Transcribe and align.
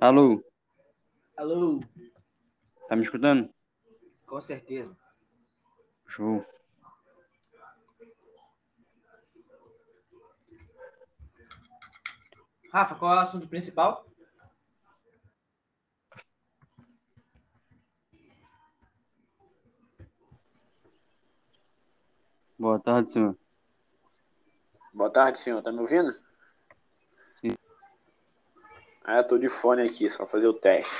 Alô, 0.00 0.42
Alô, 1.36 1.80
tá 2.88 2.96
me 2.96 3.02
escutando? 3.02 3.52
com 4.26 4.40
certeza. 4.40 4.96
Show. 6.06 6.44
Rafa, 12.72 12.94
qual 12.94 13.12
é 13.12 13.16
o 13.16 13.20
assunto 13.20 13.48
principal? 13.48 14.06
Boa 22.58 22.78
tarde, 22.80 23.12
senhor. 23.12 23.36
Boa 24.94 25.10
tarde, 25.10 25.38
senhor. 25.40 25.62
Tá 25.62 25.72
me 25.72 25.80
ouvindo? 25.80 26.12
Ah, 29.04 29.18
eu 29.18 29.24
tô 29.28 29.38
de 29.38 29.48
fone 29.48 29.82
aqui, 29.82 30.10
só 30.10 30.26
fazer 30.26 30.46
o 30.46 30.54
teste. 30.54 30.90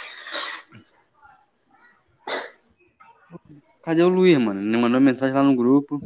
Cadê 3.82 4.02
o 4.02 4.08
Luiz, 4.08 4.38
mano? 4.38 4.60
Ele 4.60 4.76
mandou 4.76 5.00
mensagem 5.00 5.34
lá 5.34 5.42
no 5.42 5.56
grupo. 5.56 6.00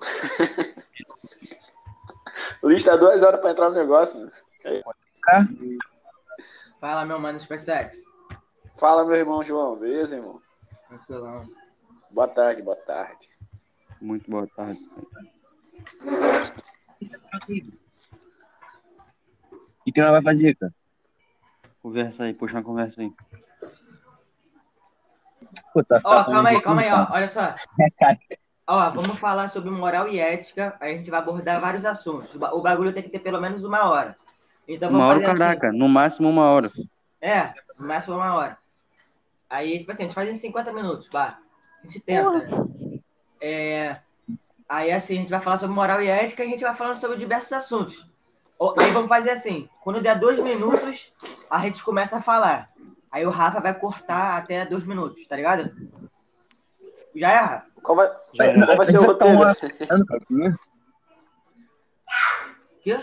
O 2.64 2.66
Luiz 2.66 2.82
tá 2.82 2.96
duas 2.96 3.22
horas 3.22 3.42
pra 3.42 3.50
entrar 3.50 3.68
no 3.68 3.76
negócio, 3.76 4.18
né? 4.18 4.30
Fala, 6.80 7.04
meu 7.04 7.18
mano 7.18 7.38
SpaceX. 7.38 8.02
Fala, 8.78 9.04
meu 9.04 9.16
irmão 9.16 9.44
João. 9.44 9.76
Beleza, 9.76 10.16
irmão? 10.16 10.40
Tranquilão. 10.88 11.46
Boa 12.10 12.28
tarde, 12.28 12.62
boa 12.62 12.76
tarde. 12.76 13.28
Muito 14.00 14.30
boa 14.30 14.46
tarde. 14.56 14.80
O 19.86 19.92
que 19.92 20.00
nós 20.00 20.10
vai 20.10 20.22
fazer, 20.22 20.56
cara? 20.56 20.72
Conversa 21.82 22.24
aí, 22.24 22.34
puxa 22.34 22.56
uma 22.56 22.62
conversa 22.62 23.00
aí. 23.02 23.12
Pô, 25.72 25.84
tá 25.84 26.00
Ó, 26.02 26.18
ficando 26.18 26.24
calma 26.34 26.48
aí, 26.48 26.60
calma 26.60 26.82
aí, 26.82 26.90
ó. 26.92 27.06
Olha 27.12 27.28
só. 27.28 27.54
Cara, 27.98 28.18
Ó, 28.66 28.90
vamos 28.90 29.18
falar 29.18 29.48
sobre 29.48 29.70
moral 29.70 30.08
e 30.08 30.18
ética. 30.18 30.74
Aí 30.80 30.94
a 30.94 30.96
gente 30.96 31.10
vai 31.10 31.20
abordar 31.20 31.60
vários 31.60 31.84
assuntos. 31.84 32.34
O 32.34 32.38
ba- 32.38 32.52
O 32.54 32.62
bagulho 32.62 32.92
tem 32.92 33.02
que 33.02 33.10
ter 33.10 33.18
pelo 33.18 33.40
menos 33.40 33.62
uma 33.62 33.88
hora. 33.90 34.16
Então 34.66 34.88
vamos 34.90 35.04
Uma 35.04 35.08
hora, 35.08 35.20
fazer 35.20 35.30
assim. 35.30 35.38
caraca. 35.38 35.72
No 35.72 35.88
máximo 35.88 36.28
uma 36.30 36.48
hora. 36.50 36.72
É, 37.20 37.48
no 37.78 37.86
máximo 37.86 38.16
uma 38.16 38.34
hora. 38.34 38.58
Aí, 39.50 39.80
tipo 39.80 39.92
assim, 39.92 40.04
a 40.04 40.06
gente 40.06 40.14
faz 40.14 40.28
em 40.30 40.34
50 40.34 40.72
minutos, 40.72 41.08
bah. 41.12 41.38
A 41.80 41.82
gente 41.86 42.00
tenta. 42.00 42.30
né? 42.30 43.00
É, 43.40 44.00
aí, 44.66 44.90
assim, 44.90 45.18
a 45.18 45.20
gente 45.20 45.30
vai 45.30 45.40
falar 45.42 45.58
sobre 45.58 45.74
moral 45.76 46.00
e 46.02 46.08
ética 46.08 46.42
e 46.42 46.46
a 46.46 46.50
gente 46.50 46.64
vai 46.64 46.74
falando 46.74 46.96
sobre 46.96 47.18
diversos 47.18 47.52
assuntos. 47.52 48.08
Aí 48.78 48.92
vamos 48.92 49.08
fazer 49.08 49.30
assim: 49.30 49.68
quando 49.82 50.00
der 50.00 50.18
dois 50.18 50.38
minutos, 50.38 51.12
a 51.50 51.58
gente 51.60 51.82
começa 51.82 52.18
a 52.18 52.22
falar. 52.22 52.70
Aí 53.10 53.24
o 53.26 53.30
Rafa 53.30 53.60
vai 53.60 53.74
cortar 53.78 54.36
até 54.38 54.64
dois 54.66 54.84
minutos, 54.84 55.26
tá 55.26 55.36
ligado? 55.36 55.74
Já 57.14 57.30
é, 57.30 57.36
Rafa? 57.36 57.66
Qual 57.82 57.96
vai, 57.96 58.08
Vai, 58.36 58.52
qual 58.64 58.76
vai 58.76 58.86
ser 58.86 58.98
o 58.98 59.02
roteiro? 59.06 59.34
uma- 59.36 59.50
assim, 59.50 59.68
Quê? 62.82 62.98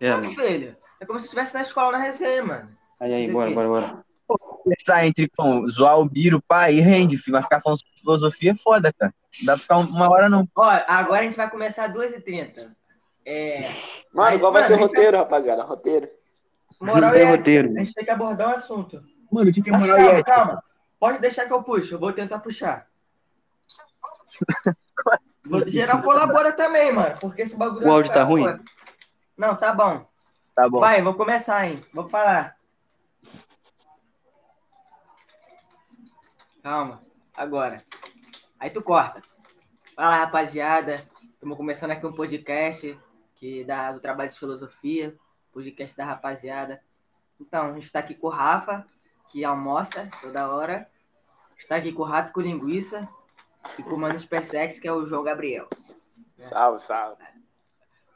É, 0.00 0.10
mano. 0.10 0.30
filho. 0.30 0.76
É 1.00 1.06
como 1.06 1.18
se 1.18 1.26
estivesse 1.26 1.54
na 1.54 1.62
escola 1.62 1.92
na 1.92 1.98
resenha, 1.98 2.44
mano. 2.44 2.76
Aí, 3.00 3.12
aí, 3.12 3.30
bora, 3.32 3.50
bora, 3.50 3.68
bora. 3.68 4.04
Conversar 4.64 5.06
entre 5.06 5.28
com 5.28 5.68
zoar 5.68 5.98
o 5.98 6.04
Biro, 6.08 6.42
pá, 6.42 6.70
e 6.70 6.80
rende, 6.80 7.18
filho. 7.18 7.32
Vai 7.34 7.42
ficar 7.42 7.60
falando 7.60 7.78
sobre 7.78 8.00
filosofia 8.00 8.52
é 8.52 8.54
foda, 8.54 8.92
cara. 8.92 9.12
Não 9.40 9.46
dá 9.46 9.52
pra 9.52 9.62
ficar 9.62 9.76
uma 9.76 10.10
hora, 10.10 10.28
não. 10.28 10.48
Ó, 10.56 10.70
agora 10.88 11.20
a 11.20 11.24
gente 11.24 11.36
vai 11.36 11.50
começar 11.50 11.84
às 11.86 11.92
2h30. 11.92 12.70
É, 13.26 13.70
Mano, 14.12 14.38
qual 14.38 14.52
vai 14.52 14.62
Mano, 14.62 14.74
ser 14.74 14.80
o 14.80 14.86
roteiro, 14.86 15.16
rapaziada? 15.16 15.62
Roteiro. 15.62 16.08
moral 16.80 17.00
Não 17.00 17.08
e 17.08 17.12
tem 17.12 17.20
ética. 17.22 17.36
roteiro. 17.36 17.68
A 17.70 17.78
gente 17.84 17.94
tem 17.94 18.04
que 18.04 18.10
abordar 18.10 18.48
um 18.48 18.52
assunto. 18.54 19.02
Mano, 19.30 19.50
o 19.50 19.52
que 19.52 19.62
que 19.62 19.68
é 19.70 19.72
Mas 19.72 19.80
moral 19.82 19.96
e 19.98 20.02
calma, 20.02 20.18
ética? 20.18 20.34
calma. 20.34 20.64
Pode 21.00 21.18
deixar 21.20 21.46
que 21.46 21.52
eu 21.52 21.62
puxo. 21.62 21.94
Eu 21.94 21.98
vou 21.98 22.12
tentar 22.12 22.38
puxar. 22.38 22.86
Geral 25.66 26.02
colabora 26.02 26.52
também, 26.52 26.92
mano. 26.92 27.16
Porque 27.20 27.42
esse 27.42 27.56
bagulho. 27.56 27.80
O 27.80 27.84
vai 27.84 27.90
áudio 27.92 28.12
tá 28.12 28.22
ruim? 28.22 28.44
Não, 29.36 29.54
tá 29.56 29.72
bom. 29.74 30.06
Tá 30.54 30.68
bom. 30.68 30.80
Vai, 30.80 31.02
vou 31.02 31.14
começar, 31.14 31.66
hein? 31.66 31.84
Vou 31.92 32.08
falar. 32.08 32.56
Calma. 36.64 37.02
Agora. 37.36 37.84
Aí 38.58 38.70
tu 38.70 38.80
corta. 38.80 39.20
Fala, 39.94 40.16
rapaziada. 40.16 41.06
Estamos 41.34 41.58
começando 41.58 41.90
aqui 41.90 42.06
um 42.06 42.12
podcast 42.14 42.98
que 43.34 43.62
dá 43.64 43.92
do 43.92 44.00
trabalho 44.00 44.30
de 44.30 44.38
filosofia. 44.38 45.14
Podcast 45.52 45.94
da 45.94 46.06
rapaziada. 46.06 46.80
Então, 47.38 47.66
a 47.66 47.72
gente 47.74 47.92
tá 47.92 47.98
aqui 47.98 48.14
com 48.14 48.28
o 48.28 48.30
Rafa, 48.30 48.86
que 49.28 49.44
almoça 49.44 50.08
toda 50.22 50.48
hora. 50.48 50.88
Está 51.58 51.76
aqui 51.76 51.92
com 51.92 52.00
o 52.00 52.06
Rato 52.06 52.32
com 52.32 52.40
Linguiça. 52.40 53.06
E 53.78 53.82
com 53.82 53.96
o 53.96 53.98
Mano 53.98 54.18
Supersex, 54.18 54.78
que 54.78 54.88
é 54.88 54.92
o 54.92 55.04
João 55.04 55.22
Gabriel. 55.22 55.68
Salve, 56.44 56.80
salve. 56.80 57.22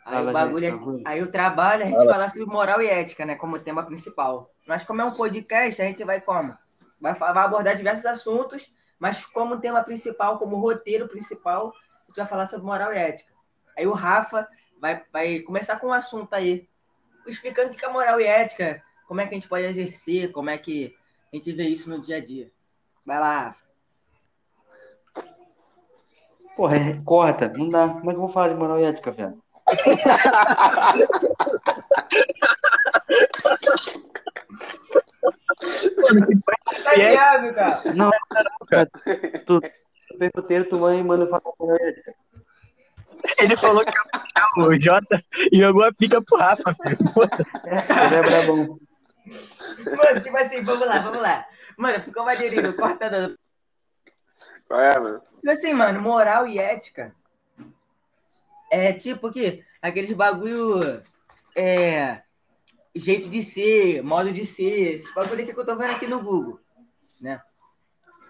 Aí 0.07 0.15
Fala, 0.15 0.31
o 0.31 0.33
bagulho 0.33 0.65
é- 0.67 0.71
gente, 0.71 0.79
bagulho. 0.79 1.03
aí 1.07 1.23
o 1.23 1.31
trabalho 1.31 1.83
é 1.83 1.85
a 1.85 1.89
gente 1.89 1.99
Fala. 1.99 2.13
falar 2.13 2.29
sobre 2.29 2.47
moral 2.47 2.81
e 2.81 2.87
ética, 2.87 3.27
né? 3.27 3.35
Como 3.35 3.59
tema 3.59 3.83
principal. 3.83 4.51
Mas 4.67 4.85
como 4.85 5.03
é 5.03 5.05
um 5.05 5.13
podcast, 5.15 5.83
a 5.83 5.85
gente 5.85 6.03
vai 6.03 6.19
como? 6.19 6.57
Vai, 7.01 7.15
vai 7.15 7.45
abordar 7.45 7.77
diversos 7.77 8.05
assuntos, 8.05 8.73
mas 8.99 9.25
como 9.25 9.61
tema 9.61 9.83
principal, 9.83 10.39
como 10.39 10.57
roteiro 10.57 11.09
principal, 11.09 11.69
a 11.69 12.07
gente 12.07 12.17
vai 12.17 12.27
falar 12.27 12.47
sobre 12.47 12.67
moral 12.67 12.93
e 12.93 12.99
ética. 12.99 13.33
Aí 13.77 13.87
o 13.87 13.93
Rafa 13.93 14.49
vai, 14.81 15.05
vai 15.13 15.39
começar 15.41 15.79
com 15.79 15.89
um 15.89 15.93
assunto 15.93 16.33
aí, 16.35 16.69
explicando 17.27 17.73
o 17.73 17.75
que 17.75 17.85
é 17.85 17.89
moral 17.89 18.21
e 18.21 18.25
ética, 18.25 18.83
como 19.07 19.21
é 19.21 19.27
que 19.27 19.35
a 19.35 19.39
gente 19.39 19.49
pode 19.49 19.65
exercer, 19.65 20.33
como 20.33 20.51
é 20.51 20.59
que 20.59 20.97
a 21.33 21.37
gente 21.37 21.53
vê 21.53 21.69
isso 21.69 21.89
no 21.89 22.01
dia 22.01 22.17
a 22.17 22.25
dia. 22.25 22.51
Vai 23.07 23.21
lá, 23.21 23.41
Rafa. 23.41 23.69
Porra, 26.57 26.77
é, 26.77 27.01
corta. 27.05 27.49
Não 27.49 27.69
dá. 27.69 27.89
Como 27.89 28.11
é 28.11 28.15
que 28.15 28.17
eu 28.17 28.21
vou 28.21 28.31
falar 28.31 28.49
de 28.49 28.57
moral 28.57 28.81
e 28.81 28.85
ética, 28.85 29.13
velho? 29.13 29.41
Mano, 35.97 36.27
que 36.27 36.37
Tá 36.88 36.97
E 36.97 37.03
aí? 37.03 37.10
ligado, 37.10 37.54
cara? 37.54 37.94
Não, 37.94 38.10
cara. 38.69 38.91
Tu, 39.47 39.60
tu 39.60 40.19
fez 40.19 40.31
roteiro, 40.34 40.65
tu 40.69 40.91
e 40.99 41.03
manda 41.03 41.26
e 41.26 41.87
ética. 41.88 42.15
Ele 43.38 43.56
falou 43.56 43.84
que 43.84 43.93
puxar 43.93 44.49
o 44.56 44.81
Jota 44.81 45.22
e 45.53 45.59
jogou 45.59 45.84
a 45.84 45.93
pica 45.93 46.22
pro 46.22 46.38
Rafa, 46.38 46.75
filho. 46.75 46.97
Ele 47.66 48.15
é 48.15 48.22
brabão. 48.22 48.78
Mano, 49.97 50.21
tipo 50.22 50.37
assim, 50.37 50.65
vamos 50.65 50.87
lá, 50.87 50.99
vamos 51.00 51.21
lá. 51.21 51.44
Mano, 51.76 52.03
ficou 52.03 52.25
maneirinho, 52.25 52.75
corta 52.76 53.10
dando. 53.10 53.38
Qual 54.66 54.81
é, 54.81 54.99
mano? 54.99 55.20
Tipo 55.20 55.50
assim, 55.50 55.75
mano, 55.75 56.00
moral 56.00 56.47
e 56.47 56.59
ética 56.59 57.15
é 58.70 58.93
tipo 58.93 59.31
que 59.31 59.65
aqueles 59.81 60.12
bagulho 60.12 61.03
é 61.56 62.22
jeito 62.94 63.28
de 63.28 63.43
ser, 63.43 64.03
modo 64.03 64.32
de 64.32 64.44
ser, 64.47 64.94
esse 64.94 65.12
bagulho 65.15 65.43
aqui 65.43 65.53
que 65.53 65.60
eu 65.60 65.66
tô 65.66 65.76
vendo 65.76 65.93
aqui 65.93 66.06
no 66.06 66.22
Google, 66.22 66.60
né? 67.21 67.41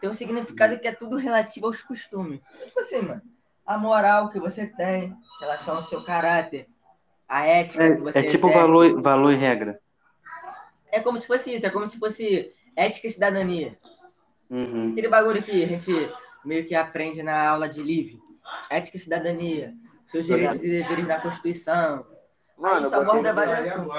Tem 0.01 0.09
um 0.09 0.15
significado 0.15 0.79
que 0.79 0.87
é 0.89 0.93
tudo 0.93 1.17
relativo 1.17 1.67
aos 1.67 1.83
costumes. 1.83 2.41
Tipo 2.65 2.81
assim, 2.81 3.01
mano, 3.01 3.23
a 3.67 3.77
moral 3.77 4.29
que 4.29 4.39
você 4.39 4.67
tem 4.67 5.05
em 5.05 5.41
relação 5.41 5.77
ao 5.77 5.83
seu 5.83 6.05
caráter, 6.05 6.69
a 7.29 7.45
ética 7.47 7.97
que 7.97 8.01
você 8.01 8.19
É, 8.19 8.27
é 8.27 8.31
tipo 8.31 8.49
exerce. 8.49 8.67
valor, 8.67 9.03
valor 9.03 9.33
e 9.33 9.37
regra. 9.37 9.81
É 10.91 11.01
como 11.01 11.19
se 11.19 11.27
fosse 11.27 11.55
isso, 11.55 11.67
é 11.67 11.71
como 11.71 11.87
se 11.87 11.99
fosse 11.99 12.55
ética 12.75 13.07
e 13.07 13.11
cidadania. 13.11 13.77
Uhum. 14.49 14.93
Aquele 14.93 15.09
bagulho 15.09 15.43
que 15.43 15.63
a 15.63 15.67
gente 15.67 15.93
meio 16.45 16.65
que 16.65 16.75
aprende 16.75 17.23
na 17.23 17.49
aula 17.49 17.69
de 17.69 17.83
livre. 17.83 18.23
Ética 18.71 18.97
e 18.97 19.01
cidadania. 19.01 19.75
Seus 20.07 20.25
direitos 20.25 20.63
e 20.63 20.71
deveres 20.71 21.07
na 21.07 21.21
Constituição. 21.21 22.07
Mano, 22.57 22.87
isso 22.87 22.95
aborda 22.97 23.31
assuntos. 23.31 23.95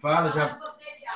Fala, 0.00 0.32
já. 0.32 0.58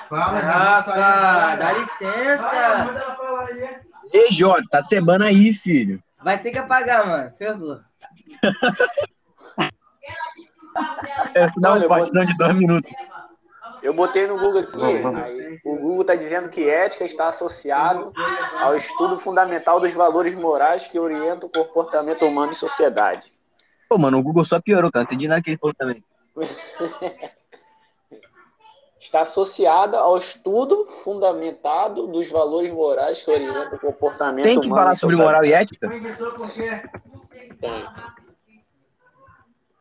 Fala. 0.09 0.39
Rafa, 0.39 1.57
dá 1.57 1.73
licença. 1.73 3.15
falar 3.17 3.47
aí. 3.47 3.81
Ei, 4.13 4.31
Jota, 4.31 4.65
tá 4.71 4.83
cebando 4.83 5.25
aí, 5.25 5.53
filho. 5.53 6.03
Vai 6.23 6.39
ter 6.39 6.51
que 6.51 6.59
apagar, 6.59 7.07
mano. 7.07 7.33
Ferrou. 7.37 7.81
Essa 11.35 11.61
dá 11.61 11.75
um 11.75 11.83
eu 11.83 11.89
cortezão 11.89 12.25
de 12.25 12.37
dois 12.37 12.55
minutos. 12.55 12.91
Eu 13.83 13.95
botei 13.95 14.27
no 14.27 14.39
Google 14.39 14.63
aqui, 14.63 14.77
Vamos, 14.77 15.03
vamos. 15.03 15.23
aí 15.23 15.61
o 15.65 15.77
Google 15.77 16.01
está 16.01 16.15
dizendo 16.17 16.49
que 16.49 16.69
ética 16.69 17.05
está 17.05 17.29
associado 17.29 18.13
ao 18.61 18.77
estudo 18.77 19.21
fundamental 19.21 19.79
dos 19.79 19.93
valores 19.95 20.35
morais 20.35 20.87
que 20.89 20.99
orientam 20.99 21.49
o 21.49 21.53
comportamento 21.53 22.25
humano 22.25 22.53
em 22.53 22.57
sociedade. 22.57 23.33
Pô, 23.89 23.97
mano, 23.97 24.19
o 24.19 24.23
Google 24.23 24.45
só 24.45 24.61
piorou, 24.61 24.91
cara. 24.91 25.05
Não 25.05 25.07
entendi 25.07 25.29
nada 25.29 25.41
que 25.41 25.51
ele 25.51 25.59
falou 25.59 25.75
também. 25.75 26.03
Está 29.09 29.23
associada 29.23 29.99
ao 29.99 30.19
estudo 30.19 30.87
fundamentado 31.03 32.07
dos 32.09 32.31
valores 32.31 32.71
morais 32.71 33.23
que 33.23 33.31
orientam 33.31 33.73
o 33.73 33.79
comportamento 33.79 34.45
Tem 34.45 34.61
que 34.61 34.67
humano 34.67 34.83
falar 34.83 34.95
sobre 34.97 35.17
moral 35.17 35.43
e 35.47 35.53
ética? 35.55 35.89
Tem. 37.59 37.89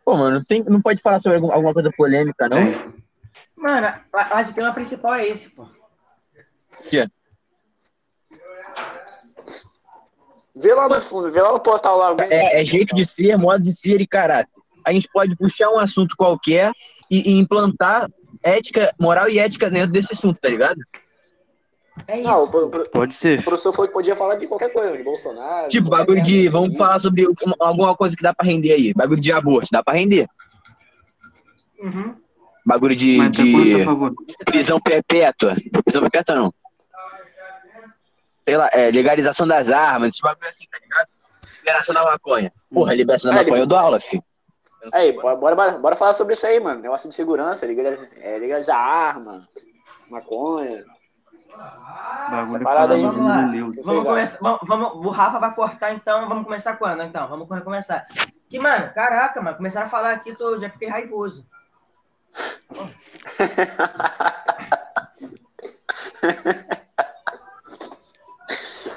Pô, 0.06 0.16
mano, 0.16 0.46
tem, 0.46 0.64
não 0.64 0.82
pode 0.82 1.02
falar 1.02 1.20
sobre 1.20 1.36
algum- 1.36 1.52
alguma 1.52 1.74
coisa 1.74 1.92
polêmica, 1.92 2.48
não? 2.48 2.58
É. 2.58 2.88
Mano, 3.54 3.94
acho 4.14 4.54
que 4.54 4.62
o 4.62 4.64
tema 4.64 4.74
principal 4.74 5.16
é 5.16 5.28
esse, 5.28 5.50
pô. 5.50 5.68
Vê 10.56 10.74
lá 10.74 10.88
no 10.88 11.02
fundo, 11.02 11.30
vê 11.30 11.42
lá 11.42 11.52
no 11.52 11.60
portal 11.60 11.98
lá. 11.98 12.16
É, 12.30 12.62
é 12.62 12.64
jeito 12.64 12.96
de 12.96 13.04
ser, 13.06 13.38
modo 13.38 13.62
de 13.62 13.76
ser 13.76 14.00
e 14.00 14.08
caráter. 14.08 14.50
A 14.86 14.94
gente 14.94 15.10
pode 15.12 15.36
puxar 15.36 15.70
um 15.70 15.80
assunto 15.80 16.16
qualquer 16.16 16.72
e, 17.12 17.34
e 17.34 17.38
implantar 17.38 18.10
ética, 18.44 18.94
moral 19.00 19.30
e 19.30 19.39
ética 19.39 19.69
dentro 19.69 19.92
desse 19.92 20.13
assunto, 20.13 20.39
tá 20.42 20.50
ligado? 20.50 20.80
É 22.07 22.19
isso. 22.19 22.30
Não, 22.30 22.48
pro- 22.50 22.69
pro- 22.69 22.89
Pode 22.89 23.16
ser. 23.16 23.39
o 23.39 23.44
professor 23.44 23.72
falou 23.74 23.88
que 23.88 23.94
podia 23.94 24.16
falar 24.16 24.36
de 24.36 24.45
qualquer 24.48 24.72
coisa, 24.72 24.95
de 24.95 25.04
Bolsonaro. 25.04 25.68
Tipo, 25.68 25.89
qualquer 25.89 26.06
bagulho 26.06 26.24
de. 26.24 26.48
Vamos 26.50 26.78
falar 26.78 27.00
sobre 27.00 27.25
uma- 27.28 27.56
alguma 27.60 27.95
coisa 27.95 28.16
que 28.16 28.22
dá 28.24 28.34
pra 28.34 28.45
render 28.45 28.72
aí. 28.74 28.94
Bagulho 28.94 29.19
de 29.19 29.31
aborto, 29.31 29.68
dá 29.72 29.84
pra 29.84 29.94
render. 29.95 30.28
Uhum. 31.80 32.16
Bagulho 32.66 32.95
de, 32.95 33.18
Mas 33.18 33.36
tá 33.38 33.44
de 33.44 33.51
quanto 33.51 33.86
favor? 33.86 34.13
prisão 34.45 34.80
perpétua. 34.80 35.56
Prisão 35.83 36.01
perpétua 36.01 36.36
não. 36.36 36.54
Sei 38.48 38.56
lá, 38.57 38.69
é, 38.72 38.92
legalização 38.92 39.48
das 39.48 39.69
armas, 39.69 40.10
esse 40.13 40.22
bagulho 40.22 40.48
assim, 40.48 40.66
tá 40.72 40.78
ligado? 40.80 41.07
Liberação 41.60 41.94
da 41.95 42.04
maconha. 42.04 42.54
Porra, 42.72 42.94
liberação 42.94 43.31
da 43.31 43.38
É, 43.40 43.44
maconha 43.44 43.62
eu 43.63 43.68
dou 43.68 43.78
aula, 43.78 44.00
filho. 44.00 44.24
Aí, 44.94 45.12
bora, 45.12 45.36
bora, 45.36 45.72
bora 45.78 45.96
falar 45.96 46.14
sobre 46.14 46.36
isso 46.36 46.46
aí, 46.46 46.60
mano. 46.60 46.82
Negócio 46.82 47.10
de 47.10 47.16
segurança, 47.16 47.66
legalizar, 47.66 48.08
é, 48.22 48.38
legalizar 48.38 48.78
arma, 48.78 49.42
maconha. 50.10 50.86
Bagulho 52.30 52.64
Parada 52.64 52.94
aí. 52.94 53.02
Vamos 53.02 53.26
lá. 53.26 53.42
Vamos 53.84 54.04
começar. 54.06 54.38
Vamos, 54.40 54.60
vamos- 54.64 55.06
o 55.06 55.10
Rafa 55.10 55.40
vai 55.40 55.54
cortar, 55.56 55.92
então. 55.94 56.28
Vamos 56.30 56.44
começar 56.44 56.78
quando? 56.78 57.02
Então, 57.04 57.28
vamos 57.28 57.48
come- 57.48 57.62
começar. 57.62 58.06
Que, 58.50 58.60
mano, 58.60 58.94
caraca, 58.94 59.42
mano, 59.42 59.58
começaram 59.58 59.88
a 59.88 59.90
falar 59.90 60.12
aqui, 60.12 60.36
tô, 60.36 60.60
já 60.60 60.70
fiquei 60.70 60.88
raivoso. 60.88 61.46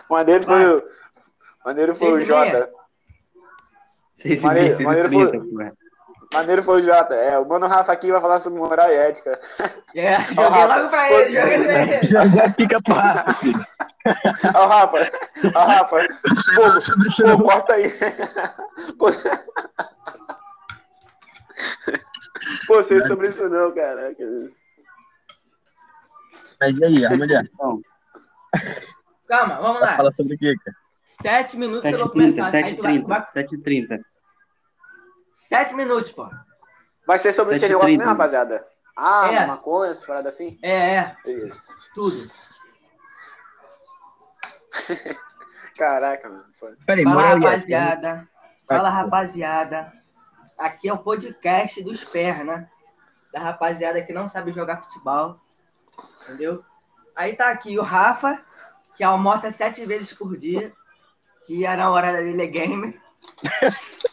Maneiro 0.09 0.45
foi 0.45 0.67
o. 0.77 0.83
Maneiro 1.65 1.95
foi 1.95 2.09
o 2.09 2.15
meia. 2.17 2.27
Jota. 2.27 2.71
Seis 4.21 4.41
e 4.41 4.45
Maneiro- 4.45 4.81
e 4.81 4.85
maneiro 4.85 5.09
trinta, 5.09 5.31
foi- 5.39 5.49
porra. 5.49 5.73
Maneiro 6.33 6.63
foi 6.63 6.81
o 6.81 6.85
Jota. 6.85 7.15
É, 7.15 7.37
o 7.39 7.45
mano 7.49 7.67
Rafa 7.67 7.91
aqui 7.93 8.13
vai 8.13 8.21
falar 8.21 8.39
sobre 8.41 8.59
moral 8.61 8.89
e 8.89 8.95
ética. 8.95 9.41
É, 9.97 10.21
joguei 10.33 10.65
logo 10.65 10.89
pra 10.89 11.11
ele, 11.11 11.41
joguei 11.41 11.65
pra 11.65 11.83
ele. 11.83 12.07
Já, 12.07 12.27
já 12.29 12.53
fica 12.53 12.81
pro 12.81 12.95
Rafa, 12.95 13.35
filho. 13.35 13.67
Ó, 14.55 14.65
o 14.65 14.69
Rafa. 14.69 15.11
Ó, 15.43 15.49
o 15.65 15.67
Rafa. 15.69 15.97
Nada 16.57 16.81
sobre 16.81 17.09
isso, 17.09 17.23
Pô, 17.23 17.29
não. 17.29 17.39
corta 17.41 17.73
aí. 17.73 17.93
Pô, 18.97 19.07
Pô, 22.67 22.85
sei 22.85 23.05
sobre 23.07 23.27
isso 23.27 23.49
não, 23.49 23.73
caraca. 23.75 24.25
Mas 26.61 26.79
e 26.79 26.85
aí, 26.85 27.05
a 27.07 27.11
mulher? 27.17 27.45
Calma, 29.29 29.57
vamos 29.61 29.81
lá. 29.81 29.97
Fala 29.97 30.13
sobre 30.13 30.35
o 30.35 30.39
quê, 30.39 30.55
cara? 30.65 30.77
Sete 31.03 31.57
minutos 31.57 31.91
eu 31.91 31.99
vou 31.99 32.09
7h30, 32.09 32.13
começar. 32.13 32.57
Aí 32.57 32.75
tu 32.77 32.83
vai, 32.83 32.93
7h30, 32.99 33.07
vai- 33.07 33.27
7h30. 33.35 34.01
Sete 35.51 35.75
minutos, 35.75 36.13
pô. 36.13 36.31
Vai 37.05 37.19
ser 37.19 37.33
sobre 37.33 37.57
esse 37.57 37.65
7h30. 37.65 37.69
negócio 37.71 37.89
mesmo, 37.89 38.05
rapaziada? 38.05 38.65
Ah, 38.97 39.29
É. 39.33 39.47
maconha, 39.47 39.91
essas 39.91 40.07
paradas 40.07 40.33
assim? 40.35 40.57
É, 40.63 40.95
é, 40.95 41.17
Beleza. 41.25 41.61
tudo. 41.93 42.31
Caraca, 45.77 46.29
mano. 46.29 46.45
Peraí, 46.87 47.03
Fala, 47.03 47.15
moral 47.17 47.33
ética. 47.33 47.49
rapaziada. 47.51 48.29
Fala, 48.69 48.91
rapaziada. 48.91 49.93
Aqui 50.57 50.89
é 50.89 50.93
o 50.93 50.99
podcast 50.99 51.83
dos 51.83 52.05
perna. 52.05 52.71
Da 53.33 53.41
rapaziada 53.41 54.01
que 54.03 54.13
não 54.13 54.29
sabe 54.29 54.53
jogar 54.53 54.83
futebol. 54.83 55.41
Entendeu? 56.23 56.65
Aí 57.17 57.35
tá 57.35 57.51
aqui 57.51 57.77
o 57.77 57.83
Rafa, 57.83 58.41
que 58.95 59.03
almoça 59.03 59.51
sete 59.51 59.85
vezes 59.85 60.13
por 60.13 60.37
dia. 60.37 60.73
Que 61.45 61.67
a 61.67 61.77
namorada 61.77 62.19
dele 62.23 62.41
é 62.43 62.47
gamer. 62.47 63.01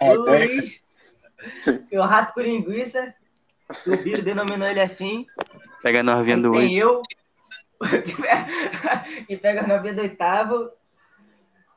É, 0.00 0.10
O 0.10 0.14
Luiz, 0.14 0.82
que 1.88 1.96
é 1.96 2.00
o 2.00 2.04
rato 2.04 2.34
com 2.34 2.40
linguiça. 2.40 3.14
O 3.86 3.96
Biro 3.96 4.22
denominou 4.22 4.68
ele 4.68 4.80
assim. 4.80 5.26
Pega 5.82 6.00
a 6.00 6.02
novinha 6.02 6.36
do 6.36 6.52
tem 6.52 6.60
oito. 6.60 6.76
eu, 6.78 7.02
que 9.26 9.36
pega- 9.36 9.62
a 9.62 9.66
novinha 9.66 9.94
do 9.94 10.02
oitavo. 10.02 10.70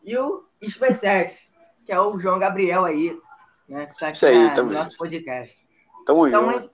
E 0.04 0.18
o 0.18 0.45
SpaceX, 0.68 1.50
que 1.86 1.92
é 1.92 2.00
o 2.00 2.19
João 2.19 2.38
Gabriel 2.38 2.86
aí, 2.86 3.18
né? 3.68 3.88
Que 3.88 3.98
tá 3.98 4.07
aqui 4.07 4.18
Isso 4.18 4.25
aí, 4.25 4.44
na- 4.44 4.56
no 4.62 4.72
nosso 4.72 4.98
podcast. 4.98 5.56
Tamo 6.06 6.27
Então, 6.27 6.50
a 6.50 6.54
junto. 6.54 6.62
gente, 6.63 6.74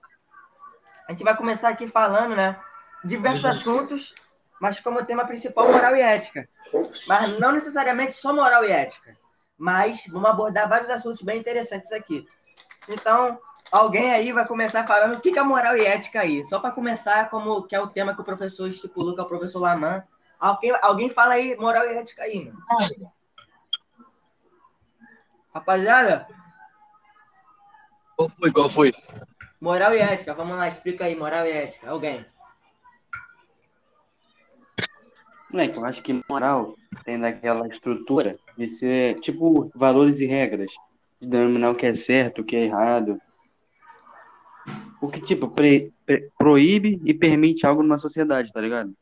a 1.08 1.12
gente 1.12 1.24
vai 1.24 1.36
começar 1.36 1.68
aqui 1.70 1.86
falando, 1.88 2.34
né? 2.36 2.58
Diversos 3.04 3.44
assuntos, 3.44 4.14
mas 4.60 4.78
como 4.80 5.04
tema 5.04 5.24
principal, 5.24 5.70
moral 5.72 5.96
e 5.96 6.00
ética. 6.00 6.46
Mas 7.06 7.38
não 7.38 7.52
necessariamente 7.52 8.14
só 8.14 8.34
moral 8.34 8.64
e 8.64 8.70
ética. 8.70 9.16
Mas 9.62 10.04
vamos 10.08 10.28
abordar 10.28 10.68
vários 10.68 10.90
assuntos 10.90 11.22
bem 11.22 11.38
interessantes 11.38 11.92
aqui. 11.92 12.26
Então, 12.88 13.38
alguém 13.70 14.12
aí 14.12 14.32
vai 14.32 14.44
começar 14.44 14.84
falando 14.84 15.14
o 15.14 15.20
que 15.20 15.38
é 15.38 15.42
moral 15.44 15.76
e 15.76 15.86
ética 15.86 16.22
aí. 16.22 16.42
Só 16.42 16.58
para 16.58 16.72
começar, 16.72 17.30
como 17.30 17.62
que 17.62 17.76
é 17.76 17.80
o 17.80 17.86
tema 17.86 18.12
que 18.12 18.20
o 18.20 18.24
professor 18.24 18.68
estipulou, 18.68 19.14
que 19.14 19.20
é 19.20 19.22
o 19.22 19.28
professor 19.28 19.60
Laman. 19.60 20.02
Alguém, 20.40 20.76
alguém 20.82 21.10
fala 21.10 21.34
aí 21.34 21.56
moral 21.56 21.84
e 21.86 21.94
ética 21.94 22.24
aí, 22.24 22.44
mano. 22.44 22.58
Rapaziada, 25.54 26.26
Qual 28.16 28.28
foi? 28.28 28.50
Qual 28.50 28.68
foi? 28.68 28.92
moral 29.60 29.94
e 29.94 30.00
ética. 30.00 30.34
Vamos 30.34 30.56
lá, 30.56 30.66
explica 30.66 31.04
aí, 31.04 31.14
moral 31.14 31.46
e 31.46 31.52
ética. 31.52 31.88
Alguém. 31.88 32.26
Moleque, 35.52 35.76
eu 35.78 35.84
acho 35.84 36.02
que 36.02 36.20
moral 36.28 36.74
tem 37.04 37.20
daquela 37.20 37.68
estrutura 37.68 38.36
de 38.56 38.68
ser, 38.68 39.20
tipo, 39.20 39.70
valores 39.74 40.20
e 40.20 40.26
regras. 40.26 40.72
De 41.20 41.28
denominar 41.28 41.70
o 41.70 41.74
que 41.74 41.86
é 41.86 41.94
certo, 41.94 42.40
o 42.40 42.44
que 42.44 42.56
é 42.56 42.64
errado. 42.64 43.16
O 45.00 45.08
que, 45.08 45.20
tipo, 45.20 45.48
pre- 45.48 45.92
pre- 46.06 46.30
proíbe 46.38 47.00
e 47.04 47.12
permite 47.14 47.66
algo 47.66 47.82
numa 47.82 47.98
sociedade, 47.98 48.52
tá 48.52 48.60
ligado? 48.60 48.92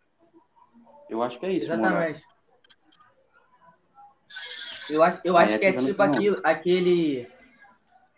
Eu 1.09 1.23
acho 1.23 1.39
que 1.39 1.47
é 1.47 1.53
isso, 1.53 1.69
moral. 1.69 1.85
Exatamente. 2.03 2.25
Eu 4.91 5.03
acho, 5.03 5.21
eu 5.25 5.37
acho 5.37 5.55
É, 5.55 5.59
que 5.59 5.67
é 5.67 5.73
tipo 5.73 6.05
não. 6.05 6.13
aquilo, 6.13 6.41
aquele. 6.43 7.29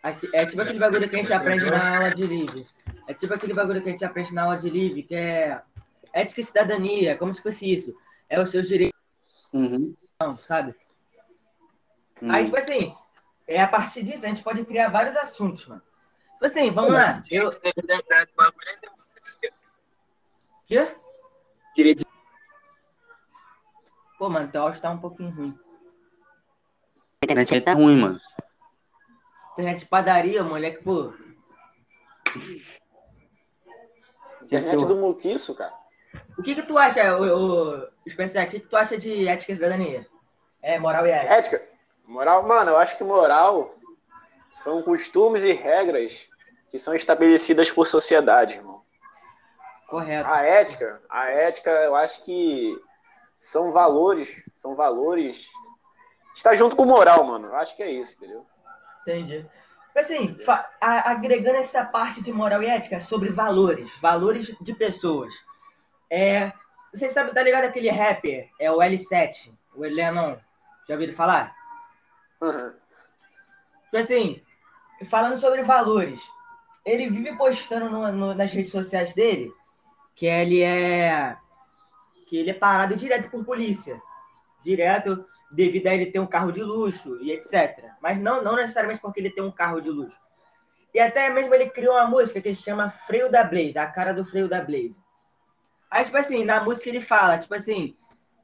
aque- 0.01 0.29
É 0.33 0.45
tipo 0.45 0.61
aquele 0.61 0.79
bagulho 0.79 1.07
que 1.09 1.15
a 1.15 1.19
gente 1.19 1.33
aprende 1.33 1.69
na 1.69 1.95
aula 1.97 2.11
de 2.11 2.25
livre. 2.25 2.67
É 3.07 3.13
tipo 3.13 3.33
aquele 3.33 3.53
bagulho 3.53 3.81
que 3.81 3.89
a 3.89 3.91
gente 3.91 4.05
aprende 4.05 4.33
na 4.33 4.43
aula 4.43 4.57
de 4.57 4.69
livre, 4.69 5.03
que 5.03 5.13
é 5.15 5.61
ética 6.13 6.39
e 6.39 6.43
cidadania, 6.43 7.17
como 7.17 7.33
se 7.33 7.41
fosse 7.41 7.71
isso. 7.71 7.93
É 8.29 8.39
os 8.41 8.49
seus 8.49 8.67
direitos, 8.67 8.97
Uhum. 9.53 9.93
sabe? 10.41 10.73
Uhum. 12.23 12.31
Aí, 12.31 12.45
tipo 12.45 12.57
assim, 12.57 12.95
é 13.47 13.61
a 13.61 13.67
partir 13.67 14.03
disso 14.03 14.25
a 14.25 14.29
gente 14.29 14.43
pode 14.43 14.63
criar 14.65 14.89
vários 14.89 15.15
assuntos, 15.15 15.65
mano. 15.67 15.81
Tipo 16.33 16.45
assim, 16.45 16.71
vamos 16.71 16.93
lá. 16.93 17.21
Eu. 17.29 17.49
Quê? 20.65 20.95
Direito 21.75 22.05
Pô, 24.17 24.29
mano, 24.29 24.47
teu 24.47 24.61
áudio 24.61 24.81
tá 24.81 24.89
um 24.89 24.99
pouquinho 24.99 25.31
ruim. 25.31 25.59
A 27.21 27.25
internet 27.25 27.53
aí 27.53 27.61
tá 27.61 27.73
ruim, 27.73 27.97
mano. 27.97 28.19
Internet 29.51 29.79
de 29.79 29.85
padaria, 29.85 30.43
moleque, 30.43 30.81
pô. 30.81 31.13
Internet 34.43 34.85
do 34.85 34.95
Muquiço, 34.95 35.53
cara. 35.53 35.73
O 36.37 36.41
que 36.41 36.55
que 36.55 36.63
tu 36.63 36.77
acha, 36.77 37.17
o, 37.17 37.79
o 37.83 38.09
Spencer, 38.09 38.47
o 38.47 38.49
que 38.49 38.59
que 38.61 38.67
tu 38.67 38.77
acha 38.77 38.97
de 38.97 39.27
ética 39.27 39.51
e 39.51 39.55
cidadania? 39.55 40.07
É, 40.61 40.79
moral 40.79 41.05
e 41.05 41.11
ética. 41.11 41.33
Ética. 41.33 41.72
Moral, 42.05 42.43
mano, 42.43 42.71
eu 42.71 42.77
acho 42.77 42.97
que 42.97 43.03
moral 43.03 43.75
são 44.63 44.81
costumes 44.83 45.43
e 45.43 45.51
regras 45.53 46.11
que 46.69 46.79
são 46.79 46.93
estabelecidas 46.95 47.69
por 47.71 47.85
sociedade, 47.87 48.53
irmão. 48.53 48.81
Correto. 49.87 50.27
A 50.29 50.41
ética, 50.41 51.01
a 51.09 51.29
ética, 51.29 51.69
eu 51.69 51.95
acho 51.95 52.23
que 52.23 52.75
são 53.39 53.71
valores, 53.71 54.29
são 54.61 54.75
valores. 54.75 55.37
Está 56.35 56.55
junto 56.55 56.75
com 56.75 56.85
moral, 56.85 57.23
mano. 57.23 57.47
Eu 57.47 57.55
acho 57.57 57.75
que 57.75 57.83
é 57.83 57.91
isso, 57.91 58.13
entendeu? 58.15 58.45
Entendi. 59.01 59.45
Assim, 59.95 60.35
fa- 60.39 60.67
a- 60.81 61.11
agregando 61.11 61.57
essa 61.57 61.85
parte 61.85 62.23
de 62.23 62.33
moral 62.33 62.63
e 62.63 62.67
ética 62.67 62.99
sobre 62.99 63.29
valores, 63.29 63.95
valores 63.99 64.55
de 64.59 64.73
pessoas. 64.73 65.31
É, 66.09 66.51
vocês 66.91 67.11
sabem, 67.11 67.33
tá 67.33 67.43
ligado 67.43 67.65
aquele 67.65 67.91
rapper? 67.91 68.49
É 68.59 68.71
o 68.71 68.77
L7, 68.79 69.53
o 69.75 69.85
Elenon. 69.85 70.37
Já 70.87 70.95
ouviram 70.95 71.13
falar? 71.13 71.53
Uhum. 72.43 72.73
Assim, 73.93 74.41
falando 75.09 75.37
sobre 75.37 75.63
valores, 75.63 76.21
ele 76.85 77.09
vive 77.09 77.35
postando 77.37 77.89
no- 77.89 78.11
no- 78.11 78.35
nas 78.35 78.51
redes 78.51 78.71
sociais 78.71 79.13
dele 79.13 79.51
que 80.15 80.25
ele 80.25 80.61
é 80.61 81.37
que 82.27 82.37
ele 82.37 82.49
é 82.49 82.53
parado 82.53 82.95
direto 82.95 83.29
por 83.29 83.45
polícia. 83.45 84.01
Direto, 84.63 85.25
devido 85.51 85.87
a 85.87 85.93
ele 85.93 86.07
ter 86.07 86.19
um 86.19 86.25
carro 86.25 86.51
de 86.51 86.63
luxo 86.63 87.17
e 87.21 87.31
etc. 87.31 87.91
Mas 88.01 88.19
não, 88.19 88.43
não 88.43 88.55
necessariamente 88.55 89.01
porque 89.01 89.19
ele 89.19 89.29
tem 89.29 89.43
um 89.43 89.51
carro 89.51 89.79
de 89.79 89.89
luxo. 89.89 90.19
E 90.93 90.99
até 90.99 91.29
mesmo 91.29 91.53
ele 91.53 91.69
criou 91.69 91.95
uma 91.95 92.07
música 92.07 92.41
que 92.41 92.53
se 92.53 92.63
chama 92.63 92.89
Freio 92.89 93.31
da 93.31 93.43
Blaze, 93.43 93.77
a 93.77 93.85
cara 93.87 94.13
do 94.13 94.25
Freio 94.25 94.47
da 94.47 94.61
Blaze. 94.61 94.99
Aí, 95.89 96.03
tipo 96.05 96.17
assim, 96.17 96.43
na 96.43 96.63
música 96.63 96.89
ele 96.89 97.01
fala, 97.01 97.37
tipo 97.37 97.53
assim, 97.53 97.95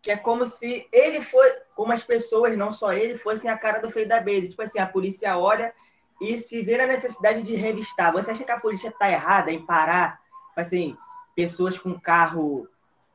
que 0.02 0.12
é 0.12 0.18
como 0.18 0.46
se 0.46 0.88
ele 0.92 1.22
foi, 1.22 1.52
como 1.76 1.92
as 1.92 2.04
pessoas, 2.04 2.58
não 2.58 2.72
só 2.72 2.94
ele, 2.94 3.18
fossem 3.18 3.50
a 3.50 3.58
cara 3.58 3.80
do 3.80 3.90
Freio 3.90 4.08
da 4.08 4.22
Blaze. 4.22 4.50
Tipo 4.50 4.62
assim, 4.62 4.80
a 4.80 4.86
polícia 4.86 5.38
olha 5.38 5.74
e 6.22 6.38
se 6.38 6.62
vê 6.62 6.78
na 6.78 6.88
necessidade 6.88 7.42
de 7.42 7.56
revistar. 7.56 8.12
Você 8.14 8.32
acha 8.32 8.44
que 8.44 8.52
a 8.52 8.60
polícia 8.60 8.92
tá 8.92 9.10
errada 9.10 9.52
em 9.52 9.66
parar, 9.66 10.20
tipo 10.50 10.60
assim, 10.60 10.98
pessoas 11.36 11.78
com 11.78 12.00
carro 12.00 12.68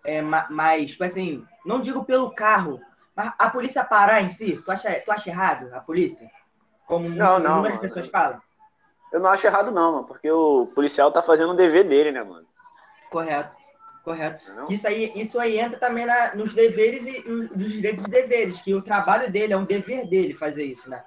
é, 0.05 0.21
mais, 0.23 0.93
tipo 0.93 1.05
assim, 1.05 1.47
não 1.64 1.81
digo 1.81 2.05
pelo 2.05 2.31
carro, 2.31 2.81
mas 3.17 3.33
a 3.38 3.49
polícia 3.49 3.85
parar 3.85 4.23
em 4.23 4.29
si, 4.29 4.61
tu 4.64 4.71
acha, 4.71 4.93
tu 5.00 5.11
acha 5.11 5.31
errado 5.31 5.73
a 5.75 5.81
polícia? 5.81 6.31
Como 6.87 7.09
não, 7.09 7.38
não, 7.38 7.61
muitas 7.61 7.81
pessoas 7.81 8.09
falam? 8.09 8.41
Eu 9.12 9.21
não 9.21 9.31
acho 9.31 9.47
errado, 9.47 9.71
não, 9.71 9.93
mano, 9.93 10.05
porque 10.05 10.31
o 10.31 10.67
policial 10.75 11.12
tá 11.12 11.23
fazendo 11.23 11.53
o 11.53 11.57
dever 11.57 11.87
dele, 11.87 12.11
né, 12.11 12.23
mano? 12.23 12.47
Correto, 13.11 13.55
correto. 14.05 14.45
Não? 14.53 14.69
Isso, 14.69 14.87
aí, 14.87 15.13
isso 15.17 15.41
aí 15.41 15.59
entra 15.59 15.79
também 15.79 16.05
na, 16.05 16.35
nos 16.35 16.53
deveres 16.53 17.07
e 17.07 17.27
nos 17.29 17.73
direitos 17.73 18.05
e 18.05 18.09
deveres, 18.09 18.61
que 18.61 18.75
o 18.75 18.83
trabalho 18.83 19.33
dele 19.33 19.55
é 19.55 19.57
um 19.57 19.65
dever 19.65 20.07
dele 20.07 20.35
fazer 20.35 20.65
isso, 20.65 20.89
né? 20.91 21.03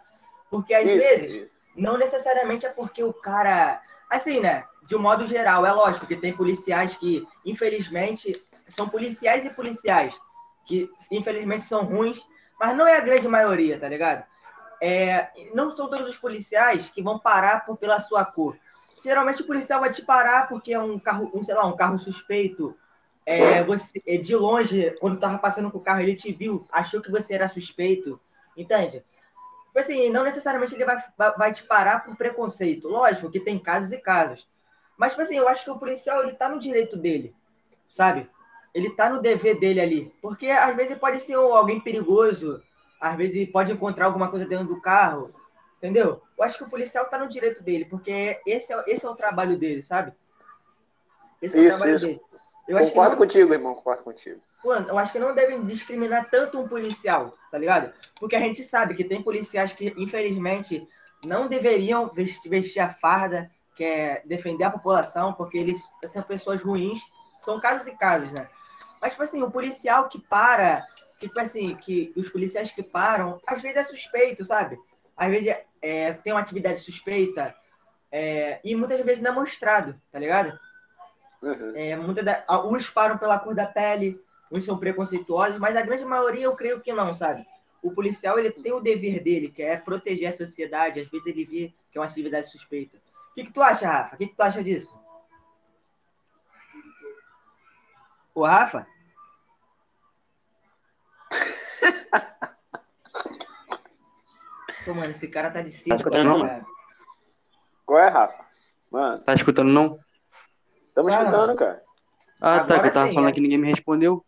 Porque 0.50 0.74
às 0.74 0.88
isso, 0.88 0.98
vezes, 0.98 1.36
isso. 1.36 1.50
não 1.76 1.98
necessariamente 1.98 2.66
é 2.66 2.70
porque 2.70 3.04
o 3.04 3.14
cara. 3.14 3.82
Assim, 4.10 4.40
né? 4.40 4.66
De 4.84 4.96
um 4.96 5.00
modo 5.00 5.28
geral, 5.28 5.66
é 5.66 5.72
lógico 5.72 6.08
que 6.08 6.16
tem 6.16 6.36
policiais 6.36 6.96
que, 6.96 7.28
infelizmente, 7.46 8.42
são 8.68 8.88
policiais 8.88 9.46
e 9.46 9.50
policiais, 9.50 10.20
que 10.66 10.90
infelizmente 11.12 11.66
são 11.66 11.84
ruins, 11.84 12.26
mas 12.60 12.76
não 12.76 12.88
é 12.88 12.98
a 12.98 13.02
grande 13.02 13.28
maioria, 13.28 13.78
tá 13.78 13.88
ligado? 13.88 14.26
É, 14.82 15.30
não 15.54 15.76
são 15.76 15.90
todos 15.90 16.08
os 16.10 16.18
policiais 16.18 16.90
que 16.90 17.02
vão 17.02 17.20
parar 17.20 17.66
por, 17.66 17.78
pela 17.78 18.00
sua 18.00 18.24
cor. 18.24 18.58
Geralmente 19.04 19.42
o 19.42 19.46
policial 19.46 19.80
vai 19.80 19.90
te 19.90 20.02
parar 20.02 20.48
porque 20.48 20.74
é 20.74 20.80
um 20.80 20.98
carro, 21.00 21.32
um, 21.34 21.44
sei 21.44 21.56
lá, 21.56 21.66
um 21.66 21.76
carro 21.76 21.98
suspeito. 21.98 22.76
É, 23.30 23.62
você, 23.62 24.02
é, 24.08 24.16
de 24.16 24.34
longe, 24.38 24.96
quando 25.02 25.20
tava 25.20 25.38
passando 25.38 25.70
com 25.70 25.80
o 25.80 25.82
carro, 25.82 26.00
ele 26.00 26.16
te 26.16 26.32
viu, 26.32 26.66
achou 26.72 27.02
que 27.02 27.12
você 27.12 27.34
era 27.34 27.46
suspeito, 27.46 28.18
entende? 28.56 29.04
Tipo 29.66 29.80
assim, 29.80 30.10
não 30.10 30.24
necessariamente 30.24 30.74
ele 30.74 30.86
vai, 30.86 31.04
vai 31.38 31.52
te 31.52 31.62
parar 31.64 32.06
por 32.06 32.16
preconceito. 32.16 32.88
Lógico 32.88 33.30
que 33.30 33.42
tem 33.42 33.60
casos 33.60 33.92
e 33.92 33.98
casos. 33.98 34.48
Mas, 34.98 35.12
tipo 35.12 35.22
assim, 35.22 35.36
eu 35.36 35.46
acho 35.50 35.66
que 35.66 35.70
o 35.70 35.78
policial, 35.78 36.24
ele 36.24 36.36
tá 36.36 36.48
no 36.48 36.58
direito 36.58 36.96
dele, 36.96 37.36
sabe? 37.90 38.30
Ele 38.74 38.92
tá 38.92 39.10
no 39.10 39.22
dever 39.22 39.60
dele 39.60 39.82
ali. 39.82 40.14
Porque, 40.22 40.48
às 40.50 40.74
vezes, 40.74 40.98
pode 40.98 41.20
ser 41.20 41.34
alguém 41.34 41.82
perigoso, 41.82 42.64
às 43.00 43.18
vezes 43.18 43.52
pode 43.52 43.74
encontrar 43.74 44.06
alguma 44.06 44.30
coisa 44.30 44.46
dentro 44.46 44.68
do 44.68 44.80
carro, 44.80 45.36
entendeu? 45.78 46.24
Eu 46.38 46.44
acho 46.46 46.58
que 46.58 46.64
o 46.64 46.70
policial 46.70 47.06
tá 47.06 47.18
no 47.18 47.28
direito 47.28 47.62
dele, 47.62 47.84
porque 47.84 48.40
esse 48.48 48.72
é, 48.72 48.84
esse 48.88 49.06
é 49.06 49.10
o 49.10 49.16
trabalho 49.16 49.58
dele, 49.58 49.84
sabe? 49.84 50.14
Esse 51.42 51.60
é 51.60 51.64
isso, 51.64 51.76
o 51.76 51.78
trabalho 51.78 51.96
isso. 51.98 52.06
dele. 52.06 52.22
Eu 52.68 52.80
concordo 52.80 53.12
não... 53.12 53.18
contigo, 53.18 53.54
irmão, 53.54 53.76
concordo 53.76 54.04
contigo. 54.04 54.42
Mano, 54.64 54.90
eu 54.90 54.98
acho 54.98 55.12
que 55.12 55.20
não 55.20 55.34
devem 55.34 55.64
discriminar 55.66 56.30
tanto 56.30 56.60
um 56.60 56.68
policial, 56.68 57.34
tá 57.50 57.58
ligado? 57.58 57.94
Porque 58.20 58.36
a 58.36 58.40
gente 58.40 58.64
sabe 58.64 58.96
que 58.96 59.04
tem 59.04 59.22
policiais 59.22 59.72
que, 59.72 59.94
infelizmente, 59.98 60.88
não 61.24 61.48
deveriam 61.48 62.10
vestir, 62.10 62.80
a 62.80 62.90
farda, 62.90 63.50
que 63.76 63.84
é 63.84 64.22
defender 64.26 64.66
a 64.66 64.72
população, 64.72 65.34
porque 65.34 65.58
eles 65.58 65.82
são 66.06 66.22
pessoas 66.24 66.62
ruins. 66.62 67.00
São 67.40 67.60
casos 67.60 67.88
e 67.88 67.96
casos, 67.96 68.32
né? 68.32 68.50
Mas, 69.00 69.14
tipo 69.14 69.24
assim, 69.24 69.42
o 69.42 69.52
policial 69.52 70.10
que 70.10 70.20
para 70.20 70.86
que, 71.20 71.28
tipo 71.28 71.40
assim, 71.40 71.76
que 71.76 72.12
os 72.16 72.30
policiais 72.30 72.72
que 72.72 72.84
param, 72.84 73.42
às 73.48 73.62
vezes 73.62 73.78
é 73.78 73.84
suspeito, 73.84 74.46
sabe? 74.46 74.78
Às 75.16 75.30
vezes 75.30 75.56
é, 75.82 76.14
tem 76.14 76.34
uma 76.34 76.42
atividade 76.42 76.80
suspeita 76.80 77.56
é, 78.12 78.60
e 78.64 78.76
muitas 78.76 79.00
vezes 79.02 79.22
não 79.22 79.32
é 79.32 79.36
mostrado, 79.36 80.00
tá 80.12 80.20
ligado? 80.20 80.58
Uhum. 81.42 81.74
É, 81.76 81.96
muita 81.96 82.24
da, 82.24 82.46
uns 82.66 82.90
param 82.90 83.18
pela 83.18 83.40
cor 83.40 83.54
da 83.54 83.66
pele, 83.66 84.20
uns 84.52 84.66
são 84.66 84.78
preconceituosos, 84.78 85.60
mas 85.60 85.76
a 85.76 85.82
grande 85.82 86.04
maioria 86.06 86.46
eu 86.46 86.56
creio 86.56 86.80
que 86.80 86.92
não, 86.92 87.14
sabe? 87.14 87.46
O 87.82 87.92
policial 87.92 88.40
ele 88.40 88.52
tem 88.52 88.74
o 88.74 88.80
dever 88.80 89.22
dele, 89.22 89.50
que 89.50 89.62
é 89.62 89.78
proteger 89.78 90.30
a 90.30 90.32
sociedade, 90.32 91.00
às 91.00 91.08
vezes 91.08 91.28
ele 91.28 91.46
vê 91.46 91.74
que 91.92 91.98
é 91.98 92.00
uma 92.00 92.08
atividade 92.08 92.50
suspeita. 92.50 92.98
O 93.32 93.36
que, 93.36 93.44
que 93.44 93.54
tu 93.54 93.62
acha, 93.62 93.88
Rafa? 93.88 94.16
O 94.16 94.18
que, 94.18 94.28
que 94.28 94.36
tu 94.36 94.42
acha 94.42 94.64
disso? 94.64 95.00
O 98.34 98.44
Rafa? 98.46 98.88
Pô, 104.86 104.94
mano, 104.94 105.12
esse 105.12 105.28
cara 105.28 105.52
tá 105.52 105.62
de 105.62 105.72
cima. 105.72 105.90
Tá 105.90 105.96
escutando, 105.98 106.24
não? 106.24 106.66
Qual 107.86 108.00
é, 108.00 108.08
Rafa? 108.08 108.46
Mano. 108.90 109.24
Tá 109.24 109.34
escutando, 109.34 109.70
não? 109.70 110.00
Estamos 110.98 111.14
ah, 111.14 111.22
escutando, 111.22 111.56
cara. 111.56 111.84
Ah, 112.42 112.56
Agora 112.56 112.68
tá, 112.68 112.80
que 112.80 112.88
eu 112.88 112.94
tava 112.94 113.08
sim, 113.08 113.14
falando 113.14 113.30
é. 113.30 113.34
que 113.34 113.40
ninguém 113.40 113.58
me 113.60 113.68
respondeu. 113.68 114.26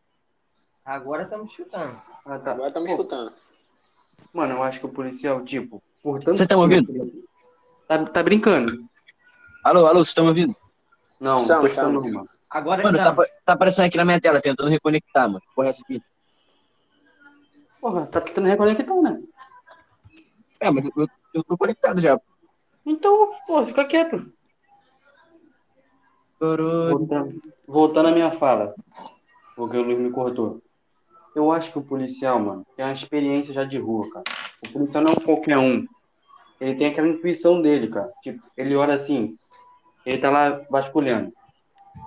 Agora 0.86 1.24
estamos 1.24 1.50
escutando. 1.50 2.00
Ah, 2.24 2.38
tá. 2.38 2.52
Agora 2.52 2.68
estamos 2.68 2.90
escutando. 2.92 3.34
Mano, 4.32 4.54
eu 4.54 4.62
acho 4.62 4.80
que 4.80 4.86
o 4.86 4.90
policial, 4.90 5.44
tipo, 5.44 5.82
portanto. 6.04 6.38
Você 6.38 6.46
tá 6.46 6.56
me 6.56 6.62
ouvindo? 6.62 7.26
Tá, 7.88 8.06
tá 8.06 8.22
brincando. 8.22 8.88
Alô, 9.64 9.88
alô, 9.88 10.06
você 10.06 10.14
tá 10.14 10.22
me 10.22 10.28
ouvindo? 10.28 10.56
Não, 11.20 11.42
não 11.42 11.60
tô 11.60 11.66
escutando, 11.66 12.04
mano. 12.04 12.30
Agora 12.48 12.84
mano, 12.84 12.98
tá, 13.00 13.16
tá, 13.46 13.54
aparecendo 13.54 13.86
aqui 13.86 13.98
na 13.98 14.06
minha 14.06 14.22
tela, 14.22 14.40
tentando 14.40 14.70
reconectar, 14.70 15.28
mano. 15.28 15.42
Porra, 15.56 15.70
essa 15.70 15.82
aqui. 15.82 16.00
Porra, 17.82 18.06
tá 18.06 18.22
tentando 18.22 18.48
reconectar, 18.48 19.02
né? 19.02 19.20
É, 20.60 20.70
mas 20.70 20.86
eu, 20.86 21.10
eu 21.34 21.44
tô 21.44 21.58
conectado 21.58 22.00
já. 22.00 22.20
Então, 22.86 23.34
pô, 23.48 23.66
fica 23.66 23.86
quieto. 23.86 24.32
Voltando, 26.40 27.42
voltando 27.68 28.10
à 28.10 28.12
minha 28.12 28.32
fala, 28.32 28.74
porque 29.56 29.78
o 29.78 29.82
Luiz 29.82 30.00
me 30.00 30.10
cortou. 30.10 30.62
Eu 31.36 31.52
acho 31.52 31.72
que 31.72 31.78
o 31.78 31.84
policial, 31.84 32.40
mano, 32.40 32.66
tem 32.76 32.86
uma 32.86 32.94
experiência 32.94 33.54
já 33.54 33.64
de 33.64 33.78
rua, 33.78 34.10
cara. 34.10 34.24
O 34.66 34.72
policial 34.72 35.04
não 35.04 35.14
é 35.14 35.16
qualquer 35.16 35.58
um. 35.58 35.86
Ele 36.60 36.76
tem 36.76 36.88
aquela 36.88 37.08
intuição 37.08 37.62
dele, 37.62 37.88
cara. 37.88 38.12
Tipo, 38.24 38.42
ele 38.58 38.76
olha 38.76 38.94
assim, 38.94 39.38
ele 40.06 40.18
tá 40.18 40.30
lá 40.30 40.62
vasculhando, 40.70 41.32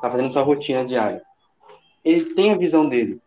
tá 0.01 0.11
fazendo 0.11 0.33
sua 0.33 0.43
rotina 0.43 0.85
diária. 0.85 1.23
Ele 2.05 2.35
tem 2.35 2.53
a 2.53 2.57
visão 2.57 2.89
dele. 2.89 3.21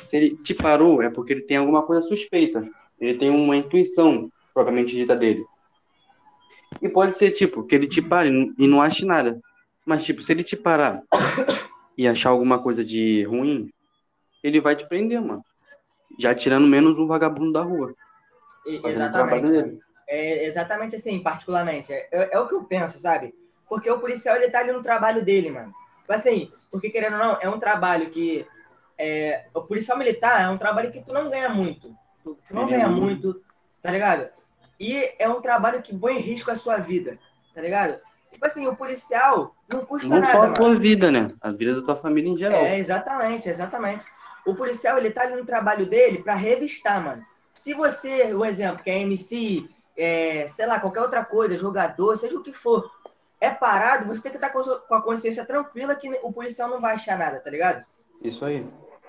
Se 0.00 0.16
ele 0.16 0.36
te 0.36 0.54
parou, 0.54 1.02
é 1.02 1.10
porque 1.10 1.32
ele 1.32 1.42
tem 1.42 1.56
alguma 1.56 1.82
coisa 1.82 2.06
suspeita. 2.06 2.68
Ele 3.00 3.18
tem 3.18 3.30
uma 3.30 3.56
intuição 3.56 4.30
propriamente 4.52 4.94
dita 4.94 5.16
dele. 5.16 5.44
E 6.82 6.88
pode 6.88 7.16
ser, 7.16 7.32
tipo, 7.32 7.64
que 7.64 7.74
ele 7.74 7.88
te 7.88 8.02
pare 8.02 8.30
e 8.58 8.66
não 8.66 8.82
ache 8.82 9.04
nada. 9.04 9.40
Mas, 9.90 10.04
tipo, 10.04 10.22
se 10.22 10.30
ele 10.30 10.44
te 10.44 10.56
parar 10.56 11.02
e 11.98 12.06
achar 12.06 12.30
alguma 12.30 12.62
coisa 12.62 12.84
de 12.84 13.24
ruim, 13.24 13.68
ele 14.40 14.60
vai 14.60 14.76
te 14.76 14.86
prender, 14.86 15.20
mano. 15.20 15.44
Já 16.16 16.32
tirando 16.32 16.68
menos 16.68 16.96
um 16.96 17.08
vagabundo 17.08 17.52
da 17.52 17.62
rua. 17.62 17.92
Exatamente. 18.64 19.80
É 20.08 20.44
exatamente 20.44 20.94
assim, 20.94 21.18
particularmente. 21.18 21.92
É, 21.92 22.08
é, 22.12 22.30
é, 22.34 22.38
o 22.38 22.46
que 22.46 22.54
eu 22.54 22.62
penso, 22.62 23.00
sabe? 23.00 23.34
Porque 23.68 23.90
o 23.90 23.98
policial, 23.98 24.36
ele 24.36 24.48
tá 24.48 24.60
ali 24.60 24.70
no 24.70 24.80
trabalho 24.80 25.24
dele, 25.24 25.50
mano. 25.50 25.74
Tipo 26.02 26.12
assim, 26.12 26.52
porque 26.70 26.88
querendo 26.88 27.14
ou 27.14 27.18
não, 27.18 27.38
é 27.40 27.48
um 27.48 27.58
trabalho 27.58 28.10
que. 28.10 28.46
É, 28.96 29.46
o 29.52 29.62
policial 29.62 29.98
militar 29.98 30.40
é 30.40 30.48
um 30.48 30.58
trabalho 30.58 30.92
que 30.92 31.02
tu 31.02 31.12
não 31.12 31.28
ganha 31.28 31.48
muito. 31.48 31.92
Tu, 32.22 32.38
tu 32.46 32.54
não 32.54 32.68
ganha 32.68 32.88
muito, 32.88 33.42
tá 33.82 33.90
ligado? 33.90 34.28
E 34.78 35.14
é 35.18 35.28
um 35.28 35.40
trabalho 35.40 35.82
que 35.82 35.98
põe 35.98 36.16
em 36.16 36.22
risco 36.22 36.48
a 36.48 36.54
sua 36.54 36.76
vida, 36.76 37.18
tá 37.52 37.60
ligado? 37.60 37.98
Tipo 38.30 38.46
assim, 38.46 38.66
o 38.66 38.76
policial 38.76 39.54
não 39.68 39.84
custa 39.84 40.08
não 40.08 40.20
nada. 40.20 40.32
Não 40.32 40.42
só 40.42 40.48
a 40.48 40.52
tua 40.52 40.74
vida, 40.74 41.10
né? 41.10 41.32
A 41.40 41.50
vida 41.50 41.74
da 41.74 41.82
tua 41.82 41.96
família 41.96 42.30
em 42.30 42.36
geral. 42.36 42.60
É, 42.60 42.78
exatamente, 42.78 43.48
exatamente. 43.48 44.06
O 44.46 44.54
policial, 44.54 44.98
ele 44.98 45.10
tá 45.10 45.22
ali 45.22 45.36
no 45.36 45.44
trabalho 45.44 45.86
dele 45.86 46.22
para 46.22 46.34
revistar, 46.34 47.02
mano. 47.02 47.24
Se 47.52 47.74
você, 47.74 48.32
um 48.34 48.44
exemplo, 48.44 48.82
que 48.82 48.90
é 48.90 49.00
MC, 49.00 49.68
é, 49.96 50.46
sei 50.48 50.66
lá, 50.66 50.80
qualquer 50.80 51.02
outra 51.02 51.24
coisa, 51.24 51.56
jogador, 51.56 52.16
seja 52.16 52.38
o 52.38 52.42
que 52.42 52.52
for, 52.52 52.90
é 53.40 53.50
parado, 53.50 54.06
você 54.06 54.22
tem 54.22 54.30
que 54.30 54.38
estar 54.38 54.50
tá 54.50 54.80
com 54.88 54.94
a 54.94 55.02
consciência 55.02 55.44
tranquila 55.44 55.94
que 55.94 56.08
o 56.22 56.32
policial 56.32 56.68
não 56.68 56.80
vai 56.80 56.94
achar 56.94 57.18
nada, 57.18 57.40
tá 57.40 57.50
ligado? 57.50 57.84
Isso 58.22 58.44
aí. 58.44 58.66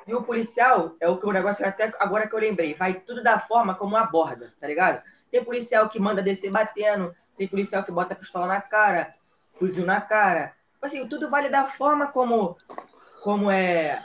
E 0.08 0.14
o 0.14 0.24
policial, 0.24 0.96
é 1.00 1.08
o 1.08 1.18
que 1.18 1.26
o 1.26 1.32
negócio 1.32 1.66
até 1.66 1.92
agora 2.00 2.28
que 2.28 2.34
eu 2.34 2.40
lembrei, 2.40 2.74
vai 2.74 2.96
tudo 2.96 3.22
da 3.22 3.40
forma 3.40 3.76
como 3.76 3.96
aborda, 3.96 4.54
tá 4.60 4.68
ligado? 4.68 5.02
Tem 5.30 5.44
policial 5.44 5.88
que 5.88 6.00
manda 6.00 6.22
descer 6.22 6.52
batendo, 6.52 7.16
tem 7.42 7.48
policial 7.48 7.84
que 7.84 7.92
bota 7.92 8.14
a 8.14 8.18
pistola 8.18 8.46
na 8.46 8.62
cara, 8.62 9.16
fuzil 9.58 9.84
na 9.84 10.00
cara. 10.00 10.54
Tipo 10.74 10.86
assim, 10.86 11.08
tudo 11.08 11.28
vale 11.28 11.50
da 11.50 11.66
forma 11.66 12.08
como, 12.08 12.56
como 13.24 13.50
é, 13.50 14.04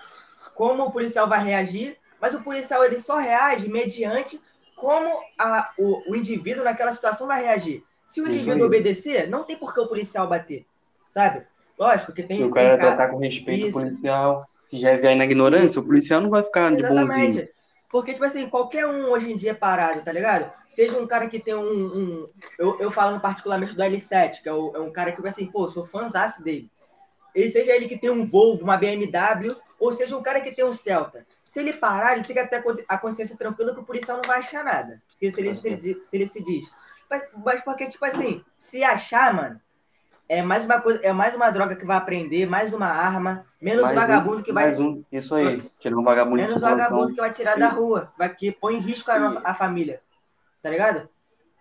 como 0.54 0.84
o 0.84 0.90
policial 0.90 1.28
vai 1.28 1.44
reagir, 1.44 1.98
mas 2.18 2.34
o 2.34 2.42
policial 2.42 2.82
ele 2.82 2.98
só 2.98 3.18
reage 3.18 3.68
mediante 3.68 4.40
como 4.74 5.20
a, 5.38 5.70
o, 5.78 6.12
o 6.12 6.16
indivíduo 6.16 6.64
naquela 6.64 6.92
situação 6.92 7.26
vai 7.26 7.42
reagir. 7.42 7.84
Se 8.06 8.22
o 8.22 8.26
indivíduo 8.26 8.66
obedecer, 8.66 9.28
não 9.28 9.44
tem 9.44 9.56
por 9.56 9.74
que 9.74 9.80
o 9.80 9.88
policial 9.88 10.26
bater, 10.26 10.64
sabe? 11.10 11.44
Lógico 11.78 12.12
que 12.12 12.22
tem. 12.22 12.38
Se 12.38 12.44
o 12.44 12.50
cara, 12.50 12.78
tratar 12.78 13.08
com 13.08 13.18
respeito 13.18 13.66
Isso. 13.66 13.78
policial, 13.78 14.48
se 14.64 14.78
já 14.78 14.96
vier 14.96 15.14
na 15.14 15.24
ignorância, 15.24 15.80
o 15.80 15.84
policial 15.84 16.22
não 16.22 16.30
vai 16.30 16.42
ficar 16.42 16.72
Exatamente. 16.72 17.06
de 17.06 17.14
bonzinho. 17.14 17.48
Porque, 17.88 18.12
tipo 18.12 18.24
assim, 18.24 18.48
qualquer 18.48 18.86
um 18.86 19.10
hoje 19.10 19.30
em 19.32 19.36
dia 19.36 19.52
é 19.52 19.54
parado, 19.54 20.02
tá 20.02 20.12
ligado? 20.12 20.52
Seja 20.68 20.98
um 21.00 21.06
cara 21.06 21.28
que 21.28 21.38
tem 21.38 21.54
um. 21.54 21.86
um- 21.86 22.28
eu, 22.58 22.78
eu 22.80 22.90
falo 22.90 23.20
particularmente 23.20 23.74
do 23.74 23.82
L7, 23.82 24.42
que 24.42 24.48
é, 24.48 24.52
o- 24.52 24.72
é 24.74 24.80
um 24.80 24.90
cara 24.92 25.10
que, 25.10 25.16
tipo 25.16 25.28
assim, 25.28 25.46
pô, 25.46 25.68
sou 25.68 25.84
fãzaço 25.84 26.42
dele. 26.42 26.70
Ele 27.34 27.48
seja 27.48 27.72
ele 27.72 27.86
que 27.88 27.98
tem 27.98 28.10
um 28.10 28.26
Volvo, 28.26 28.64
uma 28.64 28.76
BMW, 28.76 29.56
ou 29.78 29.92
seja 29.92 30.16
um 30.16 30.22
cara 30.22 30.40
que 30.40 30.52
tem 30.52 30.64
um 30.64 30.72
Celta. 30.72 31.26
Se 31.44 31.60
ele 31.60 31.74
parar, 31.74 32.14
ele 32.16 32.24
tem 32.26 32.34
que 32.34 32.46
ter 32.46 32.56
a 32.56 32.62
consci- 32.62 32.84
a 32.88 32.98
consciência 32.98 33.36
tranquila 33.36 33.72
que 33.74 33.80
o 33.80 33.84
policial 33.84 34.16
não 34.18 34.24
vai 34.26 34.38
achar 34.38 34.64
nada. 34.64 35.00
Porque 35.10 35.30
se 35.30 35.40
ele 35.40 35.54
se, 35.54 36.02
se, 36.02 36.16
ele 36.16 36.26
se 36.26 36.42
diz. 36.42 36.70
Mas, 37.08 37.22
mas 37.44 37.62
porque, 37.62 37.86
tipo 37.88 38.04
assim, 38.04 38.42
se 38.56 38.82
achar, 38.82 39.32
mano, 39.32 39.60
é 40.28 40.42
mais 40.42 40.64
uma 40.64 40.80
coisa, 40.80 41.00
é 41.02 41.12
mais 41.12 41.34
uma 41.34 41.50
droga 41.50 41.76
que 41.76 41.84
vai 41.86 41.96
aprender, 41.96 42.46
mais 42.46 42.72
uma 42.72 42.86
arma, 42.86 43.44
menos 43.60 43.82
Mais 43.84 43.96
um- 43.96 44.00
vagabundo 44.00 44.42
que 44.42 44.52
vai. 44.52 44.64
Mais 44.64 44.80
um, 44.80 45.02
isso 45.12 45.34
aí. 45.34 45.62
Tirar 45.78 45.96
um 45.96 46.02
vagabundo 46.02 46.36
Menos 46.36 46.50
circulação. 46.52 46.78
vagabundo 46.78 47.14
que 47.14 47.20
vai 47.20 47.30
tirar 47.30 47.56
da 47.56 47.68
rua, 47.68 48.12
vai 48.18 48.28
que 48.34 48.50
põe 48.52 48.74
em 48.76 48.80
risco 48.80 49.10
a, 49.10 49.18
nossa, 49.18 49.40
a 49.44 49.54
família. 49.54 50.00
Tá 50.62 50.70
ligado? 50.70 51.08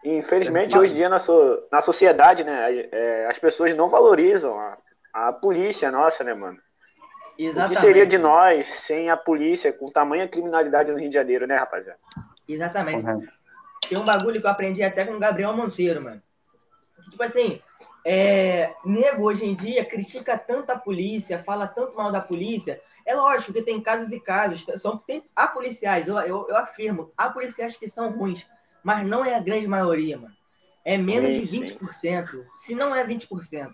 Infelizmente, 0.03 0.77
hoje 0.77 0.93
em 0.93 0.95
dia, 0.95 1.09
na, 1.09 1.19
so- 1.19 1.63
na 1.71 1.81
sociedade, 1.81 2.43
né, 2.43 2.87
é, 2.91 3.27
as 3.29 3.37
pessoas 3.39 3.75
não 3.75 3.89
valorizam 3.89 4.59
a, 4.59 4.77
a 5.13 5.33
polícia 5.33 5.91
nossa, 5.91 6.23
né, 6.23 6.33
mano? 6.33 6.57
O 7.37 7.41
Exatamente. 7.41 7.75
que 7.79 7.85
seria 7.85 8.05
de 8.05 8.17
nós 8.17 8.65
sem 8.85 9.09
a 9.09 9.17
polícia, 9.17 9.73
com 9.73 9.91
tamanha 9.91 10.27
criminalidade 10.27 10.91
no 10.91 10.97
Rio 10.99 11.09
de 11.09 11.15
Janeiro, 11.15 11.45
né, 11.47 11.55
rapaziada? 11.57 11.99
Exatamente. 12.47 13.03
Correto. 13.03 13.31
Tem 13.89 13.97
um 13.97 14.05
bagulho 14.05 14.39
que 14.39 14.47
eu 14.47 14.51
aprendi 14.51 14.83
até 14.83 15.05
com 15.05 15.13
o 15.13 15.19
Gabriel 15.19 15.53
Monteiro, 15.53 16.01
mano. 16.01 16.21
Tipo 17.09 17.21
assim, 17.23 17.61
é, 18.05 18.75
nego 18.85 19.23
hoje 19.23 19.45
em 19.45 19.55
dia 19.55 19.83
critica 19.83 20.37
tanto 20.37 20.69
a 20.69 20.77
polícia, 20.77 21.43
fala 21.43 21.67
tanto 21.67 21.95
mal 21.95 22.11
da 22.11 22.21
polícia. 22.21 22.79
É 23.03 23.15
lógico 23.15 23.51
que 23.51 23.63
tem 23.63 23.81
casos 23.81 24.11
e 24.11 24.19
casos. 24.19 24.63
São, 24.79 24.97
tem, 24.97 25.23
há 25.35 25.47
policiais, 25.47 26.07
eu, 26.07 26.15
eu, 26.19 26.45
eu 26.47 26.55
afirmo, 26.55 27.11
há 27.17 27.29
policiais 27.29 27.75
que 27.75 27.87
são 27.87 28.11
ruins, 28.11 28.45
mas 28.83 29.05
não 29.07 29.25
é 29.25 29.33
a 29.35 29.39
grande 29.39 29.67
maioria, 29.67 30.17
mano. 30.19 30.35
É 30.85 30.97
menos 30.97 31.33
Sim, 31.33 31.45
de 31.45 31.47
sim. 31.47 31.77
20%, 31.79 32.45
se 32.55 32.75
não 32.75 32.95
é 32.95 33.03
20%. 33.03 33.69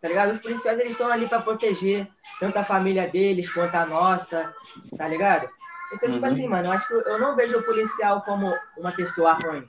Tá 0.00 0.08
ligado? 0.08 0.32
Os 0.32 0.38
policiais 0.38 0.78
eles 0.80 0.92
estão 0.92 1.08
ali 1.08 1.28
para 1.28 1.42
proteger 1.42 2.08
tanto 2.40 2.56
a 2.56 2.64
família 2.64 3.08
deles 3.08 3.52
quanto 3.52 3.74
a 3.76 3.86
nossa, 3.86 4.54
tá 4.96 5.06
ligado? 5.08 5.48
Então, 5.92 6.10
tipo 6.10 6.24
Uhum. 6.24 6.32
assim, 6.32 6.48
mano, 6.48 6.68
eu 6.68 6.72
acho 6.72 6.86
que 6.86 6.94
eu 6.94 7.18
não 7.18 7.34
vejo 7.34 7.58
o 7.58 7.62
policial 7.64 8.22
como 8.22 8.52
uma 8.76 8.92
pessoa 8.92 9.32
ruim. 9.34 9.68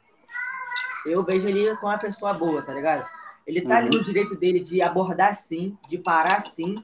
Eu 1.05 1.23
vejo 1.23 1.47
ele 1.47 1.75
como 1.77 1.91
uma 1.91 1.97
pessoa 1.97 2.33
boa, 2.33 2.61
tá 2.61 2.73
ligado? 2.73 3.07
Ele 3.49 3.61
tá 3.61 3.77
ali 3.77 3.89
Uhum. 3.89 3.97
no 3.97 4.03
direito 4.03 4.35
dele 4.35 4.59
de 4.59 4.79
abordar 4.79 5.33
sim, 5.33 5.75
de 5.87 5.97
parar 5.97 6.39
sim. 6.41 6.83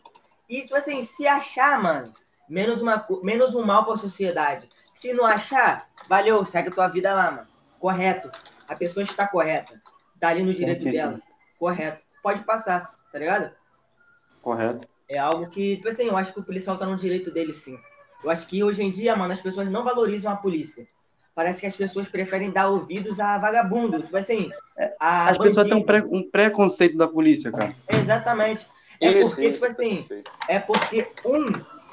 E, 0.50 0.62
tipo 0.62 0.76
assim, 0.76 1.00
se 1.04 1.28
achar, 1.28 1.80
mano, 1.80 2.12
menos, 2.50 2.82
uma, 2.82 3.06
menos 3.22 3.54
um 3.54 3.64
mal 3.64 3.86
pra 3.86 3.96
sociedade. 3.98 4.68
Se 4.92 5.14
não 5.14 5.26
achar, 5.28 5.88
valeu, 6.10 6.44
segue 6.44 6.72
tua 6.72 6.88
vida 6.88 7.14
lá, 7.14 7.30
mano. 7.30 7.48
Correto. 7.80 8.32
A 8.68 8.76
pessoa 8.76 9.04
está 9.04 9.28
correta. 9.28 9.80
Tá 10.20 10.30
ali 10.30 10.42
no 10.42 10.52
direito 10.56 10.86
dela. 10.86 11.22
Correto. 11.60 12.02
Pode 12.24 12.44
passar, 12.44 12.96
tá 13.12 13.20
ligado? 13.20 13.52
Correto. 14.42 14.88
É 15.08 15.20
algo 15.20 15.48
que, 15.52 15.76
tipo 15.76 15.90
assim, 15.90 16.08
eu 16.08 16.18
acho 16.18 16.34
que 16.34 16.40
o 16.40 16.44
policial 16.44 16.80
tá 16.80 16.86
no 16.88 16.96
direito 16.98 17.30
dele, 17.30 17.54
sim. 17.54 17.78
Eu 18.24 18.32
acho 18.32 18.48
que 18.48 18.64
hoje 18.64 18.82
em 18.82 18.90
dia, 18.90 19.16
mano, 19.16 19.34
as 19.34 19.42
pessoas 19.42 19.70
não 19.70 19.84
valorizam 19.84 20.32
a 20.32 20.36
polícia. 20.36 20.88
Parece 21.36 21.60
que 21.60 21.68
as 21.68 21.76
pessoas 21.76 22.08
preferem 22.08 22.50
dar 22.50 22.70
ouvidos 22.70 23.20
a 23.20 23.38
vagabundo. 23.38 24.02
Tipo 24.02 24.16
assim, 24.18 24.50
a 25.00 25.28
As 25.30 25.38
pessoas 25.38 25.68
têm 25.68 25.76
um, 25.76 25.84
bandido. 25.84 26.08
pré- 26.08 26.18
um 26.18 26.24
preconceito 26.30 26.98
da 26.98 27.08
polícia, 27.08 27.52
cara. 27.52 27.76
Exatamente. 27.90 28.66
É 29.02 29.12
Isso, 29.12 29.28
porque, 29.30 29.44
isso, 29.44 29.54
tipo 29.56 29.66
assim, 29.66 29.96
isso. 29.98 30.14
é 30.48 30.60
porque 30.60 31.08
um. 31.26 31.46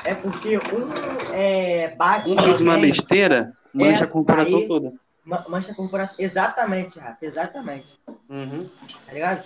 É 0.04 0.14
porque 0.14 0.56
um 0.58 1.32
é, 1.34 1.94
bate. 1.96 2.30
Um 2.30 2.36
faz 2.36 2.60
uma 2.60 2.78
besteira, 2.78 3.52
mancha 3.74 4.02
É, 4.02 4.04
a 4.04 4.06
corporação 4.06 4.58
aí- 4.60 4.68
toda. 4.68 4.92
ma- 5.24 5.44
mancha 5.48 5.72
a 5.72 5.74
corporação. 5.74 6.14
Exatamente, 6.20 7.00
Rafa, 7.00 7.24
exatamente. 7.26 7.98
Uhum. 8.28 8.70
Tá 9.06 9.12
ligado? 9.12 9.42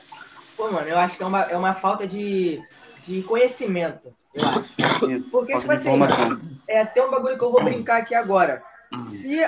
Pô, 0.59 0.71
mano, 0.71 0.87
eu 0.89 0.99
acho 0.99 1.17
que 1.17 1.23
é 1.23 1.27
uma, 1.27 1.41
é 1.43 1.57
uma 1.57 1.75
falta 1.75 2.07
de, 2.07 2.63
de 3.07 3.23
conhecimento. 3.23 4.15
Eu 4.35 4.45
acho. 4.47 5.11
Isso. 5.11 5.31
Porque, 5.31 5.57
tipo 5.59 5.73
assim, 5.73 5.89
informação. 5.89 6.39
é 6.69 6.81
até 6.83 7.03
um 7.03 7.11
bagulho 7.11 7.39
que 7.39 7.45
eu 7.45 7.51
vou 7.53 7.65
brincar 7.65 7.97
aqui 7.99 8.15
agora. 8.15 8.63
Se 9.05 9.41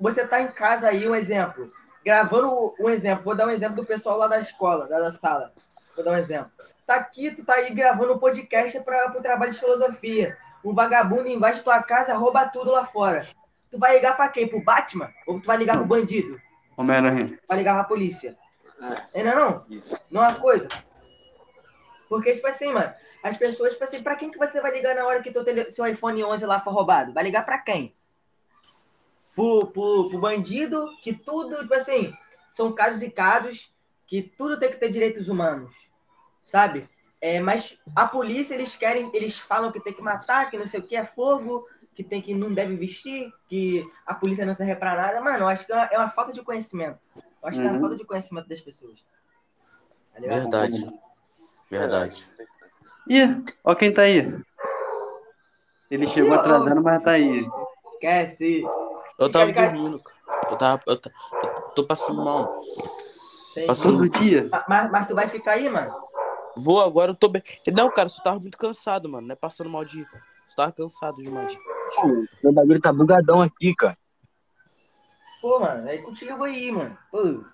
você 0.00 0.26
tá 0.26 0.40
em 0.40 0.48
casa 0.48 0.88
aí, 0.88 1.08
um 1.08 1.14
exemplo, 1.14 1.72
gravando 2.04 2.74
um 2.78 2.88
exemplo, 2.88 3.24
vou 3.24 3.34
dar 3.34 3.46
um 3.46 3.50
exemplo 3.50 3.76
do 3.76 3.84
pessoal 3.84 4.16
lá 4.16 4.26
da 4.26 4.40
escola, 4.40 4.86
da, 4.86 4.98
da 4.98 5.12
sala. 5.12 5.52
Vou 5.94 6.04
dar 6.04 6.12
um 6.12 6.16
exemplo. 6.16 6.50
Tá 6.86 6.96
aqui, 6.96 7.30
tu 7.30 7.44
tá 7.44 7.54
aí 7.54 7.72
gravando 7.72 8.14
um 8.14 8.18
podcast 8.18 8.78
para 8.80 9.10
o 9.16 9.22
trabalho 9.22 9.52
de 9.52 9.58
filosofia. 9.58 10.36
Um 10.64 10.74
vagabundo 10.74 11.28
embaixo 11.28 11.64
da 11.64 11.64
tua 11.64 11.82
casa 11.82 12.14
rouba 12.14 12.46
tudo 12.48 12.70
lá 12.70 12.86
fora. 12.86 13.26
Tu 13.70 13.78
vai 13.78 13.96
ligar 13.96 14.16
pra 14.16 14.28
quem? 14.28 14.48
Pro 14.48 14.62
Batman? 14.62 15.10
Ou 15.26 15.40
tu 15.40 15.46
vai 15.46 15.56
ligar 15.56 15.76
pro 15.76 15.86
bandido? 15.86 16.40
Homem-Aranha. 16.76 17.38
Vai 17.48 17.58
ligar 17.58 17.74
pra 17.74 17.84
polícia? 17.84 18.36
É. 19.14 19.22
Não, 19.22 19.30
é 19.30 19.34
não? 19.34 19.66
Não 20.10 20.24
é 20.24 20.28
uma 20.28 20.38
coisa. 20.38 20.68
Porque, 22.08 22.34
tipo 22.34 22.46
assim, 22.46 22.72
mano, 22.72 22.92
as 23.22 23.36
pessoas, 23.36 23.72
tipo 23.72 23.84
assim, 23.84 24.02
pra 24.02 24.16
quem 24.16 24.30
que 24.30 24.38
você 24.38 24.60
vai 24.60 24.70
ligar 24.72 24.94
na 24.94 25.04
hora 25.04 25.22
que 25.22 25.32
teu 25.32 25.44
tele... 25.44 25.72
seu 25.72 25.86
iPhone 25.86 26.22
11 26.22 26.46
lá 26.46 26.60
for 26.60 26.72
roubado? 26.72 27.12
Vai 27.12 27.24
ligar 27.24 27.44
pra 27.44 27.58
quem? 27.58 27.92
Pro, 29.36 29.66
pro, 29.68 30.08
pro 30.08 30.18
bandido, 30.18 30.88
que 31.02 31.12
tudo, 31.12 31.58
tipo 31.60 31.74
assim, 31.74 32.12
são 32.50 32.72
casos 32.72 33.02
e 33.02 33.10
casos, 33.10 33.72
que 34.06 34.22
tudo 34.22 34.58
tem 34.58 34.70
que 34.70 34.78
ter 34.78 34.88
direitos 34.88 35.28
humanos, 35.28 35.72
sabe? 36.42 36.88
É, 37.20 37.38
mas 37.38 37.78
a 37.94 38.06
polícia, 38.08 38.54
eles 38.54 38.74
querem, 38.74 39.10
eles 39.14 39.38
falam 39.38 39.70
que 39.70 39.78
tem 39.78 39.92
que 39.92 40.02
matar, 40.02 40.50
que 40.50 40.56
não 40.58 40.66
sei 40.66 40.80
o 40.80 40.82
que, 40.82 40.96
é 40.96 41.04
fogo, 41.04 41.68
que 41.94 42.02
tem 42.02 42.20
que 42.22 42.34
não 42.34 42.52
deve 42.52 42.76
vestir, 42.76 43.32
que 43.48 43.86
a 44.06 44.14
polícia 44.14 44.44
não 44.46 44.54
serve 44.54 44.74
pra 44.76 44.94
nada. 44.96 45.20
Mano, 45.20 45.40
eu 45.44 45.48
acho 45.48 45.66
que 45.66 45.72
é 45.72 45.76
uma, 45.76 45.84
é 45.92 45.98
uma 45.98 46.10
falta 46.10 46.32
de 46.32 46.42
conhecimento. 46.42 46.98
Eu 47.14 47.48
acho 47.48 47.58
que 47.58 47.64
é 47.64 47.68
uma 47.68 47.74
Uhum. 47.74 47.80
falta 47.80 47.96
de 47.96 48.04
conhecimento 48.04 48.48
das 48.48 48.60
pessoas. 48.60 49.04
Tá? 50.14 50.20
Verdade. 50.20 51.00
Verdade. 51.70 52.28
Ih, 53.08 53.44
ó 53.64 53.74
quem 53.74 53.92
tá 53.92 54.02
aí. 54.02 54.34
Ele 55.90 56.06
chegou 56.08 56.34
atrasado, 56.34 56.82
mas 56.82 57.02
tá 57.02 57.12
aí. 57.12 57.46
Esquece. 57.92 58.62
Eu 59.18 59.30
tava 59.30 59.52
dormindo, 59.52 60.00
cara. 60.00 60.16
Eu 60.50 60.56
tava. 60.58 60.82
Eu, 60.86 60.94
eu 60.94 61.52
tô 61.74 61.84
passando 61.84 62.22
mal. 62.24 62.62
Passou. 63.66 63.92
Todo 63.92 64.08
dia. 64.10 64.48
Ma- 64.50 64.64
Mas, 64.68 64.90
mas 64.90 65.08
tu 65.08 65.14
vai 65.14 65.28
ficar 65.28 65.52
aí, 65.52 65.68
mano? 65.68 65.94
Vou 66.56 66.80
agora, 66.82 67.10
eu 67.12 67.14
tô 67.14 67.28
bem. 67.28 67.42
Não, 67.74 67.90
cara, 67.90 68.06
eu 68.06 68.10
só 68.10 68.22
tava 68.22 68.38
muito 68.40 68.56
cansado, 68.58 69.08
mano. 69.08 69.26
Não 69.26 69.32
é 69.32 69.36
passando 69.36 69.70
mal 69.70 69.84
de. 69.84 70.04
Só 70.48 70.56
tava 70.56 70.72
cansado 70.72 71.22
demais. 71.22 71.56
Pô, 71.94 72.26
Meu 72.42 72.52
bagulho 72.52 72.80
tá 72.80 72.92
bugadão 72.92 73.40
aqui, 73.42 73.74
cara. 73.74 73.96
Pô, 75.40 75.60
mano, 75.60 75.88
é 75.88 75.98
contigo 75.98 76.42
aí, 76.44 76.70
mano. 76.72 76.96
Pô. 77.10 77.44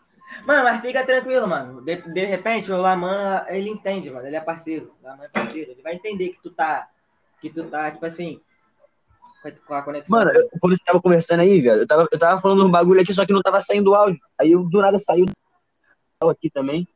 Mano, 0.46 0.64
mas 0.64 0.80
fica 0.80 1.04
tranquilo, 1.04 1.46
mano. 1.46 1.82
De, 1.82 1.96
de 1.96 2.24
repente, 2.24 2.72
o 2.72 2.76
Laman, 2.80 3.44
ele 3.48 3.68
entende, 3.68 4.10
mano. 4.10 4.26
Ele 4.26 4.36
é 4.36 4.40
parceiro. 4.40 4.94
O 5.02 5.06
Laman 5.06 5.24
é 5.24 5.28
parceiro. 5.28 5.72
Ele 5.72 5.82
vai 5.82 5.94
entender 5.94 6.30
que 6.30 6.40
tu 6.42 6.50
tá. 6.50 6.88
Que 7.40 7.50
tu 7.50 7.64
tá, 7.64 7.90
tipo 7.90 8.06
assim. 8.06 8.40
Com 9.66 9.74
a- 9.74 9.78
a 9.78 9.82
conexão. 9.82 10.18
Mano, 10.18 10.30
eu, 10.32 10.48
quando 10.60 10.76
você 10.76 10.84
tava 10.84 11.00
conversando 11.02 11.40
aí, 11.40 11.60
velho, 11.60 11.80
eu 11.82 11.86
tava, 11.86 12.06
eu 12.10 12.18
tava 12.18 12.40
falando 12.40 12.66
um 12.66 12.70
bagulho 12.70 13.00
aqui, 13.00 13.12
só 13.12 13.24
que 13.26 13.32
não 13.32 13.42
tava 13.42 13.60
saindo 13.60 13.90
o 13.90 13.94
áudio. 13.94 14.20
Aí 14.40 14.52
eu 14.52 14.62
do 14.68 14.80
nada 14.80 14.98
saiu 14.98 15.26
aqui 16.30 16.48
também. 16.50 16.86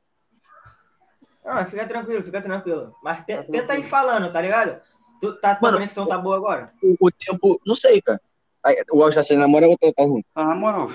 Não, 1.45 1.65
fica 1.67 1.87
tranquilo, 1.87 2.23
fica 2.23 2.43
tranquilo. 2.43 2.95
Mas 3.03 3.25
te- 3.25 3.43
tenta 3.45 3.77
ir 3.77 3.85
falando, 3.85 4.33
tá 4.33 4.41
ligado? 4.41 4.81
Tu, 5.21 5.33
tá, 5.41 5.55
tua 5.55 5.69
Mano, 5.69 5.79
conexão 5.79 6.07
tá 6.07 6.19
boa 6.19 6.37
agora? 6.37 6.73
O, 6.83 6.97
o 7.07 7.11
tempo, 7.11 7.61
não 7.67 7.75
sei, 7.75 8.03
cara. 8.03 8.21
Aí, 8.65 8.83
o 8.93 9.03
áudio 9.03 9.17
tá 9.19 9.23
saindo 9.23 9.41
na 9.41 9.49
moral 9.49 9.71
ou 9.71 9.79
tá, 9.79 9.93
tá 9.97 10.03
ruim? 10.03 10.25
Ah, 10.35 10.45
na 10.45 10.55
moral. 10.57 10.89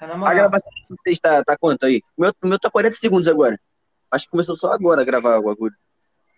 Tá 0.00 0.06
na 0.08 0.14
A 0.14 0.16
moral. 0.16 0.34
gravação 0.34 0.70
de 0.70 0.96
vocês 0.96 1.18
tá, 1.20 1.44
tá 1.44 1.56
quanto 1.56 1.86
aí? 1.86 2.02
O 2.16 2.22
meu, 2.22 2.32
meu 2.44 2.58
tá 2.58 2.68
40 2.70 2.96
segundos 2.96 3.28
agora. 3.28 3.58
Acho 4.10 4.24
que 4.24 4.30
começou 4.32 4.56
só 4.56 4.72
agora 4.72 5.02
a 5.02 5.04
gravar 5.04 5.38
o 5.38 5.42
bagulho. 5.44 5.74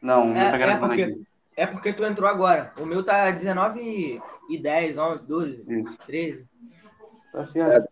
Não, 0.02 0.26
não 0.28 0.36
É- 0.36 0.50
tá 0.50 0.56
é 0.56 0.58
gravando 0.58 0.86
porque- 0.88 1.02
aqui. 1.02 1.26
É 1.56 1.66
porque 1.66 1.92
tu 1.92 2.04
entrou 2.04 2.28
agora. 2.28 2.72
O 2.78 2.84
meu 2.84 3.04
tá 3.04 3.30
19 3.30 4.20
e 4.50 4.58
10, 4.58 4.98
11, 4.98 5.22
12, 5.24 5.80
Isso. 5.80 5.98
13. 6.06 6.46
Tá 7.32 7.44
certo. 7.44 7.88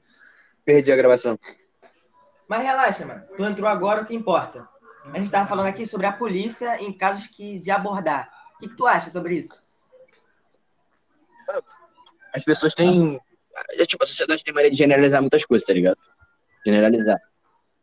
Perdi 0.64 0.92
a 0.92 0.96
gravação. 0.96 1.38
Mas 2.48 2.62
relaxa, 2.62 3.06
mano. 3.06 3.22
Tu 3.36 3.44
entrou 3.44 3.68
agora, 3.68 4.02
o 4.02 4.06
que 4.06 4.14
importa? 4.14 4.68
A 5.12 5.18
gente 5.18 5.30
tava 5.30 5.48
falando 5.48 5.66
aqui 5.66 5.86
sobre 5.86 6.06
a 6.06 6.12
polícia 6.12 6.80
em 6.80 6.92
casos 6.92 7.26
que, 7.26 7.58
de 7.58 7.70
abordar. 7.70 8.30
O 8.56 8.58
que, 8.60 8.68
que 8.68 8.76
tu 8.76 8.86
acha 8.86 9.10
sobre 9.10 9.34
isso? 9.34 9.60
As 12.32 12.44
pessoas 12.44 12.74
têm. 12.74 13.20
é, 13.70 13.84
Tipo, 13.84 14.04
a 14.04 14.06
sociedade 14.06 14.44
tem 14.44 14.54
maneira 14.54 14.72
de 14.72 14.78
generalizar 14.78 15.20
muitas 15.20 15.44
coisas, 15.44 15.66
tá 15.66 15.72
ligado? 15.72 15.98
Generalizar. 16.64 17.20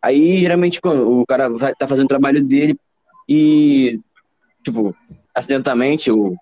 Aí, 0.02 0.40
geralmente, 0.40 0.80
quando 0.80 1.20
o 1.20 1.26
cara 1.26 1.50
vai, 1.50 1.76
tá 1.76 1.88
fazendo 1.88 2.06
o 2.06 2.10
trabalho 2.10 2.44
dele 2.44 2.80
e, 3.28 4.00
tipo, 4.64 4.96
acidentalmente, 5.34 6.12
o. 6.12 6.36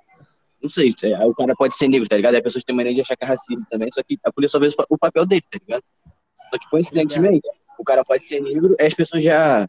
Não 0.62 0.70
sei, 0.70 0.94
é, 1.04 1.24
o 1.26 1.36
cara 1.36 1.54
pode 1.56 1.76
ser 1.78 1.88
negro, 1.88 2.10
tá 2.10 2.16
ligado? 2.16 2.34
Aí 2.34 2.40
as 2.40 2.44
pessoas 2.44 2.64
têm 2.64 2.76
maneira 2.76 2.96
de 2.96 3.02
achar 3.02 3.16
que 3.16 3.24
é 3.24 3.28
racismo 3.28 3.64
também, 3.70 3.92
só 3.92 4.02
que 4.02 4.18
a 4.24 4.32
polícia 4.32 4.54
só 4.54 4.60
vê 4.60 4.68
o 4.68 4.76
pa- 4.76 4.86
o 4.90 4.98
papel 4.98 5.26
dele, 5.26 5.44
tá 5.52 5.60
ligado? 5.60 5.84
Só 6.50 6.58
que, 6.60 6.70
coincidentemente, 6.70 7.48
o 7.78 7.84
cara 7.84 8.04
pode 8.04 8.24
ser 8.24 8.42
negro, 8.42 8.76
aí 8.80 8.88
as 8.88 8.94
pessoas 8.94 9.24
já 9.24 9.68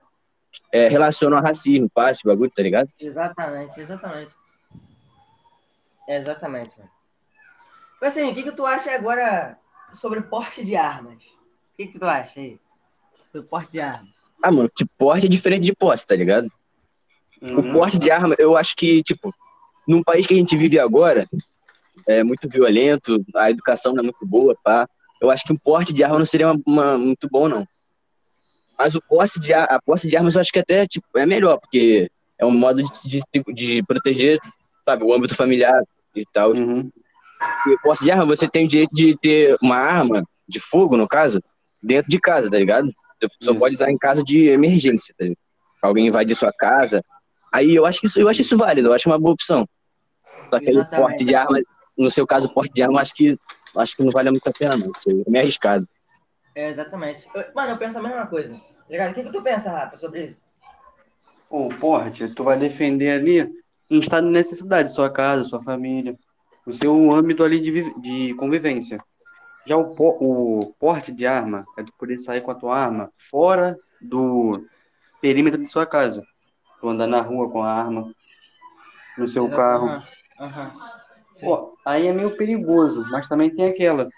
é, 0.72 0.88
relacionam 0.88 1.36
a 1.36 1.40
racismo, 1.42 1.90
passe, 1.90 2.22
bagulho, 2.24 2.50
tá 2.50 2.62
ligado? 2.62 2.88
Exatamente, 2.98 3.78
exatamente. 3.78 4.32
Exatamente, 6.08 6.78
mano. 6.78 6.90
Mas 8.00 8.16
assim, 8.16 8.30
o 8.30 8.34
que, 8.34 8.42
que 8.44 8.52
tu 8.52 8.64
acha 8.64 8.90
agora 8.94 9.58
sobre 9.92 10.22
porte 10.22 10.64
de 10.64 10.76
armas. 10.76 11.16
O 11.22 11.76
que, 11.76 11.86
que 11.88 11.98
tu 11.98 12.04
acha 12.06 12.40
aí? 12.40 12.58
Sobre 13.32 13.46
porte 13.48 13.72
de 13.72 13.80
armas. 13.80 14.10
Ah, 14.42 14.50
mano, 14.50 14.70
que 14.74 14.86
porte 14.96 15.26
é 15.26 15.28
diferente 15.28 15.64
de 15.64 15.74
posse, 15.74 16.06
tá 16.06 16.14
ligado? 16.14 16.48
O 17.40 17.46
Uhum. 17.60 17.72
porte 17.72 17.98
de 17.98 18.10
arma, 18.10 18.34
eu 18.38 18.56
acho 18.56 18.74
que, 18.76 19.02
tipo, 19.02 19.32
num 19.86 20.02
país 20.02 20.26
que 20.26 20.34
a 20.34 20.36
gente 20.36 20.56
vive 20.56 20.78
agora, 20.78 21.26
é 22.06 22.22
muito 22.24 22.48
violento, 22.48 23.24
a 23.34 23.50
educação 23.50 23.92
não 23.92 24.00
é 24.00 24.02
muito 24.04 24.24
boa, 24.26 24.56
pá. 24.64 24.88
Eu 25.20 25.30
acho 25.30 25.44
que 25.44 25.52
um 25.52 25.56
porte 25.56 25.92
de 25.92 26.02
arma 26.04 26.18
não 26.18 26.26
seria 26.26 26.50
uma, 26.52 26.60
uma- 26.66 26.98
muito 26.98 27.28
bom, 27.30 27.48
não. 27.48 27.66
Mas 28.78 28.94
o 28.94 29.02
posse 29.02 29.40
de, 29.40 29.52
a 29.52 29.80
posse 29.84 30.08
de 30.08 30.16
armas 30.16 30.34
eu 30.34 30.40
acho 30.40 30.52
que 30.52 30.58
até, 30.60 30.86
tipo, 30.86 31.06
é 31.16 31.26
melhor, 31.26 31.58
porque 31.58 32.08
é 32.38 32.46
um 32.46 32.50
modo 32.52 32.82
de, 33.04 33.20
de, 33.32 33.42
de 33.54 33.82
proteger, 33.82 34.38
sabe, 34.84 35.02
o 35.04 35.12
âmbito 35.12 35.34
familiar 35.34 35.82
e 36.14 36.24
tal. 36.32 36.52
Uhum. 36.52 36.88
E 37.66 37.70
o 37.70 37.80
posse 37.82 38.04
de 38.04 38.10
arma, 38.10 38.24
você 38.24 38.48
tem 38.48 38.64
o 38.66 38.68
direito 38.68 38.94
de 38.94 39.16
ter 39.16 39.56
uma 39.62 39.76
arma 39.76 40.22
de 40.48 40.60
fogo, 40.60 40.96
no 40.96 41.06
caso, 41.08 41.42
dentro 41.82 42.08
de 42.10 42.18
casa, 42.20 42.48
tá 42.50 42.56
ligado? 42.58 42.86
Você 43.20 43.28
só 43.42 43.50
Isso. 43.50 43.58
pode 43.60 43.74
usar 43.74 43.90
em 43.90 43.98
caso 43.98 44.22
de 44.24 44.46
emergência, 44.48 45.12
tá 45.18 45.24
ligado? 45.24 45.38
Alguém 45.82 46.06
invadir 46.06 46.36
sua 46.36 46.52
casa. 46.52 47.02
Aí 47.52 47.74
eu 47.74 47.86
acho 47.86 48.00
que 48.00 48.06
isso, 48.06 48.20
eu 48.20 48.28
acho 48.28 48.42
isso 48.42 48.56
válido, 48.56 48.88
eu 48.88 48.92
acho 48.92 49.08
uma 49.08 49.18
boa 49.18 49.32
opção. 49.32 49.66
Só 50.52 50.58
que 50.60 50.70
Exatamente. 50.70 50.96
porte 51.02 51.24
de 51.24 51.34
arma, 51.34 51.60
no 51.96 52.10
seu 52.10 52.26
caso, 52.26 52.46
o 52.46 52.52
porte 52.52 52.72
de 52.72 52.82
arma, 52.82 52.94
eu 52.94 52.98
acho 53.00 53.14
que 53.14 53.38
acho 53.76 53.96
que 53.96 54.02
não 54.02 54.10
vale 54.10 54.30
muito 54.30 54.46
a 54.48 54.52
pena, 54.52 54.76
não. 54.76 54.90
Isso 54.96 55.08
aí 55.10 55.22
é 55.26 55.30
meio 55.30 55.42
arriscado. 55.44 55.88
É, 56.54 56.68
exatamente. 56.68 57.28
Eu- 57.34 57.44
mano, 57.54 57.72
eu 57.72 57.78
penso 57.78 57.98
a 57.98 58.02
mesma 58.02 58.26
coisa. 58.26 58.54
Tá 58.54 58.60
ligado? 58.88 59.10
O 59.10 59.14
que, 59.14 59.22
que 59.24 59.32
tu 59.32 59.42
pensa, 59.42 59.70
Rafa, 59.70 59.96
sobre 59.96 60.24
isso? 60.24 60.42
O 61.50 61.68
porte, 61.74 62.28
tu 62.34 62.44
vai 62.44 62.58
defender 62.58 63.10
ali 63.10 63.40
em 63.90 63.98
estado 64.00 64.26
de 64.26 64.32
necessidade, 64.32 64.92
sua 64.92 65.08
casa, 65.10 65.44
sua 65.44 65.62
família, 65.62 66.14
o 66.66 66.72
seu 66.74 67.10
âmbito 67.12 67.42
ali 67.42 67.60
de, 67.60 68.00
de 68.00 68.34
convivência. 68.34 69.02
Já 69.66 69.76
o, 69.76 69.94
po- 69.94 70.16
o 70.20 70.74
porte 70.78 71.12
de 71.12 71.26
arma 71.26 71.66
é 71.76 71.82
tu 71.82 71.92
poder 71.98 72.18
sair 72.18 72.40
com 72.40 72.50
a 72.50 72.54
tua 72.54 72.76
arma 72.76 73.10
fora 73.16 73.78
do 74.00 74.66
perímetro 75.20 75.62
de 75.62 75.68
sua 75.68 75.86
casa. 75.86 76.22
Tu 76.80 76.88
andar 76.88 77.06
na 77.06 77.20
rua 77.20 77.50
com 77.50 77.62
a 77.62 77.72
arma, 77.72 78.12
no 79.16 79.26
seu 79.28 79.48
carro. 79.50 80.02
Aham. 80.38 80.72
Sim. 81.34 81.46
Pô, 81.46 81.76
aí 81.84 82.06
é 82.06 82.12
meio 82.12 82.36
perigoso, 82.36 83.04
mas 83.10 83.28
também 83.28 83.54
tem 83.54 83.66
aquela. 83.68 84.08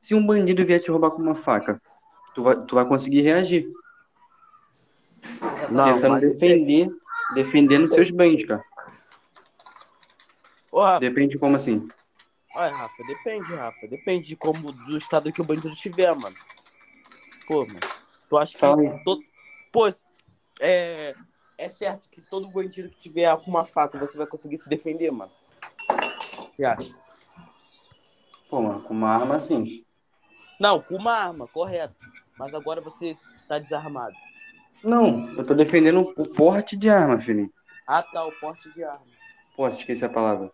Se 0.00 0.14
um 0.14 0.24
bandido 0.24 0.64
vier 0.64 0.80
te 0.80 0.90
roubar 0.90 1.10
com 1.10 1.22
uma 1.22 1.34
faca, 1.34 1.80
tu 2.34 2.42
vai, 2.42 2.56
tu 2.64 2.74
vai 2.74 2.86
conseguir 2.86 3.22
reagir, 3.22 3.68
Não, 5.70 5.94
tentando 5.94 6.12
mas 6.12 6.32
defender, 6.32 6.88
defendendo 7.34 7.88
seus 7.88 8.10
bens, 8.10 8.44
cara. 8.44 8.64
Ô, 10.70 10.80
Rafa, 10.82 11.00
Depende 11.00 11.38
como 11.38 11.56
assim. 11.56 11.88
olha, 12.54 12.76
Rafa, 12.76 13.04
depende, 13.04 13.54
Rafa. 13.54 13.86
Depende 13.88 14.28
de 14.28 14.36
como, 14.36 14.72
do 14.72 14.96
estado 14.98 15.32
que 15.32 15.40
o 15.40 15.44
bandido 15.44 15.70
estiver, 15.70 16.14
mano. 16.14 16.36
Pô, 17.46 17.64
mano. 17.66 17.80
Tu 18.28 18.36
acha 18.38 18.58
que. 18.58 19.04
Todo- 19.04 19.22
Pô, 19.72 19.88
é. 20.60 21.14
É 21.58 21.68
certo 21.68 22.08
que 22.10 22.20
todo 22.20 22.50
bandido 22.50 22.90
que 22.90 22.96
tiver 22.96 23.34
com 23.38 23.50
uma 23.50 23.64
faca 23.64 23.98
você 23.98 24.18
vai 24.18 24.26
conseguir 24.26 24.58
se 24.58 24.68
defender, 24.68 25.10
mano. 25.10 25.32
O 26.38 26.48
que 26.50 26.64
acha? 26.64 26.94
Pô, 28.48 28.60
mano, 28.60 28.82
com 28.82 28.94
uma 28.94 29.08
arma 29.08 29.36
assim. 29.36 29.84
Não, 30.60 30.80
com 30.80 30.96
uma 30.96 31.12
arma, 31.12 31.48
correto. 31.48 31.96
Mas 32.38 32.54
agora 32.54 32.80
você 32.80 33.16
tá 33.48 33.58
desarmado. 33.58 34.14
Não, 34.84 35.30
eu 35.36 35.46
tô 35.46 35.54
defendendo 35.54 36.12
o 36.16 36.28
porte 36.28 36.76
de 36.76 36.90
arma, 36.90 37.20
Felipe. 37.20 37.54
Ah, 37.86 38.02
tá, 38.02 38.24
o 38.24 38.32
porte 38.32 38.70
de 38.72 38.84
arma. 38.84 39.06
Posso 39.56 39.78
esquecer 39.80 40.04
a 40.04 40.10
palavra. 40.10 40.52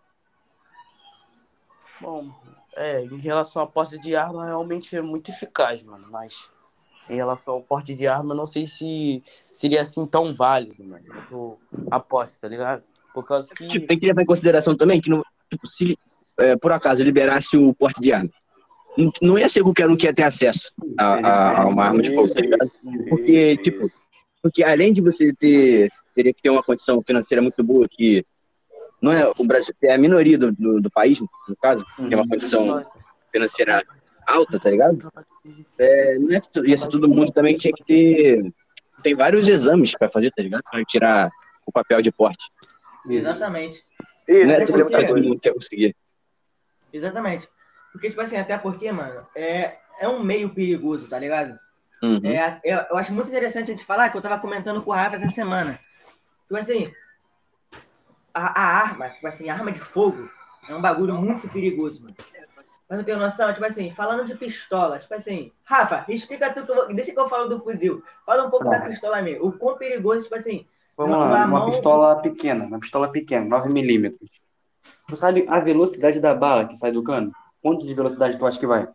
Bom, 1.99 2.29
é, 2.75 3.03
em 3.03 3.19
relação 3.19 3.61
à 3.61 3.67
posse 3.67 3.99
de 3.99 4.15
arma, 4.15 4.45
realmente 4.45 4.95
é 4.95 5.01
muito 5.01 5.29
eficaz, 5.29 5.83
mano. 5.83 6.07
Mas 6.09 6.49
em 7.09 7.15
relação 7.15 7.55
ao 7.55 7.61
porte 7.61 7.93
de 7.93 8.07
arma, 8.07 8.33
não 8.33 8.45
sei 8.45 8.65
se 8.65 9.21
seria 9.51 9.81
assim 9.81 10.05
tão 10.05 10.33
válido, 10.33 10.83
mano. 10.83 11.03
quanto 11.05 11.57
a 11.91 11.99
posse, 11.99 12.39
tá 12.39 12.47
ligado? 12.47 12.83
Por 13.13 13.25
causa 13.25 13.53
que. 13.53 13.67
Tipo, 13.67 13.87
tem 13.87 13.99
que 13.99 14.05
levar 14.05 14.21
em 14.21 14.25
consideração 14.25 14.75
também 14.75 14.99
que, 15.01 15.09
não, 15.09 15.23
tipo, 15.49 15.67
se 15.67 15.97
é, 16.37 16.55
por 16.55 16.71
acaso 16.71 17.03
liberasse 17.03 17.55
o 17.57 17.73
porte 17.73 17.99
de 18.01 18.11
arma, 18.13 18.29
não, 19.21 19.37
ia 19.37 19.49
ser 19.49 19.63
qualquer 19.63 19.89
um 19.89 19.95
que 19.95 20.05
ia 20.05 20.13
ter 20.13 20.23
acesso 20.23 20.71
a, 20.97 21.05
a- 21.15 21.61
a 21.63 21.67
uma 21.67 21.83
arma 21.85 22.01
de 22.01 22.13
fogo, 22.15 22.33
tá 22.33 22.39
ligado? 22.41 22.69
Porque, 23.09 23.57
tipo, 23.57 23.89
porque 24.41 24.63
além 24.63 24.93
de 24.93 25.01
você 25.01 25.33
ter, 25.33 25.91
teria 26.15 26.33
que 26.33 26.41
ter 26.41 26.49
uma 26.49 26.63
condição 26.63 27.01
financeira 27.01 27.41
muito 27.41 27.63
boa, 27.63 27.87
que 27.89 28.25
não 29.01 29.11
é 29.11 29.29
o 29.37 29.45
Brasil, 29.45 29.73
é 29.83 29.93
a 29.93 29.97
minoria 29.97 30.37
do, 30.37 30.51
do, 30.51 30.79
do 30.81 30.91
país, 30.91 31.19
no 31.19 31.27
caso, 31.61 31.83
tem 31.97 32.15
uma 32.15 32.27
condição 32.27 32.85
financeira 33.31 33.83
alta, 34.27 34.59
tá 34.59 34.69
ligado? 34.69 35.11
É, 35.77 36.17
não 36.17 36.29
é, 36.31 36.41
ia 36.65 36.77
ser 36.77 36.87
todo 36.87 37.09
mundo 37.09 37.31
também 37.31 37.57
tinha 37.57 37.73
que 37.73 37.83
ter. 37.83 38.53
Tem 39.01 39.15
vários 39.15 39.47
exames 39.47 39.95
pra 39.97 40.09
fazer, 40.09 40.31
tá 40.31 40.41
ligado? 40.41 40.63
Pra 40.69 40.83
tirar 40.85 41.29
o 41.65 41.71
papel 41.71 42.01
de 42.01 42.11
porte. 42.11 42.49
Exatamente. 43.07 43.83
Isso, 44.27 44.45
Não 44.45 44.53
é 44.53 44.57
tem 44.57 44.67
todo, 44.67 44.95
é 44.95 45.21
mundo 45.21 45.39
que 45.39 45.49
ia 45.49 45.53
conseguir. 45.53 45.95
Exatamente. 46.91 47.49
Porque, 47.91 48.09
tipo 48.09 48.21
assim, 48.21 48.37
até 48.37 48.57
porque, 48.57 48.91
mano, 48.91 49.25
é, 49.35 49.77
é 49.99 50.07
um 50.07 50.23
meio 50.23 50.49
perigoso, 50.49 51.07
tá 51.07 51.19
ligado? 51.19 51.59
Uhum. 52.01 52.25
É, 52.25 52.59
eu, 52.63 52.79
eu 52.89 52.97
acho 52.97 53.13
muito 53.13 53.29
interessante 53.29 53.71
a 53.71 53.73
gente 53.73 53.85
falar 53.85 54.09
que 54.09 54.17
eu 54.17 54.21
tava 54.21 54.39
comentando 54.39 54.81
com 54.81 54.91
o 54.91 54.93
Rafa 54.93 55.17
essa 55.17 55.29
semana. 55.29 55.79
Tipo 56.43 56.57
assim, 56.57 56.91
a, 58.33 58.61
a 58.61 58.65
arma, 58.83 59.09
tipo 59.09 59.27
assim, 59.27 59.49
a 59.49 59.53
arma 59.53 59.71
de 59.71 59.79
fogo 59.79 60.29
é 60.67 60.75
um 60.75 60.81
bagulho 60.81 61.15
muito 61.15 61.47
perigoso, 61.49 62.03
mano. 62.03 62.15
Mas 62.93 62.99
não 62.99 63.03
tenho 63.05 63.17
noção, 63.17 63.51
tipo 63.51 63.65
assim, 63.65 63.89
falando 63.89 64.23
de 64.23 64.35
pistola, 64.35 64.99
tipo 64.99 65.11
assim, 65.15 65.51
Rafa, 65.63 66.05
explica 66.07 66.53
tu, 66.53 66.63
que 66.63 66.71
eu 66.71 66.75
vou- 66.75 66.93
deixa 66.93 67.11
que 67.11 67.19
eu 67.19 67.27
falo 67.27 67.47
do 67.49 67.59
fuzil. 67.59 68.03
Fala 68.23 68.45
um 68.45 68.51
pouco 68.51 68.65
Tá. 68.69 68.77
da 68.77 68.85
pistola 68.85 69.19
mesmo. 69.19 69.47
O 69.47 69.51
quão 69.51 69.75
perigoso, 69.79 70.21
tipo 70.21 70.35
assim, 70.35 70.63
Vamos 70.95 71.17
lá, 71.17 71.25
uma 71.25 71.47
mão- 71.47 71.71
pistola 71.71 72.15
pequena, 72.21 72.65
uma 72.65 72.79
pistola 72.79 73.11
pequena, 73.11 73.47
9mm. 73.47 74.15
Tu 75.07 75.17
sabe 75.17 75.43
a 75.49 75.59
velocidade 75.59 76.19
da 76.19 76.35
bala 76.35 76.67
que 76.67 76.75
sai 76.77 76.91
do 76.91 77.01
cano? 77.01 77.33
Quanto 77.63 77.83
de 77.83 77.95
velocidade 77.95 78.37
tu 78.37 78.45
acha 78.45 78.59
que 78.59 78.67
vai? 78.67 78.87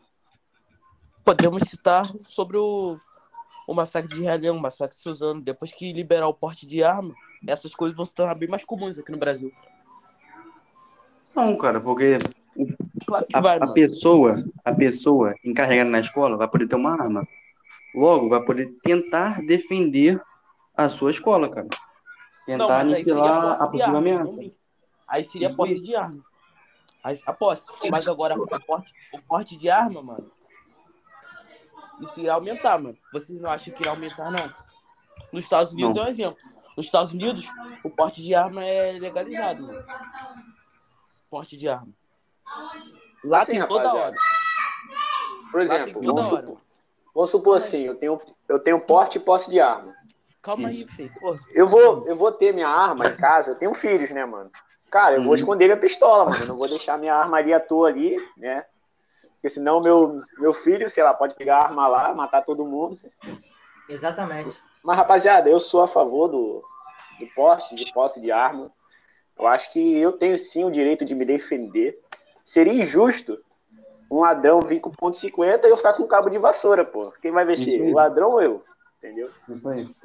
Podemos 1.25 1.63
citar 1.69 2.09
sobre 2.21 2.57
o, 2.57 2.97
o 3.67 3.75
massacre 3.75 4.15
de 4.15 4.23
Realhão, 4.23 4.59
o 4.59 4.61
massacre 4.61 4.95
de 4.97 5.03
Suzano. 5.03 5.41
Depois 5.41 5.73
que 5.73 5.93
liberar 5.93 6.29
o 6.29 6.35
porte 6.35 6.65
de 6.69 6.85
arma, 6.85 7.13
essas 7.49 7.75
coisas 7.75 7.97
vão 7.97 8.07
se 8.07 8.15
tornar 8.15 8.37
bem 8.37 8.49
mais 8.49 8.65
comuns 8.65 8.97
aqui 8.97 9.11
no 9.11 9.19
Brasil. 9.19 9.51
Não, 11.35 11.57
cara, 11.59 11.81
porque 11.81 12.19
Claro 13.07 13.27
que 13.27 13.37
a, 13.37 13.41
vai, 13.41 13.57
a 13.57 13.61
mano. 13.61 13.75
pessoa, 13.75 14.45
a 14.65 14.73
pessoa 14.73 15.35
encarregada 15.45 15.91
na 15.91 16.01
escola 16.01 16.37
vai 16.37 16.49
poder 16.49 16.69
ter 16.69 16.77
uma 16.77 16.93
arma. 16.93 17.27
Logo, 17.95 18.29
vai 18.29 18.41
poder 18.43 18.67
tentar 18.83 19.43
defender 19.43 20.21
a 20.77 20.89
sua 20.89 21.11
escola, 21.11 21.49
cara. 21.49 21.69
Tentar 22.47 22.81
aniquilar 22.81 23.61
a 23.61 23.69
possível 23.69 23.97
ameaça. 23.97 24.41
Aí 25.07 25.25
seria 25.25 25.55
posse 25.55 25.81
de 25.81 25.95
arma. 25.97 26.23
Aí, 27.03 27.19
a 27.27 27.33
posse. 27.33 27.67
Mas 27.91 28.07
agora, 28.09 28.35
o 28.39 28.47
porte, 28.47 28.93
o 29.13 29.23
porte 29.23 29.57
de 29.57 29.71
arma, 29.71 30.03
mano, 30.03 30.31
isso 32.01 32.21
ia 32.21 32.33
aumentar, 32.33 32.79
mano. 32.79 32.97
Vocês 33.13 33.41
não 33.41 33.51
acham 33.51 33.73
que 33.75 33.85
ia 33.85 33.91
aumentar, 33.91 34.31
não? 34.31 34.53
Nos 35.33 35.45
Estados 35.45 35.73
Unidos 35.73 35.97
Não. 35.97 36.05
é 36.05 36.07
um 36.07 36.11
exemplo. 36.11 36.39
Nos 36.77 36.87
Estados 36.87 37.13
Unidos, 37.13 37.51
o 37.83 37.91
porte 37.91 38.23
de 38.23 38.35
arma 38.35 38.65
é 38.65 38.93
legalizado, 38.93 39.67
mano. 39.67 39.85
Porte 41.29 41.57
de 41.57 41.69
arma. 41.69 41.93
Lá 43.25 43.43
Assim, 43.43 43.53
tem 43.53 43.67
toda 43.67 43.83
rapaziada, 43.83 43.99
hora. 43.99 44.17
Por 45.51 45.61
exemplo, 45.61 46.03
toda 46.03 46.13
vamos 46.13 46.27
hora. 46.27 46.47
supor, 46.47 46.61
vamos 47.15 47.31
supor 47.31 47.57
assim, 47.57 47.83
eu 47.83 47.95
tenho, 47.97 48.21
eu 48.49 48.59
tenho 48.61 48.81
porte 48.81 49.19
e 49.19 49.21
posse 49.21 49.51
de 49.51 49.61
arma. 49.61 49.95
Calma 50.43 50.69
aí, 50.69 50.87
filho. 50.87 51.13
Eu 51.53 51.67
vou, 51.69 52.07
eu 52.07 52.17
vou 52.17 52.31
ter 52.33 52.53
minha 52.55 52.69
arma 52.69 53.07
em 53.07 53.17
casa, 53.17 53.51
eu 53.51 53.59
tenho 53.59 53.75
filhos, 53.75 54.11
né, 54.11 54.25
mano? 54.25 54.51
Cara, 54.91 55.17
eu 55.17 55.23
vou 55.23 55.33
Uhum. 55.33 55.39
esconder 55.39 55.67
minha 55.67 55.77
pistola, 55.77 56.25
mano. 56.25 56.43
Eu 56.43 56.47
não 56.49 56.57
vou 56.57 56.69
deixar 56.69 56.99
minha 56.99 57.15
armaria 57.15 57.57
à 57.57 57.61
toa 57.61 57.89
ali, 57.89 58.17
né? 58.37 58.65
Porque 59.35 59.51
senão 59.51 59.81
meu, 59.81 60.23
meu 60.39 60.55
filho, 60.55 60.89
sei 60.89 61.03
lá, 61.03 61.13
pode 61.15 61.35
pegar 61.35 61.59
a 61.59 61.65
arma 61.65 61.87
lá, 61.87 62.15
matar 62.15 62.43
todo 62.45 62.65
mundo. 62.65 62.99
exatamente. 63.89 64.57
Mas, 64.83 64.97
rapaziada, 64.97 65.49
eu 65.49 65.61
sou 65.61 65.83
a 65.83 65.89
favor 65.89 66.29
do, 66.29 66.65
do 67.19 67.27
porte, 67.35 67.75
de 67.75 67.85
posse 67.93 68.21
de 68.21 68.31
arma. 68.33 68.71
Eu 69.39 69.47
acho 69.47 69.71
que 69.73 69.97
eu 69.99 70.13
tenho 70.13 70.39
sim 70.39 70.65
o 70.65 70.71
direito 70.71 71.05
de 71.05 71.15
me 71.15 71.25
defender. 71.25 71.99
Seria 72.49 72.73
injusto 72.73 73.39
um 74.11 74.21
ladrão 74.21 74.59
vir 74.61 74.81
com 74.81 74.91
ponto 74.91 75.19
.50 75.19 75.65
e 75.65 75.69
eu 75.69 75.77
ficar 75.77 75.93
com 75.93 76.07
cabo 76.07 76.31
de 76.31 76.39
vassoura, 76.39 76.83
pô. 76.83 77.13
Quem 77.21 77.31
vai 77.31 77.45
vencer? 77.45 77.83
O 77.83 77.93
ladrão 77.93 78.31
ou 78.31 78.41
eu? 78.41 78.65
Entendeu? 78.97 79.31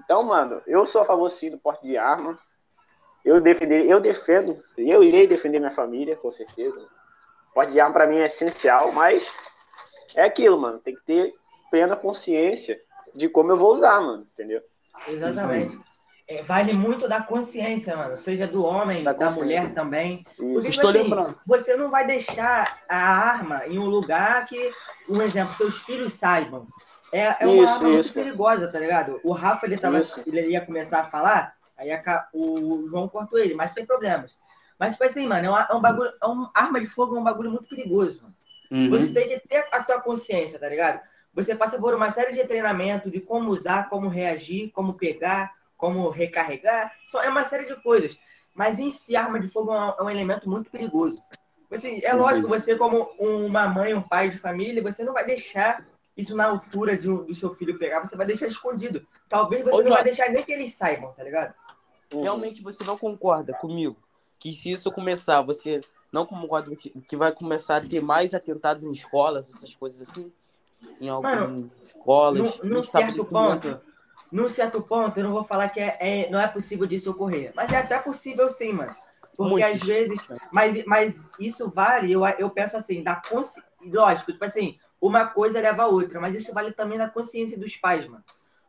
Então, 0.03 0.21
mano, 0.23 0.61
eu 0.67 0.85
sou 0.85 1.01
a 1.01 1.05
favor 1.05 1.29
sim 1.29 1.49
do 1.49 1.57
porte 1.57 1.87
de 1.87 1.95
arma. 1.95 2.37
Eu 3.23 3.39
defender, 3.39 3.89
eu 3.89 4.01
defendo, 4.01 4.61
eu 4.77 5.01
irei 5.01 5.25
defender 5.25 5.57
minha 5.57 5.71
família, 5.71 6.17
com 6.17 6.29
certeza. 6.31 6.85
Porte 7.53 7.71
de 7.71 7.79
arma 7.79 7.93
pra 7.93 8.07
mim 8.07 8.17
é 8.17 8.25
essencial, 8.25 8.91
mas 8.91 9.25
é 10.13 10.23
aquilo, 10.23 10.59
mano. 10.59 10.79
Tem 10.79 10.95
que 10.95 11.03
ter 11.05 11.33
plena 11.71 11.95
consciência 11.95 12.77
de 13.15 13.29
como 13.29 13.53
eu 13.53 13.57
vou 13.57 13.71
usar, 13.71 14.01
mano. 14.01 14.27
Entendeu? 14.33 14.61
Exatamente. 15.07 15.79
É, 16.27 16.41
vale 16.43 16.73
muito 16.73 17.07
da 17.07 17.21
consciência, 17.21 17.95
mano. 17.95 18.17
Seja 18.17 18.47
do 18.47 18.63
homem, 18.63 19.03
Da 19.03 19.13
da, 19.13 19.29
mulher 19.29 19.73
também. 19.73 20.23
Porque, 20.37 20.45
tipo 20.53 20.67
Estou 20.69 20.89
assim, 20.89 21.03
lembrando. 21.03 21.37
você 21.45 21.75
não 21.75 21.89
vai 21.89 22.05
deixar 22.07 22.81
a 22.87 22.97
arma 22.97 23.65
em 23.67 23.77
um 23.77 23.85
lugar 23.85 24.45
que, 24.45 24.71
um 25.09 25.21
exemplo, 25.21 25.53
seus 25.53 25.79
filhos 25.81 26.13
saibam. 26.13 26.67
É, 27.11 27.43
é 27.43 27.47
uma 27.47 27.63
Isso, 27.63 27.73
arma 27.73 27.89
isso, 27.89 27.93
muito 27.95 28.13
perigosa, 28.13 28.71
tá 28.71 28.79
ligado? 28.79 29.19
O 29.23 29.33
Rafa, 29.33 29.65
ele, 29.65 29.77
tava, 29.77 29.99
Isso. 29.99 30.21
ele 30.25 30.47
ia 30.47 30.65
começar 30.65 31.01
a 31.01 31.05
falar, 31.05 31.55
aí 31.77 31.91
aca- 31.91 32.27
o 32.33 32.87
João 32.87 33.07
cortou 33.07 33.37
ele, 33.37 33.53
mas 33.53 33.71
sem 33.71 33.85
problemas. 33.85 34.35
Mas, 34.79 34.93
tipo 34.93 35.03
assim, 35.03 35.27
mano, 35.27 35.45
é, 35.45 35.49
uma, 35.49 35.67
é 35.69 35.73
um 35.75 35.81
bagulho, 35.81 36.11
é 36.21 36.25
uma 36.25 36.49
arma 36.53 36.79
de 36.81 36.87
fogo 36.87 37.15
é 37.15 37.19
um 37.19 37.23
bagulho 37.23 37.51
muito 37.51 37.69
perigoso, 37.69 38.21
mano. 38.23 38.33
Uhum. 38.71 38.89
Você 38.89 39.13
tem 39.13 39.27
que 39.29 39.47
ter 39.47 39.63
a 39.71 39.83
tua 39.83 40.01
consciência, 40.01 40.57
tá 40.57 40.67
ligado? 40.67 40.99
Você 41.35 41.53
passa 41.55 41.77
por 41.77 41.93
uma 41.93 42.09
série 42.09 42.33
de 42.33 42.43
treinamento 42.47 43.09
de 43.11 43.19
como 43.19 43.51
usar, 43.51 43.89
como 43.89 44.07
reagir, 44.07 44.71
como 44.71 44.93
pegar, 44.95 45.51
como 45.83 46.09
recarregar. 46.09 46.93
Só 47.05 47.21
é 47.21 47.27
uma 47.27 47.43
série 47.43 47.65
de 47.65 47.75
coisas. 47.81 48.17
Mas 48.55 48.79
em 48.79 48.89
si, 48.89 49.17
arma 49.17 49.37
de 49.37 49.49
fogo 49.49 49.73
é 49.73 49.77
um, 49.77 49.89
é 49.89 50.03
um 50.03 50.09
elemento 50.09 50.49
muito 50.49 50.71
perigoso. 50.71 51.21
Assim, 51.69 51.99
é 52.01 52.13
lógico, 52.13 52.47
você 52.47 52.77
como 52.77 53.09
uma 53.19 53.67
mãe, 53.67 53.93
um 53.93 54.01
pai 54.01 54.29
de 54.29 54.37
família, 54.37 54.81
você 54.81 55.03
não 55.03 55.11
vai 55.11 55.25
deixar 55.25 55.85
isso 56.15 56.37
na 56.37 56.45
altura 56.45 56.97
de 56.97 57.07
do 57.07 57.33
seu 57.33 57.53
filho 57.55 57.77
pegar, 57.77 57.99
você 57.99 58.15
vai 58.15 58.25
deixar 58.25 58.47
escondido. 58.47 59.05
Talvez 59.27 59.61
você 59.61 59.75
Ô, 59.75 59.83
não 59.83 59.89
vai 59.89 60.03
deixar 60.05 60.29
nem 60.29 60.41
que 60.41 60.53
eles 60.53 60.73
saibam, 60.73 61.11
tá 61.11 61.23
ligado? 61.23 61.53
Uhum. 62.13 62.21
Realmente 62.21 62.63
você 62.63 62.81
não 62.85 62.97
concorda 62.97 63.51
comigo 63.53 63.97
que 64.39 64.53
se 64.53 64.71
isso 64.71 64.89
começar, 64.89 65.41
você 65.41 65.81
não 66.13 66.25
concorda 66.25 66.73
que, 66.77 66.91
que 66.91 67.17
vai 67.17 67.33
começar 67.33 67.77
a 67.77 67.85
ter 67.85 67.99
mais 67.99 68.33
atentados 68.33 68.85
em 68.85 68.91
escolas, 68.91 69.49
essas 69.49 69.75
coisas 69.75 70.09
assim? 70.09 70.31
Em 71.01 71.09
algumas 71.09 71.39
Mano, 71.39 71.71
escolas, 71.81 72.59
Num, 72.59 72.67
em 72.67 72.69
num 72.69 72.83
certo 72.83 73.25
ponto, 73.25 73.81
num 74.33 74.47
certo 74.47 74.81
ponto, 74.81 75.15
eu 75.17 75.23
não 75.23 75.31
vou 75.31 75.43
falar 75.43 75.69
que 75.69 75.79
é, 75.79 75.95
é- 75.99 76.29
não 76.31 76.39
é 76.39 76.47
possível 76.47 76.87
disso 76.87 77.11
ocorrer. 77.11 77.51
Mas 77.55 77.71
é 77.71 77.77
até 77.77 77.99
possível 77.99 78.49
sim, 78.49 78.73
mano. 78.73 78.95
Porque 79.37 79.61
Muitos. 79.63 79.81
às 79.81 79.87
vezes. 79.87 80.27
Mas, 80.51 80.83
mas 80.85 81.27
isso 81.39 81.69
vale, 81.69 82.11
eu, 82.11 82.25
eu 82.39 82.49
penso 82.49 82.75
assim, 82.75 83.03
da 83.03 83.15
consciência. 83.15 83.63
Lógico, 83.85 84.31
tipo 84.31 84.43
assim, 84.43 84.79
uma 84.99 85.27
coisa 85.27 85.61
leva 85.61 85.83
a 85.83 85.87
outra, 85.87 86.19
mas 86.19 86.33
isso 86.33 86.51
vale 86.51 86.71
também 86.71 86.97
da 86.97 87.07
consciência 87.09 87.59
dos 87.59 87.75
pais, 87.75 88.07
mano. 88.07 88.23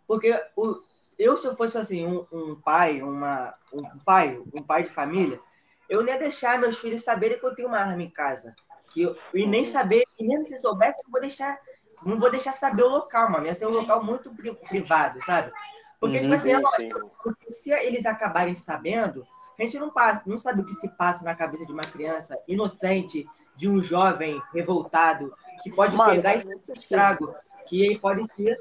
Porque 0.07 0.38
o, 0.55 0.83
eu, 1.18 1.35
se 1.37 1.46
eu 1.46 1.57
fosse 1.57 1.79
assim, 1.79 2.07
um, 2.07 2.27
um 2.31 2.55
pai, 2.57 3.00
uma, 3.00 3.55
um 3.72 3.98
pai, 4.05 4.38
um 4.53 4.62
pai 4.62 4.83
de 4.83 4.90
família, 4.90 5.40
eu 5.88 6.03
não 6.03 6.09
ia 6.12 6.18
deixar 6.18 6.59
meus 6.59 6.79
filhos 6.79 7.03
saberem 7.05 7.38
que 7.38 7.44
eu 7.46 7.55
tenho 7.55 7.68
uma 7.68 7.79
arma 7.79 8.03
em 8.03 8.11
casa. 8.11 8.55
Que 8.92 9.03
eu- 9.03 9.16
e 9.33 9.46
nem 9.46 9.64
saber, 9.64 10.05
e 10.18 10.27
mesmo 10.27 10.44
se 10.44 10.59
soubesse, 10.59 11.00
eu 11.03 11.11
vou 11.11 11.20
deixar 11.20 11.59
não 12.07 12.19
vou 12.19 12.31
deixar 12.31 12.53
saber 12.53 12.83
o 12.83 12.88
local, 12.88 13.31
mano. 13.31 13.47
Ia 13.47 13.55
ser 13.55 13.67
um 13.67 13.71
local 13.71 14.03
muito 14.05 14.33
pri- 14.35 14.55
privado, 14.55 15.23
sabe? 15.25 15.53
Porque, 16.01 16.21
Uhum, 16.21 16.21
tipo 16.21 16.35
assim, 16.35 16.51
é 16.53 16.59
Sim, 16.59 16.59
lógico, 16.59 17.11
porque 17.23 17.53
se 17.53 17.71
eles 17.73 18.05
acabarem 18.07 18.55
sabendo, 18.55 19.27
a 19.59 19.62
gente 19.62 19.79
não, 19.79 19.90
passa, 19.90 20.23
não 20.27 20.38
sabe 20.38 20.61
o 20.61 20.67
que 20.67 20.75
se 20.75 20.88
passa 20.97 21.25
na 21.25 21.35
cabeça 21.35 21.64
de 21.64 21.73
uma 21.73 21.87
criança 21.87 22.38
inocente, 22.49 23.27
de 23.57 23.69
um 23.69 23.83
jovem 23.83 24.40
revoltado, 24.53 25.33
que 25.62 25.71
pode 25.71 25.97
Mano, 25.97 26.03
pegar 26.03 26.35
e 26.35 26.40
mas 26.43 26.45
fazer 26.45 26.61
um 26.67 26.73
estrago. 26.75 27.35
Que 27.67 27.88
aí 27.88 27.99
pode 27.99 28.27
ser 28.35 28.61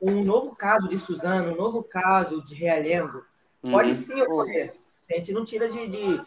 um 0.00 0.24
novo 0.24 0.54
caso 0.56 0.88
de 0.88 0.98
Suzano, 0.98 1.52
um 1.52 1.56
novo 1.56 1.82
caso 1.82 2.42
de 2.44 2.54
Realengo. 2.54 3.22
Pode 3.70 3.94
Uhum. 3.94 3.94
sim 3.94 4.20
ocorrer. 4.22 4.74
A 5.10 5.14
gente 5.14 5.32
não 5.32 5.44
tira 5.44 5.68
de, 5.68 5.88
de, 5.88 6.24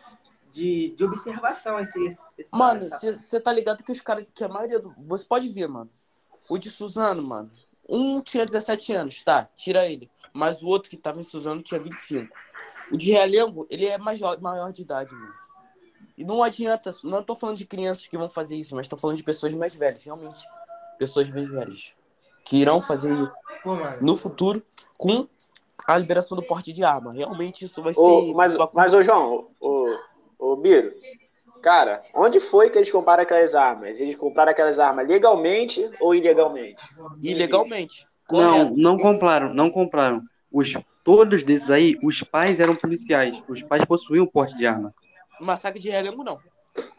de, 0.52 0.96
de 0.96 1.04
observação 1.04 1.80
esse, 1.80 2.00
esse, 2.38 2.54
Mano, 2.54 2.86
você 2.90 3.40
tá 3.42 3.52
ligado 3.52 3.84
que 3.84 3.92
os 3.92 4.00
caras, 4.02 4.26
que 4.34 4.44
a 4.44 4.48
maioria 4.48 4.80
do. 4.80 4.94
Você 5.08 5.26
pode 5.26 5.50
ver, 5.50 5.68
mano. 5.68 5.92
O 6.50 6.58
de 6.58 6.70
Suzano, 6.70 7.24
mano. 7.24 7.52
Um 7.88 8.22
tinha 8.22 8.46
17 8.46 8.94
anos, 8.94 9.24
tá? 9.24 9.50
Tira 9.56 9.86
ele. 9.88 10.10
Mas 10.34 10.62
o 10.64 10.68
outro 10.68 10.90
que 10.90 10.98
tava 10.98 11.20
em 11.20 11.24
Suzano 11.24 11.62
tinha 11.62 11.80
25. 11.80 12.36
O 12.92 12.98
de 12.98 13.12
Realengo, 13.12 13.68
ele 13.70 13.86
é 13.86 13.98
maior, 13.98 14.40
maior 14.42 14.72
de 14.72 14.82
idade, 14.82 15.14
mano. 15.14 15.34
E 16.18 16.24
não 16.24 16.44
adianta, 16.44 16.92
não 17.04 17.24
tô 17.24 17.36
falando 17.36 17.58
de 17.58 17.66
crianças 17.66 18.08
que 18.08 18.18
vão 18.18 18.30
fazer 18.30 18.56
isso, 18.56 18.76
mas 18.76 18.88
tô 18.88 18.98
falando 18.98 19.18
de 19.18 19.24
pessoas 19.24 19.54
mais 19.54 19.74
velhas, 19.76 20.04
realmente. 20.04 20.46
Pessoas 20.98 21.30
mais 21.30 21.50
velhas. 21.50 21.94
Que 22.46 22.58
irão 22.58 22.82
fazer 22.82 23.12
isso 23.24 23.36
Pô, 23.64 23.76
no 24.02 24.16
futuro 24.16 24.62
com 24.98 25.28
a 25.88 25.98
liberação 25.98 26.36
do 26.36 26.44
porte 26.44 26.72
de 26.72 26.84
arma. 26.84 27.14
Realmente 27.14 27.66
isso 27.66 27.82
vai 27.82 27.94
ser. 27.94 28.00
Ô, 28.00 28.34
mas, 28.34 28.50
isso 28.50 28.58
vai- 28.58 28.70
mas, 28.74 28.94
ô 28.94 29.02
João, 29.02 29.50
ô, 29.60 29.98
ô 30.38 30.56
Biro, 30.56 30.94
cara, 31.64 32.04
onde 32.14 32.40
foi 32.52 32.70
que 32.70 32.78
eles 32.78 32.92
compraram 32.92 33.24
aquelas 33.24 33.56
armas? 33.56 34.00
Eles 34.00 34.16
compraram 34.16 34.52
aquelas 34.52 34.78
armas 34.78 35.08
legalmente 35.08 35.90
ou 36.00 36.14
ilegalmente? 36.14 36.82
ilegalmente. 37.24 38.06
Não, 38.32 38.58
Correto. 38.68 38.78
não 38.78 38.98
compraram, 39.00 39.54
não 39.54 39.70
compraram. 39.72 40.22
Os, 40.52 40.74
todos 41.04 41.44
desses 41.44 41.70
aí, 41.70 41.98
os 42.04 42.22
pais 42.22 42.60
eram 42.60 42.76
policiais. 42.76 43.42
Os 43.48 43.62
pais 43.64 43.84
possuíam 43.86 44.26
porte 44.28 44.56
de 44.56 44.66
arma. 44.68 44.94
Massacre 45.42 45.82
de 45.82 45.90
Realengo 45.90 46.24
não. 46.24 46.40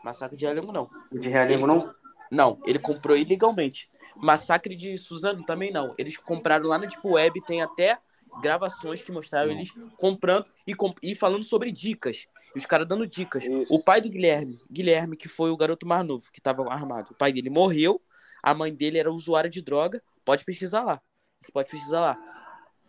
Massacre 0.03 0.37
de 0.37 0.45
Realengo 0.45 0.73
não. 0.73 0.89
O 1.13 1.19
de 1.19 1.29
Realengo 1.29 1.67
não? 1.67 1.95
Não, 2.31 2.59
ele 2.67 2.79
comprou 2.79 3.17
ilegalmente. 3.17 3.89
Massacre 4.17 4.75
de 4.75 4.97
Suzano 4.97 5.45
também 5.45 5.73
não. 5.73 5.95
Eles 5.99 6.17
compraram 6.17 6.67
lá 6.67 6.79
na 6.79 6.87
Deep 6.87 7.07
Web, 7.07 7.41
tem 7.45 7.63
até 7.63 7.99
gravações 8.43 9.03
que 9.03 9.13
mostraram 9.13 9.51
eles 9.53 9.73
comprando 9.99 10.47
e, 10.67 10.75
com- 10.75 10.93
e 11.03 11.15
falando 11.15 11.45
sobre 11.45 11.71
dicas. 11.71 12.27
E 12.55 12.59
os 12.59 12.67
caras 12.67 12.87
dando 12.87 13.07
dicas. 13.07 13.45
Isso. 13.45 13.75
O 13.75 13.83
pai 13.83 14.01
do 14.01 14.09
Guilherme, 14.09 14.59
Guilherme, 14.71 15.17
que 15.17 15.29
foi 15.29 15.51
o 15.51 15.57
garoto 15.57 15.87
mais 15.87 16.07
novo, 16.07 16.31
que 16.33 16.39
estava 16.39 16.63
armado, 16.73 17.11
o 17.11 17.15
pai 17.15 17.33
dele 17.33 17.51
morreu, 17.51 18.01
a 18.43 18.55
mãe 18.55 18.73
dele 18.73 18.99
era 18.99 19.11
usuária 19.11 19.51
de 19.51 19.61
droga, 19.61 20.03
pode 20.25 20.45
pesquisar 20.45 20.83
lá. 20.83 21.01
Você 21.41 21.51
pode 21.51 21.69
pesquisar 21.69 22.01
lá. 22.01 22.19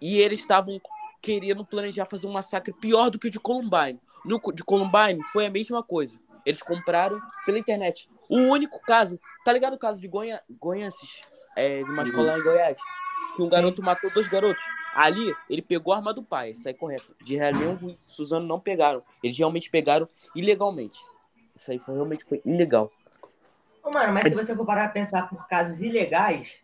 E 0.02 0.20
eles 0.20 0.40
estavam 0.40 0.80
querendo 1.22 1.66
planejar 1.66 2.06
fazer 2.06 2.28
um 2.28 2.32
massacre 2.34 2.74
pior 2.74 3.10
do 3.10 3.18
que 3.18 3.28
o 3.28 3.32
de 3.32 3.40
Columbine. 3.40 4.00
No 4.24 4.40
de 4.54 4.64
Columbine 4.64 5.24
foi 5.32 5.46
a 5.46 5.50
mesma 5.50 5.82
coisa. 5.82 6.20
Eles 6.46 6.62
compraram 6.62 7.20
pela 7.46 7.58
internet. 7.58 8.08
O 8.30 8.38
único 8.38 8.80
caso, 8.82 9.20
tá 9.44 9.52
ligado 9.52 9.74
o 9.74 9.80
caso 9.80 10.00
de 10.00 10.08
Goiâ 10.08 10.40
Goianses, 10.50 11.24
é, 11.56 11.84
de 11.84 11.90
uma 11.90 12.04
escola 12.04 12.34
lá 12.34 12.40
em 12.40 12.44
Goiás? 12.44 12.78
Que 13.36 13.42
um 13.42 13.50
garoto 13.50 13.84
matou 13.84 14.10
dois 14.12 14.28
garotos. 14.28 14.64
Ali, 14.94 15.36
ele 15.50 15.62
pegou 15.62 15.94
a 15.94 15.98
arma 15.98 16.14
do 16.14 16.24
pai, 16.24 16.52
isso 16.52 16.68
aí 16.68 16.74
é 16.74 16.78
correto. 16.78 17.16
De 17.22 17.36
Realengo 17.36 17.90
e 17.90 18.00
Suzano 18.06 18.48
não 18.48 18.60
pegaram. 18.60 19.04
Eles 19.22 19.38
realmente 19.38 19.70
pegaram 19.70 20.08
ilegalmente. 20.34 21.00
Isso 21.56 21.72
aí 21.72 21.80
foi, 21.80 21.96
realmente 21.96 22.24
foi 22.24 22.42
ilegal. 22.46 22.92
Ô, 23.84 23.92
mano, 23.94 24.14
mas 24.14 24.30
se 24.30 24.36
você 24.36 24.56
for 24.56 24.66
parar 24.66 24.86
a 24.86 24.90
pensar 24.90 25.30
por 25.30 25.48
casos 25.48 25.82
ilegais, 25.82 26.60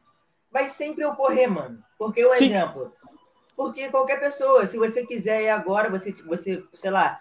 vai 0.51 0.69
sempre 0.69 1.05
ocorrer, 1.05 1.49
mano. 1.49 1.83
Porque 1.97 2.25
o 2.25 2.33
exemplo. 2.33 2.93
Porque 3.55 3.89
qualquer 3.89 4.19
pessoa, 4.19 4.65
se 4.65 4.77
você 4.77 5.05
quiser 5.05 5.43
ir 5.43 5.49
agora, 5.49 5.89
você, 5.89 6.11
você, 6.25 6.63
sei 6.71 6.89
lá, 6.89 7.15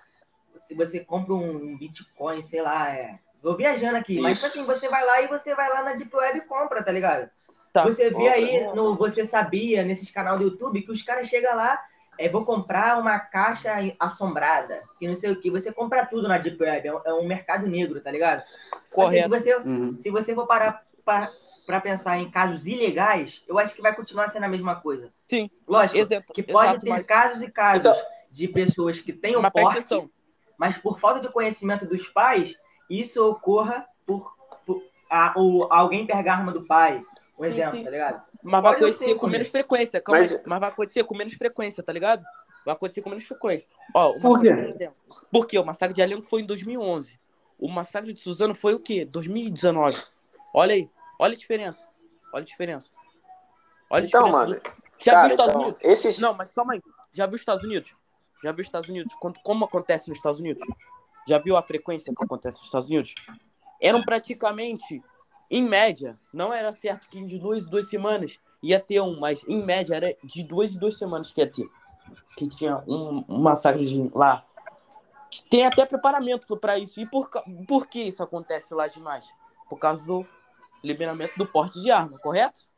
se 0.64 0.74
você 0.74 1.00
compra 1.00 1.34
um 1.34 1.76
Bitcoin, 1.76 2.40
sei 2.40 2.62
lá, 2.62 2.90
é. 2.90 3.18
Vou 3.42 3.56
viajando 3.56 3.96
aqui, 3.96 4.20
mas 4.20 4.38
Isso. 4.38 4.46
tipo 4.46 4.60
assim, 4.60 4.66
você 4.66 4.88
vai 4.88 5.04
lá 5.04 5.22
e 5.22 5.26
você 5.26 5.54
vai 5.54 5.68
lá 5.68 5.82
na 5.82 5.94
Deep 5.94 6.14
Web 6.14 6.38
e 6.38 6.42
compra, 6.42 6.82
tá 6.82 6.92
ligado? 6.92 7.30
Tá. 7.72 7.84
Você 7.84 8.10
vê 8.10 8.28
aí 8.28 8.74
no 8.74 8.96
Você 8.96 9.24
Sabia, 9.24 9.84
nesses 9.84 10.10
canal 10.10 10.36
do 10.38 10.44
YouTube, 10.44 10.82
que 10.82 10.90
os 10.90 11.02
caras 11.02 11.28
chegam 11.28 11.54
lá, 11.54 11.80
é, 12.18 12.28
vou 12.28 12.44
comprar 12.44 12.98
uma 12.98 13.18
caixa 13.18 13.70
assombrada, 13.98 14.82
que 14.98 15.06
não 15.06 15.14
sei 15.14 15.30
o 15.30 15.40
que. 15.40 15.50
Você 15.50 15.72
compra 15.72 16.04
tudo 16.04 16.26
na 16.28 16.36
Deep 16.38 16.60
Web, 16.62 16.88
é 16.88 16.94
um, 16.94 17.00
é 17.04 17.14
um 17.14 17.26
mercado 17.26 17.66
negro, 17.66 18.00
tá 18.00 18.10
ligado? 18.10 18.42
Correto. 18.90 19.32
Assim, 19.34 19.44
se, 19.44 19.54
você, 19.54 19.68
Uhum. 19.68 19.96
se 20.00 20.10
você 20.10 20.34
for 20.34 20.46
parar 20.46 20.84
para 21.04 21.80
pensar 21.80 22.18
em 22.18 22.28
casos 22.30 22.66
ilegais, 22.66 23.44
eu 23.46 23.58
acho 23.58 23.74
que 23.74 23.80
vai 23.82 23.94
continuar 23.94 24.28
sendo 24.28 24.44
a 24.44 24.48
mesma 24.48 24.74
coisa. 24.76 25.12
Sim. 25.28 25.48
Lógico, 25.66 25.98
Exato, 25.98 26.32
que 26.32 26.42
pode 26.42 26.70
exato, 26.70 26.84
ter 26.84 26.90
mas, 26.90 27.06
casos 27.06 27.42
e 27.42 27.50
casos 27.50 27.86
Então- 27.96 28.06
de 28.32 28.48
pessoas 28.48 29.00
que 29.00 29.12
têm 29.12 29.36
o 29.36 29.42
mas 29.42 29.52
porte, 29.52 29.78
atenção. 29.78 30.10
mas 30.58 30.76
por 30.76 30.98
falta 30.98 31.20
de 31.20 31.28
conhecimento 31.32 31.86
dos 31.86 32.08
pais, 32.08 32.56
isso 32.88 33.24
ocorra 33.28 33.86
por, 34.04 34.34
por 34.66 34.82
a, 35.08 35.32
o, 35.36 35.66
alguém 35.70 36.06
pegar 36.06 36.34
a 36.34 36.36
arma 36.38 36.52
do 36.52 36.62
pai. 36.66 37.02
Um 37.40 37.44
Sim, 37.46 37.50
exemplo, 37.52 37.72
sim. 37.78 37.84
tá 37.84 37.90
ligado? 37.90 38.22
Mas 38.42 38.62
vai 38.62 38.72
acontecer 38.72 39.04
ser, 39.06 39.14
com 39.14 39.26
menos 39.26 39.48
frequência, 39.48 40.00
calma 40.00 40.20
Mas- 40.20 40.32
aí. 40.34 40.40
Mas 40.44 40.60
vai 40.60 40.68
acontecer 40.68 41.04
com 41.04 41.14
menos 41.16 41.34
frequência, 41.34 41.82
tá 41.82 41.92
ligado? 41.92 42.22
Vai 42.66 42.74
acontecer 42.74 43.00
com 43.00 43.08
menos 43.08 43.24
frequência. 43.24 43.66
Ó, 43.94 44.10
o 44.10 44.20
Por 44.20 44.38
massacre 44.42 44.48
quê? 44.50 44.72
de 44.78 44.84
Alenco. 44.84 44.96
Por 45.32 45.46
quê? 45.46 45.58
O 45.58 45.64
massacre 45.64 45.94
de 45.94 46.02
Alenco 46.02 46.22
foi 46.22 46.42
em 46.42 46.44
2011. 46.46 47.18
O 47.58 47.68
massacre 47.68 48.12
de 48.12 48.20
Suzano 48.20 48.54
foi 48.54 48.74
o 48.74 48.80
quê? 48.80 49.04
2019. 49.06 49.96
Olha 50.54 50.74
aí. 50.74 50.90
Olha 51.18 51.32
a 51.34 51.36
diferença. 51.36 51.86
Olha 52.32 52.42
a 52.42 52.44
diferença. 52.44 52.92
Olha 53.90 54.04
a 54.04 54.06
Então, 54.06 54.24
diferença. 54.24 54.46
mano, 54.48 54.60
do- 54.60 54.70
Já 55.02 55.12
cara, 55.12 55.20
viu 55.20 55.26
os 55.26 55.32
Estados 55.32 55.52
então, 55.54 55.62
Unidos? 55.62 55.84
esses... 55.84 56.18
Não, 56.18 56.34
mas 56.34 56.50
calma 56.50 56.74
aí. 56.74 56.82
Já 57.12 57.26
viu 57.26 57.34
os 57.36 57.40
Estados 57.40 57.64
Unidos? 57.64 57.94
Já 58.42 58.52
viu 58.52 58.60
os 58.60 58.66
Estados 58.66 58.88
Unidos? 58.90 59.14
Como 59.42 59.64
acontece 59.64 60.08
nos 60.10 60.18
Estados 60.18 60.40
Unidos? 60.40 60.62
Já 61.26 61.38
viu 61.38 61.56
a 61.56 61.62
frequência 61.62 62.12
que 62.14 62.22
acontece 62.24 62.58
nos 62.58 62.66
Estados 62.66 62.88
Unidos? 62.90 63.14
Eram 63.80 64.02
praticamente, 64.02 65.02
em 65.50 65.62
média, 65.62 66.18
não 66.32 66.52
era 66.52 66.70
certo 66.70 67.08
que 67.08 67.24
de 67.24 67.38
duas 67.38 67.68
duas 67.68 67.88
semanas 67.88 68.38
ia 68.62 68.78
ter 68.78 69.00
um, 69.00 69.18
mas 69.18 69.42
em 69.48 69.64
média 69.64 69.96
era 69.96 70.16
de 70.22 70.44
duas 70.44 70.76
em 70.76 70.78
duas 70.78 70.96
semanas 70.96 71.30
que 71.30 71.40
ia 71.40 71.50
ter. 71.50 71.68
Que 72.36 72.48
tinha 72.48 72.82
um, 72.86 73.24
um 73.28 73.38
massacre 73.38 74.10
lá. 74.14 74.44
Que 75.30 75.42
tem 75.44 75.66
até 75.66 75.84
preparamento 75.84 76.56
para 76.56 76.78
isso. 76.78 77.00
E 77.00 77.06
por, 77.06 77.28
por 77.66 77.86
que 77.86 78.00
isso 78.00 78.22
acontece 78.22 78.74
lá 78.74 78.86
demais? 78.86 79.34
Por 79.68 79.78
causa 79.78 80.04
do 80.04 80.26
liberamento 80.82 81.36
do 81.36 81.46
porte 81.46 81.80
de 81.80 81.90
arma, 81.90 82.18
correto? 82.18 82.68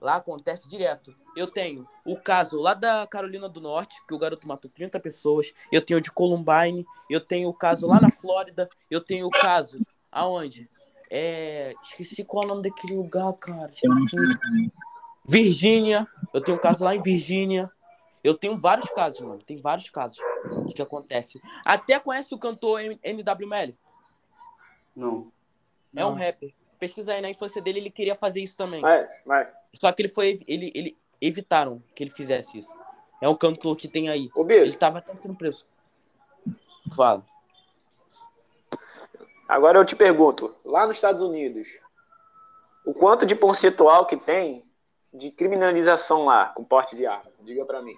Lá 0.00 0.16
acontece 0.16 0.68
direto. 0.68 1.14
eu 1.36 1.46
tenho 1.46 1.88
o 2.04 2.16
caso 2.16 2.60
lá 2.60 2.74
da 2.74 3.06
Carolina 3.06 3.48
do 3.48 3.60
Norte, 3.60 3.96
que 4.06 4.14
o 4.14 4.18
garoto 4.18 4.46
matou 4.46 4.70
30 4.70 5.00
pessoas. 5.00 5.54
Eu 5.72 5.80
tenho 5.80 5.98
o 5.98 6.02
de 6.02 6.12
Columbine. 6.12 6.86
Eu 7.08 7.20
tenho 7.20 7.48
o 7.48 7.54
caso 7.54 7.86
lá 7.86 8.00
na 8.00 8.10
Flórida. 8.10 8.68
Eu 8.90 9.00
tenho 9.00 9.26
o 9.26 9.30
caso 9.30 9.80
aonde? 10.12 10.68
É, 11.10 11.74
esqueci 11.82 12.24
qual 12.24 12.42
é 12.42 12.46
o 12.46 12.48
nome 12.48 12.62
daquele 12.68 12.96
lugar, 12.96 13.32
cara. 13.34 13.70
Esqueci. 13.72 14.16
Virgínia. 15.28 16.06
Eu 16.32 16.40
tenho 16.40 16.56
um 16.56 16.60
caso 16.60 16.84
lá 16.84 16.94
em 16.94 17.00
Virgínia. 17.02 17.70
Eu 18.22 18.34
tenho 18.36 18.56
vários 18.56 18.88
casos, 18.90 19.20
mano. 19.20 19.42
Tem 19.42 19.56
vários 19.56 19.88
casos 19.90 20.18
de 20.66 20.74
que 20.74 20.82
acontece. 20.82 21.40
Até 21.64 21.98
conhece 22.00 22.34
o 22.34 22.38
cantor 22.38 22.80
M- 22.80 22.98
NWML? 23.02 23.76
Não. 24.94 25.30
É 25.94 26.04
um 26.04 26.12
rapper. 26.14 26.52
Pesquisa 26.78 27.12
aí 27.14 27.20
na 27.22 27.30
infância 27.30 27.62
dele, 27.62 27.78
ele 27.78 27.90
queria 27.90 28.14
fazer 28.14 28.40
isso 28.42 28.56
também. 28.56 28.80
Vai, 28.82 29.08
vai. 29.24 29.48
Só 29.74 29.90
que 29.92 30.02
ele 30.02 30.08
foi. 30.08 30.40
Ele, 30.46 30.70
ele 30.74 30.98
evitaram 31.20 31.82
que 31.94 32.02
ele 32.02 32.10
fizesse 32.10 32.58
isso. 32.58 32.76
É 33.20 33.28
um 33.28 33.34
cantor 33.34 33.76
que 33.76 33.88
tem 33.88 34.08
aí. 34.08 34.28
Ô, 34.34 34.40
Ele 34.42 34.64
Biro, 34.64 34.76
tava 34.76 34.98
até 34.98 35.14
sendo 35.14 35.34
preso. 35.34 35.66
Fala. 36.94 37.24
Agora 39.48 39.78
eu 39.78 39.84
te 39.84 39.96
pergunto, 39.96 40.54
lá 40.64 40.86
nos 40.86 40.96
Estados 40.96 41.22
Unidos, 41.22 41.66
o 42.84 42.94
quanto 42.94 43.26
de 43.26 43.34
percentual 43.34 44.06
que 44.06 44.16
tem 44.16 44.64
de 45.12 45.30
criminalização 45.30 46.24
lá 46.24 46.46
com 46.46 46.64
porte 46.64 46.96
de 46.96 47.06
arma? 47.06 47.30
Diga 47.40 47.64
pra 47.64 47.82
mim. 47.82 47.94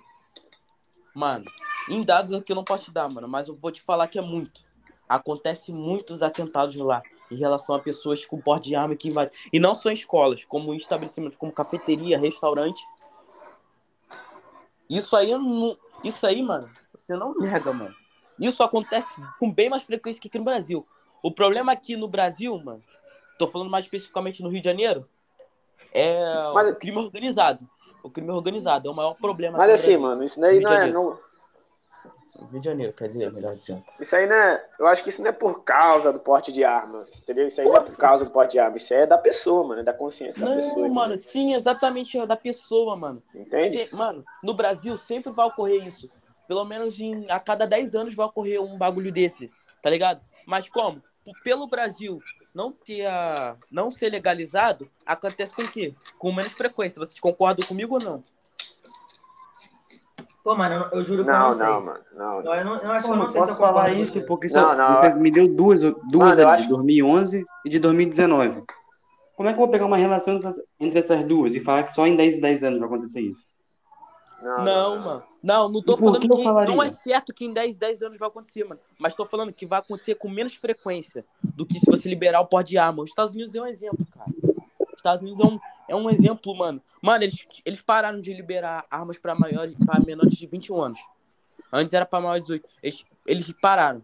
Mano, 1.15 1.45
em 1.89 2.03
dados 2.03 2.33
aqui 2.33 2.53
eu 2.53 2.57
não 2.57 2.65
posso 2.65 2.85
te 2.85 2.93
dar, 2.93 3.09
mano, 3.09 3.29
mas 3.29 3.49
eu 3.49 3.57
vou 3.57 3.73
te 3.73 3.83
falar 3.83 4.09
que 4.09 4.19
é 4.19 4.23
muito. 4.23 4.61
Acontece 5.09 5.73
muitos 5.73 6.23
atentados 6.23 6.77
lá 6.77 7.03
em 7.31 7.37
relação 7.37 7.75
a 7.75 7.79
pessoas 7.79 8.25
com 8.25 8.41
porte 8.41 8.69
de 8.69 8.77
arma 8.77 8.95
que 8.95 9.09
invadem. 9.09 9.33
E 9.53 9.59
não 9.59 9.75
só 9.75 9.91
em 9.91 9.95
escolas, 9.95 10.45
como 10.45 10.73
em 10.73 10.77
estabelecimentos 10.77 11.39
como 11.39 11.51
cafeteria, 11.51 12.19
restaurante. 12.19 12.83
Isso 14.89 15.17
aí, 15.17 15.33
isso 16.05 16.27
aí, 16.27 16.43
mano, 16.43 16.71
você 16.95 17.17
não 17.17 17.35
nega, 17.35 17.73
mano. 17.73 17.95
Isso 18.39 18.63
acontece 18.63 19.21
com 19.39 19.53
bem 19.53 19.69
mais 19.69 19.83
frequência 19.83 20.21
que 20.21 20.29
aqui 20.29 20.39
no 20.39 20.45
Brasil. 20.45 20.87
O 21.23 21.33
problema 21.33 21.73
aqui 21.73 21.97
no 21.97 22.09
Brasil, 22.09 22.57
mano, 22.59 22.83
tô 23.39 23.47
falando 23.47 23.71
mais 23.71 23.85
especificamente 23.85 24.43
no 24.43 24.49
Rio 24.49 24.61
de 24.61 24.65
Janeiro, 24.69 25.09
é 25.93 26.23
Mas- 26.55 26.71
o 26.71 26.77
crime 26.77 26.99
organizado. 26.99 27.69
O 28.03 28.11
crime 28.11 28.31
organizado 28.31 28.89
é 28.89 28.91
o 28.91 28.95
maior 28.95 29.15
problema 29.15 29.59
Mas 29.59 29.71
assim, 29.71 29.97
mano, 29.97 30.23
isso 30.25 30.41
daí 30.41 30.61
não 30.61 30.73
é. 30.73 30.91
Não, 30.91 31.19
Rio 32.51 32.61
de 32.61 32.65
Janeiro, 32.67 32.93
quer 32.93 33.09
dizer, 33.09 33.33
melhor 33.33 33.57
dizendo. 33.57 33.85
isso 33.99 34.15
aí 34.15 34.27
não 34.27 34.35
é. 34.37 34.65
Eu 34.79 34.87
acho 34.87 35.03
que 35.03 35.11
isso 35.11 35.21
não 35.21 35.29
é 35.29 35.33
por 35.33 35.65
causa 35.65 36.13
do 36.13 36.21
porte 36.21 36.53
de 36.53 36.63
arma. 36.63 37.05
Entendeu? 37.21 37.49
Isso 37.49 37.61
aí 37.61 37.67
não 37.67 37.77
é 37.77 37.81
por 37.81 37.97
causa 37.97 38.25
do 38.25 38.31
porte 38.31 38.53
de 38.53 38.59
arma. 38.61 38.77
Isso 38.77 38.95
aí 38.95 39.01
é 39.01 39.07
da 39.07 39.19
pessoa, 39.19 39.67
mano. 39.67 39.81
É 39.81 39.85
da 39.85 39.93
consciência 39.93 40.41
da 40.41 40.55
pessoa. 40.55 40.89
Não, 40.89 40.95
mano, 40.95 41.17
sim, 41.17 41.55
exatamente 41.55 42.17
é 42.17 42.25
da 42.25 42.37
pessoa, 42.37 42.95
mano. 42.97 43.21
Entende? 43.35 43.89
Se- 43.89 43.95
mano, 43.95 44.25
no 44.43 44.55
Brasil 44.55 44.97
sempre 44.97 45.33
vai 45.33 45.47
ocorrer 45.47 45.85
isso. 45.87 46.09
Pelo 46.47 46.65
menos 46.65 46.99
em, 47.01 47.29
a 47.29 47.41
cada 47.41 47.67
10 47.67 47.95
anos 47.97 48.15
vai 48.15 48.27
ocorrer 48.27 48.63
um 48.63 48.79
bagulho 48.79 49.11
desse, 49.11 49.51
tá 49.83 49.91
ligado? 49.91 50.21
Mas 50.47 50.69
como? 50.69 51.03
P- 51.33 51.41
Pelo 51.45 51.67
Brasil 51.67 52.23
não 52.55 52.73
ter 52.73 53.07
a, 53.07 53.57
não 53.71 53.91
ser 53.91 54.11
legalizado, 54.11 54.89
acontece 55.07 55.55
com 55.55 55.63
o 55.63 55.69
quê? 55.71 55.95
Com 56.19 56.33
menos 56.33 56.53
frequência. 56.53 56.99
Vocês 56.99 57.21
concordam 57.21 57.67
comigo 57.67 57.95
ou 57.95 58.01
não? 58.01 58.25
Pô, 60.43 60.55
mano, 60.55 60.87
eu, 60.93 60.99
eu 60.99 61.05
juro 61.05 61.25
que 61.25 61.31
eu 61.31 61.35
Não, 61.35 61.49
não 61.49 61.53
sei. 61.53 61.67
não, 61.67 61.81
mano. 61.85 62.01
Não, 62.15 62.41
Eu, 62.55 62.65
não, 62.65 62.77
eu 62.79 62.91
acho 62.93 63.01
que 63.03 63.07
Pô, 63.09 63.13
eu 63.13 63.17
não, 63.17 63.23
não 63.25 63.29
sei 63.29 63.41
se 63.43 63.47
posso 63.49 63.51
eu 63.51 63.67
concordo 63.67 63.89
falar 63.91 63.93
isso 64.01 64.23
porque 64.23 64.47
Não, 64.47 64.53
só, 64.53 64.75
não, 64.75 64.97
você 64.97 65.07
eu- 65.09 65.17
me 65.17 65.31
deu 65.31 65.49
duas, 65.49 65.83
duas 65.83 65.97
Mano, 66.15 66.41
eu 66.41 66.49
ali, 66.49 66.57
acho- 66.57 66.63
de 66.63 66.69
2011 66.71 67.47
e 67.67 67.69
de 67.71 67.79
2019. 67.79 68.63
Como 69.37 69.49
é 69.49 69.53
que 69.53 69.57
eu 69.57 69.63
vou 69.65 69.69
pegar 69.71 69.87
uma 69.87 69.97
relação 69.97 70.35
entre 70.37 70.49
essas- 70.49 70.65
entre 70.81 70.99
essas 70.99 71.25
duas 71.25 71.55
e 71.55 71.61
falar 71.61 71.83
que 71.85 71.93
só 71.93 72.07
em 72.07 72.17
10 72.17 72.37
e 72.37 72.41
10 72.41 72.65
anos 72.65 72.79
vai 72.81 72.89
acontecer 72.89 73.21
isso? 73.21 73.47
Não, 74.43 74.65
Não, 74.65 74.99
mano. 74.99 75.23
Não, 75.43 75.69
não 75.69 75.83
tô 75.83 75.95
E 75.95 75.99
falando 75.99 76.21
que 76.21 76.37
que 76.37 76.45
não 76.45 76.83
é 76.83 76.91
certo 76.91 77.35
que 77.35 77.45
em 77.45 77.53
10, 77.53 77.79
10 77.79 78.03
anos 78.03 78.19
vai 78.19 78.29
acontecer, 78.29 78.65
mano. 78.65 78.81
Mas 78.99 79.15
tô 79.15 79.25
falando 79.25 79.53
que 79.53 79.67
vai 79.67 79.81
acontecer 79.81 80.15
com 80.15 80.29
menos 80.29 80.55
frequência 80.55 81.25
do 81.43 81.67
que 81.67 81.79
se 81.79 81.87
você 81.87 82.09
liberar 82.09 82.41
o 82.41 82.47
porte 82.47 82.71
de 82.71 82.79
arma. 82.79 83.03
Os 83.03 83.11
Estados 83.11 83.35
Unidos 83.35 83.55
é 83.55 83.61
um 83.61 83.67
exemplo, 83.67 84.07
cara. 84.13 84.31
Os 84.81 84.97
Estados 84.97 85.23
Unidos 85.23 85.41
é 85.41 85.45
um, 85.45 85.61
é 85.89 85.97
um 85.97 86.11
exemplo, 86.11 86.57
mano. 86.57 86.81
Mano, 87.03 87.25
eles, 87.25 87.47
eles 87.65 87.81
pararam 87.81 88.21
de 88.21 88.33
liberar 88.33 88.85
armas 88.91 89.19
pra 89.19 89.35
maiores, 89.35 89.75
para 89.85 90.01
menores 90.01 90.35
de 90.35 90.47
21 90.47 90.81
anos. 90.83 91.01
Antes 91.73 91.93
era 91.93 92.07
pra 92.07 92.21
maiores 92.21 92.47
de 92.47 92.55
18. 92.55 92.69
Eles, 92.83 93.05
eles 93.27 93.53
pararam. 93.61 94.03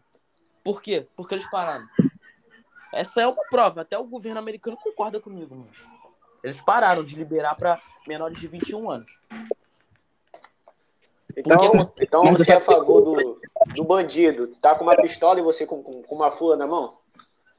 Por 0.63 0.83
quê? 0.83 1.07
Porque 1.17 1.35
eles 1.35 1.49
pararam. 1.51 1.87
Essa 2.93 3.23
é 3.23 3.27
uma 3.27 3.45
prova. 3.51 3.83
Até 3.83 3.99
o 3.99 4.05
governo 4.05 4.39
americano 4.39 4.77
concorda 4.77 5.21
comigo, 5.21 5.55
mano. 5.55 5.71
Eles 6.43 6.61
pararam 6.61 7.03
de 7.03 7.17
liberar 7.17 7.55
pra 7.55 7.81
menores 8.07 8.39
de 8.39 8.47
21 8.47 8.91
anos. 8.91 9.19
Então, 11.37 11.57
Porque- 11.71 12.05
então 12.05 12.23
Mas 12.25 12.39
você 12.39 12.53
é 12.53 12.57
a 12.57 12.61
favor 12.61 13.01
do, 13.03 13.41
do 13.75 13.85
bandido. 13.85 14.49
Tá 14.61 14.75
com 14.75 14.85
uma 14.85 14.97
pistola 14.97 15.39
e 15.41 15.43
você 15.43 15.67
com, 15.67 15.83
com, 15.83 16.03
com 16.03 16.15
uma 16.15 16.31
flor 16.33 16.57
na 16.57 16.67
mão? 16.67 16.97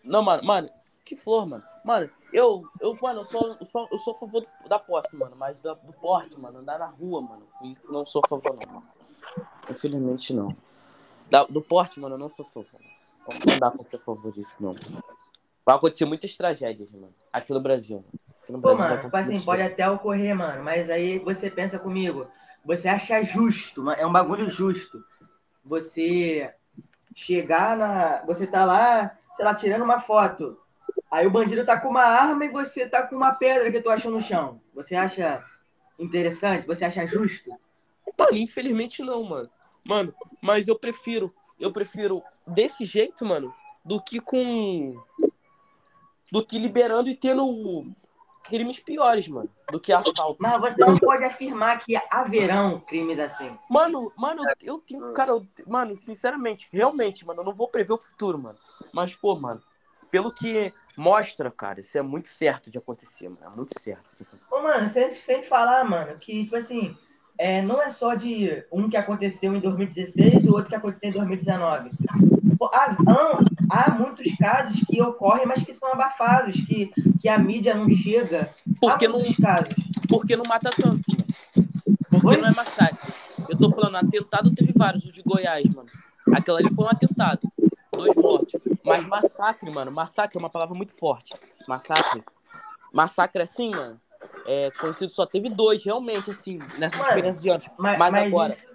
Não, 0.04 0.22
mano, 0.22 0.44
mano, 0.46 0.70
que 1.04 1.16
flor, 1.16 1.46
mano. 1.46 1.64
Mano, 1.84 2.10
eu, 2.34 2.64
eu, 2.80 2.98
mano, 3.02 3.22
eu 3.22 3.26
sou, 3.26 3.56
eu 3.60 3.66
sou, 3.66 3.88
eu 3.92 3.98
sou 4.00 4.14
a 4.14 4.18
favor 4.18 4.42
do- 4.42 4.70
da 4.70 4.80
posse, 4.80 5.16
mano, 5.16 5.36
mas 5.36 5.58
da- 5.62 5.74
do 5.74 5.94
porte, 5.94 6.40
mano, 6.40 6.60
andar 6.60 6.80
na 6.80 6.88
rua, 6.88 7.22
mano. 7.22 7.44
Não 7.90 8.06
sou 8.06 8.22
a 8.24 8.28
favor, 8.28 8.56
não, 8.56 8.74
mano. 8.74 8.84
Infelizmente, 9.70 10.34
não. 10.34 10.56
Da- 11.30 11.44
do 11.44 11.62
porte, 11.62 12.00
mano, 12.00 12.16
eu 12.16 12.20
não 12.20 12.30
sou 12.30 12.46
a 12.46 12.50
favor. 12.50 12.80
Não 13.46 13.58
dá 13.60 13.72
pra 13.72 13.84
ser 13.86 13.98
a 13.98 14.00
favor 14.00 14.32
disso, 14.32 14.64
não. 14.64 14.76
Vai 15.66 15.76
acontecer 15.76 16.06
muitas 16.06 16.36
tragédias, 16.36 16.90
mano. 16.92 17.14
Aqui 17.34 17.52
no 17.52 17.60
Brasil, 17.60 17.98
mano. 17.98 18.08
Aqui 18.44 18.52
no 18.52 18.62
Pô, 18.62 18.68
Brasil 18.70 18.86
mano, 18.88 19.02
tipo 19.02 19.18
assim, 19.18 19.40
pode 19.42 19.62
até 19.64 19.90
ocorrer, 19.90 20.36
mano, 20.36 20.64
mas 20.64 20.90
aí 20.90 21.18
você 21.18 21.50
pensa 21.50 21.80
comigo, 21.80 22.28
você 22.66 22.88
acha 22.88 23.22
justo, 23.22 23.90
é 23.92 24.06
um 24.06 24.12
bagulho 24.12 24.50
justo, 24.50 25.04
você 25.64 26.52
chegar 27.14 27.78
na. 27.78 28.24
Você 28.26 28.48
tá 28.48 28.66
lá, 28.66 29.16
sei 29.36 29.46
lá, 29.46 29.54
tirando 29.54 29.84
uma 29.84 30.02
foto, 30.02 30.60
aí 31.10 31.28
o 31.28 31.32
bandido 31.32 31.66
tá 31.66 31.80
com 31.80 31.90
uma 31.90 32.04
arma 32.04 32.44
e 32.44 32.50
você 32.50 32.88
tá 32.88 33.04
com 33.04 33.16
uma 33.16 33.34
pedra 33.34 33.72
que 33.72 33.82
tu 33.82 33.90
achou 33.90 34.12
no 34.12 34.20
chão. 34.20 34.60
Você 34.74 34.96
acha 34.96 35.44
interessante? 36.00 36.66
Você 36.66 36.84
acha 36.84 37.06
justo? 37.06 37.52
Mano, 38.18 38.36
infelizmente 38.36 39.02
não, 39.04 39.24
mano. 39.24 39.50
Mano, 39.88 40.14
mas 40.42 40.68
eu 40.68 40.78
prefiro, 40.78 41.34
eu 41.60 41.72
prefiro 41.72 42.24
desse 42.48 42.86
jeito, 42.86 43.24
mano, 43.24 43.54
do 43.84 44.02
que 44.02 44.20
com. 44.20 45.00
Do 46.32 46.44
que 46.44 46.58
liberando 46.58 47.08
e 47.08 47.16
tendo 47.16 47.84
crimes 48.46 48.80
piores, 48.80 49.28
mano. 49.28 49.50
Do 49.72 49.80
que 49.80 49.92
assalto. 49.92 50.42
Mas 50.42 50.60
você 50.60 50.86
não 50.86 50.96
pode 50.96 51.24
afirmar 51.24 51.80
que 51.80 51.96
haverão 52.12 52.80
crimes 52.80 53.20
assim. 53.20 53.58
Mano, 53.70 54.12
mano, 54.16 54.44
eu, 54.62 54.76
eu 54.76 54.80
tenho. 54.80 55.14
Cara, 55.14 55.32
eu- 55.32 55.48
mano, 55.66 55.96
sinceramente, 55.96 56.70
realmente, 56.72 57.26
mano, 57.26 57.42
eu 57.42 57.46
não 57.46 57.54
vou 57.54 57.68
prever 57.68 57.94
o 57.94 57.98
futuro, 57.98 58.38
mano. 58.38 58.58
Mas, 58.94 59.16
pô, 59.16 59.36
mano, 59.36 59.62
pelo 60.12 60.32
que 60.32 60.72
mostra, 60.96 61.50
cara, 61.52 61.80
isso 61.80 61.98
é 61.98 62.02
muito 62.02 62.30
certo 62.30 62.70
de 62.70 62.78
acontecer, 62.78 63.28
mano. 63.28 63.52
É 63.52 63.56
muito 63.56 63.80
certo 63.80 64.16
de 64.16 64.24
acontecer. 64.24 64.56
Ô, 64.56 64.62
mano, 64.62 64.88
sem, 64.88 65.10
sem 65.12 65.44
falar, 65.44 65.84
mano, 65.84 66.18
que, 66.18 66.44
tipo 66.44 66.56
assim, 66.56 66.96
é, 67.38 67.62
não 67.62 67.82
é 67.82 67.90
só 67.90 68.14
de 68.14 68.64
um 68.72 68.90
que 68.90 68.96
aconteceu 68.96 69.54
em 69.56 69.60
2016 69.60 70.46
e 70.46 70.50
o 70.50 70.54
outro 70.54 70.70
que 70.70 70.76
aconteceu 70.76 71.10
em 71.10 71.14
2019. 71.14 71.92
Há, 72.74 72.96
há, 73.08 73.86
há 73.86 73.92
muitos 73.92 74.34
casos 74.36 74.82
que 74.88 75.02
ocorrem, 75.02 75.46
mas 75.46 75.64
que 75.64 75.74
são 75.74 75.92
abafados, 75.92 76.56
que, 76.62 76.92
que 77.22 77.28
a 77.30 77.38
mídia 77.38 77.74
não 77.76 77.90
chega. 77.90 78.54
Porque 78.80 79.06
há 79.06 79.10
não, 79.10 79.22
casos. 79.42 79.76
porque 80.10 80.36
não 80.36 80.46
mata 80.46 80.72
tanto, 80.76 81.12
mano. 81.12 81.26
Porque 82.10 82.28
Oi? 82.28 82.38
não 82.38 82.48
é 82.50 82.54
massacre. 82.54 83.14
Eu 83.50 83.58
tô 83.58 83.70
falando, 83.70 83.96
atentado 83.96 84.54
teve 84.54 84.74
vários, 84.76 85.06
o 85.06 85.12
de 85.12 85.22
Goiás, 85.22 85.68
mano. 85.70 85.90
Aquela 86.34 86.60
ali 86.60 86.74
foi 86.74 86.86
um 86.86 86.90
atentado. 86.90 87.42
Dois 87.92 88.16
mortos. 88.16 88.54
Mas 88.84 89.06
massacre, 89.06 89.70
mano, 89.72 89.92
massacre 89.92 90.38
é 90.38 90.40
uma 90.40 90.50
palavra 90.50 90.76
muito 90.76 90.94
forte. 90.98 91.34
Massacre. 91.68 92.24
Massacre 92.94 93.42
assim, 93.42 93.70
mano. 93.72 94.00
É 94.48 94.70
conhecido 94.80 95.12
só 95.12 95.26
teve 95.26 95.50
dois, 95.50 95.84
realmente, 95.84 96.30
assim, 96.30 96.60
nessa 96.78 96.98
Mano, 96.98 97.10
diferença 97.10 97.42
de 97.42 97.50
anos. 97.50 97.70
Mas, 97.78 97.98
Mas 97.98 98.14
mas 98.14 98.28
agora, 98.28 98.54
isso- 98.54 98.68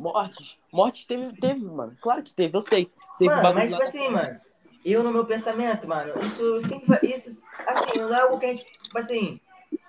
Mortes. 0.00 0.58
Mortes 0.72 1.04
teve, 1.06 1.32
teve, 1.38 1.62
mano. 1.64 1.94
Claro 2.00 2.22
que 2.22 2.32
teve, 2.32 2.56
eu 2.56 2.60
sei. 2.62 2.90
Teve 3.18 3.30
mano, 3.30 3.42
bagulho 3.42 3.60
mas 3.62 3.70
tipo 3.70 3.82
assim, 3.82 4.08
mano, 4.08 4.40
eu 4.84 5.02
no 5.02 5.12
meu 5.12 5.26
pensamento, 5.26 5.86
mano, 5.86 6.24
isso 6.24 6.58
sempre 6.62 6.86
vai. 6.86 6.98
Isso, 7.02 7.44
assim, 7.66 7.98
não 8.00 8.14
é 8.14 8.20
algo 8.20 8.38
que 8.38 8.46
a 8.46 8.48
gente. 8.54 8.64
Tipo 8.82 8.98
assim, 8.98 9.38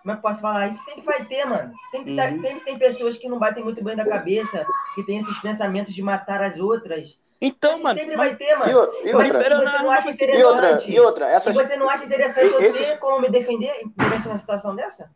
como 0.02 0.12
é 0.12 0.14
que 0.14 0.18
eu 0.18 0.22
posso 0.22 0.42
falar? 0.42 0.68
Isso 0.68 0.84
sempre 0.84 1.04
vai 1.04 1.24
ter, 1.24 1.46
mano. 1.46 1.74
Sempre, 1.90 2.16
tá- 2.16 2.26
Uhum. 2.26 2.42
sempre 2.42 2.60
tem 2.66 2.78
pessoas 2.78 3.18
que 3.18 3.30
não 3.30 3.40
batem 3.40 3.64
muito 3.64 3.82
bem 3.84 3.96
da 3.96 4.06
cabeça, 4.06 4.66
que 4.96 5.04
tem 5.04 5.20
esses 5.20 5.40
pensamentos 5.40 5.94
de 5.94 6.04
matar 6.04 6.42
as 6.44 6.60
outras. 6.60 7.22
Então, 7.44 7.72
Isso 7.72 7.84
mano. 7.84 7.98
sempre 7.98 8.16
mas- 8.18 8.28
vai 8.28 8.36
ter, 8.38 8.52
E, 8.52 8.56
mano. 8.56 8.72
e 8.72 9.14
Mas 9.14 9.14
outra, 9.14 9.28
espera- 9.40 9.58
você 9.58 9.84
não 9.84 9.92
acha 9.92 10.10
e 10.10 10.12
outra, 10.12 10.26
interessante. 10.68 10.92
e 10.92 11.00
outra, 11.00 11.26
E 11.30 11.34
essas, 11.34 11.54
você 11.56 11.76
não 11.78 11.90
acha 11.90 12.06
interessante 12.06 12.54
eu 12.54 12.62
Esse- 12.62 12.78
ter 12.78 13.00
como 13.00 13.22
me 13.22 13.30
defender 13.32 13.82
durante 13.96 14.28
uma 14.28 14.38
situação 14.38 14.76
dessa? 14.76 15.10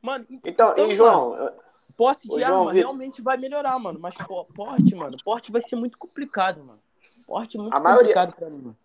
Mano, 0.00 0.24
então, 0.44 0.70
Então, 0.70 0.90
e 0.90 0.94
João, 0.96 1.50
posse 1.96 2.28
Ô, 2.30 2.34
de 2.36 2.40
João 2.42 2.52
arma 2.60 2.72
Vitor. 2.72 2.74
realmente 2.74 3.22
vai 3.22 3.36
melhorar, 3.36 3.78
mano. 3.78 3.98
Mas 4.00 4.14
porte, 4.54 4.94
mano. 4.94 5.16
Porte 5.24 5.50
vai 5.52 5.60
ser 5.60 5.76
muito 5.76 5.96
complicado, 5.98 6.62
mano. 6.62 6.80
Porte 7.26 7.56
é 7.56 7.60
muito 7.60 7.76
A 7.76 7.80
maioria- 7.80 8.14
complicado 8.14 8.34
pra 8.36 8.50
mim, 8.50 8.58
mano. 8.58 8.76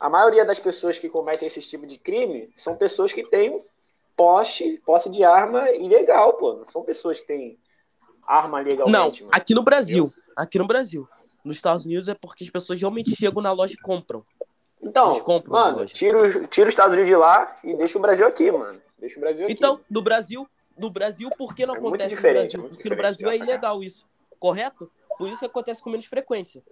a 0.00 0.08
maioria 0.08 0.44
das 0.44 0.58
pessoas 0.58 0.98
que 0.98 1.08
cometem 1.08 1.46
esse 1.46 1.60
tipo 1.60 1.86
de 1.86 1.98
crime 1.98 2.50
são 2.56 2.74
pessoas 2.76 3.12
que 3.12 3.22
têm 3.24 3.62
posse, 4.16 4.80
posse 4.84 5.08
de 5.10 5.22
arma 5.24 5.70
ilegal, 5.70 6.34
pô. 6.34 6.54
Não 6.54 6.68
são 6.70 6.82
pessoas 6.82 7.18
que 7.20 7.26
têm 7.26 7.58
arma 8.26 8.62
Não, 8.62 8.68
legalmente. 8.68 9.22
mano. 9.22 9.32
aqui 9.34 9.54
no 9.54 9.62
Brasil. 9.62 10.12
Aqui 10.36 10.58
no 10.58 10.66
Brasil. 10.66 11.08
Nos 11.44 11.56
Estados 11.56 11.84
Unidos 11.84 12.08
é 12.08 12.14
porque 12.14 12.44
as 12.44 12.50
pessoas 12.50 12.80
realmente 12.80 13.14
chegam 13.16 13.42
na 13.42 13.52
loja 13.52 13.74
e 13.74 13.76
compram. 13.76 14.24
Então, 14.80 15.18
compram 15.20 15.52
mano, 15.52 15.86
tira, 15.86 16.46
tira 16.48 16.68
os 16.68 16.72
Estados 16.72 16.92
Unidos 16.92 17.08
de 17.08 17.16
lá 17.16 17.56
e 17.62 17.74
deixa 17.76 17.98
o 17.98 18.00
Brasil 18.00 18.26
aqui, 18.26 18.50
mano. 18.50 18.80
Deixa 18.98 19.16
o 19.16 19.20
Brasil 19.20 19.44
aqui. 19.44 19.52
Então, 19.52 19.80
no 19.90 20.02
Brasil, 20.02 20.48
no 20.78 20.90
Brasil, 20.90 21.30
por 21.36 21.54
que 21.54 21.64
não 21.66 21.74
É 21.74 21.78
acontece 21.78 22.14
no 22.14 22.20
Brasil? 22.22 22.60
muito 22.60 22.74
Porque 22.74 22.88
no 22.88 22.96
Brasil 22.96 23.28
é 23.30 23.38
já. 23.38 23.44
ilegal 23.44 23.82
isso. 23.82 24.06
Correto? 24.38 24.90
Por 25.18 25.28
isso 25.28 25.38
que 25.38 25.46
acontece 25.46 25.80
com 25.82 25.90
menos 25.90 26.06
frequência. 26.06 26.62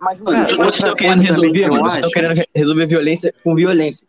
Mas, 0.00 0.18
mano, 0.20 0.38
vocês 0.44 0.52
outra 0.58 0.68
estão 0.68 0.94
querendo 0.94 1.20
resolver, 1.22 1.68
mano. 1.68 1.82
Vocês 1.82 1.94
estão 1.94 2.10
querendo 2.10 2.34
re- 2.36 2.48
resolver 2.54 2.86
violência 2.86 3.34
com 3.44 3.54
violência. 3.54 4.06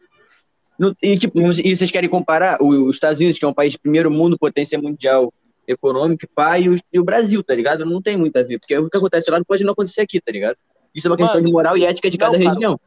No- 0.78 0.96
e, 1.02 1.18
tipo, 1.18 1.40
e 1.42 1.76
vocês 1.76 1.92
querem 1.92 2.10
comparar 2.10 2.62
o- 2.62 2.88
os 2.88 2.96
Estados 2.96 3.20
Unidos, 3.20 3.38
que 3.38 3.44
é 3.44 3.48
um 3.48 3.54
país 3.54 3.74
de 3.74 3.80
primeiro 3.80 4.10
mundo, 4.10 4.38
potência 4.40 4.80
mundial 4.80 5.34
econômica, 5.68 6.28
pá, 6.34 6.58
e 6.58 6.70
o, 6.70 6.78
e 6.94 7.00
o 7.00 7.04
Brasil, 7.04 7.44
tá 7.44 7.54
ligado? 7.54 7.86
Não 7.86 8.02
tem 8.02 8.16
muito 8.16 8.38
a 8.38 8.44
ver, 8.44 8.58
porque 8.60 8.78
o 8.78 8.90
que 8.90 8.98
acontece 8.98 9.30
lá 9.30 9.44
pode 9.46 9.64
não 9.64 9.74
acontecer 9.74 10.02
aqui, 10.02 10.22
tá 10.22 10.32
ligado? 10.32 10.56
Isso 10.96 11.08
é 11.08 11.12
uma 11.12 11.18
questão 11.18 11.36
Mano, 11.36 11.46
de 11.48 11.52
moral 11.52 11.78
e 11.78 11.86
ética 11.86 12.10
de 12.10 12.18
não, 12.18 12.26
cada 12.28 12.38
cara, 12.40 12.50
região. 12.52 12.80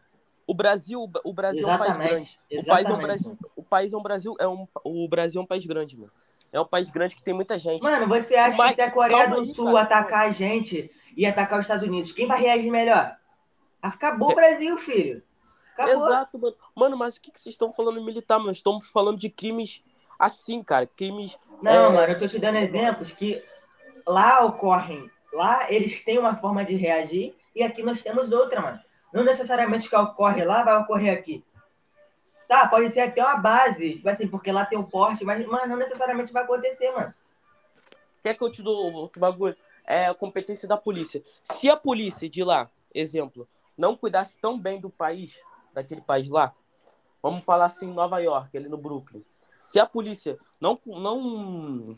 O 0.46 0.54
Brasil, 0.54 1.10
o 1.24 1.32
Brasil 1.32 1.68
é 1.68 1.74
um 1.74 1.78
país 1.78 1.96
grande. 1.96 2.40
Exatamente. 2.50 2.60
O 2.60 2.64
país 2.66 2.86
é 2.86 2.92
um 2.92 2.96
Exatamente. 2.98 3.06
Brasil, 3.06 3.38
o 3.56 3.62
país 3.62 3.92
é 3.92 3.96
um 3.96 4.02
Brasil, 4.02 4.36
é 4.40 4.48
um, 4.48 4.68
o 4.84 5.08
Brasil 5.08 5.40
é 5.40 5.44
um 5.44 5.46
país 5.46 5.64
grande, 5.66 5.96
mano. 5.96 6.12
É 6.52 6.60
um 6.60 6.66
país 6.66 6.90
grande 6.90 7.14
que 7.14 7.22
tem 7.22 7.32
muita 7.32 7.56
gente. 7.56 7.82
Mano, 7.82 8.06
você 8.06 8.34
acha 8.34 8.56
Mas- 8.56 8.70
que 8.70 8.74
se 8.76 8.82
a 8.82 8.90
Coreia 8.90 9.28
do 9.28 9.38
aí, 9.40 9.46
Sul 9.46 9.66
cara. 9.72 9.80
atacar 9.82 10.26
a 10.26 10.30
gente 10.30 10.90
e 11.16 11.24
atacar 11.24 11.58
os 11.58 11.64
Estados 11.64 11.86
Unidos, 11.86 12.12
quem 12.12 12.26
vai 12.26 12.40
reagir 12.40 12.70
melhor? 12.70 13.16
Acabou 13.80 14.32
o 14.32 14.34
Brasil, 14.34 14.76
filho. 14.76 15.22
Acabou. 15.74 15.94
Exato, 16.06 16.38
mano. 16.38 16.56
Mano, 16.74 16.96
mas 16.96 17.16
o 17.16 17.20
que, 17.20 17.30
que 17.30 17.40
vocês 17.40 17.54
estão 17.54 17.72
falando 17.72 18.02
militar, 18.02 18.38
mano? 18.38 18.52
Estamos 18.52 18.86
falando 18.88 19.16
de 19.18 19.30
crimes 19.30 19.82
assim, 20.18 20.62
cara. 20.62 20.86
Crimes. 20.86 21.38
Não, 21.62 21.86
É. 21.90 21.92
mano, 21.94 22.12
eu 22.12 22.18
tô 22.18 22.28
te 22.28 22.38
dando 22.38 22.58
exemplos 22.58 23.12
que 23.12 23.42
lá 24.06 24.44
ocorrem. 24.44 25.10
Lá 25.32 25.72
eles 25.72 26.04
têm 26.04 26.18
uma 26.18 26.36
forma 26.36 26.64
de 26.64 26.74
reagir 26.74 27.34
e 27.56 27.62
aqui 27.62 27.82
nós 27.82 28.02
temos 28.02 28.30
outra, 28.30 28.60
mano. 28.60 28.80
Não 29.12 29.24
necessariamente 29.24 29.88
que 29.88 29.96
ocorre 29.96 30.44
lá 30.44 30.62
vai 30.62 30.76
ocorrer 30.78 31.12
aqui. 31.12 31.44
Tá, 32.48 32.66
pode 32.68 32.90
ser 32.90 33.00
até 33.00 33.22
uma 33.22 33.36
base, 33.36 33.94
tipo 33.94 34.08
assim, 34.08 34.28
porque 34.28 34.52
lá 34.52 34.64
tem 34.64 34.78
o 34.78 34.84
porte, 34.84 35.24
mas, 35.24 35.46
mano, 35.46 35.68
não 35.68 35.76
necessariamente 35.76 36.32
vai 36.32 36.42
acontecer, 36.42 36.90
mano. 36.92 37.14
Quer 38.22 38.34
que 38.34 38.42
eu 38.42 38.50
te 38.50 38.62
dou 38.62 38.92
outro 38.92 39.20
bagulho? 39.20 39.56
É 39.84 40.06
a 40.06 40.14
competência 40.14 40.68
da 40.68 40.76
polícia. 40.76 41.22
Se 41.42 41.68
a 41.68 41.76
polícia 41.76 42.28
de 42.28 42.44
lá, 42.44 42.70
exemplo, 42.94 43.48
não 43.76 43.96
cuidasse 43.96 44.38
tão 44.38 44.58
bem 44.58 44.80
do 44.80 44.90
país, 44.90 45.40
daquele 45.72 46.00
país 46.00 46.28
lá, 46.28 46.54
vamos 47.22 47.44
falar 47.44 47.66
assim, 47.66 47.92
Nova 47.92 48.18
York, 48.20 48.56
ali 48.56 48.68
no 48.68 48.76
Brooklyn. 48.76 49.24
Se 49.64 49.80
a 49.80 49.86
polícia 49.86 50.38
não, 50.60 50.78
não 50.86 51.96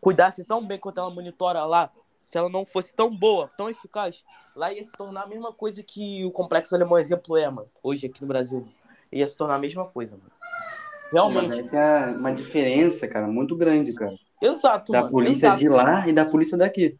cuidasse 0.00 0.44
tão 0.44 0.64
bem 0.64 0.78
quanto 0.78 1.00
ela 1.00 1.10
monitora 1.10 1.64
lá, 1.64 1.90
se 2.28 2.36
ela 2.36 2.50
não 2.50 2.62
fosse 2.66 2.94
tão 2.94 3.08
boa, 3.16 3.50
tão 3.56 3.70
eficaz, 3.70 4.22
lá 4.54 4.70
ia 4.70 4.84
se 4.84 4.92
tornar 4.92 5.22
a 5.22 5.26
mesma 5.26 5.50
coisa 5.50 5.82
que 5.82 6.22
o 6.26 6.30
Complexo 6.30 6.74
Alemão 6.74 6.98
Exemplo 6.98 7.38
é, 7.38 7.48
mano. 7.48 7.68
Hoje 7.82 8.06
aqui 8.06 8.20
no 8.20 8.28
Brasil. 8.28 8.68
Ia 9.10 9.26
se 9.26 9.34
tornar 9.34 9.54
a 9.54 9.58
mesma 9.58 9.86
coisa, 9.86 10.14
mano. 10.14 10.30
Mas 10.40 11.10
Realmente. 11.10 11.60
aí 11.60 11.68
tem 11.70 11.80
a- 11.80 12.08
uma 12.18 12.34
diferença, 12.34 13.08
cara, 13.08 13.26
muito 13.26 13.56
grande, 13.56 13.94
cara. 13.94 14.14
Exato, 14.42 14.92
Da 14.92 14.98
mano. 15.00 15.10
polícia 15.10 15.46
exato. 15.46 15.58
de 15.58 15.68
lá 15.70 16.06
e 16.06 16.12
da 16.12 16.26
polícia 16.26 16.58
daqui. 16.58 16.98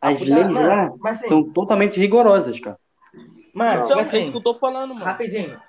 As 0.00 0.16
polícia- 0.18 0.44
leis 0.46 0.56
Mano, 0.56 0.66
lá 0.66 0.92
mas 0.98 1.18
assim, 1.18 1.28
são 1.28 1.52
totalmente 1.52 2.00
rigorosas, 2.00 2.58
cara. 2.58 2.78
mano, 3.52 3.84
Então, 3.84 3.86
tipo 3.88 3.98
é 3.98 4.02
isso 4.02 4.16
assim, 4.16 4.30
que 4.30 4.36
eu 4.38 4.42
tô 4.42 4.54
falando, 4.54 4.94
mano. 4.94 5.04
Rapidinho. 5.04 5.60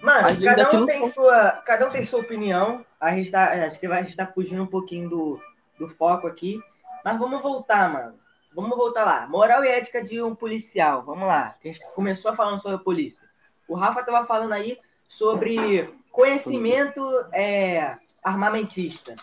Mano, 0.00 0.28
cada 0.44 0.70
um, 0.70 0.86
tem 0.86 0.98
são- 1.00 1.08
sua, 1.10 1.50
cada 1.66 1.88
um 1.88 1.90
tem 1.90 2.04
sua 2.04 2.20
opinião. 2.20 2.86
A 3.00 3.12
gente 3.12 3.28
tá, 3.32 3.52
acho 3.66 3.80
que 3.80 3.86
a 3.86 4.02
gente 4.02 4.14
tá 4.16 4.24
fugindo 4.28 4.62
um 4.62 4.66
pouquinho 4.68 5.08
do, 5.10 5.40
do 5.80 5.88
foco 5.88 6.28
aqui. 6.28 6.60
Mas 7.04 7.18
vamos 7.18 7.42
voltar, 7.42 7.92
mano. 7.92 8.21
Vamos 8.54 8.76
voltar 8.76 9.04
lá. 9.04 9.26
Moral 9.26 9.64
e 9.64 9.68
ética 9.68 10.02
de 10.02 10.22
um 10.22 10.34
policial. 10.34 11.02
Vamos 11.04 11.26
lá. 11.26 11.54
A 11.62 11.66
gente 11.66 11.80
começou 11.94 12.34
falando 12.34 12.60
sobre 12.60 12.76
a 12.76 12.80
polícia. 12.80 13.28
O 13.68 13.74
Rafa 13.74 14.04
tava 14.04 14.26
falando 14.26 14.52
aí 14.52 14.78
sobre 15.08 15.92
conhecimento 16.10 17.02
é, 17.32 17.96
armamentista. 18.22 19.14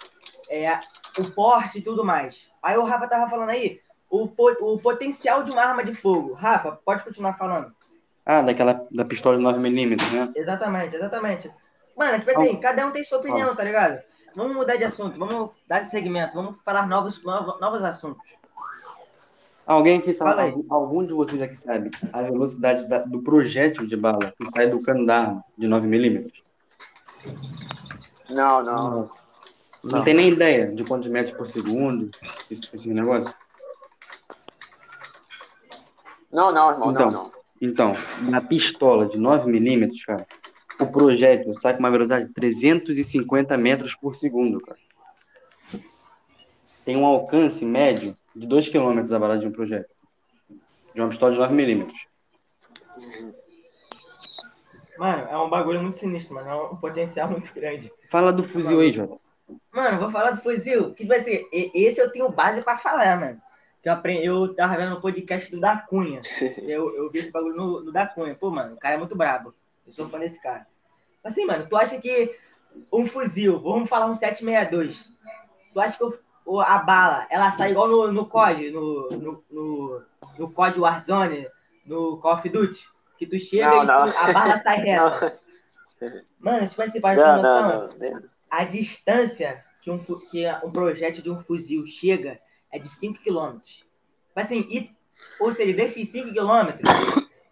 É, 0.49 0.79
o 1.17 1.29
porte 1.31 1.77
e 1.77 1.81
tudo 1.81 2.03
mais. 2.03 2.49
Aí 2.61 2.75
o 2.77 2.83
Rafa 2.83 3.07
tava 3.07 3.29
falando 3.29 3.49
aí 3.49 3.79
o, 4.09 4.27
po- 4.27 4.57
o 4.61 4.79
potencial 4.79 5.43
de 5.43 5.51
uma 5.51 5.61
arma 5.63 5.83
de 5.83 5.93
fogo. 5.93 6.33
Rafa, 6.33 6.71
pode 6.83 7.03
continuar 7.03 7.33
falando. 7.37 7.73
Ah, 8.25 8.41
daquela 8.41 8.87
da 8.91 9.05
pistola 9.05 9.37
de 9.37 9.43
9mm, 9.43 10.11
né? 10.11 10.31
Exatamente, 10.35 10.95
exatamente. 10.95 11.51
Mano, 11.95 12.19
tipo 12.19 12.31
assim, 12.31 12.59
cada 12.59 12.85
um 12.85 12.91
tem 12.91 13.03
sua 13.03 13.17
opinião, 13.19 13.55
tá 13.55 13.63
ligado? 13.63 13.99
Vamos 14.35 14.55
mudar 14.55 14.75
de 14.75 14.83
assunto, 14.83 15.17
vamos 15.17 15.49
dar 15.67 15.79
de 15.79 15.89
segmento, 15.89 16.33
vamos 16.35 16.55
falar 16.63 16.87
novos, 16.87 17.23
novos, 17.23 17.59
novos 17.59 17.83
assuntos. 17.83 18.23
Alguém 19.69 19.99
aqui 19.99 20.13
sabe, 20.15 20.41
algum, 20.41 20.73
algum 20.73 21.05
de 21.05 21.13
vocês 21.13 21.39
aqui 21.43 21.55
sabe 21.57 21.91
a 22.11 22.23
velocidade 22.23 22.87
da- 22.89 23.03
do 23.03 23.21
projétil 23.21 23.85
de 23.85 23.95
bala 23.95 24.33
que 24.35 24.43
sai 24.49 24.67
do 24.67 24.81
cano 24.81 25.05
da 25.05 25.19
arma 25.19 25.43
de 25.55 25.67
9mm? 25.67 26.31
Não, 28.31 28.63
não. 28.63 28.79
Não. 28.81 29.09
Não. 29.83 30.03
tem 30.03 30.15
nem 30.15 30.29
ideia 30.29 30.71
de 30.71 30.83
quantos 30.83 31.07
metros 31.07 31.37
por 31.37 31.45
segundo 31.45 32.09
esse, 32.49 32.67
esse 32.73 32.91
negócio? 32.91 33.31
Não, 36.31 36.51
não, 36.51 36.71
irmão, 36.71 36.91
Então. 36.91 37.11
não, 37.11 37.23
não. 37.25 37.31
Então, 37.61 37.93
na 38.23 38.41
pistola 38.41 39.05
de 39.07 39.19
9mm, 39.19 39.91
cara, 40.03 40.25
o 40.79 40.87
projétil 40.87 41.53
sai 41.53 41.73
com 41.73 41.79
uma 41.79 41.91
velocidade 41.91 42.25
de 42.27 42.33
350 42.33 43.55
metros 43.55 43.93
por 43.93 44.15
segundo, 44.15 44.59
cara. 44.61 44.79
Tem 46.83 46.97
um 46.97 47.05
alcance 47.05 47.63
médio 47.63 48.15
de 48.39 48.47
2 48.47 48.69
km 48.69 48.99
a 49.13 49.19
bala 49.19 49.37
de 49.37 49.45
um 49.47 49.51
projétil. 49.51 49.93
De 50.93 51.01
uma 51.01 51.09
pistola 51.09 51.33
de 51.33 51.37
9mm. 51.39 51.91
Mano, 54.97 55.27
é 55.29 55.37
um 55.37 55.49
bagulho 55.49 55.81
muito 55.81 55.97
sinistro, 55.97 56.35
mano. 56.35 56.49
É 56.49 56.55
um 56.55 56.75
potencial 56.75 57.29
muito 57.31 57.53
grande. 57.53 57.91
Fala 58.09 58.31
do 58.33 58.43
fuzil 58.43 58.79
aí, 58.79 58.91
Jota. 58.91 59.17
Mano, 59.71 59.99
vou 59.99 60.09
falar 60.11 60.31
do 60.31 60.41
fuzil. 60.41 60.93
Que 60.93 61.03
tipo 61.03 61.13
assim, 61.13 61.45
e- 61.51 61.71
esse 61.73 61.99
eu 62.01 62.11
tenho 62.11 62.29
base 62.29 62.61
pra 62.61 62.77
falar, 62.77 63.19
mano. 63.19 63.41
Eu, 63.83 63.93
aprendi, 63.93 64.25
eu 64.25 64.53
tava 64.53 64.75
vendo 64.75 64.91
no 64.91 65.01
podcast 65.01 65.49
do 65.51 65.59
Da 65.59 65.77
Cunha. 65.77 66.21
Eu, 66.63 66.93
eu 66.95 67.09
vi 67.09 67.19
esse 67.19 67.31
bagulho 67.31 67.55
no, 67.55 67.81
no 67.85 67.91
Da 67.93 68.05
Cunha. 68.05 68.35
Pô, 68.35 68.49
mano, 68.49 68.75
o 68.75 68.77
cara 68.77 68.95
é 68.95 68.97
muito 68.97 69.15
brabo. 69.15 69.53
Eu 69.87 69.93
sou 69.93 70.07
fã 70.07 70.19
desse 70.19 70.41
cara. 70.41 70.67
Assim, 71.23 71.45
mano, 71.45 71.65
tu 71.67 71.77
acha 71.77 71.99
que 71.99 72.35
um 72.91 73.05
fuzil, 73.07 73.57
vamos 73.59 73.89
falar 73.89 74.05
um 74.07 74.13
762, 74.13 75.11
tu 75.73 75.79
acha 75.79 75.97
que 75.97 76.03
o- 76.03 76.19
a 76.59 76.79
bala, 76.79 77.27
ela 77.29 77.51
sai 77.51 77.71
igual 77.71 77.87
no, 77.87 78.11
no 78.11 78.25
COD, 78.25 78.71
no, 78.71 79.09
no, 79.11 79.43
no, 79.51 80.01
no 80.37 80.51
COD 80.51 80.79
Warzone, 80.79 81.47
no 81.85 82.17
Call 82.17 82.33
of 82.35 82.49
Duty? 82.49 82.87
Que 83.17 83.25
tu 83.27 83.37
chega 83.37 83.67
Não, 83.69 83.83
e 83.83 83.85
não. 83.85 84.11
tu- 84.11 84.17
a 84.17 84.31
bala 84.33 84.57
sai 84.57 84.77
reta. 84.81 85.39
Não, 86.01 86.11
Mano, 86.39 86.67
tipo 86.67 86.81
assim, 86.81 87.01
pra 87.01 87.13
ter 87.15 87.25
noção, 87.35 87.89
a 88.49 88.63
distância 88.63 89.63
que 89.81 89.91
um, 89.91 89.99
que 89.99 90.45
um 90.63 90.71
projétil 90.71 91.21
de 91.21 91.29
um 91.29 91.37
fuzil 91.37 91.85
chega 91.85 92.39
é 92.71 92.79
de 92.79 92.87
5 92.87 93.19
km. 93.21 93.59
Assim, 94.35 94.65
e, 94.71 94.89
ou 95.39 95.51
seja, 95.51 95.73
desses 95.73 96.07
5 96.09 96.29
km, 96.33 96.79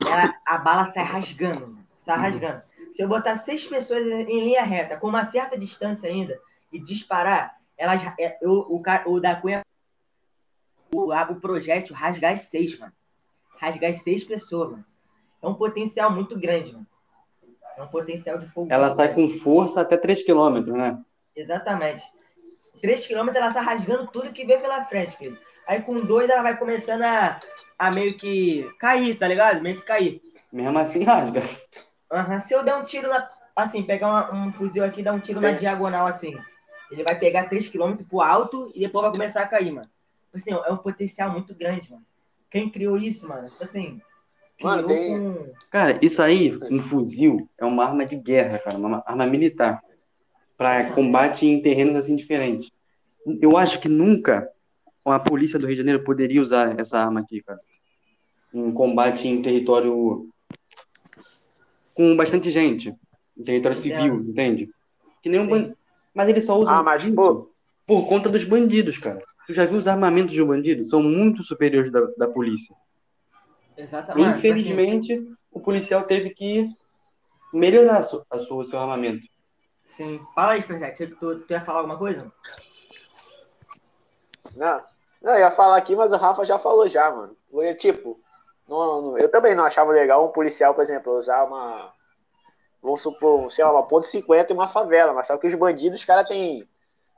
ela- 0.06 0.34
a 0.46 0.58
bala 0.58 0.86
sai 0.86 1.04
rasgando. 1.04 1.78
Sai 1.98 2.18
rasgando. 2.18 2.62
Se 2.94 3.04
eu 3.04 3.08
botar 3.10 3.38
seis 3.38 3.68
pessoas 3.68 4.02
em 4.08 4.40
linha 4.46 4.64
reta, 4.64 4.98
com 4.98 5.08
uma 5.08 5.24
certa 5.26 5.56
distância 5.58 6.10
ainda, 6.10 6.40
e 6.72 6.80
disparar, 6.80 7.56
elas, 7.78 8.02
é, 8.20 8.38
o, 8.42 8.80
o, 9.06 9.20
da 9.20 9.36
Cunha, 9.36 9.62
o, 10.94 11.14
o 11.14 11.36
projétil 11.40 11.96
rasgar 11.96 12.34
as 12.34 12.42
seis, 12.42 12.78
mano. 12.80 12.94
Rasgar 13.60 13.92
as 13.92 14.02
seis 14.02 14.24
pessoas, 14.24 14.72
mano. 14.72 14.86
É 15.42 15.48
um 15.48 15.54
potencial 15.54 16.12
muito 16.12 16.38
grande, 16.40 16.74
mano. 16.74 16.88
É 17.78 17.84
um 17.84 17.88
potencial 17.88 18.38
de 18.40 18.48
fogo. 18.48 18.68
Ela 18.72 18.90
sai 18.90 19.14
com 19.14 19.30
força 19.30 19.82
até 19.82 19.96
3 19.98 20.24
km, 20.24 20.72
né? 20.76 21.00
Exatamente. 21.36 22.04
3 22.82 23.06
km 23.08 23.30
ela 23.36 23.52
sai 23.54 23.64
rasgando 23.64 24.12
tudo 24.12 24.34
que 24.34 24.46
vê 24.46 24.58
pela 24.58 24.84
frente, 24.86 25.16
filho. 25.16 25.38
Aí 25.68 25.82
com 25.82 26.00
dois 26.00 26.30
ela 26.30 26.42
vai 26.42 26.58
começando 26.58 27.04
a, 27.04 27.40
a 27.78 27.92
meio 27.92 28.18
que 28.18 28.64
cair, 28.80 29.16
tá 29.18 29.28
ligado? 29.28 29.62
Meio 29.62 29.76
que 29.78 29.84
cair. 29.86 30.22
Mesmo 30.52 30.80
assim 30.80 31.04
rasga. 31.04 31.44
Aham. 32.12 32.40
Se 32.40 32.54
eu 32.54 32.64
der 32.64 32.76
um 32.76 32.84
tiro 32.84 33.08
na. 33.10 33.30
Assim, 33.56 33.84
pegar 33.84 34.08
uma- 34.08 34.34
um 34.34 34.54
fuzil 34.54 34.84
aqui 34.84 35.02
e 35.02 35.04
dar 35.04 35.14
um 35.14 35.20
tiro 35.20 35.42
na 35.42 35.52
diagonal 35.52 36.06
assim. 36.08 36.36
Ele 36.92 37.04
vai 37.04 37.18
pegar 37.18 37.50
3 37.50 37.68
km 37.70 37.96
pro 38.08 38.22
alto 38.22 38.72
e 38.74 38.82
depois 38.82 39.04
vai 39.04 39.12
começar 39.12 39.42
a 39.42 39.48
cair, 39.48 39.72
mano. 39.72 39.90
Assim, 40.34 40.52
é 40.52 40.72
um 40.72 40.78
potencial 40.78 41.32
muito 41.32 41.56
grande, 41.56 41.92
mano. 41.92 42.06
Quem 42.50 42.70
criou 42.70 42.98
isso, 42.98 43.28
mano? 43.28 43.50
Assim, 43.60 44.02
criou 44.58 44.76
Mano, 44.76 44.88
tem-. 44.88 45.52
Cara, 45.70 46.00
isso 46.02 46.22
aí, 46.22 46.58
um 46.72 46.80
fuzil, 46.80 47.50
é 47.58 47.66
uma 47.66 47.86
arma 47.86 48.06
de 48.06 48.16
guerra, 48.16 48.60
cara, 48.60 48.78
uma 48.78 49.04
arma 49.06 49.26
militar. 49.26 49.82
Para 50.58 50.92
combate 50.92 51.46
em 51.46 51.62
terrenos 51.62 51.96
assim 51.96 52.16
diferentes. 52.16 52.72
Eu 53.42 53.58
acho 53.58 53.80
que 53.80 53.88
nunca 53.88 54.50
a 55.06 55.20
polícia 55.20 55.60
do 55.60 55.66
Rio 55.66 55.76
de 55.76 55.82
Janeiro 55.82 56.04
poderia 56.04 56.42
usar 56.42 56.80
essa 56.80 57.00
arma 57.00 57.20
aqui, 57.20 57.42
cara. 57.42 57.60
Em 58.54 58.72
combate 58.72 59.28
em 59.28 59.42
território 59.42 60.30
com 61.94 62.16
bastante 62.16 62.50
gente. 62.50 62.94
Em 63.38 63.44
território 63.44 63.80
civil, 63.80 64.22
entende? 64.22 64.70
Que 65.22 65.30
nem 65.30 65.40
um 65.40 65.48
ban... 65.48 65.74
Mas 66.18 66.30
eles 66.30 66.46
só 66.46 66.58
usam 66.58 66.78
Ah, 66.78 66.82
mas, 66.82 67.14
pô- 67.14 67.52
por 67.86 68.08
conta 68.10 68.28
dos 68.28 68.44
bandidos, 68.44 68.98
cara. 68.98 69.24
Tu 69.46 69.54
já 69.54 69.66
viu 69.66 69.78
os 69.78 69.88
armamentos 69.88 70.34
de 70.34 70.42
um 70.42 70.48
bandido? 70.48 70.84
São 70.84 71.00
muito 71.04 71.44
superiores 71.44 71.92
da, 71.92 72.02
da 72.18 72.28
polícia. 72.28 72.76
Exatamente. 73.78 74.40
Infelizmente, 74.40 75.32
o 75.52 75.60
policial 75.60 76.02
teve 76.06 76.32
que 76.32 76.68
melhorar 77.54 78.00
a 78.00 78.04
sua, 78.04 78.26
o 78.32 78.66
seu 78.66 78.80
armamento. 78.80 79.28
Sim. 79.86 80.20
Fala 80.34 80.54
aí, 80.54 80.62
Spencer. 80.64 81.16
Tu, 81.20 81.40
tu 81.42 81.52
ia 81.52 81.62
falar 81.64 81.80
alguma 81.82 82.00
coisa? 82.00 82.32
Não, 84.56 84.82
não, 85.22 85.34
eu 85.34 85.40
ia 85.40 85.52
falar 85.52 85.78
aqui, 85.78 85.96
mas 85.96 86.12
o 86.12 86.18
Rafa 86.18 86.44
já 86.46 86.58
falou 86.58 86.90
já, 86.90 87.12
mano. 87.12 87.38
Foi, 87.52 87.76
tipo, 87.76 88.20
não- 88.68 89.02
não- 89.04 89.18
eu 89.20 89.30
também 89.30 89.54
não 89.54 89.66
achava 89.66 89.92
legal 89.92 90.26
um 90.26 90.32
policial, 90.32 90.74
por 90.74 90.84
exemplo, 90.84 91.16
usar 91.16 91.44
uma. 91.44 91.92
Vamos 92.82 93.02
supor, 93.02 93.52
sei 93.52 93.64
lá, 93.66 93.72
uma 93.72 93.88
ponto 93.88 94.08
.50 94.08 94.50
em 94.50 94.54
uma 94.54 94.68
favela, 94.68 95.14
mas 95.14 95.28
só 95.28 95.38
que 95.38 95.48
os 95.48 95.56
bandidos, 95.56 96.00
os 96.00 96.06
caras 96.06 96.28
têm. 96.28 96.68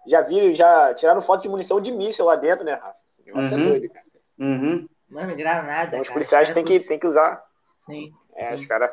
Já 0.07 0.22
viram, 0.22 0.55
já 0.55 0.93
tiraram 0.93 1.22
foto 1.22 1.41
de 1.41 1.49
munição 1.49 1.82
de 1.82 1.91
míssil 1.91 2.26
lá 2.26 2.36
dentro, 2.36 2.64
né, 2.64 2.74
Rafa? 2.74 2.95
O 3.20 3.26
negócio 3.26 3.57
Uhum. 3.57 3.64
é 3.64 3.70
doido, 3.70 3.89
cara. 3.93 4.05
Uhum. 4.39 4.88
Mano, 5.10 5.36
granada. 5.36 5.88
Então, 5.89 6.01
os 6.01 6.10
policiais 6.10 6.49
têm 6.51 6.64
que, 6.64 6.80
têm 6.80 6.97
que 6.99 7.07
usar. 7.07 7.43
Sim. 7.86 8.14
É, 8.36 8.45
sim. 8.55 8.62
os 8.62 8.68
caras. 8.68 8.91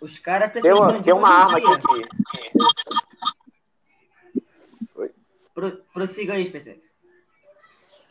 Os 0.00 0.18
caras 0.18 0.52
Tem 0.52 0.60
precisam 0.62 0.82
uma, 0.82 1.02
tem 1.02 1.12
uma 1.12 1.28
arma 1.28 1.58
aqui 1.58 1.78
que. 1.78 2.08
Pro, 5.54 5.70
prossiga 5.92 6.32
aí, 6.34 6.46
Spencer. 6.46 6.80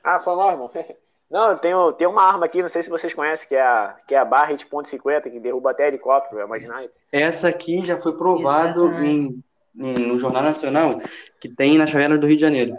Ah, 0.03 0.19
foi 0.19 0.35
mal, 0.35 0.51
irmão. 0.51 0.71
Não, 1.29 1.57
tem, 1.57 1.73
tem 1.97 2.07
uma 2.07 2.21
arma 2.23 2.45
aqui, 2.45 2.61
não 2.61 2.69
sei 2.69 2.83
se 2.83 2.89
vocês 2.89 3.13
conhecem, 3.13 3.47
que 3.47 3.55
é 3.55 3.61
a, 3.61 3.95
que 4.07 4.13
é 4.13 4.19
a 4.19 4.25
Barret 4.25 4.65
.50, 4.69 5.23
que 5.23 5.39
derruba 5.39 5.71
até 5.71 5.87
helicóptero, 5.87 6.39
é 6.41 6.45
uma 6.45 6.57
sniper. 6.57 6.91
Essa 7.11 7.47
aqui 7.47 7.83
já 7.85 7.99
foi 7.99 8.15
provado 8.15 8.93
em, 9.03 9.43
em- 9.75 9.93
no 10.07 10.19
Jornal 10.19 10.43
Nacional 10.43 11.01
que 11.39 11.49
tem 11.49 11.77
na 11.77 11.87
favela 11.87 12.17
do 12.17 12.27
Rio 12.27 12.35
de 12.35 12.41
Janeiro. 12.41 12.77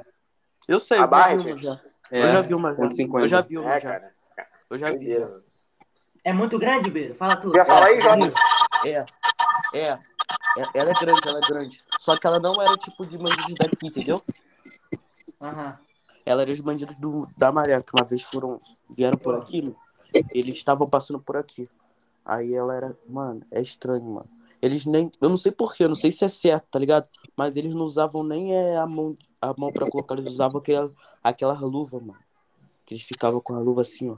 Eu 0.68 0.78
sei, 0.78 0.98
A 0.98 1.00
eu 1.00 1.04
já 1.04 1.06
Barret? 1.08 1.42
vi 1.44 1.52
uma 1.52 1.60
já. 1.62 1.80
É, 2.12 2.22
eu 2.24 2.28
já 2.28 2.40
vi 2.42 2.54
uma 2.54 2.70
já. 2.70 2.76
ponto 2.76 2.94
50. 2.94 3.24
Eu 3.24 3.28
já 3.28 3.40
vi 3.40 3.58
uma 3.58 3.74
É, 3.74 3.80
já. 3.80 3.90
cara. 3.90 4.12
Eu 4.70 4.78
já 4.78 4.90
vi. 4.92 5.18
Já. 5.18 5.28
É 6.22 6.32
muito 6.32 6.58
grande, 6.58 6.90
Beiro? 6.90 7.14
Fala 7.16 7.36
tudo. 7.36 7.52
Tu 7.52 7.56
ia 7.58 7.64
falar 7.66 7.86
aí, 7.86 8.00
Jota? 8.00 8.32
É. 8.84 9.04
É. 9.74 9.98
É, 10.56 10.62
Ela 10.74 10.90
é 10.90 10.94
grande, 10.94 11.28
ela 11.28 11.38
é 11.38 11.46
grande. 11.48 11.82
Só 11.98 12.16
que 12.16 12.26
ela 12.26 12.38
não 12.38 12.62
era 12.62 12.72
o 12.72 12.76
tipo 12.78 13.04
de 13.04 13.18
bandidos 13.18 13.54
daqui, 13.58 13.86
entendeu? 13.86 14.20
Aham. 15.42 15.76
Ela 16.34 16.42
era 16.42 16.50
os 16.50 16.58
bandidos 16.58 16.96
do, 16.96 17.28
da 17.38 17.52
maré, 17.52 17.80
que 17.80 17.94
uma 17.94 18.04
vez 18.04 18.22
foram, 18.22 18.60
vieram 18.90 19.16
por 19.16 19.36
aqui. 19.36 19.72
Eles 20.34 20.56
estavam 20.56 20.88
passando 20.88 21.20
por 21.20 21.36
aqui. 21.36 21.62
Aí 22.24 22.52
ela 22.52 22.74
era, 22.74 22.98
mano, 23.08 23.42
é 23.52 23.60
estranho, 23.60 24.02
mano. 24.02 24.28
Eles 24.60 24.84
nem, 24.84 25.12
eu 25.20 25.28
não 25.28 25.36
sei 25.36 25.52
porquê, 25.52 25.84
eu 25.84 25.88
não 25.88 25.94
sei 25.94 26.10
se 26.10 26.24
é 26.24 26.28
certo, 26.28 26.66
tá 26.72 26.78
ligado? 26.78 27.08
Mas 27.36 27.54
eles 27.54 27.72
não 27.72 27.84
usavam 27.84 28.24
nem 28.24 28.52
é, 28.52 28.76
a 28.76 28.84
mão, 28.86 29.16
a 29.40 29.54
mão 29.56 29.70
pra 29.70 29.88
colocar, 29.88 30.14
eles 30.16 30.28
usavam 30.30 30.60
aquela, 30.60 30.90
aquela 31.22 31.52
luva, 31.60 32.00
mano. 32.00 32.18
Que 32.84 32.94
eles 32.94 33.04
ficavam 33.04 33.40
com 33.40 33.54
a 33.54 33.58
luva 33.60 33.82
assim, 33.82 34.10
ó. 34.10 34.16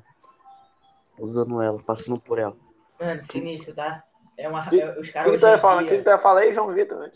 Usando 1.18 1.60
ela, 1.60 1.82
passando 1.82 2.18
por 2.18 2.38
ela. 2.38 2.56
Mano, 2.98 3.22
sinistro, 3.24 3.74
tá? 3.74 4.02
É 4.38 4.48
uma. 4.48 4.60
É- 4.74 4.98
os 4.98 5.08
O 5.08 5.12
caras 5.12 5.30
que, 5.32 5.36
hoje 5.36 5.38
que 5.38 5.38
tu 5.40 5.46
ia 5.48 5.56
em 5.56 5.60
falar? 5.60 5.82
O 5.82 5.86
dia- 5.86 5.98
que 5.98 6.02
tu 6.04 6.08
ia 6.08 6.18
falar 6.18 6.40
aí, 6.40 6.54
João 6.54 6.72
Vitor? 6.72 6.98
né? 6.98 7.12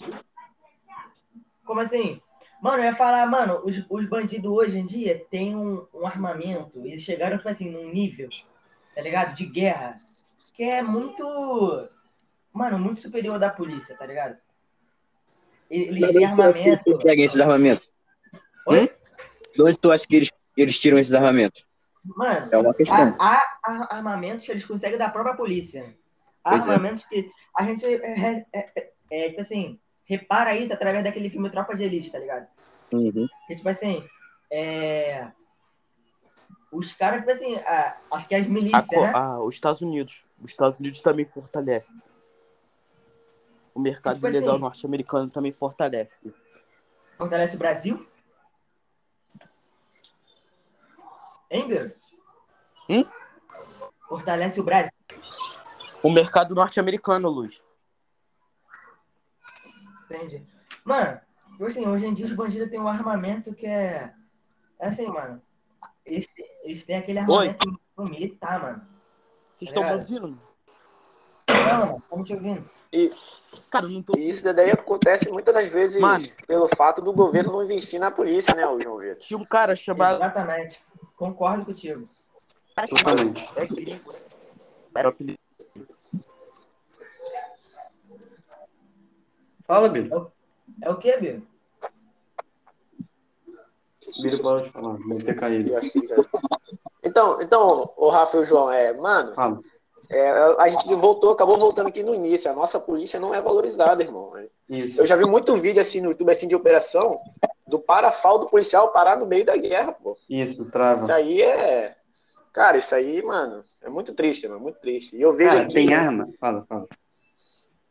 Como 1.65 1.81
assim? 1.81 2.21
Mano, 2.63 2.79
eu 2.83 2.87
ia 2.87 2.97
falar, 2.97 3.27
mano, 3.27 3.61
os, 3.65 3.83
os 3.89 4.05
bandidos 4.07 4.51
hoje 4.51 4.79
em 4.79 4.85
dia 4.87 5.25
têm 5.31 5.57
um, 5.57 5.87
um 5.95 6.07
armamento. 6.07 6.85
Eles 6.85 7.03
chegaram, 7.03 7.37
tipo 7.39 7.49
assim, 7.49 7.71
num 7.71 7.91
nível, 7.91 8.29
tá 8.95 9.01
ligado? 9.01 9.35
De 9.35 9.47
guerra. 9.47 9.99
Que 10.55 10.65
é 10.65 10.83
muito. 10.83 11.25
Mano, 12.53 12.79
muito 12.79 13.01
superior 13.01 13.39
da 13.39 13.49
polícia, 13.49 13.97
tá 13.97 14.05
ligado? 14.07 14.37
Eles 15.71 16.01
Mas 16.01 16.11
têm 16.13 16.25
acha 16.25 16.35
que 16.35 16.43
eles 16.43 16.57
armamento. 16.59 16.85
conseguem 16.85 17.25
esses 17.25 17.41
armamentos? 17.41 17.89
Oi? 18.67 18.83
Hum? 18.85 18.89
De 19.55 19.63
onde 19.63 19.79
tu 19.79 19.91
acha 19.93 20.07
que 20.07 20.17
eles, 20.17 20.31
eles 20.57 20.79
tiram 20.79 20.99
esses 20.99 21.15
armamentos? 21.15 21.65
Mano, 22.05 22.49
É 22.53 22.57
uma 22.59 22.75
questão. 22.75 23.17
há, 23.19 23.43
há- 23.65 23.89
armamentos 23.97 24.45
que 24.47 24.53
eles 24.53 24.65
conseguem 24.65 24.99
da 24.99 25.09
própria 25.09 25.35
polícia. 25.35 25.95
Há 26.43 26.51
Pois 26.51 26.67
é. 26.67 26.71
armamentos 26.71 27.05
que 27.05 27.31
a 27.57 27.65
gente, 27.65 27.85
é, 27.87 28.47
é, 28.53 28.69
é, 28.77 28.91
é, 29.11 29.29
tipo 29.29 29.41
assim, 29.41 29.79
repara 30.11 30.57
isso 30.57 30.73
através 30.73 31.05
daquele 31.05 31.31
filme 31.31 31.49
Tropa 31.51 31.75
de 31.77 31.85
Elite, 31.85 32.11
tá 32.11 32.19
ligado? 32.19 32.49
Uhum. 32.93 33.29
Que, 33.47 33.55
tipo 33.57 33.69
assim, 33.69 34.05
é... 34.51 35.31
Os 36.73 36.93
caras, 36.95 37.21
tipo 37.21 37.31
assim, 37.31 37.55
a- 37.57 37.97
acho 38.13 38.29
que 38.29 38.35
as 38.35 38.47
milícias, 38.47 38.87
co- 38.87 39.03
né? 39.03 39.13
ah, 39.15 39.41
os 39.41 39.55
Estados 39.55 39.81
Unidos. 39.83 40.25
Os 40.43 40.51
Estados 40.51 40.79
Unidos 40.81 41.01
também 41.03 41.25
fortalece. 41.25 41.97
O 43.75 43.81
mercado 43.81 44.17
Tipo 44.17 44.29
ilegal 44.29 44.51
assim- 44.55 44.61
norte-americano 44.61 45.31
também 45.31 45.53
fortalece. 45.53 46.19
Fortalece 47.17 47.55
o 47.57 47.59
Brasil. 47.59 48.07
Hein, 51.51 51.67
Biro? 51.69 51.93
Hum? 52.89 53.05
Fortalece 54.09 54.61
o 54.61 54.65
Brasil. 54.65 54.93
O 56.03 56.11
mercado 56.11 56.55
norte-americano, 56.55 57.29
Luz. 57.29 57.61
Entende? 60.11 60.45
Mano, 60.85 61.21
tipo 61.53 61.65
assim, 61.67 61.87
hoje 61.87 62.07
em 62.07 62.15
dia 62.15 62.27
os 62.27 62.33
bandidos 62.33 62.69
têm 62.69 62.81
um 62.81 62.89
armamento 62.89 63.55
que 63.55 63.67
é. 63.67 64.13
É 64.79 64.89
assim, 64.89 65.07
mano. 65.07 65.41
Eles, 66.05 66.29
eles 66.65 66.83
têm 66.85 66.97
aquele 66.97 67.21
armamento 67.21 67.81
militar, 67.99 68.61
mano. 68.61 68.83
Vocês 69.55 69.71
Tá 69.71 69.81
estão 69.81 69.83
me 69.83 70.05
ligado? 70.05 70.25
ouvindo? 70.25 70.43
Não, 71.49 71.79
mano, 71.87 71.99
estamos 72.03 72.27
te 72.27 72.35
ouvindo. 72.35 72.71
E, 72.93 73.11
Cara, 73.71 73.87
tô. 74.05 74.19
isso 74.19 74.53
daí 74.53 74.71
acontece 74.71 75.31
muitas 75.31 75.55
das 75.55 75.71
vezes 75.71 76.01
Mano. 76.01 76.27
pelo 76.47 76.69
fato 76.77 77.01
do 77.01 77.13
governo 77.13 77.53
não 77.53 77.63
investir 77.63 78.01
na 78.01 78.11
polícia, 78.11 78.53
né, 78.55 78.67
o 78.67 78.81
João 78.81 78.99
Vitor? 78.99 79.17
Tinha 79.17 79.39
um 79.39 79.45
cara 79.45 79.77
chamado. 79.77 80.17
Exatamente. 80.17 80.83
Concordo 81.15 81.65
contigo. 81.67 82.09
Totalmente. 82.89 83.49
É 83.57 83.67
gringo. 83.67 84.11
Era 84.93 85.09
o 85.11 85.15
Fala, 89.71 89.89
Biro. 89.89 90.33
É 90.83 90.91
o 90.91 90.97
quê, 90.97 91.17
Biro? 91.17 91.43
Biro 94.21 94.43
pode 94.43 94.69
falar, 94.71 94.99
deve 95.07 95.25
ter 95.25 95.37
caído. 95.37 95.81
Que 95.81 96.01
Então, 97.05 97.41
então, 97.41 97.93
o 97.97 98.09
Rafa 98.09 98.37
e 98.37 98.41
o 98.41 98.45
João, 98.45 98.73
é, 98.73 98.93
mano, 98.93 99.33
Fala. 99.33 99.61
é, 100.11 100.29
a 100.59 100.69
gente 100.71 100.93
voltou, 100.97 101.31
acabou 101.31 101.57
voltando 101.57 101.87
aqui 101.87 102.03
no 102.03 102.13
início. 102.13 102.51
A 102.51 102.55
nossa 102.55 102.81
polícia 102.81 103.21
não 103.21 103.33
é 103.33 103.41
valorizada, 103.41 104.03
irmão. 104.03 104.33
Isso. 104.69 105.01
Eu 105.01 105.07
já 105.07 105.15
vi 105.15 105.25
muito 105.25 105.57
vídeo 105.61 105.81
assim 105.81 106.01
no 106.01 106.09
YouTube 106.09 106.33
assim 106.33 106.49
de 106.49 106.57
operação 106.57 107.09
do 107.65 107.79
parafal 107.79 108.41
do 108.41 108.47
policial 108.47 108.93
parar 108.93 109.17
no 109.19 109.27
meio 109.27 109.45
da 109.45 109.57
guerra, 109.57 109.93
pô. 109.93 110.17
Isso, 110.29 110.63
Isso 110.63 110.71
trava. 110.73 111.13
aí 111.13 111.43
é. 111.43 111.95
Cara, 112.53 112.77
isso 112.77 112.93
aí, 112.93 113.23
mano, 113.23 113.63
é 113.81 113.89
muito 113.89 114.15
triste, 114.15 114.49
mano, 114.49 114.59
muito 114.63 114.81
triste. 114.81 115.15
E 115.15 115.23
eu 115.23 115.33
vejo 115.33 115.51
Cara, 115.51 115.63
aqui, 115.63 115.75
tem 115.75 115.95
arma? 115.95 116.29
Fala, 116.41 116.67
fala. 116.69 116.89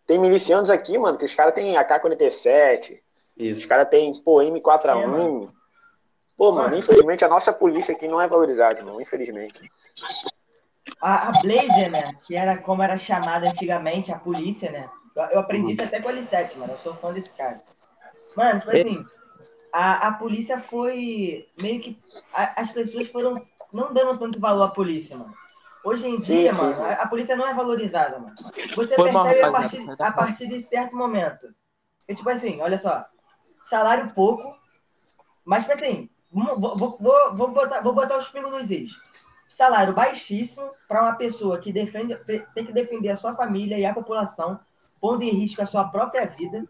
Tem 0.10 0.18
milicianos 0.18 0.72
aqui, 0.72 0.98
mano, 0.98 1.20
que 1.20 1.26
os 1.26 1.36
caras 1.36 1.54
têm 1.54 1.78
AK-47, 1.78 3.00
os 3.52 3.64
caras 3.68 3.90
têm, 3.90 4.12
pô, 4.24 4.38
M4A1. 4.42 5.52
Pô, 6.36 6.52
mano, 6.52 6.76
infelizmente 6.76 7.24
a 7.24 7.28
nossa 7.28 7.54
polícia 7.54 7.94
aqui 7.94 8.08
não 8.08 8.20
é 8.20 8.28
valorizada, 8.28 8.80
irmão, 8.80 9.00
infelizmente. 9.00 9.72
A, 11.00 11.30
a 11.30 11.42
Blazer, 11.44 11.92
né? 11.92 12.16
Que 12.24 12.36
era 12.36 12.58
como 12.58 12.82
era 12.82 12.98
chamada 12.98 13.48
antigamente, 13.50 14.12
a 14.12 14.18
polícia, 14.18 14.72
né? 14.72 14.90
Eu, 15.16 15.24
eu 15.26 15.40
aprendi 15.42 15.74
isso 15.74 15.84
até 15.84 16.02
com 16.02 16.10
a 16.10 16.14
L7, 16.14 16.58
mano. 16.58 16.74
Eu 16.74 16.78
sou 16.80 16.96
fã 16.96 17.14
desse 17.14 17.32
cara. 17.34 17.62
Mano, 18.36 18.62
tipo 18.62 18.72
assim, 18.72 19.06
a, 19.72 20.08
a 20.08 20.14
polícia 20.14 20.60
foi 20.60 21.48
meio 21.62 21.80
que. 21.82 22.00
a- 22.34 22.60
as 22.62 22.72
pessoas 22.72 23.08
foram 23.10 23.46
não 23.72 23.94
dando 23.94 24.18
tanto 24.18 24.40
valor 24.40 24.64
à 24.64 24.70
polícia, 24.70 25.16
mano. 25.16 25.36
Hoje 25.84 26.08
em 26.08 26.18
dia, 26.18 26.54
mano, 26.54 26.84
a, 26.84 26.94
a 26.94 27.08
polícia 27.08 27.36
não 27.36 27.48
é 27.48 27.54
valorizada, 27.54 28.20
mano. 28.20 28.36
Você 28.76 28.96
Foi 28.96 29.12
percebe 29.12 29.42
a 29.42 29.52
partir, 29.52 29.88
a 30.00 30.12
partir 30.12 30.48
de 30.48 30.60
certo 30.60 30.96
momento. 30.96 31.54
E, 32.08 32.14
tipo 32.14 32.30
assim, 32.30 32.62
olha 32.62 32.78
só. 32.78 33.06
Salário 33.64 34.14
pouco, 34.14 34.44
mas, 35.46 35.64
tipo 35.64 35.74
assim, 35.74 36.10
vou, 36.32 36.78
vou, 36.78 36.98
vou, 37.34 37.48
botar, 37.52 37.82
vou 37.82 37.94
botar 37.94 38.18
os 38.18 38.30
pingos 38.30 38.52
nos 38.52 38.72
is. 38.72 38.98
Salário 39.48 39.94
baixíssimo 39.94 40.70
para 40.88 41.02
uma 41.02 41.14
pessoa 41.14 41.60
que 41.60 41.74
defende, 41.74 42.16
tem 42.54 42.66
que 42.66 42.72
defender 42.72 43.10
a 43.10 43.16
sua 43.16 43.36
família 43.36 43.78
e 43.78 43.86
a 43.86 43.94
população, 43.94 44.60
pondo 45.02 45.24
em 45.24 45.32
risco 45.32 45.62
a 45.62 45.66
sua 45.66 45.86
própria 45.90 46.26
vida. 46.28 46.66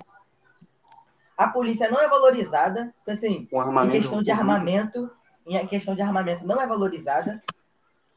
A 1.38 1.48
polícia 1.48 1.90
não 1.90 2.00
é 2.00 2.08
valorizada, 2.08 2.94
tipo 3.00 3.12
assim, 3.12 3.48
em 3.52 3.92
questão 3.92 4.24
de 4.24 4.32
armamento, 4.32 5.12
em 5.46 5.68
questão 5.68 5.96
de 5.96 6.02
armamento 6.02 6.46
não 6.46 6.62
é 6.62 6.68
valorizada. 6.68 7.42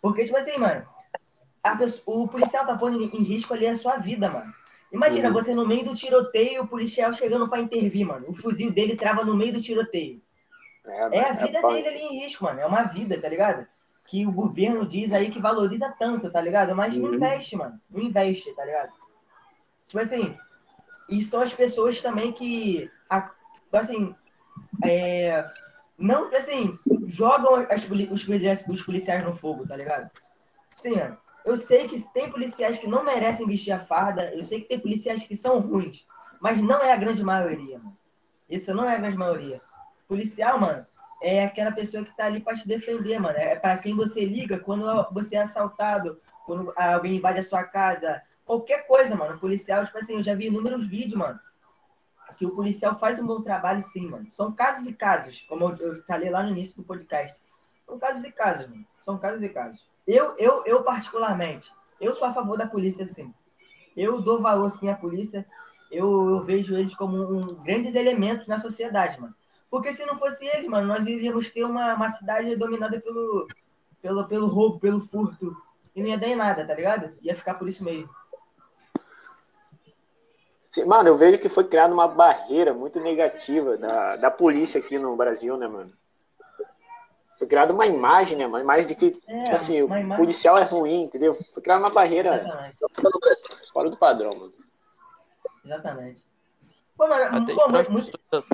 Porque, 0.02 0.24
tipo 0.24 0.36
assim, 0.36 0.58
mano, 0.58 0.84
pessoa- 1.78 2.02
o 2.24 2.28
policial 2.28 2.66
tá 2.66 2.76
pondo 2.76 3.00
em 3.00 3.22
risco 3.22 3.54
ali 3.54 3.66
a 3.66 3.76
sua 3.76 3.96
vida, 3.96 4.28
mano. 4.28 4.52
Imagina, 4.92 5.28
Uhum. 5.28 5.34
você 5.34 5.54
no 5.54 5.66
meio 5.66 5.84
do 5.84 5.94
tiroteio, 5.94 6.64
o 6.64 6.68
policial 6.68 7.14
chegando 7.14 7.48
pra 7.48 7.60
intervir, 7.60 8.04
mano. 8.04 8.26
O 8.28 8.34
fuzil 8.34 8.70
dele 8.72 8.96
trava 8.96 9.24
no 9.24 9.34
meio 9.36 9.52
do 9.52 9.62
tiroteio. 9.62 10.20
É 11.12 11.20
a 11.20 11.32
vida 11.32 11.60
punk. 11.60 11.72
dele 11.74 11.88
ali 11.88 11.98
em 12.00 12.20
risco, 12.20 12.44
mano. 12.44 12.60
É 12.60 12.66
uma 12.66 12.82
vida, 12.82 13.18
tá 13.18 13.28
ligado? 13.28 13.66
Que 14.04 14.26
o 14.26 14.32
governo 14.32 14.84
diz 14.84 15.12
aí 15.12 15.30
que 15.30 15.40
valoriza 15.40 15.94
tanto, 15.96 16.28
tá 16.30 16.40
ligado? 16.40 16.74
Mas 16.74 16.96
não 16.96 17.08
Uhum. 17.10 17.14
investe, 17.14 17.56
mano. 17.56 17.80
Não 17.88 18.02
investe, 18.02 18.52
tá 18.54 18.64
ligado? 18.64 18.90
Tipo 19.86 20.00
assim, 20.00 20.36
e 21.08 21.22
são 21.22 21.40
as 21.40 21.54
pessoas 21.54 22.02
também 22.02 22.32
que. 22.32 22.90
a- 23.08 23.30
assim, 23.72 24.14
é, 24.84 25.48
não, 25.96 26.26
assim, 26.34 26.76
jogam 27.12 27.66
as, 27.70 27.82
os, 28.10 28.24
policiais, 28.24 28.64
os 28.66 28.82
policiais 28.82 29.24
no 29.24 29.34
fogo, 29.34 29.66
tá 29.66 29.76
ligado? 29.76 30.10
Sim, 30.74 30.94
ó, 30.98 31.16
eu 31.44 31.56
sei 31.56 31.86
que 31.86 32.00
tem 32.12 32.30
policiais 32.30 32.78
que 32.78 32.86
não 32.86 33.04
merecem 33.04 33.46
vestir 33.46 33.72
a 33.72 33.78
farda, 33.78 34.32
eu 34.34 34.42
sei 34.42 34.62
que 34.62 34.68
tem 34.68 34.78
policiais 34.78 35.22
que 35.22 35.36
são 35.36 35.60
ruins, 35.60 36.06
mas 36.40 36.58
não 36.58 36.80
é 36.80 36.92
a 36.92 36.96
grande 36.96 37.22
maioria, 37.22 37.78
mano. 37.78 37.96
Isso 38.48 38.72
não 38.74 38.84
é 38.88 38.96
a 38.96 38.98
grande 38.98 39.16
maioria. 39.16 39.60
Policial, 40.08 40.58
mano, 40.58 40.86
é 41.22 41.44
aquela 41.44 41.70
pessoa 41.70 42.04
que 42.04 42.16
tá 42.16 42.26
ali 42.26 42.40
pra 42.40 42.54
te 42.54 42.66
defender, 42.66 43.18
mano. 43.18 43.36
É 43.36 43.56
para 43.56 43.78
quem 43.78 43.94
você 43.94 44.24
liga 44.24 44.58
quando 44.58 44.84
você 45.12 45.36
é 45.36 45.42
assaltado, 45.42 46.20
quando 46.46 46.72
alguém 46.76 47.16
invade 47.16 47.40
a 47.40 47.42
sua 47.42 47.64
casa, 47.64 48.22
qualquer 48.44 48.86
coisa, 48.86 49.14
mano. 49.14 49.38
Policial, 49.38 49.84
tipo 49.84 49.98
assim, 49.98 50.14
eu 50.14 50.22
já 50.22 50.34
vi 50.34 50.46
inúmeros 50.46 50.86
vídeos, 50.86 51.18
mano, 51.18 51.38
que 52.42 52.46
o 52.46 52.56
policial 52.56 52.98
faz 52.98 53.20
um 53.20 53.26
bom 53.26 53.40
trabalho 53.40 53.80
sim, 53.84 54.08
mano. 54.08 54.26
São 54.32 54.50
casos 54.50 54.84
e 54.88 54.92
casos, 54.92 55.42
como 55.48 55.76
eu, 55.78 56.02
falei 56.02 56.28
lá 56.28 56.42
no 56.42 56.50
início 56.50 56.74
do 56.74 56.82
podcast. 56.82 57.40
São 57.86 57.96
casos 58.00 58.24
e 58.24 58.32
casos, 58.32 58.68
mano. 58.68 58.84
São 59.04 59.16
casos 59.16 59.44
e 59.44 59.48
casos. 59.48 59.86
Eu, 60.04 60.36
eu, 60.38 60.64
eu 60.66 60.82
particularmente, 60.82 61.72
eu 62.00 62.12
sou 62.12 62.26
a 62.26 62.34
favor 62.34 62.58
da 62.58 62.66
polícia, 62.66 63.06
sim. 63.06 63.32
Eu 63.96 64.20
dou 64.20 64.42
valor, 64.42 64.68
sim, 64.70 64.88
à 64.88 64.96
polícia. 64.96 65.46
Eu, 65.88 66.30
eu 66.30 66.40
vejo 66.44 66.74
eles 66.74 66.96
como 66.96 67.16
um, 67.16 67.54
grandes 67.62 67.94
elementos 67.94 68.48
na 68.48 68.58
sociedade, 68.58 69.20
mano. 69.20 69.36
Porque 69.70 69.92
se 69.92 70.04
não 70.04 70.16
fosse 70.16 70.44
eles, 70.44 70.68
mano, 70.68 70.88
nós 70.88 71.06
iríamos 71.06 71.48
ter 71.48 71.62
uma, 71.62 71.94
uma 71.94 72.10
cidade 72.10 72.56
dominada 72.56 73.00
pelo, 73.00 73.46
pelo, 74.00 74.26
pelo 74.26 74.46
roubo, 74.48 74.80
pelo 74.80 75.00
furto. 75.00 75.56
E 75.94 76.02
não 76.02 76.08
ia 76.08 76.18
dar 76.18 76.26
em 76.26 76.34
nada, 76.34 76.66
tá 76.66 76.74
ligado? 76.74 77.12
Ia 77.22 77.36
ficar 77.36 77.54
por 77.54 77.68
isso 77.68 77.84
mesmo. 77.84 78.10
Sim, 80.72 80.86
Mano, 80.86 81.08
eu 81.10 81.16
vejo 81.18 81.38
que 81.38 81.50
foi 81.50 81.64
criada 81.68 81.92
uma 81.92 82.08
barreira 82.08 82.72
muito 82.72 82.98
negativa 82.98 83.76
da, 83.76 84.16
da 84.16 84.30
polícia 84.30 84.80
aqui 84.80 84.98
no 84.98 85.14
Brasil, 85.16 85.56
né, 85.56 85.68
mano? 85.68 85.92
Foi 87.38 87.46
criada 87.46 87.72
uma 87.74 87.86
imagem, 87.86 88.38
né, 88.38 88.46
mano? 88.46 88.64
Uma 88.64 88.74
imagem 88.74 88.86
de 88.86 88.94
que, 88.94 89.20
É, 89.28 89.44
tipo 89.44 89.56
assim, 89.56 89.82
o 89.82 89.86
imagem- 89.86 90.16
policial 90.16 90.56
é 90.56 90.64
ruim, 90.64 91.02
entendeu? 91.04 91.36
Foi 91.52 91.62
criada 91.62 91.80
uma 91.82 91.90
barreira 91.90 92.36
Exatamente. 92.36 92.78
fora 93.72 93.90
do 93.90 93.96
padrão, 93.98 94.30
mano. 94.30 94.52
Exatamente. 95.64 96.24
Pô, 96.96 97.06
mano, 97.06 97.36
Até 97.36 97.54
pô, 97.54 97.68
muito, 97.68 97.88
pessoas. 97.90 98.44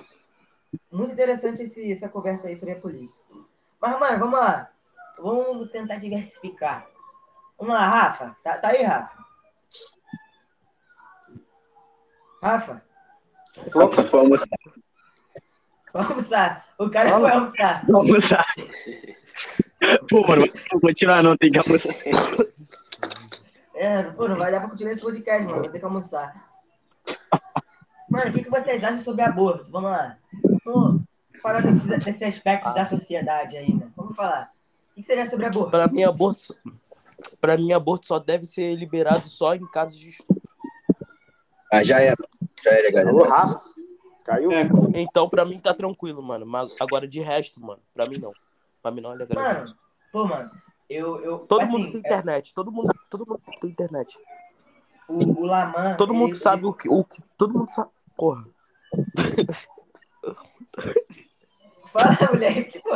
muito 0.90 1.12
interessante 1.12 1.62
esse, 1.62 1.92
essa 1.92 2.08
conversa 2.08 2.48
aí 2.48 2.56
sobre 2.56 2.74
a 2.74 2.80
polícia. 2.80 3.20
Mas, 3.80 3.98
mano, 4.00 4.18
vamos 4.18 4.40
lá. 4.40 4.70
Vamos 5.18 5.70
tentar 5.70 5.96
diversificar. 5.96 6.86
Vamos 7.58 7.74
lá, 7.74 7.86
Rafa. 7.86 8.36
Tá, 8.42 8.58
tá 8.58 8.68
aí, 8.70 8.82
Rafa? 8.82 9.27
Rafa, 12.42 12.82
Opa, 13.74 14.02
foi 14.02 14.20
almoçar. 14.20 14.48
vamos 15.92 16.10
almoçar. 16.10 16.66
O 16.78 16.88
cara 16.90 17.10
Fala. 17.10 17.28
foi 17.28 17.38
almoçar. 17.38 17.86
Vou 17.86 17.96
almoçar. 17.96 18.46
Pô, 20.08 20.26
mano, 20.26 20.46
vou 20.70 20.80
continuar, 20.80 21.22
não, 21.22 21.36
tem 21.36 21.50
que 21.50 21.58
almoçar. 21.58 21.94
É, 23.74 24.02
pô, 24.02 24.28
não 24.28 24.36
vai 24.36 24.50
dar 24.50 24.60
pra 24.60 24.70
continuar 24.70 24.92
esse 24.92 25.00
podcast, 25.00 25.46
mano. 25.46 25.62
Vou 25.62 25.70
ter 25.70 25.78
que 25.78 25.84
almoçar. 25.84 26.48
Mano, 28.10 28.30
o 28.30 28.32
que, 28.32 28.44
que 28.44 28.50
vocês 28.50 28.82
acham 28.82 29.00
sobre 29.00 29.22
aborto? 29.22 29.70
Vamos 29.70 29.90
lá. 29.90 30.16
Vamos 30.64 31.02
falar 31.42 31.60
desse, 31.60 31.86
desse 31.86 32.24
aspecto 32.24 32.72
da 32.74 32.86
sociedade 32.86 33.56
aí, 33.56 33.72
né? 33.72 33.88
Vamos 33.96 34.16
falar. 34.16 34.50
O 34.92 34.94
que, 34.94 35.02
que 35.02 35.06
você 35.06 35.12
acha 35.14 35.30
sobre 35.30 35.46
aborto? 35.46 35.70
Para 35.70 35.86
mim, 35.88 36.02
aborto, 36.02 36.56
para 37.40 37.56
mim, 37.56 37.72
aborto 37.72 38.06
só 38.06 38.18
deve 38.18 38.46
ser 38.46 38.74
liberado 38.74 39.28
só 39.28 39.54
em 39.54 39.66
casos 39.70 39.96
de 39.96 40.08
estupro. 40.08 40.37
Ah, 41.72 41.82
já 41.84 42.00
é, 42.00 42.14
já 42.62 42.70
é 42.70 42.80
legal. 42.82 43.08
Alô, 43.08 43.24
Rafa? 43.24 43.60
Caiu? 44.24 44.50
É, 44.52 44.68
Então, 44.94 45.28
pra 45.28 45.44
mim 45.44 45.58
tá 45.58 45.72
tranquilo, 45.74 46.22
mano. 46.22 46.44
Mas 46.46 46.74
agora 46.80 47.06
de 47.06 47.20
resto, 47.20 47.60
mano, 47.60 47.80
pra 47.94 48.06
mim 48.06 48.18
não. 48.18 48.32
Pra 48.82 48.90
mim 48.90 49.00
não 49.00 49.12
é 49.12 49.16
legal. 49.16 49.42
Mano, 49.42 49.74
pô, 50.12 50.24
mano, 50.26 50.50
eu. 50.88 51.20
eu 51.22 51.38
todo 51.40 51.62
assim, 51.62 51.72
mundo 51.72 51.90
tem 51.90 52.00
internet, 52.00 52.54
todo 52.54 52.72
mundo, 52.72 52.90
todo 53.10 53.26
mundo 53.26 53.40
tem 53.60 53.70
internet. 53.70 54.18
O, 55.08 55.42
o 55.42 55.46
Laman. 55.46 55.96
Todo 55.96 56.12
mundo 56.14 56.30
ele- 56.30 56.38
sabe 56.38 56.66
o 56.66 56.72
que, 56.72 56.88
o 56.88 57.02
que, 57.04 57.22
todo 57.36 57.54
mundo 57.54 57.68
sabe. 57.68 57.90
Porra. 58.16 58.44
Fala, 61.92 62.16
moleque, 62.32 62.80
pô. 62.80 62.90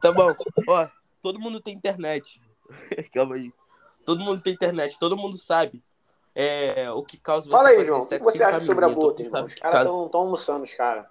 Tá 0.00 0.12
bom. 0.12 0.34
Ó, 0.68 0.88
todo 1.22 1.40
mundo 1.40 1.60
tem 1.60 1.74
internet. 1.74 2.40
Calma 3.12 3.34
aí. 3.34 3.52
Todo 4.04 4.20
mundo 4.22 4.40
tem 4.42 4.52
internet, 4.54 4.98
todo 4.98 5.16
mundo 5.16 5.36
sabe. 5.36 5.82
É, 6.34 6.90
o 6.90 7.02
que 7.04 7.16
causa 7.16 7.48
você 7.48 7.56
Fala 7.56 7.68
aí, 7.68 7.84
João. 7.84 8.00
O 8.00 8.08
que 8.08 8.18
você 8.18 8.38
sem 8.38 8.46
acha 8.46 8.60
sobre 8.66 8.84
aborto, 8.84 9.02
mundo 9.02 9.20
irmão? 9.20 9.30
sabe 9.30 9.48
Os 9.48 9.54
que 9.54 9.60
caras 9.60 9.84
causa. 9.84 10.06
estão 10.06 10.20
almoçando, 10.20 10.64
os 10.64 10.74
caras. 10.74 11.06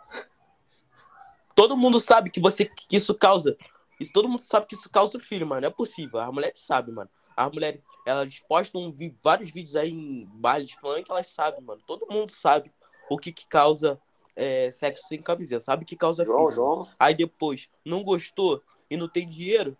Todo 1.56 1.78
mundo 1.78 2.00
sabe 2.00 2.30
que 2.30 2.40
você 2.40 2.66
que 2.66 2.98
isso 2.98 3.14
causa. 3.16 3.56
Isso 4.00 4.12
todo 4.12 4.28
mundo 4.28 4.42
sabe 4.42 4.66
que 4.66 4.76
isso 4.76 4.90
causa 4.90 5.20
filho, 5.20 5.48
mano. 5.48 5.62
Não 5.62 5.68
é 5.68 5.72
possível. 5.72 6.20
As 6.20 6.32
mulheres 6.32 6.60
sabem, 6.60 6.94
mano. 6.94 7.10
As 7.38 7.52
mulheres, 7.52 7.82
elas 8.06 8.40
postam 8.40 8.94
vários 9.24 9.50
vídeos 9.50 9.76
aí 9.76 9.92
em 9.92 10.26
bailes 10.34 10.72
funk, 10.74 11.10
elas 11.10 11.28
sabem, 11.28 11.62
mano. 11.62 11.82
Todo 11.88 12.08
mundo 12.12 12.32
sabe 12.32 12.72
o 13.10 13.18
que 13.18 13.32
que 13.32 13.48
causa 13.48 14.00
é, 14.36 14.72
sexo 14.72 15.08
sem 15.08 15.22
camiseta. 15.22 15.62
Sabe 15.62 15.86
que 15.86 15.96
causa 15.96 16.26
João, 16.26 16.46
filho. 16.46 16.56
João. 16.56 16.88
Aí 17.00 17.14
depois, 17.16 17.70
não 17.86 18.04
gostou 18.04 18.62
e 18.90 18.98
não 18.98 19.08
tem 19.08 19.28
dinheiro, 19.28 19.78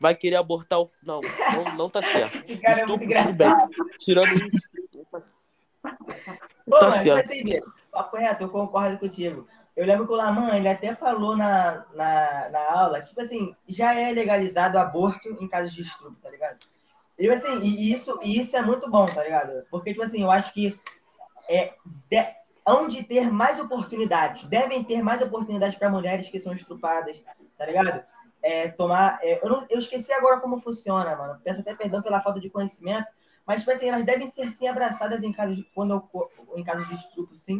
vai 0.00 0.14
querer 0.14 0.36
abortar 0.36 0.80
o. 0.80 0.90
Não, 1.02 1.20
não, 1.54 1.76
não 1.76 1.90
tá 1.90 2.00
certo. 2.02 2.36
Esse 2.38 2.56
cara 2.56 2.80
é 2.80 2.86
muito 2.86 3.02
Estupro, 3.04 3.22
tudo 3.22 3.36
bem. 3.36 3.48
engraçado. 3.48 3.70
Tirando 3.98 4.46
isso. 4.46 4.68
não 4.94 5.04
tá 5.04 5.20
certo. 5.20 5.40
Pô, 6.68 6.78
Tá 6.78 6.88
mano, 6.90 7.02
certo. 7.02 7.30
assim, 7.30 7.60
papo 7.90 8.16
reto, 8.16 8.42
eu 8.44 8.48
concordo 8.50 8.98
contigo. 8.98 9.46
Eu 9.76 9.86
lembro 9.86 10.06
que 10.06 10.12
o 10.12 10.16
Laman, 10.16 10.56
ele 10.56 10.68
até 10.68 10.94
falou 10.94 11.36
na, 11.36 11.86
na, 11.94 12.48
na 12.50 12.72
aula, 12.72 13.00
que, 13.00 13.08
tipo 13.08 13.20
assim, 13.20 13.54
já 13.66 13.94
é 13.94 14.12
legalizado 14.12 14.78
aborto 14.78 15.28
em 15.40 15.48
casos 15.48 15.72
de 15.72 15.82
estupro, 15.82 16.16
tá 16.22 16.28
ligado? 16.28 16.58
E, 17.18 17.28
assim, 17.30 17.58
e 17.60 17.92
isso, 17.92 18.18
e 18.22 18.38
isso 18.38 18.56
é 18.56 18.62
muito 18.62 18.90
bom, 18.90 19.06
tá 19.06 19.22
ligado? 19.22 19.64
Porque, 19.70 19.90
tipo 19.92 20.02
assim, 20.02 20.22
eu 20.22 20.30
acho 20.30 20.52
que 20.52 20.78
é, 21.48 21.74
de, 22.10 22.26
hão 22.66 22.88
de 22.88 23.02
ter 23.02 23.30
mais 23.32 23.58
oportunidades, 23.58 24.46
devem 24.46 24.84
ter 24.84 25.02
mais 25.02 25.22
oportunidades 25.22 25.76
para 25.78 25.88
mulheres 25.90 26.28
que 26.28 26.38
são 26.40 26.52
estupradas, 26.52 27.22
tá 27.56 27.64
ligado? 27.64 28.04
É, 28.42 28.68
tomar. 28.68 29.18
é, 29.22 29.44
eu, 29.44 29.48
não- 29.50 29.66
eu 29.68 29.78
esqueci 29.78 30.12
agora 30.12 30.40
como 30.40 30.58
funciona, 30.60 31.14
mano. 31.16 31.40
Peço 31.44 31.60
até 31.60 31.74
perdão 31.74 32.00
pela 32.02 32.20
falta 32.22 32.40
de 32.40 32.48
conhecimento. 32.50 33.06
Mas, 33.46 33.60
tipo 33.60 33.70
assim, 33.72 33.88
elas 33.88 34.04
devem 34.04 34.26
ser 34.26 34.48
sim 34.50 34.68
abraçadas 34.68 35.22
em 35.22 35.32
casos 35.32 35.56
de, 35.56 35.64
quando 35.74 35.92
ocor- 35.96 36.30
em 36.54 36.62
casos 36.64 36.88
de 36.88 36.94
estupro, 36.94 37.34
sim. 37.36 37.58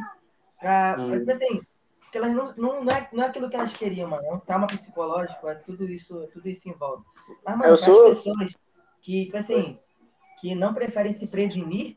Pra, 0.58 0.94
pra, 0.94 1.02
Hum. 1.02 1.18
tipo 1.18 1.30
assim, 1.32 1.60
porque 2.00 2.18
elas 2.18 2.32
não, 2.32 2.54
não, 2.56 2.84
não, 2.84 2.92
é, 2.92 3.08
não 3.12 3.24
é 3.24 3.26
aquilo 3.26 3.48
que 3.50 3.56
elas 3.56 3.74
queriam, 3.74 4.08
mano. 4.08 4.24
É 4.26 4.32
um 4.32 4.38
trauma 4.40 4.66
psicológico, 4.66 5.48
é 5.48 5.54
tudo 5.54 5.84
isso, 5.88 6.26
tudo 6.32 6.48
isso 6.48 6.68
envolve. 6.68 7.04
Mas, 7.44 7.56
mano, 7.58 7.72
Eu 7.72 7.76
sou- 7.76 8.04
as 8.04 8.16
pessoas 8.18 8.56
que, 9.02 9.24
tipo 9.26 9.36
assim, 9.36 9.78
que 10.40 10.54
não 10.54 10.72
preferem 10.74 11.12
se 11.12 11.26
prevenir, 11.26 11.96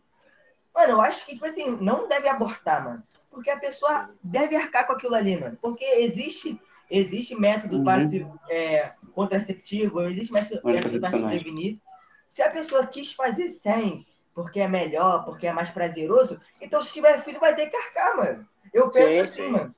mano, 0.74 0.94
eu 0.94 1.02
acho 1.02 1.26
que, 1.26 1.34
tipo 1.34 1.46
assim, 1.46 1.78
não 1.78 2.08
deve 2.08 2.28
abortar, 2.28 2.84
mano. 2.84 3.04
Porque 3.30 3.50
a 3.50 3.60
pessoa 3.60 4.10
deve 4.24 4.56
arcar 4.56 4.86
com 4.86 4.94
aquilo 4.94 5.16
ali, 5.16 5.36
mano. 5.40 5.58
Porque 5.62 5.84
existe, 5.84 6.60
existe 6.90 7.36
método 7.36 7.78
Uhum. 7.78 7.84
para 7.84 8.06
se, 8.06 8.26
é, 8.50 8.92
contraceptivo, 9.14 10.02
existe 10.04 10.32
método 10.32 10.62
método 10.64 11.00
para 11.00 11.12
se 11.12 11.24
prevenir. 11.24 11.80
Se 12.26 12.42
a 12.42 12.50
pessoa 12.50 12.86
quis 12.88 13.14
fazer 13.14 13.48
sem, 13.48 14.06
porque 14.34 14.60
é 14.60 14.68
melhor, 14.68 15.26
porque 15.26 15.48
é 15.48 15.54
mais 15.54 15.70
prazeroso, 15.70 16.40
então 16.60 16.82
se 16.82 16.94
tiver 16.94 17.22
filho 17.24 17.40
vai 17.40 17.56
ter 17.56 17.68
que 17.70 17.76
arcar, 17.76 18.18
mano. 18.18 18.48
Eu 18.74 18.90
penso 18.90 19.14
Sim, 19.14 19.20
assim, 19.20 19.44
sim. 19.44 19.50
mano. 19.50 19.76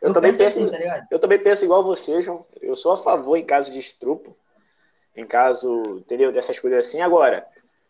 Eu, 0.00 0.12
também 0.12 0.34
penso, 0.36 0.58
assim, 0.58 0.70
tá 0.70 0.78
ligado? 0.78 1.06
eu 1.10 1.18
também 1.18 1.38
penso 1.38 1.64
igual 1.64 1.82
você, 1.82 2.22
João. 2.22 2.46
Eu 2.60 2.76
sou 2.76 2.92
a 2.92 3.02
favor 3.02 3.36
em 3.36 3.44
caso 3.44 3.72
de 3.72 3.78
estupro, 3.78 4.36
em 5.16 5.26
caso, 5.26 5.82
entendeu, 5.98 6.32
dessas 6.32 6.58
coisas 6.58 6.86
assim. 6.86 7.00
Agora, 7.00 7.46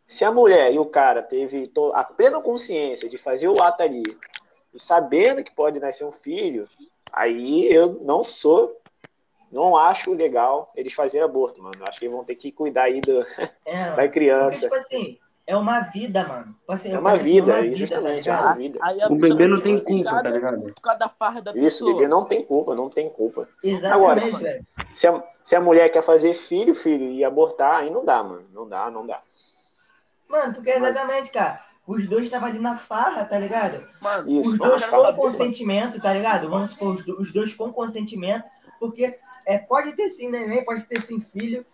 se 0.06 0.24
a 0.24 0.30
mulher 0.30 0.72
e 0.72 0.78
o 0.78 0.86
cara 0.86 1.22
teve 1.22 1.70
a 1.94 2.04
plena 2.04 2.40
consciência 2.40 3.08
de 3.08 3.18
fazer 3.18 3.48
o 3.48 3.60
ato 3.60 3.82
ali, 3.82 4.04
e 4.74 4.80
sabendo 4.80 5.42
que 5.42 5.54
pode 5.54 5.80
nascer 5.80 6.04
um 6.04 6.12
filho, 6.12 6.68
aí 7.12 7.66
eu 7.72 8.00
não 8.02 8.22
sou, 8.24 8.76
não 9.50 9.76
acho 9.76 10.12
legal 10.12 10.70
eles 10.74 10.92
fazerem 10.92 11.24
aborto, 11.24 11.62
mano. 11.62 11.76
Acho 11.88 11.98
que 11.98 12.04
eles 12.06 12.14
vão 12.14 12.24
ter 12.24 12.34
que 12.36 12.52
cuidar 12.52 12.84
aí 12.84 13.00
do, 13.00 13.24
É, 13.64 13.94
da 13.96 14.08
criança. 14.08 14.60
tipo 14.60 14.74
assim, 14.74 15.18
é 15.46 15.56
uma 15.56 15.80
vida, 15.80 16.26
mano. 16.26 16.54
Tipo 16.58 16.72
assim, 16.72 16.90
É 16.90 16.96
eu 16.96 17.00
uma 17.00 17.10
penso 17.12 17.22
assim, 17.22 17.32
vida, 17.32 17.52
tá 17.52 17.74
justamente, 17.74 18.12
é 18.28 18.32
ligado? 18.32 18.44
uma 18.44 18.54
vida. 18.56 18.78
O 19.08 19.14
vida 19.14 19.28
bebê 19.28 19.46
não 19.46 19.60
tem 19.60 19.78
culpa, 19.78 20.22
tá 20.22 20.28
ligado? 20.28 20.60
Por 20.62 20.80
causa 20.82 20.98
da 20.98 21.08
farra 21.08 21.40
da 21.40 21.52
Isso, 21.52 21.60
pessoa. 21.78 21.94
bebê 21.94 22.08
não 22.08 22.24
tem 22.24 22.44
culpa, 22.44 22.74
não 22.74 22.90
tem 22.90 23.08
culpa. 23.08 23.48
Exatamente, 23.62 23.94
Agora, 23.94 24.20
velho. 24.20 24.66
Se 24.92 25.06
a, 25.06 25.22
se 25.44 25.54
a 25.54 25.60
mulher 25.60 25.88
quer 25.90 26.04
fazer 26.04 26.34
filho, 26.48 26.74
filho, 26.74 27.12
e 27.12 27.24
abortar, 27.24 27.76
aí 27.80 27.90
não 27.90 28.04
dá, 28.04 28.22
mano. 28.22 28.44
Não 28.52 28.68
dá, 28.68 28.90
não 28.90 29.06
dá. 29.06 29.20
Mano, 30.28 30.54
porque 30.54 30.70
exatamente, 30.70 31.30
cara. 31.30 31.64
Os 31.86 32.06
dois 32.06 32.24
estavam 32.24 32.48
ali 32.48 32.58
na 32.58 32.76
farra, 32.76 33.24
tá 33.24 33.38
ligado? 33.38 33.86
Mano. 34.00 34.40
Os 34.40 34.58
Não, 34.58 34.66
dois 34.68 34.84
com 34.84 34.90
saber, 34.90 35.02
mano. 35.02 35.16
consentimento, 35.16 36.00
tá 36.00 36.12
ligado? 36.12 36.48
Vamos 36.50 36.70
supor, 36.70 36.94
os, 36.94 37.04
do- 37.04 37.20
os 37.20 37.32
dois 37.32 37.54
com 37.54 37.72
consentimento, 37.72 38.44
porque 38.80 39.16
é, 39.46 39.56
pode 39.58 39.92
ter 39.92 40.08
sim 40.08 40.28
neném, 40.28 40.64
pode 40.64 40.82
ter 40.84 41.00
sim 41.00 41.20
filho. 41.20 41.64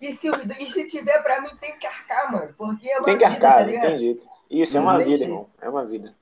E 0.00 0.12
se, 0.12 0.30
os, 0.30 0.44
dois- 0.44 0.60
e 0.60 0.66
se 0.66 0.86
tiver 0.86 1.18
pra 1.22 1.40
mim, 1.40 1.50
tem 1.60 1.76
que 1.78 1.86
arcar, 1.86 2.30
mano. 2.32 2.54
Porque 2.56 2.88
é 2.88 2.96
uma 2.98 3.04
Tem 3.06 3.18
que 3.18 3.24
vida, 3.28 3.34
arcar, 3.34 3.54
tá 3.54 3.60
não 3.60 3.66
ligado? 3.70 3.86
tem 3.88 3.98
jeito. 3.98 4.26
Isso, 4.50 4.76
é 4.76 4.80
Não 4.80 4.86
uma 4.86 4.96
tem 4.96 5.04
vida, 5.06 5.18
jeito. 5.18 5.30
irmão. 5.30 5.46
É 5.60 5.68
uma 5.68 5.84
vida. 5.84 6.14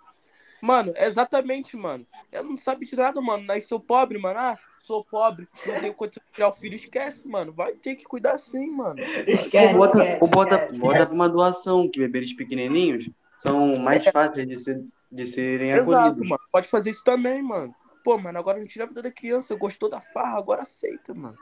Mano, 0.60 0.92
exatamente, 0.96 1.76
mano. 1.76 2.06
Ela 2.32 2.44
não 2.46 2.56
sabe 2.56 2.84
de 2.84 2.96
nada, 2.96 3.20
mano. 3.20 3.44
Nasceu 3.44 3.78
pobre, 3.78 4.18
mano. 4.18 4.38
Ah, 4.38 4.58
sou 4.78 5.04
pobre, 5.04 5.48
não 5.66 5.80
tenho 5.80 5.94
condição 5.94 6.22
de 6.26 6.32
criar 6.32 6.48
o 6.48 6.52
filho. 6.52 6.74
Esquece, 6.74 7.28
mano. 7.28 7.52
Vai 7.52 7.74
ter 7.74 7.94
que 7.94 8.04
cuidar 8.04 8.38
sim, 8.38 8.70
mano. 8.72 9.00
Esquece, 9.26 9.66
Ou 9.68 9.72
bota, 9.78 9.98
esquece, 9.98 10.18
ou 10.22 10.28
bota, 10.28 10.54
esquece. 10.56 10.80
bota 10.80 11.06
pra 11.06 11.14
uma 11.14 11.28
doação, 11.28 11.88
que 11.88 11.98
bebês 12.00 12.32
pequenininhos 12.34 13.08
são 13.36 13.74
mais 13.76 14.04
fáceis 14.06 14.48
de, 14.48 14.56
ser, 14.58 14.84
de 15.12 15.26
serem 15.26 15.72
Exato, 15.72 15.92
acolhidos. 16.00 16.28
mano. 16.28 16.42
Pode 16.50 16.68
fazer 16.68 16.90
isso 16.90 17.04
também, 17.04 17.40
mano. 17.42 17.74
Pô, 18.02 18.18
mano, 18.18 18.38
agora 18.38 18.58
não 18.58 18.66
tira 18.66 18.84
a 18.84 18.88
vida 18.88 19.02
da 19.02 19.12
criança. 19.12 19.54
Gostou 19.54 19.88
da 19.88 20.00
farra, 20.00 20.38
agora 20.38 20.62
aceita, 20.62 21.14
mano. 21.14 21.36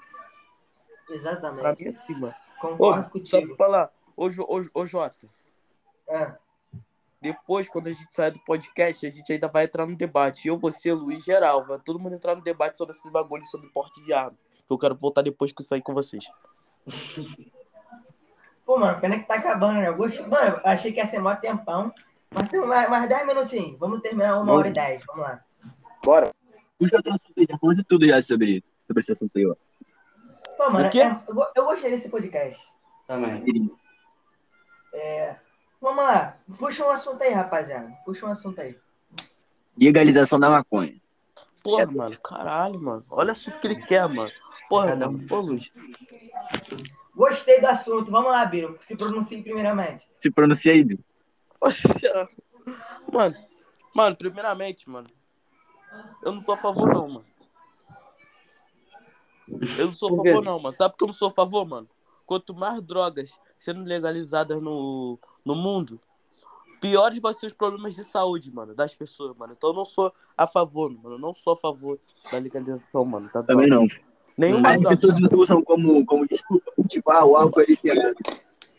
Pra 1.07 1.15
Exatamente. 1.15 1.85
mim 1.85 1.91
é 1.91 1.97
assim, 1.97 2.15
mano. 2.21 2.35
Ô, 2.59 2.69
Concordo 2.69 3.05
só 3.05 3.11
contigo. 3.11 3.47
pra 3.49 3.57
falar, 3.57 3.91
ô, 4.17 4.27
ô, 4.27 4.81
ô 4.81 4.87
Jota, 4.87 5.29
Ah, 6.11 6.37
depois, 7.27 7.69
quando 7.69 7.89
a 7.89 7.93
gente 7.93 8.15
sair 8.15 8.31
do 8.31 8.39
podcast, 8.41 9.07
a 9.07 9.11
gente 9.11 9.33
ainda 9.33 9.49
vai 9.49 9.65
entrar 9.65 9.87
no 9.87 9.97
debate. 9.97 10.47
Eu, 10.49 10.57
você, 10.57 10.93
Luiz, 10.93 11.25
geral. 11.25 11.65
Vai 11.67 11.79
todo 11.79 11.99
mundo 11.99 12.15
entrar 12.15 12.37
no 12.37 12.43
debate 12.43 12.77
sobre 12.79 12.95
esses 12.95 13.11
bagulhos 13.11 13.51
sobre 13.51 13.69
porte 13.71 14.03
de 14.05 14.13
arma. 14.13 14.37
Que 14.67 14.73
eu 14.73 14.79
quero 14.79 14.95
voltar 14.95 15.23
depois 15.23 15.53
que 15.53 15.61
eu 15.61 15.67
sair 15.67 15.83
com 15.83 15.93
vocês. 15.95 16.25
Pô, 18.65 18.79
mano, 18.79 19.01
pena 19.01 19.19
que 19.19 19.27
tá 19.27 19.35
acabando, 19.35 19.81
né? 19.81 19.89
Eu. 19.89 19.97
Mano, 19.97 20.57
eu 20.57 20.71
achei 20.71 20.93
que 20.93 20.99
ia 20.99 21.07
ser 21.07 21.19
mó 21.19 21.35
tempão. 21.35 21.93
Mas 22.31 22.49
tem 22.49 22.61
mais, 22.61 22.91
mais 22.91 23.09
10 23.09 23.27
minutinhos. 23.27 23.79
Vamos 23.79 24.01
terminar 24.03 24.41
uma 24.41 24.53
hora 24.53 24.69
e 24.69 24.73
10. 24.73 25.05
Vamos 25.07 25.23
lá. 25.23 25.41
Bora. 26.05 26.33
Puxa 26.79 26.97
outro 26.97 27.15
assunto 27.15 27.39
aí, 27.39 27.47
já 27.49 27.59
falou 27.59 27.75
de 27.75 27.85
tudo 27.85 28.07
já 28.07 28.21
sobre, 28.21 28.63
sobre 28.87 29.01
esse 29.01 29.13
assunto 29.13 29.37
aí, 29.37 29.47
ó. 29.47 29.55
Pô, 30.57 30.71
mano, 30.71 30.87
O 30.87 30.91
quê? 30.91 31.01
é- 31.01 31.21
eu, 31.29 31.47
eu 31.55 31.65
gostei 31.65 31.91
desse 31.91 32.09
podcast. 32.09 32.61
Também. 33.07 33.71
Vamos 35.81 36.05
lá. 36.05 36.37
Puxa 36.59 36.85
um 36.85 36.91
assunto 36.91 37.23
aí, 37.23 37.33
rapaziada. 37.33 37.91
Puxa 38.05 38.27
um 38.27 38.31
assunto 38.31 38.61
aí. 38.61 38.77
Legalização 39.79 40.41
da 40.41 40.49
maconha. 40.49 41.01
Porra, 41.63 41.87
mano, 41.87 42.19
caralho, 42.21 42.81
mano. 42.81 43.05
Olha 43.11 43.29
o 43.29 43.33
assunto 43.33 43.61
que 43.61 43.67
ele 43.67 43.83
quer, 43.83 44.09
mano. 44.09 44.31
Porra, 44.69 44.89
Cada 44.89 45.11
mano. 45.11 45.27
Pô, 45.27 45.41
Luiz. 45.41 45.71
Gostei 47.15 47.61
do 47.61 47.67
assunto. 47.67 48.11
Vamos 48.11 48.31
lá, 48.31 48.45
Biro. 48.45 48.77
Se 48.81 48.97
pronuncie 48.97 49.43
primeiramente. 49.43 50.09
Se 50.19 50.31
pronuncia 50.31 50.73
aí, 50.73 50.85
Du. 50.85 50.99
Mano, 53.13 53.37
mano, 53.95 54.17
primeiramente, 54.17 54.89
mano. 54.89 55.09
Eu 56.23 56.33
não 56.33 56.41
sou 56.41 56.55
a 56.55 56.59
favor, 56.59 56.93
não, 56.93 57.09
mano. 57.09 57.25
Eu 59.79 59.87
não 59.87 59.93
sou 59.93 60.09
a 60.09 60.17
favor, 60.17 60.45
não, 60.45 60.59
mano. 60.59 60.73
Sabe 60.73 60.93
por 60.93 60.99
que 60.99 61.05
eu 61.05 61.09
não 61.09 61.15
sou 61.15 61.29
a 61.29 61.33
favor, 61.33 61.67
mano? 61.67 61.89
Quanto 62.27 62.55
mais 62.55 62.83
drogas 62.83 63.39
sendo 63.57 63.83
legalizadas 63.89 64.61
no, 64.61 65.19
no 65.47 65.55
mundo, 65.55 66.01
piores 66.81 67.21
vão 67.21 67.33
ser 67.33 67.47
os 67.47 67.53
problemas 67.53 67.95
de 67.95 68.03
saúde, 68.03 68.53
mano, 68.53 68.75
das 68.75 68.95
pessoas, 68.95 69.35
mano. 69.37 69.55
Então 69.57 69.71
eu 69.71 69.75
não 69.75 69.85
sou 69.85 70.13
a 70.37 70.47
favor, 70.47 70.91
mano. 70.91 71.15
Eu 71.15 71.19
não 71.21 71.33
sou 71.33 71.53
a 71.53 71.57
favor 71.57 71.99
da 72.31 72.39
legalização, 72.39 73.05
mano. 73.05 73.31
Tá 73.33 73.43
Também 73.45 73.69
não. 73.69 73.87
Nenhuma 74.37 74.73
As 74.73 74.83
pessoas 74.83 75.17
usam 75.33 75.63
como, 75.63 76.05
como 76.05 76.27
desculpa. 76.27 76.71
Tipo, 76.89 77.11
ah, 77.13 77.25
o 77.25 77.37
álcool 77.37 77.61
é 77.61 77.67
liberado. 77.67 78.17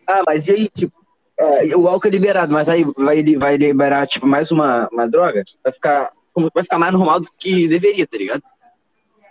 Ah, 0.06 0.22
mas 0.28 0.48
e 0.48 0.52
aí, 0.52 0.70
tipo, 0.70 0.94
é, 1.40 1.76
o 1.76 1.88
álcool 1.88 2.08
é 2.08 2.12
liberado, 2.12 2.52
mas 2.52 2.68
aí 2.70 2.84
vai, 2.98 3.24
vai 3.36 3.58
liberar, 3.58 4.06
tipo, 4.08 4.28
mais 4.28 4.52
uma, 4.52 4.88
uma 4.92 5.08
droga? 5.08 5.44
Vai 5.64 5.72
ficar, 5.74 6.12
como- 6.34 6.52
vai 6.54 6.64
ficar 6.64 6.78
mais 6.78 6.94
normal 6.94 7.22
do 7.22 7.30
que 7.38 7.68
deveria, 7.68 8.06
tá 8.06 8.18
ligado? 8.18 8.44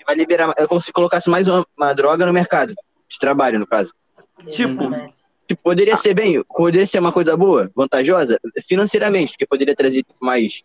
Vai 0.05 0.15
liberar, 0.17 0.55
é 0.57 0.67
como 0.67 0.81
se 0.81 0.93
colocasse 0.93 1.29
mais 1.29 1.47
uma, 1.47 1.67
uma 1.77 1.93
droga 1.93 2.25
no 2.27 2.33
mercado 2.33 2.75
de 3.09 3.19
trabalho, 3.19 3.59
no 3.59 3.67
caso. 3.67 3.93
Tipo, 4.49 4.85
Exatamente. 4.85 5.26
Tipo, 5.47 5.63
poderia 5.63 5.97
ser 5.97 6.13
bem, 6.15 6.43
poderia 6.45 6.87
ser 6.87 6.99
uma 6.99 7.13
coisa 7.13 7.37
boa, 7.37 7.71
vantajosa, 7.75 8.39
financeiramente, 8.67 9.33
porque 9.33 9.47
poderia 9.47 9.77
trazer 9.77 10.03
tipo, 10.03 10.15
mais 10.25 10.65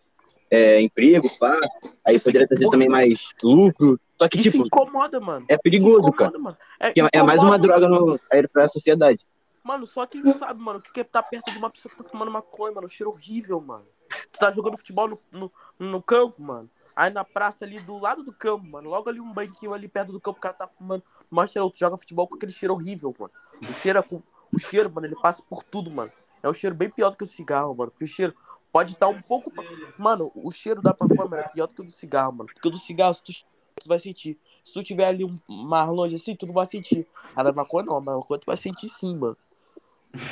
é, 0.50 0.80
emprego, 0.80 1.30
pá, 1.38 1.58
aí 2.04 2.16
Isso 2.16 2.24
poderia 2.24 2.48
trazer 2.48 2.64
incomoda. 2.64 2.76
também 2.76 2.88
mais 2.88 3.28
lucro. 3.42 4.00
Só 4.20 4.28
que, 4.28 4.38
Isso 4.38 4.50
tipo, 4.50 4.66
incomoda, 4.66 5.20
mano. 5.20 5.46
é 5.48 5.56
perigoso, 5.56 6.08
Isso 6.08 6.12
cara. 6.12 6.30
incomoda, 6.30 6.38
mano. 6.38 6.56
É, 6.80 6.92
que 6.92 7.00
é- 7.00 7.22
mais 7.22 7.40
uma 7.42 7.56
incomoda, 7.56 7.58
droga 7.62 7.88
no, 7.88 8.20
aí 8.30 8.46
pra 8.48 8.68
sociedade. 8.68 9.24
Mano, 9.62 9.86
só 9.86 10.04
quem 10.06 10.22
sabe, 10.34 10.60
mano, 10.60 10.80
o 10.80 10.82
que 10.82 10.98
é 10.98 11.02
estar 11.02 11.22
perto 11.22 11.52
de 11.52 11.58
uma 11.58 11.70
pessoa 11.70 11.90
que 11.94 12.02
tá 12.02 12.08
fumando 12.08 12.32
maconha, 12.32 12.74
mano. 12.74 12.88
Cheiro 12.88 13.10
horrível, 13.10 13.60
mano. 13.60 13.86
Tu 14.32 14.38
tá 14.38 14.50
jogando 14.50 14.76
futebol 14.76 15.08
no, 15.08 15.18
no, 15.30 15.52
no 15.78 16.02
campo, 16.02 16.42
mano. 16.42 16.68
Aí 16.96 17.10
na 17.10 17.24
praça 17.24 17.64
ali 17.64 17.78
do 17.80 17.96
lado 17.98 18.24
do 18.24 18.32
campo, 18.32 18.66
mano. 18.66 18.90
Logo 18.90 19.08
ali 19.08 19.20
um 19.20 19.32
banquinho 19.32 19.72
ali 19.72 19.86
perto 19.88 20.10
do 20.12 20.20
campo, 20.20 20.38
o 20.38 20.42
cara 20.42 20.54
tá 20.54 20.66
fumando. 20.68 21.02
Mas 21.30 21.50
cheiro, 21.52 21.70
tu 21.70 21.78
joga 21.78 21.96
futebol 21.96 22.26
com 22.26 22.34
aquele 22.34 22.50
cheiro 22.52 22.74
horrível, 22.74 23.14
mano. 23.18 23.32
O 23.62 23.72
cheiro, 23.74 24.00
é 24.00 24.02
com, 24.02 24.20
o 24.52 24.58
cheiro, 24.58 24.92
mano, 24.92 25.06
ele 25.06 25.16
passa 25.16 25.42
por 25.42 25.62
tudo, 25.62 25.90
mano. 25.90 26.12
É 26.42 26.48
um 26.48 26.52
cheiro 26.52 26.74
bem 26.74 26.90
pior 26.90 27.10
do 27.10 27.16
que 27.16 27.24
o 27.24 27.26
cigarro, 27.26 27.74
mano. 27.74 27.90
Porque 27.90 28.04
o 28.04 28.08
cheiro 28.08 28.34
pode 28.72 28.92
estar 28.92 29.08
um 29.08 29.20
pouco. 29.22 29.52
Mano, 29.98 30.32
o 30.34 30.50
cheiro 30.50 30.82
da 30.82 30.90
maconha, 30.98 31.28
mano, 31.28 31.42
é 31.42 31.48
pior 31.48 31.66
do 31.66 31.74
que 31.74 31.80
o 31.80 31.84
do 31.84 31.92
cigarro, 31.92 32.32
mano. 32.32 32.50
Porque 32.52 32.68
o 32.68 32.70
do 32.70 32.78
cigarro, 32.78 33.14
se 33.14 33.22
tu, 33.22 33.32
tu 33.76 33.88
vai 33.88 33.98
sentir. 33.98 34.38
Se 34.64 34.72
tu 34.72 34.82
tiver 34.82 35.06
ali 35.06 35.24
um 35.24 35.38
mais 35.48 35.88
longe 35.88 36.16
assim, 36.16 36.34
tu 36.34 36.46
não 36.46 36.54
vai 36.54 36.66
sentir. 36.66 37.06
A 37.34 37.42
da 37.42 37.52
maconha 37.52 37.86
não, 37.86 37.96
a 37.96 38.00
da 38.00 38.16
maconha 38.16 38.40
tu 38.40 38.46
vai 38.46 38.56
sentir 38.56 38.88
sim, 38.88 39.16
mano. 39.16 39.36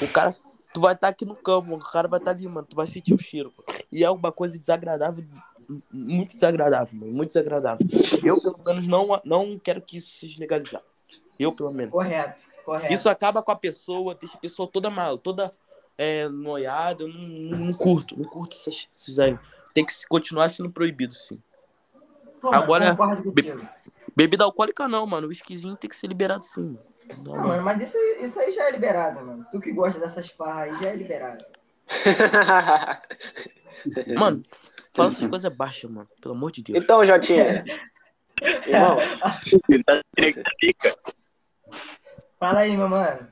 O 0.03 0.13
cara, 0.13 0.37
tu 0.73 0.81
vai 0.81 0.95
estar 0.95 1.09
aqui 1.09 1.25
no 1.25 1.37
campo, 1.37 1.75
o 1.75 1.79
cara 1.79 2.07
vai 2.07 2.19
estar 2.19 2.33
ali, 2.33 2.47
mano, 2.47 2.67
tu 2.69 2.77
vai 2.77 2.87
sentir 2.87 3.15
o 3.15 3.19
cheiro. 3.19 3.51
pô. 3.51 3.65
E 3.91 4.05
é 4.05 4.11
uma 4.11 4.31
coisa 4.31 4.59
desagradável, 4.59 5.25
muito 5.91 6.35
desagradável, 6.35 6.99
mano, 6.99 7.13
muito 7.13 7.29
desagradável. 7.29 7.87
Eu, 8.23 8.41
pelo 8.41 8.59
menos, 8.65 8.87
não, 8.87 9.21
não 9.25 9.59
quero 9.59 9.81
que 9.81 9.99
isso 9.99 10.11
seja 10.13 10.39
legalizado. 10.39 10.85
Eu, 11.41 11.53
pelo 11.53 11.73
menos. 11.73 11.91
Correto. 11.91 12.43
Correto. 12.63 12.93
Isso 12.93 13.09
acaba 13.09 13.43
com 13.43 13.51
a 13.51 13.57
pessoa, 13.57 14.15
deixa 14.15 14.37
a 14.37 14.41
pessoa 14.41 14.69
toda 14.71 14.91
mal, 14.91 15.17
toda 15.17 15.51
é, 15.97 16.29
noiada. 16.29 17.03
Eu 17.05 17.09
não, 17.09 17.59
não 17.59 17.73
curto, 17.73 18.15
não 18.15 18.29
curto 18.29 18.55
esses, 18.55 18.87
esses 18.93 19.19
aí. 19.19 19.39
Tem 19.73 19.83
que 19.85 19.93
continuar 20.07 20.51
sendo 20.51 20.71
proibido, 20.71 21.15
sim. 21.15 21.43
Pô, 22.43 22.55
agora- 22.55 22.95
contigo. 22.95 23.67
Bebida 24.15 24.45
alcoólica 24.45 24.87
não, 24.87 25.07
mano. 25.07 25.27
O 25.27 25.31
whiskyzinho 25.31 25.77
tem 25.77 25.89
que 25.89 25.97
ser 25.97 26.09
liberado, 26.09 26.45
sim. 26.45 26.61
mano. 26.61 26.91
Não, 27.25 27.37
Não, 27.37 27.49
mano, 27.49 27.63
mas 27.63 27.81
isso, 27.81 27.97
isso 28.21 28.39
aí 28.39 28.53
já 28.53 28.69
é 28.69 28.71
liberado, 28.71 29.25
mano. 29.25 29.47
Tu 29.51 29.61
que 29.61 29.73
gosta 29.73 29.99
dessas 29.99 30.29
farras 30.29 30.75
aí 30.75 30.83
já 30.83 30.91
é 30.91 30.97
liberado. 30.97 31.45
Mano, 34.19 34.43
fala 34.95 35.09
essas 35.09 35.27
coisas 35.27 35.53
baixas, 35.57 35.91
mano. 35.91 36.09
Pelo 36.21 36.35
amor 36.35 36.53
de 36.53 36.63
Deus. 36.63 36.85
então, 36.85 37.05
Jotinha. 37.05 37.65
Irmão, 38.67 38.97
tá 39.87 40.01
pica. 40.15 40.95
Fala 42.41 42.61
aí, 42.61 42.75
meu 42.75 42.89
mano. 42.89 43.29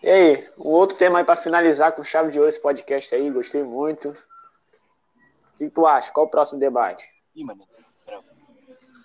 e 0.00 0.08
aí? 0.08 0.48
Um 0.56 0.68
outro 0.68 0.96
tema 0.96 1.18
aí 1.18 1.24
pra 1.24 1.36
finalizar 1.36 1.90
com 1.92 2.04
chave 2.04 2.30
de 2.30 2.38
ouro 2.38 2.48
esse 2.48 2.62
podcast 2.62 3.12
aí. 3.12 3.28
Gostei 3.30 3.64
muito. 3.64 4.10
O 4.10 5.58
que 5.58 5.68
tu 5.68 5.84
acha? 5.84 6.12
Qual 6.12 6.26
o 6.26 6.30
próximo 6.30 6.60
debate? 6.60 7.04
Ih, 7.34 7.42
mano. 7.42 7.66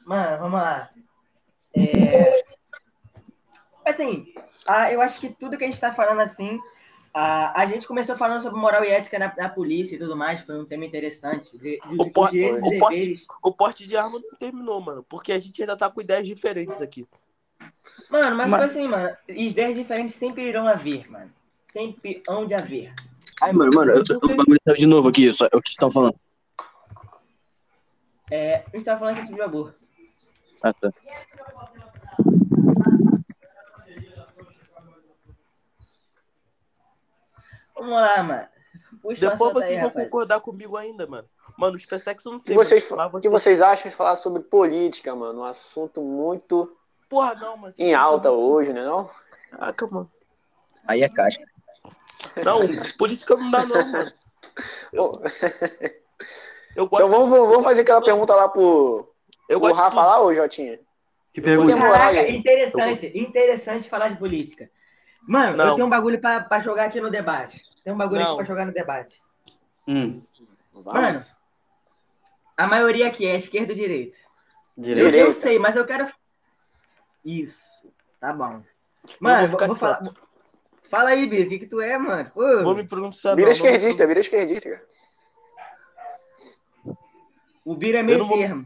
Mano, 0.06 0.38
vamos 0.38 0.60
lá. 0.60 0.90
É... 1.76 2.44
Assim, 3.84 4.32
ah, 4.68 4.92
eu 4.92 5.02
acho 5.02 5.20
que 5.20 5.30
tudo 5.30 5.58
que 5.58 5.64
a 5.64 5.68
gente 5.68 5.80
tá 5.82 5.92
falando 5.94 6.20
assim, 6.22 6.60
ah, 7.12 7.60
a 7.60 7.66
gente 7.66 7.88
começou 7.88 8.16
falando 8.16 8.42
sobre 8.44 8.60
moral 8.60 8.84
e 8.84 8.90
ética 8.90 9.18
na, 9.18 9.34
na 9.36 9.50
polícia 9.50 9.96
e 9.96 10.00
tudo 10.00 10.16
mais, 10.16 10.42
foi 10.42 10.60
um 10.60 10.66
tema 10.66 10.86
interessante. 10.86 11.58
De, 11.58 11.80
de, 11.80 11.96
O 12.00 12.12
po- 12.12 12.22
dos 12.22 12.32
direitos 12.32 12.64
e 12.64 12.76
o 12.76 12.80
porte-. 12.80 13.26
O 13.42 13.52
porte 13.52 13.88
de 13.88 13.98
arma 13.98 14.20
não 14.20 14.38
terminou, 14.38 14.80
mano. 14.80 15.04
Porque 15.10 15.32
a 15.32 15.40
gente 15.40 15.60
ainda 15.60 15.76
tá 15.76 15.90
com 15.90 16.02
ideias 16.02 16.28
diferentes 16.28 16.80
aqui. 16.84 17.08
Mano, 18.14 18.36
mas, 18.38 18.48
Mas- 18.48 18.72
tipo 18.72 18.80
assim, 18.80 18.88
mano, 18.88 19.18
ideias 19.28 19.76
diferentes 19.76 20.14
sempre 20.14 20.44
irão 20.48 20.68
haver, 20.68 21.10
mano. 21.10 21.32
Sempre 21.72 22.22
hão 22.30 22.46
de 22.46 22.54
haver. 22.54 22.94
Ai, 23.42 23.52
mano, 23.52 23.72
mano, 23.74 23.92
eu, 23.92 24.02
o 24.02 24.36
bagulho 24.36 24.60
saiu 24.64 24.78
de 24.78 24.86
novo 24.86 25.10
aqui, 25.10 25.32
só, 25.34 25.46
é 25.46 25.58
o 25.58 25.60
que 25.60 25.70
vocês 25.70 25.74
estão 25.74 25.90
falando. 25.90 26.16
É, 28.30 28.58
a 28.72 28.78
gente 28.78 28.86
tava 28.86 29.00
falando 29.00 29.18
aqui 29.18 29.26
sobre 29.26 29.42
o 29.42 29.46
aborto. 29.46 29.76
Ah, 30.62 30.72
tá. 30.74 30.92
Vamos 37.76 37.92
lá, 37.94 38.24
mano. 38.24 38.48
Puxa 39.02 39.30
Depois 39.30 39.54
vocês 39.54 39.72
aí, 39.72 39.76
vão 39.80 39.88
rapaz. 39.90 40.06
concordar 40.06 40.40
comigo 40.40 40.78
ainda, 40.78 41.06
mano. 41.08 41.28
Mano, 41.58 41.76
os 41.76 41.86
PSEX 41.86 42.24
eu 42.26 42.32
não 42.32 42.38
O 42.38 42.42
que 42.42 42.46
sei. 42.48 42.56
vocês, 42.56 42.90
o 42.90 42.96
mas 42.96 43.08
que 43.12 43.12
você- 43.12 43.30
vocês 43.30 43.62
acham 43.62 43.90
de 43.92 43.98
falar 43.98 44.16
sobre 44.18 44.42
política, 44.44 45.14
mano? 45.16 45.42
Um 45.42 45.44
assunto 45.44 46.02
muito 46.02 46.76
Porra, 47.14 47.36
não, 47.36 47.58
mano. 47.58 47.74
em 47.78 47.94
alta 47.94 48.32
hoje, 48.32 48.74
né 48.74 48.84
não? 48.84 49.08
Caraca, 49.52 49.86
mano. 49.88 50.12
Aí 50.88 51.04
é 51.04 51.10
casca. 51.10 51.44
Não, 52.44 52.62
política 52.98 53.36
não 53.38 53.52
dá, 53.52 53.64
não, 53.66 53.92
mano. 53.92 54.12
Eu 56.76 56.88
gosto 56.88 57.06
Então 57.06 57.10
vamos, 57.10 57.26
de- 57.26 57.32
vamos 57.40 57.54
eu 57.54 57.62
fazer 57.64 57.82
aquela 57.82 58.00
tudo. 58.00 58.06
pergunta 58.10 58.34
lá 58.36 58.50
pro, 58.50 59.08
Eu 59.48 59.60
pro 59.60 59.70
gosto 59.70 59.76
de 59.76 59.82
Rafa 59.82 60.04
lá, 60.04 60.22
ô 60.24 60.34
Jotinha. 60.34 60.80
Que 61.32 61.40
pergunta. 61.40 61.78
Caraca, 61.78 62.28
interessante, 62.30 63.12
interessante 63.16 63.88
falar 63.90 64.10
de 64.10 64.18
política. 64.18 64.70
Mano, 65.28 65.56
Não. 65.56 65.68
eu 65.68 65.76
tenho 65.76 65.86
um 65.88 65.90
bagulho 65.90 66.20
pra, 66.20 66.40
pra 66.42 66.60
jogar 66.60 66.86
aqui 66.86 67.00
no 67.00 67.12
debate. 67.12 67.62
Tem 67.84 67.94
um 67.94 67.98
bagulho 67.98 68.22
Não. 68.22 68.28
aqui 68.30 68.36
pra 68.38 68.46
jogar 68.46 68.66
no 68.66 68.74
debate. 68.74 69.22
Hum. 69.88 70.22
Mano, 70.84 71.24
a 72.58 72.68
maioria 72.68 73.08
aqui 73.08 73.26
é 73.28 73.36
esquerda 73.36 73.72
ou 73.74 73.78
direita? 73.78 74.18
Eu, 74.76 74.84
direito. 74.84 75.06
Direita. 75.06 75.28
eu 75.28 75.34
sei, 75.34 75.60
mas 75.60 75.76
eu 75.76 75.86
quero. 75.86 76.08
Isso, 77.24 77.92
tá 78.20 78.34
bom. 78.34 78.62
Mano, 79.20 79.40
vou 79.40 79.48
vou, 79.48 79.50
ficar 79.50 79.68
vou 79.68 79.76
falar. 79.76 80.02
Fala 80.90 81.10
aí, 81.10 81.26
Bia, 81.26 81.46
o 81.46 81.50
que, 81.50 81.60
que 81.60 81.66
tu 81.68 81.82
é, 81.82 81.98
mano? 81.98 82.30
Pô, 82.34 82.64
Vou 82.64 82.76
me 82.76 82.84
pronunciar. 82.88 83.36
Vira 83.36 83.48
não, 83.48 83.54
esquerdista, 83.54 84.06
vira 84.06 84.20
esquerdista, 84.20 84.70
cara. 84.70 84.86
O 87.66 87.76
Bira 87.76 88.00
é 88.00 88.04
meio 88.04 88.28
termo. 88.28 88.66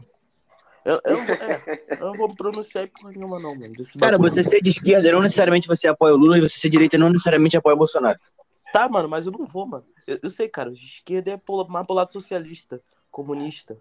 Eu, 0.84 1.00
eu, 1.04 1.18
é, 1.18 1.96
eu 2.00 2.06
não 2.06 2.16
vou 2.16 2.28
me 2.28 2.36
pronunciar 2.36 2.88
porra 2.88 3.12
nenhuma, 3.12 3.38
não, 3.38 3.54
mano. 3.54 3.74
Desse 3.74 3.98
Cara, 3.98 4.12
bagulho. 4.18 4.30
você 4.30 4.42
ser 4.42 4.60
de 4.60 4.70
esquerda 4.70 5.12
não 5.12 5.20
necessariamente 5.22 5.68
você 5.68 5.86
apoia 5.86 6.14
o 6.14 6.16
Lula 6.16 6.38
e 6.38 6.40
você 6.40 6.58
ser 6.58 6.68
de 6.68 6.72
direita 6.72 6.96
não 6.98 7.10
necessariamente 7.10 7.56
apoia 7.56 7.74
o 7.74 7.78
Bolsonaro. 7.78 8.18
Tá, 8.72 8.88
mano, 8.88 9.08
mas 9.08 9.26
eu 9.26 9.32
não 9.32 9.46
vou, 9.46 9.66
mano. 9.66 9.84
Eu, 10.06 10.18
eu 10.22 10.30
sei, 10.30 10.48
cara, 10.48 10.70
de 10.72 10.84
esquerda 10.84 11.32
é 11.32 11.36
pro- 11.36 11.66
mais 11.68 11.86
pro 11.86 11.94
lado 11.94 12.12
socialista, 12.12 12.80
comunista. 13.10 13.76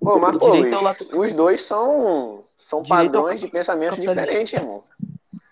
Pô, 0.00 0.18
mas, 0.18 0.36
O 0.36 0.38
pô, 0.38 0.54
é 0.54 0.70
lado- 0.80 1.08
os 1.18 1.32
dois 1.32 1.64
são, 1.64 2.44
são 2.60 2.82
Direito 2.82 3.12
padrões 3.12 3.40
de 3.40 3.48
pensamento 3.48 4.00
diferentes, 4.00 4.52
irmão. 4.52 4.84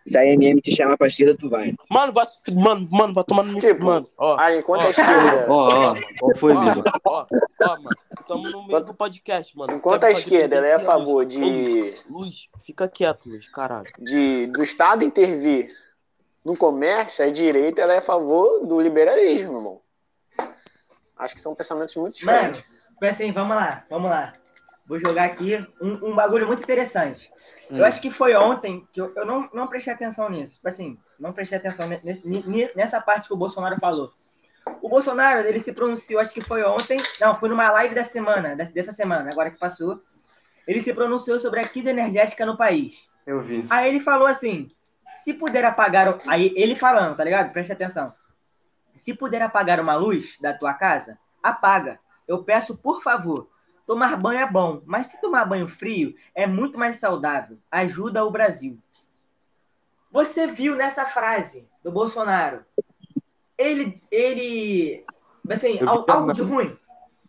Se 0.07 0.17
a 0.17 0.25
MM 0.25 0.59
te 0.63 0.75
chamar 0.75 0.97
pra 0.97 1.07
esquerda, 1.09 1.37
tu 1.37 1.51
vai. 1.51 1.75
Mano, 1.91 2.15
vai, 2.15 2.25
mano, 2.55 2.89
mano, 2.91 3.13
vai 3.13 3.25
tomar 3.25 3.43
no 3.43 3.61
Tipo, 3.61 3.85
Mano, 3.85 4.09
ó. 4.17 4.37
Ah, 4.41 4.57
enquanto 4.57 4.81
Ó. 4.81 4.87
a 4.87 4.91
esquerda. 4.91 5.47
Ó, 5.49 5.91
ó, 5.91 5.95
qual 6.19 6.37
foi, 6.37 6.53
Ó, 6.55 6.61
Biro? 6.65 6.85
ó, 7.05 7.27
ó, 7.61 7.69
mano, 7.77 7.91
estamos 8.19 8.53
no 8.53 8.67
meio 8.67 8.81
do 8.85 8.95
podcast, 8.95 9.55
mano. 9.59 9.75
Enquanto 9.75 10.05
a 10.05 10.11
esquerda 10.11 10.57
ela 10.57 10.67
é 10.67 10.75
a 10.77 10.81
favor 10.81 11.27
de, 11.27 11.39
Luiz, 12.09 12.49
fica 12.65 12.89
quieto, 12.89 13.29
Luiz, 13.29 13.51
caralho. 13.51 13.85
de 13.99 14.47
do 14.47 14.63
Estado 14.63 15.05
intervir 15.05 15.71
no 16.43 16.57
comércio, 16.57 17.23
a 17.23 17.29
direita 17.31 17.83
ela 17.83 17.93
é 17.93 17.99
a 17.99 18.03
favor 18.03 18.65
do 18.67 18.81
liberalismo, 18.81 19.59
irmão. 19.59 19.81
Acho 21.19 21.35
que 21.35 21.41
são 21.41 21.55
pensamentos 21.55 21.95
muito 21.97 22.25
Mano, 22.25 22.39
diferentes. 22.53 22.63
tipo 22.93 23.05
assim, 23.05 23.31
vamos 23.33 23.57
lá, 23.57 23.85
vamos 23.91 24.09
lá. 24.09 24.33
Vou 24.89 24.99
jogar 24.99 25.25
aqui 25.25 25.57
um, 25.81 26.09
um 26.11 26.15
bagulho 26.17 26.47
muito 26.47 26.63
interessante. 26.63 27.31
Eu 27.71 27.79
Hum. 27.79 27.85
acho 27.85 28.01
que 28.01 28.11
foi 28.11 28.35
ontem 28.35 28.89
que 28.93 29.01
eu, 29.01 29.13
eu 29.15 29.27
não, 29.27 29.49
não 29.53 29.67
prestei 29.67 29.93
atenção 29.93 30.31
nisso. 30.31 30.59
Assim, 30.65 30.99
não 31.21 31.33
prestei 31.33 31.59
atenção 31.59 31.87
nesse- 32.03 32.27
nessa 32.75 32.99
parte 33.01 33.29
que 33.29 33.35
o 33.35 33.37
Bolsonaro 33.37 33.77
falou. 33.79 34.13
O 34.81 34.89
Bolsonaro, 34.89 35.47
ele 35.47 35.61
se 35.61 35.73
pronunciou, 35.73 36.21
acho 36.21 36.33
que 36.33 36.41
foi 36.41 36.63
ontem, 36.65 37.03
não, 37.21 37.35
foi 37.37 37.49
numa 37.51 37.71
live 37.71 37.95
da 37.95 38.05
semana, 38.05 38.57
dessa- 38.57 38.93
semana, 38.93 39.29
agora 39.31 39.51
que 39.51 39.59
passou. 39.59 40.03
Ele 40.67 40.81
se 40.81 40.93
pronunciou 40.95 41.39
sobre 41.39 41.61
a 41.61 41.69
crise 41.69 41.91
energética 41.91 42.45
no 42.47 42.57
país. 42.57 43.09
Eu 43.27 43.43
vi. 43.43 43.67
Aí 43.69 43.89
ele 43.89 44.01
falou 44.01 44.27
assim: 44.27 44.71
se 45.17 45.35
puder 45.35 45.65
apagar. 45.65 46.19
Aí 46.27 46.53
ele 46.57 46.75
falando, 46.75 47.17
tá 47.17 47.25
ligado? 47.25 47.53
Preste 47.53 47.73
atenção. 47.73 48.15
Se 48.95 49.15
puder 49.15 49.41
apagar 49.43 49.81
uma 49.81 49.95
luz 49.97 50.39
da 50.41 50.53
tua 50.53 50.73
casa, 50.75 51.19
apaga. 51.43 51.99
Eu 52.27 52.43
peço, 52.45 52.77
por 52.79 53.03
favor. 53.03 53.49
Tomar 53.89 54.19
banho 54.19 54.41
é 54.41 54.47
bom, 54.47 54.83
mas 54.85 55.07
se 55.07 55.19
tomar 55.19 55.47
banho 55.47 55.67
frio 55.67 56.15
é 56.35 56.47
muito 56.47 56.79
mais 56.79 56.97
saudável. 56.99 57.57
Ajuda 57.71 58.23
o 58.23 58.31
Brasil. 58.31 58.79
Você 60.13 60.47
viu 60.47 60.77
nessa 60.77 61.07
frase 61.07 61.67
do 61.83 61.91
Bolsonaro? 61.91 62.67
Ele. 63.57 64.03
Ele. 64.11 65.07
Assim, 65.49 65.79
Eu 65.79 65.87
vi 65.87 65.89
al- 65.89 66.05
algo 66.07 66.33
de 66.35 66.43
ruim. 66.43 66.77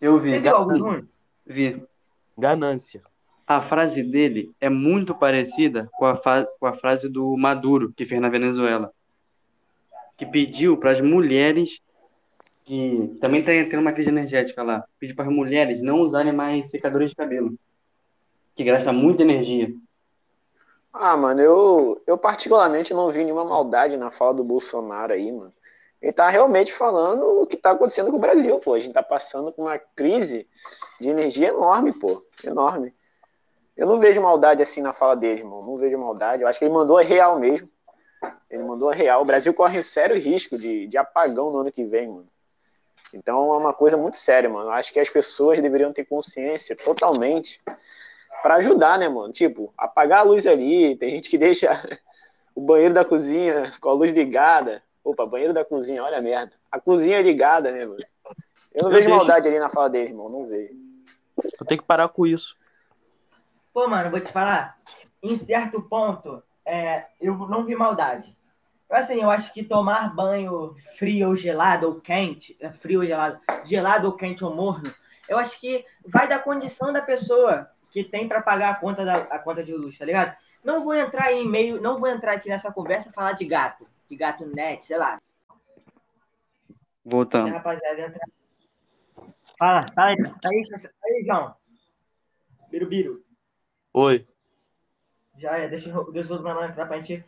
Eu 0.01 0.19
vi. 0.19 0.31
Você 0.31 0.39
viu 0.41 0.55
algo 0.57 0.73
de 0.73 0.79
ruim? 0.81 1.07
Vi. 1.45 1.81
Ganância. 2.37 3.01
A 3.47 3.61
frase 3.61 4.03
dele 4.03 4.53
é 4.59 4.67
muito 4.67 5.15
parecida 5.15 5.89
com 5.93 6.05
a, 6.05 6.17
com 6.59 6.65
a 6.67 6.73
frase 6.73 7.07
do 7.07 7.37
Maduro, 7.37 7.93
que 7.95 8.05
fez 8.05 8.19
na 8.19 8.27
Venezuela. 8.27 8.91
Que 10.17 10.25
pediu 10.25 10.75
para 10.77 10.91
as 10.91 10.99
mulheres, 10.99 11.79
que 12.69 13.17
também 13.19 13.43
tem, 13.43 13.67
tem 13.67 13.79
uma 13.79 13.91
crise 13.91 14.11
energética 14.11 14.61
lá, 14.61 14.85
pediu 14.99 15.15
para 15.15 15.25
as 15.25 15.33
mulheres 15.33 15.81
não 15.81 16.01
usarem 16.01 16.31
mais 16.31 16.69
secadores 16.69 17.09
de 17.09 17.15
cabelo, 17.15 17.55
que 18.55 18.63
gasta 18.63 18.93
muita 18.93 19.23
energia. 19.23 19.73
Ah, 20.93 21.17
mano, 21.17 21.41
eu, 21.41 21.99
eu 22.05 22.15
particularmente 22.15 22.93
não 22.93 23.11
vi 23.11 23.23
nenhuma 23.23 23.43
maldade 23.43 23.97
na 23.97 24.11
fala 24.11 24.35
do 24.35 24.43
Bolsonaro 24.43 25.13
aí, 25.13 25.31
mano. 25.31 25.51
Ele 25.99 26.13
tá 26.13 26.29
realmente 26.29 26.71
falando 26.77 27.41
o 27.41 27.47
que 27.47 27.57
tá 27.57 27.71
acontecendo 27.71 28.11
com 28.11 28.17
o 28.17 28.21
Brasil, 28.21 28.59
pô. 28.59 28.75
A 28.75 28.79
gente 28.79 28.93
tá 28.93 29.01
passando 29.01 29.51
por 29.51 29.63
uma 29.63 29.79
crise 29.79 30.47
de 31.01 31.09
energia 31.09 31.47
enorme, 31.47 31.91
pô. 31.91 32.23
Enorme. 32.43 32.93
Eu 33.75 33.87
não 33.87 33.99
vejo 33.99 34.21
maldade 34.21 34.61
assim 34.61 34.79
na 34.79 34.93
fala 34.93 35.15
dele, 35.15 35.41
irmão. 35.41 35.65
Não 35.65 35.75
vejo 35.77 35.97
maldade. 35.97 36.43
Eu 36.43 36.47
acho 36.47 36.59
que 36.59 36.65
ele 36.65 36.73
mandou 36.73 36.99
a 36.99 37.01
real 37.01 37.39
mesmo. 37.39 37.67
Ele 38.47 38.61
mandou 38.61 38.91
a 38.91 38.93
real. 38.93 39.23
O 39.23 39.25
Brasil 39.25 39.53
corre 39.55 39.79
um 39.79 39.83
sério 39.83 40.15
risco 40.17 40.55
de, 40.55 40.85
de 40.85 40.97
apagão 40.97 41.51
no 41.51 41.59
ano 41.59 41.71
que 41.71 41.83
vem, 41.83 42.07
mano. 42.07 42.27
Então 43.13 43.53
é 43.53 43.57
uma 43.57 43.73
coisa 43.73 43.97
muito 43.97 44.17
séria, 44.17 44.49
mano. 44.49 44.67
Eu 44.69 44.73
acho 44.73 44.91
que 44.93 44.99
as 44.99 45.09
pessoas 45.09 45.61
deveriam 45.61 45.91
ter 45.93 46.05
consciência 46.05 46.75
totalmente 46.75 47.59
para 48.43 48.55
ajudar, 48.55 48.97
né, 48.99 49.09
mano? 49.09 49.33
Tipo, 49.33 49.73
apagar 49.77 50.19
a 50.19 50.23
luz 50.23 50.45
ali. 50.45 50.95
Tem 50.95 51.11
gente 51.11 51.29
que 51.29 51.37
deixa 51.37 51.69
o 52.55 52.61
banheiro 52.61 52.93
da 52.93 53.03
cozinha 53.05 53.73
com 53.81 53.89
a 53.89 53.93
luz 53.93 54.13
ligada. 54.13 54.83
Opa, 55.03 55.25
banheiro 55.25 55.53
da 55.53 55.65
cozinha, 55.65 56.03
olha 56.03 56.17
a 56.17 56.21
merda. 56.21 56.53
A 56.71 56.79
cozinha 56.79 57.17
é 57.17 57.21
ligada, 57.21 57.71
né, 57.71 57.85
mano? 57.85 57.97
Eu 58.73 58.83
não 58.83 58.89
Eu 58.89 58.95
vejo 58.95 59.05
deixo- 59.05 59.17
maldade 59.17 59.47
ali 59.47 59.57
na 59.59 59.69
fala 59.69 59.89
dele, 59.89 60.09
irmão. 60.09 60.29
Não 60.29 60.45
vejo. 60.45 60.73
Eu 61.59 61.65
tenho 61.65 61.81
que 61.81 61.87
parar 61.87 62.07
com 62.09 62.27
isso. 62.27 62.55
Pô, 63.73 63.87
mano, 63.87 64.11
vou 64.11 64.19
te 64.19 64.31
falar. 64.31 64.77
Em 65.23 65.35
certo 65.37 65.81
ponto, 65.81 66.43
é, 66.65 67.05
eu 67.19 67.35
não 67.35 67.65
vi 67.65 67.75
maldade. 67.75 68.37
Assim, 68.89 69.21
eu 69.21 69.29
acho 69.29 69.53
que 69.53 69.63
tomar 69.63 70.13
banho 70.15 70.75
frio 70.97 71.29
ou 71.29 71.35
gelado 71.35 71.87
ou 71.87 72.01
quente, 72.01 72.57
é, 72.59 72.71
frio 72.71 73.01
ou 73.01 73.05
gelado, 73.05 73.39
gelado 73.63 74.07
ou 74.07 74.13
quente 74.17 74.43
ou 74.43 74.55
morno, 74.55 74.91
eu 75.27 75.37
acho 75.37 75.59
que 75.59 75.85
vai 76.05 76.27
da 76.27 76.39
condição 76.39 76.91
da 76.91 77.01
pessoa 77.01 77.69
que 77.91 78.03
tem 78.03 78.27
para 78.27 78.41
pagar 78.41 78.71
a 78.71 78.75
conta, 78.75 79.05
da, 79.05 79.17
a 79.17 79.37
conta 79.39 79.63
de 79.63 79.73
luz, 79.73 79.97
tá 79.97 80.05
ligado? 80.05 80.35
Não 80.63 80.83
vou 80.83 80.95
entrar 80.95 81.31
em 81.31 81.47
meio, 81.47 81.79
não 81.79 81.99
vou 81.99 82.09
entrar 82.09 82.33
aqui 82.33 82.49
nessa 82.49 82.71
conversa 82.71 83.09
e 83.09 83.13
falar 83.13 83.33
de 83.33 83.45
gato, 83.45 83.87
de 84.09 84.15
gato 84.15 84.45
net, 84.47 84.83
sei 84.83 84.97
lá. 84.97 85.21
Voltando. 87.05 87.51
rapaziada 87.51 88.01
entrar. 88.01 88.27
Fala, 89.57 89.85
fala 89.93 90.09
aí, 90.09 90.15
aí, 90.45 90.63
aí, 91.05 91.23
João. 91.25 91.55
Birubiru. 92.69 93.23
Oi. 93.93 94.27
Já 95.37 95.57
é, 95.57 95.67
deixa, 95.67 95.97
o- 95.97 96.11
deixa 96.11 96.33
o 96.33 96.37
outro 96.37 96.63
entrar 96.63 96.85
pra 96.85 96.97
gente 96.97 97.23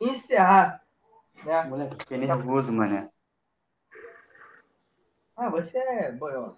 encerrar. 0.00 0.85
Né? 1.44 1.64
Moleque, 1.64 1.96
fiquei 2.00 2.18
nervoso, 2.18 2.72
mané. 2.72 3.08
Ah, 5.36 5.50
você 5.50 5.78
é 5.78 6.12
boião. 6.12 6.54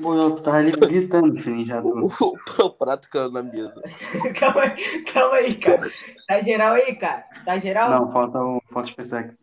Pô, 0.00 0.14
eu 0.14 0.40
tava 0.40 0.58
ali 0.58 0.72
gritando, 0.72 1.34
filho, 1.34 1.66
já. 1.66 1.82
O, 1.82 2.06
o, 2.06 2.64
o 2.64 2.70
prato 2.70 3.10
caiu 3.10 3.30
na 3.30 3.42
mesa. 3.42 3.82
calma 4.38 4.62
aí, 4.62 5.04
calma 5.04 5.36
aí, 5.36 5.54
cara. 5.56 5.90
Tá 6.26 6.40
geral 6.40 6.74
aí, 6.74 6.96
cara? 6.96 7.24
Tá 7.44 7.58
geral? 7.58 7.90
Não, 7.90 8.12
falta 8.12 8.38
o 8.38 8.62
falta 8.72 8.88
especial 8.88 9.20
aqui. 9.20 9.36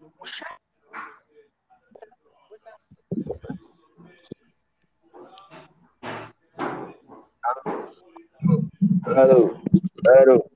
Alô, 9.05 9.59
alô. 10.07 10.49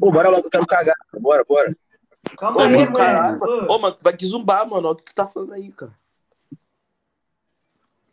Pô, 0.00 0.10
bora 0.10 0.28
logo, 0.28 0.46
eu 0.46 0.50
quero 0.50 0.66
cagar. 0.66 0.96
Bora, 1.20 1.44
bora. 1.44 1.76
Calma 2.36 2.60
Ô, 2.60 2.64
aí, 2.64 2.76
mano, 2.76 2.92
caralho. 2.92 3.40
Ô, 3.42 3.74
Ô, 3.74 3.78
mano, 3.78 3.94
tu 3.94 4.02
vai 4.02 4.16
que 4.16 4.26
zumbar, 4.26 4.68
mano. 4.68 4.88
Olha 4.88 4.92
o 4.92 4.96
que 4.96 5.04
tu 5.04 5.14
tá 5.14 5.26
falando 5.26 5.52
aí, 5.54 5.70
cara. 5.72 5.92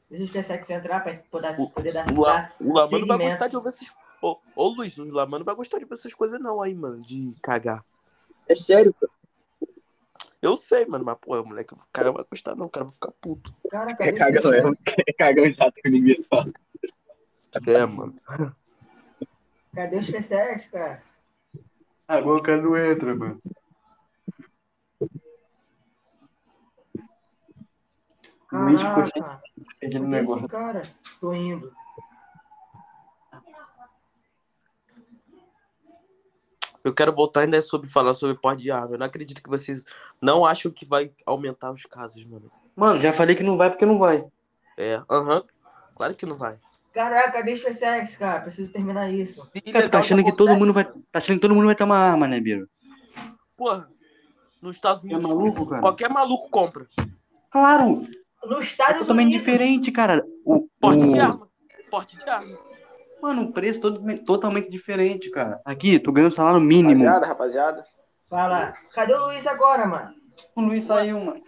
Deixa 0.10 0.24
eu 0.24 0.26
esquecer 0.28 0.60
que 0.60 0.66
você 0.68 0.74
entrar 0.74 1.02
pra 1.02 1.16
poder, 1.32 1.60
O, 1.60 1.70
poder 1.70 1.92
dar. 1.92 2.12
o, 2.12 2.22
La, 2.22 2.34
dar 2.34 2.56
o 2.60 2.74
Lamano 2.74 3.08
vai 3.08 3.18
gostar 3.18 3.48
de 3.48 3.56
ouvir 3.56 3.70
essas. 3.70 3.94
Ô, 4.22 4.38
ô 4.56 4.68
Luiz, 4.70 4.98
o 4.98 5.06
Lamano 5.06 5.44
vai 5.44 5.56
gostar 5.56 5.80
de 5.80 5.86
ver 5.86 5.94
essas 5.94 6.14
coisas, 6.14 6.40
não, 6.40 6.62
aí, 6.62 6.74
mano, 6.74 7.02
de 7.02 7.36
cagar. 7.42 7.84
É 8.48 8.56
sério, 8.56 8.94
cara. 8.94 9.12
Eu 10.42 10.56
sei, 10.56 10.86
mano, 10.86 11.04
mas, 11.04 11.18
pô, 11.20 11.40
o 11.42 11.46
moleque, 11.46 11.74
o 11.74 11.78
cara 11.92 12.12
vai 12.12 12.24
gostar, 12.24 12.56
não, 12.56 12.68
o 12.68 12.70
cara 12.70 12.86
vai 12.86 12.94
ficar 12.94 13.12
puto. 13.20 13.54
Caraca, 13.70 14.06
É 14.06 14.12
cagão, 14.12 14.54
é, 14.54 14.62
é 15.08 15.14
cagão 15.14 15.44
exato 15.46 15.82
que 15.82 15.90
ninguém 15.90 16.16
fala. 16.24 16.52
É, 17.68 17.86
mano. 17.86 18.16
Cadê 19.74 19.98
o 19.98 20.04
SpaceX, 20.04 20.68
cara? 20.68 21.04
Agora 22.08 22.40
o 22.40 22.44
cara 22.44 22.62
não 22.62 22.78
entra, 22.78 23.16
mano. 23.16 23.42
Luiz 28.52 28.82
Caraca, 28.82 29.42
pedindo 29.80 30.06
esse 30.06 30.12
negócio. 30.32 30.48
cara? 30.48 30.84
Tô 31.20 31.34
indo. 31.34 31.74
Eu 36.84 36.94
quero 36.94 37.12
voltar 37.14 37.42
ainda 37.42 37.60
sobre 37.64 37.90
falar 37.90 38.14
sobre 38.14 38.36
porte 38.38 38.62
de 38.62 38.70
arma. 38.70 38.94
Eu 38.94 39.00
não 39.00 39.08
acredito 39.08 39.42
que 39.42 39.50
vocês 39.50 39.84
não 40.22 40.46
acham 40.46 40.72
que 40.72 40.86
vai 40.86 41.12
aumentar 41.26 41.72
os 41.72 41.84
casos, 41.86 42.24
mano. 42.26 42.52
Mano, 42.76 43.02
já 43.02 43.12
falei 43.12 43.36
que 43.36 43.42
não 43.42 43.58
vai 43.58 43.70
porque 43.72 43.86
não 43.86 43.98
vai. 43.98 44.24
É, 44.78 45.02
aham. 45.10 45.44
Claro 45.96 46.14
que 46.14 46.26
não 46.26 46.38
vai. 46.38 46.60
Caraca, 46.94 47.32
cadê 47.32 47.54
o 47.54 47.58
SpaceX, 47.58 48.16
cara? 48.18 48.42
Preciso 48.42 48.72
terminar 48.72 49.10
isso. 49.10 49.50
Cara, 49.74 49.90
tá 49.90 50.00
achando 50.00 50.24
que 50.24 50.36
todo 50.36 50.56
mundo 50.56 50.72
vai. 50.74 50.84
mano. 50.84 51.04
Tá 51.12 51.18
achando 51.20 51.38
que 51.38 51.42
todo 51.42 51.56
mundo 51.56 51.66
vai 51.66 51.76
ter 51.76 51.84
uma 51.84 51.98
arma, 51.98 52.28
né, 52.28 52.40
Biro? 52.40 52.70
Porra, 53.58 53.90
nos 54.62 54.76
Estados 54.76 55.04
É 55.04 55.08
Unidos, 55.08 55.24
maluco, 55.28 55.66
cara? 55.66 55.82
qualquer 55.82 56.10
maluco 56.10 56.50
compra. 56.50 56.88
Claro! 57.50 58.04
Nos 58.48 58.60
É 58.60 58.62
Estados 58.64 59.00
totalmente 59.00 59.28
Unidos. 59.28 59.46
diferente, 59.46 59.92
cara. 59.92 60.26
O, 60.46 60.68
Porte 60.80 61.04
o- 61.04 61.14
de 61.14 61.20
arma. 61.20 61.50
Porte 61.90 62.18
de 62.18 62.30
arma. 62.30 62.58
Mano, 63.22 63.44
o 63.44 63.52
preço 63.54 63.82
todo, 63.82 64.02
totalmente 64.24 64.70
diferente, 64.70 65.32
cara. 65.32 65.60
Aqui, 65.66 65.98
tu 66.00 66.12
ganha 66.12 66.28
um 66.28 66.32
salário 66.32 66.62
mínimo. 66.62 67.04
Rapaziada, 67.04 67.26
rapaziada. 67.28 67.86
Fala. 68.30 68.74
Cadê 68.94 69.14
o 69.14 69.26
Luiz 69.26 69.48
agora, 69.48 69.86
mano? 69.88 70.14
O 70.56 70.62
Luiz 70.62 70.84
saiu, 70.86 71.20
mano. 71.20 71.42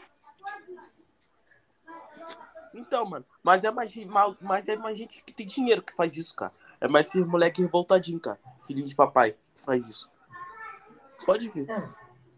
Então, 2.73 3.05
mano. 3.05 3.25
Mas 3.43 3.63
é 3.63 3.71
mais, 3.71 3.95
mal- 4.05 4.35
mas 4.41 4.67
é 4.67 4.75
mais 4.75 4.97
gente 4.97 5.23
que 5.23 5.33
tem 5.33 5.45
dinheiro 5.45 5.81
que 5.81 5.95
faz 5.95 6.15
isso, 6.15 6.35
cara. 6.35 6.53
É 6.79 6.87
mais 6.87 7.07
esses 7.07 7.25
moleque 7.25 7.61
revoltadinho, 7.61 8.19
cara. 8.19 8.39
Filhinho 8.65 8.87
de 8.87 8.95
papai 8.95 9.35
que 9.53 9.65
faz 9.65 9.87
isso. 9.87 10.09
Pode 11.25 11.49
ver. 11.49 11.69
É, 11.69 11.89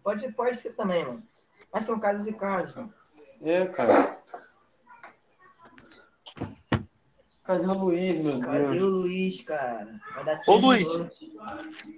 pode, 0.03 0.32
pode 0.34 0.57
ser 0.57 0.74
também, 0.76 1.05
mano. 1.05 1.24
Mas 1.72 1.84
são 1.84 1.99
casos 1.99 2.26
e 2.26 2.34
casos, 2.34 2.74
mano. 2.76 2.93
É, 3.41 3.66
cara. 3.68 4.19
Cadê 7.50 7.66
o 7.66 7.74
Luiz, 7.74 8.24
meu 8.24 8.39
Cadê 8.41 8.60
Deus? 8.60 8.84
o 8.84 8.88
Luiz, 8.89 9.41
cara? 9.41 10.00
Ô, 10.45 10.56
Luiz. 10.58 10.88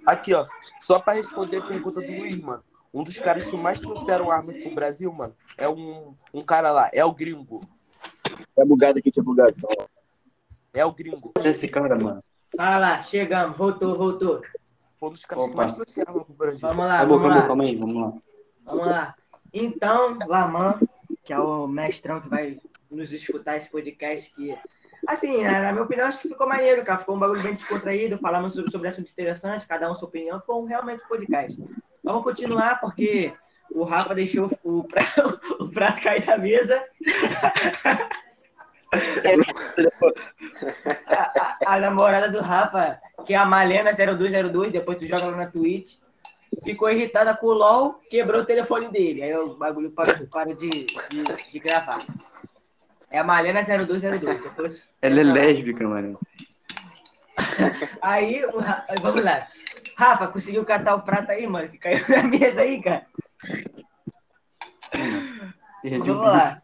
Aqui, 0.06 0.32
ó. 0.32 0.46
Só 0.80 0.98
pra 0.98 1.12
responder 1.12 1.58
a 1.58 1.66
pergunta 1.66 2.00
do 2.00 2.06
Luiz, 2.06 2.40
mano. 2.40 2.64
Um 2.94 3.02
dos 3.02 3.18
caras 3.18 3.44
que 3.44 3.54
mais 3.54 3.78
trouxeram 3.78 4.30
armas 4.30 4.56
pro 4.56 4.74
Brasil, 4.74 5.12
mano, 5.12 5.36
é 5.58 5.68
um, 5.68 6.14
um 6.32 6.40
cara 6.40 6.72
lá. 6.72 6.90
É 6.94 7.04
o 7.04 7.12
gringo. 7.12 7.60
Tá 8.56 8.64
bugado 8.64 8.98
aqui, 8.98 9.10
tinha 9.10 9.22
bugado. 9.22 9.54
É 10.72 10.86
o 10.86 10.92
gringo. 10.92 11.32
Esse 11.44 11.68
cara, 11.68 11.98
mano. 11.98 12.20
Ah 12.56 12.78
lá, 12.78 13.02
chegamos. 13.02 13.54
Voltou, 13.58 13.94
voltou. 13.98 14.40
Foi 14.98 15.10
um 15.10 15.12
dos 15.12 15.24
caras 15.26 15.44
que 15.44 15.50
Opa. 15.50 15.56
mais 15.58 15.72
trouxeram 15.72 16.12
arma 16.12 16.24
pro 16.24 16.34
Brasil. 16.34 16.66
Vamos 16.66 16.86
lá, 16.86 16.96
Acabou, 16.96 17.18
vamos 17.20 17.36
lá. 17.36 17.46
calma 17.46 17.64
aí, 17.64 17.76
vamos 17.76 18.02
lá. 18.02 18.12
Vamos 18.64 18.86
lá. 18.86 19.14
Então, 19.52 20.18
Laman, 20.26 20.80
que 21.22 21.32
é 21.34 21.38
o 21.38 21.66
mestrão 21.66 22.22
que 22.22 22.28
vai 22.30 22.58
nos 22.90 23.12
escutar 23.12 23.58
esse 23.58 23.70
podcast, 23.70 24.34
que, 24.34 24.56
assim, 25.06 25.42
na 25.44 25.72
minha 25.72 25.84
opinião, 25.84 26.06
acho 26.08 26.20
que 26.20 26.28
ficou 26.28 26.48
maneiro, 26.48 26.84
cara. 26.84 26.98
Ficou 27.00 27.16
um 27.16 27.18
bagulho 27.18 27.42
bem 27.42 27.54
descontraído, 27.54 28.18
falamos 28.18 28.54
sobre, 28.54 28.88
assuntos 28.88 29.12
interessantes, 29.12 29.64
cada 29.66 29.90
um 29.90 29.94
sua 29.94 30.08
opinião. 30.08 30.42
Um, 30.48 30.64
realmente 30.64 31.02
um 31.04 31.08
podcast. 31.08 31.62
Vamos 32.02 32.22
continuar, 32.24 32.80
porque 32.80 33.32
o 33.70 33.84
Rafa 33.84 34.14
deixou 34.14 34.50
o 34.64 34.84
prato, 34.84 35.40
o 35.62 35.68
prato 35.70 36.02
cair 36.02 36.24
da 36.24 36.36
mesa. 36.38 36.82
a, 41.06 41.40
a- 41.40 41.58
a 41.74 41.80
namorada 41.80 42.30
do 42.30 42.40
Rafa, 42.40 43.00
que 43.24 43.34
é 43.34 43.36
a 43.36 43.46
Malena0202, 43.46 44.70
depois 44.70 44.98
tu 44.98 45.06
joga 45.06 45.26
lá 45.26 45.36
na 45.36 45.46
Twitch, 45.46 45.96
ficou 46.64 46.90
irritada 46.90 47.34
com 47.34 47.46
o 47.46 47.52
LOL, 47.54 47.94
quebrou 48.10 48.42
o 48.42 48.46
telefone 48.46 48.88
dele. 48.88 49.22
Aí 49.22 49.34
o 49.36 49.54
bagulho 49.54 49.90
parou, 49.90 50.26
parou 50.30 50.54
de, 50.54 50.68
de, 50.68 51.24
de 51.52 51.58
gravar. 51.58 52.04
É 53.12 53.18
a 53.18 53.24
Malena0202. 53.24 54.42
Depois... 54.42 54.94
Ela 55.02 55.20
é 55.20 55.22
lésbica, 55.22 55.86
mano. 55.86 56.18
Aí, 58.00 58.42
vamos 59.00 59.22
lá. 59.24 59.46
Rafa, 59.96 60.28
conseguiu 60.28 60.64
catar 60.64 60.94
o 60.94 61.02
prato 61.02 61.30
aí, 61.30 61.46
mano, 61.46 61.68
que 61.68 61.78
caiu 61.78 62.02
na 62.08 62.22
mesa 62.22 62.62
aí, 62.62 62.82
cara? 62.82 63.06
Vamos 65.84 66.26
lá. 66.26 66.62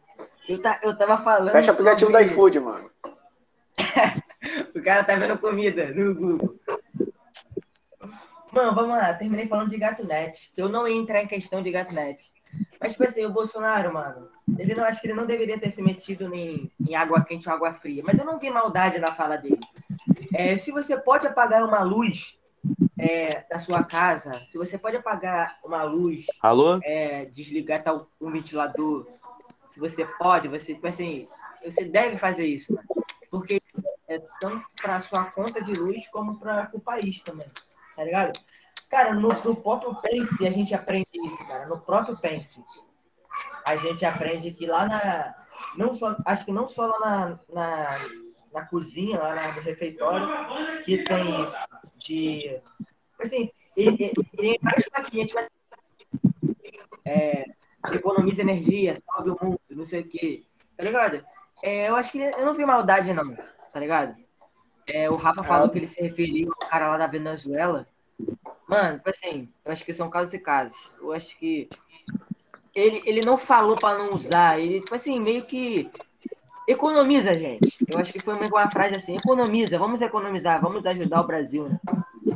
Eu, 0.49 0.63
tá, 0.63 0.81
eu 0.83 0.97
tava 0.97 1.19
falando. 1.19 1.53
Fecha 1.53 1.71
o 1.71 1.75
aplicativo 1.75 2.11
do 2.11 2.19
sobre- 2.19 2.33
iFood, 2.33 2.61
mano. 2.61 2.91
O 4.75 4.81
cara 4.81 5.03
tá 5.05 5.17
vendo 5.17 5.37
comida 5.39 5.93
no 5.93 6.15
Google. 6.15 6.57
Mano, 8.53 8.75
vamos 8.75 8.97
lá. 8.97 9.13
Terminei 9.13 9.49
falando 9.49 9.69
de 9.69 9.77
GatoNet. 9.77 10.53
Que 10.55 10.63
eu 10.63 10.69
não 10.69 10.87
ia 10.87 10.97
entrar 10.97 11.23
em 11.23 11.27
questão 11.27 11.61
de 11.61 11.71
GatoNet. 11.73 12.33
Mas, 12.81 12.93
tipo 12.93 13.05
assim, 13.05 13.27
o 13.27 13.33
Bolsonaro, 13.33 13.93
mano, 13.93 14.31
ele 14.57 14.75
não 14.75 14.85
acho 14.85 15.01
que 15.01 15.07
ele 15.07 15.15
não 15.15 15.27
deveria 15.27 15.59
ter 15.59 15.71
se 15.71 15.83
metido 15.83 16.33
em, 16.35 16.71
em 16.81 16.95
água 16.95 17.25
quente 17.25 17.49
ou 17.49 17.55
água 17.55 17.75
fria. 17.75 18.03
Mas 18.05 18.19
eu 18.19 18.25
não 18.25 18.39
vi 18.39 18.51
maldade 18.51 18.99
na 18.99 19.15
fala 19.15 19.37
dele. 19.37 19.61
É, 20.33 20.57
se 20.57 20.71
você 20.71 20.97
pode 20.97 21.27
apagar 21.27 21.65
uma 21.65 21.83
luz 21.83 22.39
é, 22.99 23.45
da 23.49 23.59
sua 23.59 23.85
casa, 23.85 24.33
se 24.49 24.57
você 24.57 24.79
pode 24.79 24.97
apagar 24.97 25.59
uma 25.65 25.83
luz 25.83 26.27
Alô? 26.41 26.79
é, 26.83 27.27
desligar 27.27 27.83
tal 27.83 28.09
um 28.21 28.31
ventilador. 28.31 29.07
Se 29.71 29.79
você 29.79 30.05
pode, 30.05 30.49
você, 30.49 30.75
tipo 30.75 30.87
assim, 30.87 31.29
você 31.65 31.85
deve 31.85 32.17
fazer 32.17 32.47
isso, 32.47 32.75
mano. 32.75 32.89
Porque 33.31 33.61
é 34.09 34.19
tanto 34.41 34.65
para 34.81 35.01
sua 35.01 35.25
conta 35.27 35.61
de 35.61 35.75
luz 35.75 36.07
como 36.09 36.39
para 36.39 36.71
o 36.73 36.81
país 36.81 37.21
também, 37.23 37.47
tá 37.95 38.03
ligado? 38.03 38.39
Cara, 38.89 39.13
no, 39.13 39.29
no 39.29 39.57
próprio 39.57 39.95
Pense 39.97 40.47
a 40.47 40.51
gente 40.51 40.75
aprende 40.75 41.07
isso, 41.13 41.47
cara. 41.47 41.67
No 41.67 41.79
próprio 41.79 42.17
Pense 42.17 42.65
a 43.69 43.77
gente 43.77 44.05
aprende 44.05 44.51
que 44.51 44.67
lá 44.67 44.87
na. 44.87 45.35
Não 45.77 45.93
só, 45.93 46.17
acho 46.25 46.45
que 46.45 46.53
não 46.53 46.67
só 46.67 46.87
lá 46.87 46.99
na, 47.01 47.39
na, 47.53 47.99
na 48.53 48.65
cozinha, 48.67 49.19
lá 49.19 49.35
na- 49.35 49.53
no 49.53 49.61
refeitório, 49.61 50.27
que 50.85 51.05
tem 51.05 51.43
isso. 51.45 51.57
De. 51.99 52.61
Assim, 53.21 53.51
tem 53.75 54.59
várias 54.63 54.89
plaquinhas, 54.89 55.33
mas 55.35 55.49
é, 57.05 57.45
economiza 57.93 58.41
energia, 58.43 58.95
salve 58.97 59.31
o 59.31 59.39
mundo, 59.41 59.61
não 59.71 59.85
sei 59.85 60.01
o 60.01 60.09
quê. 60.09 60.45
Tá 60.77 60.85
ligado? 60.85 61.25
É, 61.63 61.89
eu 61.89 61.97
acho 61.97 62.13
que 62.13 62.19
eu 62.21 62.47
não 62.47 62.55
vi 62.55 62.65
maldade, 62.65 63.13
não, 63.13 63.37
tá 63.73 63.81
ligado? 63.81 64.17
É, 64.87 65.11
o 65.11 65.17
Rafa 65.17 65.43
falou 65.43 65.69
que 65.69 65.79
ele 65.79 65.89
se 65.89 66.01
referiu 66.01 66.51
ao 66.63 66.69
cara 66.69 66.89
lá 66.89 66.97
da 66.97 67.07
Venezuela. 67.07 67.87
Mano, 68.67 68.97
tipo 68.99 69.11
assim, 69.11 69.53
eu 69.65 69.73
acho 69.73 69.85
que 69.85 69.93
são 69.93 70.09
casos 70.09 70.33
e 70.33 70.39
casos. 70.39 70.77
Eu 70.99 71.13
acho 71.13 71.37
que 71.39 71.69
ele, 72.79 73.03
ele 73.05 73.21
não 73.23 73.37
falou 73.37 73.77
pra 73.77 73.99
não 73.99 74.15
usar, 74.15 74.59
ele, 74.59 74.81
tipo 74.81 74.95
assim, 74.95 75.21
meio 75.21 75.45
que 75.45 75.91
economiza, 76.67 77.37
gente. 77.37 77.85
Eu 77.89 77.99
acho 77.99 78.13
que 78.13 78.21
foi 78.21 78.35
uma 78.35 78.71
frase 78.71 78.95
assim, 78.95 79.17
economiza, 79.17 79.79
vamos 79.79 80.01
economizar, 80.01 80.61
vamos 80.61 80.87
ajudar 80.87 81.21
o 81.21 81.27
Brasil, 81.27 81.69
né? 81.69 81.81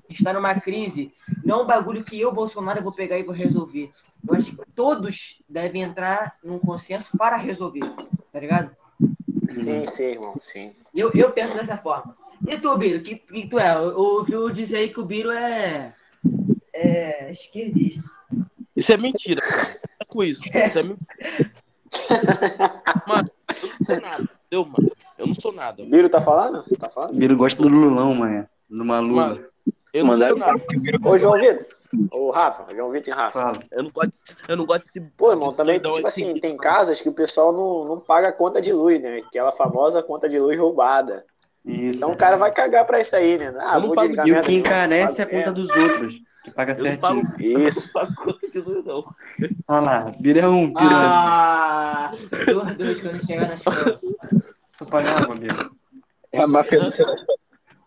Está 0.08 0.32
numa 0.32 0.54
crise, 0.58 1.12
não 1.44 1.60
é 1.60 1.62
um 1.62 1.66
bagulho 1.66 2.04
que 2.04 2.20
eu, 2.20 2.32
Bolsonaro, 2.32 2.82
vou 2.82 2.92
pegar 2.92 3.18
e 3.18 3.22
vou 3.22 3.34
resolver. 3.34 3.90
Eu 4.26 4.34
acho 4.34 4.56
que 4.56 4.64
todos 4.74 5.42
devem 5.48 5.82
entrar 5.82 6.36
num 6.42 6.58
consenso 6.58 7.16
para 7.16 7.36
resolver, 7.36 7.92
tá 8.32 8.40
ligado? 8.40 8.74
Sim, 9.50 9.86
sim, 9.86 10.04
irmão, 10.04 10.34
sim. 10.42 10.72
Eu, 10.94 11.10
eu 11.14 11.30
penso 11.32 11.54
dessa 11.54 11.76
forma. 11.76 12.16
E 12.46 12.58
tu, 12.58 12.76
Biro, 12.76 13.02
que, 13.02 13.16
que 13.16 13.46
tu 13.46 13.58
é? 13.58 13.74
Eu 13.74 13.98
ouviu 13.98 14.50
dizer 14.50 14.78
aí 14.78 14.88
que 14.88 15.00
o 15.00 15.04
Biro 15.04 15.30
é, 15.30 15.94
é 16.72 17.30
esquerdista. 17.30 18.02
Isso 18.74 18.92
é 18.92 18.96
mentira, 18.96 19.42
cara. 19.42 19.80
Com 20.12 20.22
isso. 20.22 20.42
Isso 20.46 20.78
é. 20.78 20.82
Mano, 23.06 23.30
eu 23.62 23.68
não 23.68 23.86
sou 23.86 24.00
nada. 24.00 24.28
Eu, 24.50 24.64
mano. 24.64 24.92
Eu 25.18 25.26
não 25.26 25.34
sou 25.34 25.52
nada. 25.52 25.84
Biro 25.84 26.08
tá 26.08 26.20
falando? 26.20 26.64
Tá 26.78 26.88
falando? 26.88 27.14
Biro 27.16 27.36
gosta 27.36 27.62
do 27.62 27.68
Lulão, 27.68 28.14
mano. 28.14 28.46
Numa 28.68 29.00
lula. 29.00 29.28
Mano, 29.28 29.44
eu 29.92 30.04
não 30.04 30.12
Mandaram 30.12 30.36
sou 30.38 30.46
nada. 30.46 30.62
Ô, 31.08 31.18
João 31.18 31.34
Vitor. 31.40 31.66
Ô, 32.12 32.30
Rafa, 32.30 32.74
João 32.74 32.90
Vitor 32.90 33.08
e 33.12 33.16
Rafa. 33.16 33.32
Fala. 33.32 33.52
Eu 33.70 33.82
não 33.82 33.90
gosto, 33.90 34.10
de- 34.10 34.34
eu 34.48 34.56
não 34.56 34.64
gosto 34.66 34.84
desse. 34.86 35.00
Pô, 35.16 35.30
irmão, 35.30 35.48
desse 35.48 35.56
também, 35.58 35.78
tipo 35.78 36.06
assim, 36.08 36.30
assim. 36.30 36.40
tem 36.40 36.56
casas 36.56 37.00
que 37.00 37.08
o 37.08 37.12
pessoal 37.12 37.52
não, 37.52 37.84
não 37.84 38.00
paga 38.00 38.28
a 38.28 38.32
conta 38.32 38.60
de 38.62 38.72
luz, 38.72 39.00
né? 39.00 39.18
Aquela 39.18 39.52
famosa 39.52 40.02
conta 40.02 40.28
de 40.28 40.38
luz 40.38 40.58
roubada. 40.58 41.24
Isso. 41.64 41.98
Então 41.98 42.10
o 42.12 42.16
cara 42.16 42.36
vai 42.36 42.50
cagar 42.50 42.84
pra 42.86 43.00
isso 43.00 43.14
aí, 43.14 43.38
né? 43.38 43.54
Ah, 43.60 43.76
Eu 43.76 43.82
não 43.82 43.94
pago 43.94 44.26
E 44.26 44.32
o 44.32 44.40
que 44.40 44.54
encarece 44.54 45.20
é 45.20 45.24
a 45.24 45.28
conta 45.28 45.52
dos 45.52 45.70
outros. 45.70 46.14
Que 46.44 46.50
paga 46.50 46.72
Eu 46.76 46.84
não 46.84 46.96
pago, 46.98 47.20
certinho. 47.20 47.58
eu 47.60 47.68
Isso. 47.68 47.86
não 47.86 47.92
pago 47.92 48.14
conta 48.16 48.48
de 48.48 48.58
luz, 48.60 48.84
não. 48.84 49.04
Olha 49.68 49.80
lá, 49.80 50.12
é 50.40 50.48
um. 50.48 50.72
Ah, 50.76 52.12
os 52.12 52.76
dois 52.76 53.00
quando 53.00 53.24
chegar 53.26 53.48
na 53.48 53.54
escola. 53.54 54.00
Tu 54.78 54.86
pagava, 54.86 55.34
Biro. 55.34 55.76
É 56.32 56.40
a 56.40 56.46
máfia 56.46 56.80
do. 56.80 56.90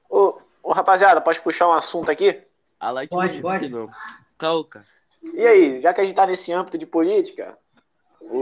Ô, 0.09 0.37
ô, 0.63 0.71
rapaziada, 0.71 1.19
pode 1.19 1.41
puxar 1.41 1.67
um 1.67 1.73
assunto 1.73 2.09
aqui? 2.09 2.41
A 2.79 2.91
Light 2.91 3.09
Pode, 3.09 3.35
não 3.35 3.41
pode. 3.41 3.69
não. 3.69 3.89
Calca. 4.37 4.85
E 5.33 5.45
aí, 5.45 5.81
já 5.81 5.93
que 5.93 6.01
a 6.01 6.05
gente 6.05 6.15
tá 6.15 6.25
nesse 6.27 6.51
âmbito 6.53 6.77
de 6.77 6.85
política, 6.85 7.57
o, 8.21 8.37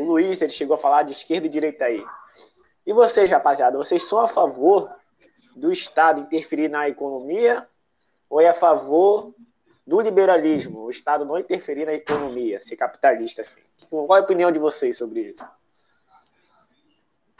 o 0.00 0.04
Luiz 0.04 0.40
ele 0.42 0.52
chegou 0.52 0.76
a 0.76 0.80
falar 0.80 1.04
de 1.04 1.12
esquerda 1.12 1.46
e 1.46 1.50
direita 1.50 1.84
aí. 1.84 2.04
E 2.86 2.92
vocês, 2.92 3.30
rapaziada, 3.30 3.78
vocês 3.78 4.02
são 4.06 4.20
a 4.20 4.28
favor 4.28 4.90
do 5.56 5.72
Estado 5.72 6.20
interferir 6.20 6.68
na 6.68 6.88
economia 6.88 7.66
ou 8.28 8.40
é 8.40 8.48
a 8.48 8.54
favor 8.54 9.32
do 9.86 10.00
liberalismo, 10.00 10.80
o 10.80 10.90
Estado 10.90 11.24
não 11.24 11.38
interferir 11.38 11.84
na 11.84 11.92
economia, 11.92 12.60
ser 12.60 12.76
capitalista 12.76 13.42
assim? 13.42 13.60
Qual 13.90 14.16
é 14.16 14.20
a 14.20 14.24
opinião 14.24 14.50
de 14.50 14.58
vocês 14.58 14.96
sobre 14.96 15.20
isso? 15.20 15.44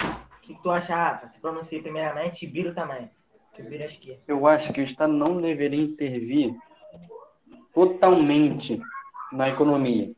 O 0.01 0.41
que, 0.43 0.55
que 0.55 0.63
tu 0.63 0.71
acha, 0.71 0.95
Rafa? 0.95 1.29
Se 1.29 1.41
pronuncia 1.41 1.81
primeiramente 1.81 2.45
e 2.45 2.49
Biro 2.49 2.75
também. 2.75 3.11
Biro 3.57 3.85
esquerda. 3.85 4.21
Eu 4.27 4.47
acho 4.47 4.73
que 4.73 4.81
o 4.81 4.85
Estado 4.85 5.13
não 5.13 5.41
deveria 5.41 5.83
intervir 5.83 6.55
totalmente 7.73 8.81
na 9.33 9.49
economia. 9.49 10.13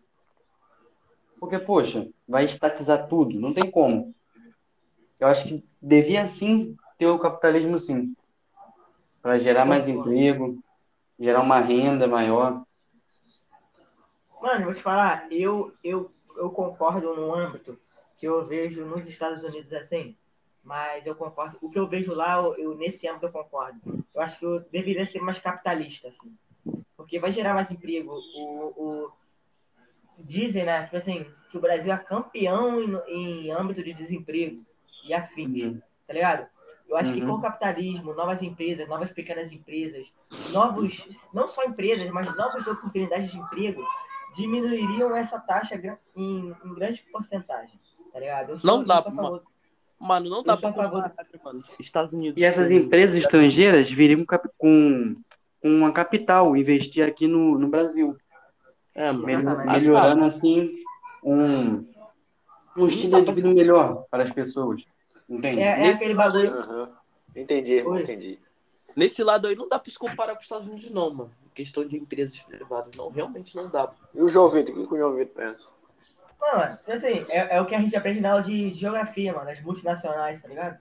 Porque, 1.38 1.58
poxa, 1.58 2.08
vai 2.26 2.44
estatizar 2.44 3.06
tudo, 3.08 3.38
não 3.38 3.52
tem 3.52 3.70
como. 3.70 4.14
Eu 5.20 5.28
acho 5.28 5.44
que 5.46 5.64
devia 5.80 6.26
sim 6.26 6.76
ter 6.98 7.06
o 7.06 7.18
capitalismo 7.18 7.78
sim. 7.78 8.16
Para 9.22 9.38
gerar 9.38 9.64
mais 9.64 9.86
emprego, 9.86 10.58
gerar 11.18 11.40
uma 11.40 11.60
renda 11.60 12.06
maior. 12.06 12.62
Mano, 14.42 14.66
vou 14.66 14.74
te 14.74 14.82
falar, 14.82 15.26
eu, 15.32 15.72
eu, 15.82 16.12
eu 16.36 16.50
concordo 16.50 17.14
no 17.14 17.34
âmbito 17.34 17.78
que 18.18 18.26
eu 18.26 18.46
vejo 18.46 18.84
nos 18.84 19.06
Estados 19.06 19.42
Unidos 19.42 19.72
assim, 19.72 20.16
mas 20.62 21.06
eu 21.06 21.14
concordo. 21.14 21.58
O 21.60 21.70
que 21.70 21.78
eu 21.78 21.86
vejo 21.88 22.12
lá, 22.14 22.36
eu, 22.36 22.54
eu- 22.56 22.76
nesse 22.76 23.08
âmbito 23.08 23.26
eu 23.26 23.32
concordo. 23.32 23.80
Eu 24.14 24.20
acho 24.20 24.38
que 24.38 24.44
eu 24.44 24.60
deveria 24.60 25.06
ser 25.06 25.20
mais 25.20 25.38
capitalista, 25.38 26.08
assim. 26.08 26.36
Porque 26.96 27.18
vai 27.18 27.30
gerar 27.32 27.54
mais 27.54 27.70
emprego. 27.70 28.12
O, 28.36 28.66
o- 28.76 29.12
dizem, 30.18 30.64
né, 30.64 30.84
tipo 30.84 30.96
assim, 30.96 31.26
que 31.50 31.58
o 31.58 31.60
Brasil 31.60 31.92
é 31.92 31.98
campeão 31.98 32.80
em, 32.82 33.46
em 33.46 33.50
âmbito 33.52 33.82
de 33.82 33.92
desemprego. 33.92 34.64
e 35.04 35.14
afins, 35.14 35.62
Uhum. 35.62 35.80
tá 36.06 36.12
ligado? 36.12 36.48
Eu 36.88 36.96
acho 36.96 37.12
que 37.12 37.20
Uhum. 37.20 37.26
com 37.26 37.32
o 37.34 37.40
capitalismo, 37.42 38.14
novas 38.14 38.42
empresas, 38.42 38.88
novas 38.88 39.10
pequenas 39.10 39.50
empresas, 39.50 40.06
novos, 40.52 41.28
não 41.34 41.48
só 41.48 41.64
empresas, 41.64 42.08
mas 42.10 42.36
novas 42.36 42.66
oportunidades 42.66 43.30
de 43.32 43.38
emprego, 43.38 43.84
diminuiriam 44.34 45.14
essa 45.16 45.40
taxa 45.40 45.74
em, 46.14 46.54
em 46.64 46.74
grande 46.74 47.02
porcentagem, 47.10 47.78
tá 48.12 48.20
ligado? 48.20 48.50
Eu 48.50 48.58
sou, 48.58 48.70
Não 48.70 48.80
eu 48.80 48.86
dá, 48.86 49.02
favor- 49.02 49.42
Mano, 49.98 50.28
não 50.28 50.42
dá 50.42 50.52
Eu 50.52 50.58
sou 50.58 50.72
pra 50.72 50.82
a 50.82 50.84
favor 50.84 51.02
comparar, 51.02 51.26
mano. 51.44 51.64
Estados 51.80 52.12
Unidos. 52.12 52.38
E 52.40 52.44
essas 52.44 52.70
empresas 52.70 53.14
estrangeiras 53.16 53.90
viriam 53.90 54.24
com, 54.58 55.16
com 55.62 55.68
uma 55.68 55.90
capital 55.90 56.54
investir 56.56 57.06
aqui 57.06 57.26
no, 57.26 57.58
no 57.58 57.66
Brasil. 57.68 58.14
É, 58.94 59.10
mano. 59.10 59.64
Melhorando 59.64 60.24
assim 60.24 60.70
um, 61.22 61.86
um 62.76 62.86
estilo 62.86 63.24
de 63.24 63.32
vida 63.32 63.48
melhor 63.54 64.04
para 64.10 64.22
as 64.22 64.30
pessoas. 64.30 64.84
Entende? 65.28 65.60
É, 65.60 65.66
é 65.70 65.76
Nesse 65.78 66.04
aquele 66.04 66.14
lado 66.14 66.38
aí, 66.38 66.46
bagulho. 66.48 66.62
Aham. 66.70 66.92
Entendi, 67.34 67.72
irmão, 67.72 67.98
entendi. 67.98 68.38
Nesse 68.94 69.22
lado 69.22 69.46
aí 69.48 69.54
não 69.56 69.68
dá 69.68 69.78
pra 69.78 69.90
se 69.92 69.98
comparar 69.98 70.32
com 70.32 70.38
os 70.38 70.44
Estados 70.44 70.66
Unidos, 70.66 70.90
não, 70.90 71.12
mano. 71.12 71.30
Questão 71.54 71.86
de 71.86 71.96
empresas 71.96 72.38
privadas, 72.40 72.96
não. 72.96 73.10
Realmente 73.10 73.54
não 73.56 73.68
dá. 73.68 73.90
E 74.14 74.22
o 74.22 74.28
João 74.28 74.50
Vitor, 74.50 74.74
o 74.78 74.86
que 74.88 74.94
o 74.94 74.98
João 74.98 75.14
Vitor 75.14 75.34
pensa? 75.34 75.66
Mano, 76.40 76.78
assim, 76.86 77.24
é, 77.28 77.56
é 77.56 77.60
o 77.60 77.66
que 77.66 77.74
a 77.74 77.80
gente 77.80 77.96
aprende 77.96 78.20
na 78.20 78.30
aula 78.30 78.42
de 78.42 78.72
geografia, 78.72 79.32
mano, 79.32 79.50
as 79.50 79.60
multinacionais, 79.62 80.40
tá 80.42 80.48
ligado? 80.48 80.78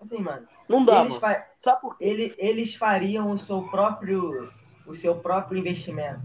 Assim, 0.00 0.18
mano, 0.18 0.46
Não 0.68 0.84
dá, 0.84 1.00
eles, 1.00 1.18
mano. 1.18 1.44
Sabe 1.56 1.80
por 1.80 1.96
quê? 1.96 2.04
ele- 2.04 2.34
eles 2.38 2.74
fariam 2.74 3.30
o 3.30 3.38
seu 3.38 3.62
próprio 3.62 4.52
o 4.86 4.94
seu 4.94 5.14
próprio 5.16 5.56
investimento, 5.58 6.20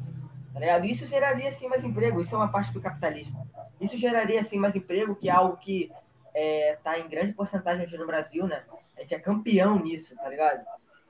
tá 0.53 0.59
ligado? 0.59 0.85
Isso 0.85 1.05
geraria, 1.05 1.49
sim, 1.49 1.69
mais 1.69 1.81
emprego, 1.83 2.19
isso 2.19 2.35
é 2.35 2.37
uma 2.37 2.51
parte 2.51 2.73
do 2.73 2.81
capitalismo. 2.81 3.47
Isso 3.79 3.95
geraria, 3.95 4.43
sim, 4.43 4.59
mais 4.59 4.75
emprego, 4.75 5.15
que 5.15 5.29
é 5.29 5.31
algo 5.31 5.55
que 5.55 5.89
é, 6.33 6.77
tá 6.83 6.97
em 6.99 7.07
grande 7.07 7.33
porcentagem 7.33 7.83
hoje 7.83 7.97
no 7.97 8.05
Brasil, 8.07 8.47
né? 8.47 8.63
A 8.97 9.01
gente 9.01 9.15
é 9.15 9.19
campeão 9.19 9.79
nisso, 9.79 10.15
tá 10.15 10.27
ligado? 10.29 10.65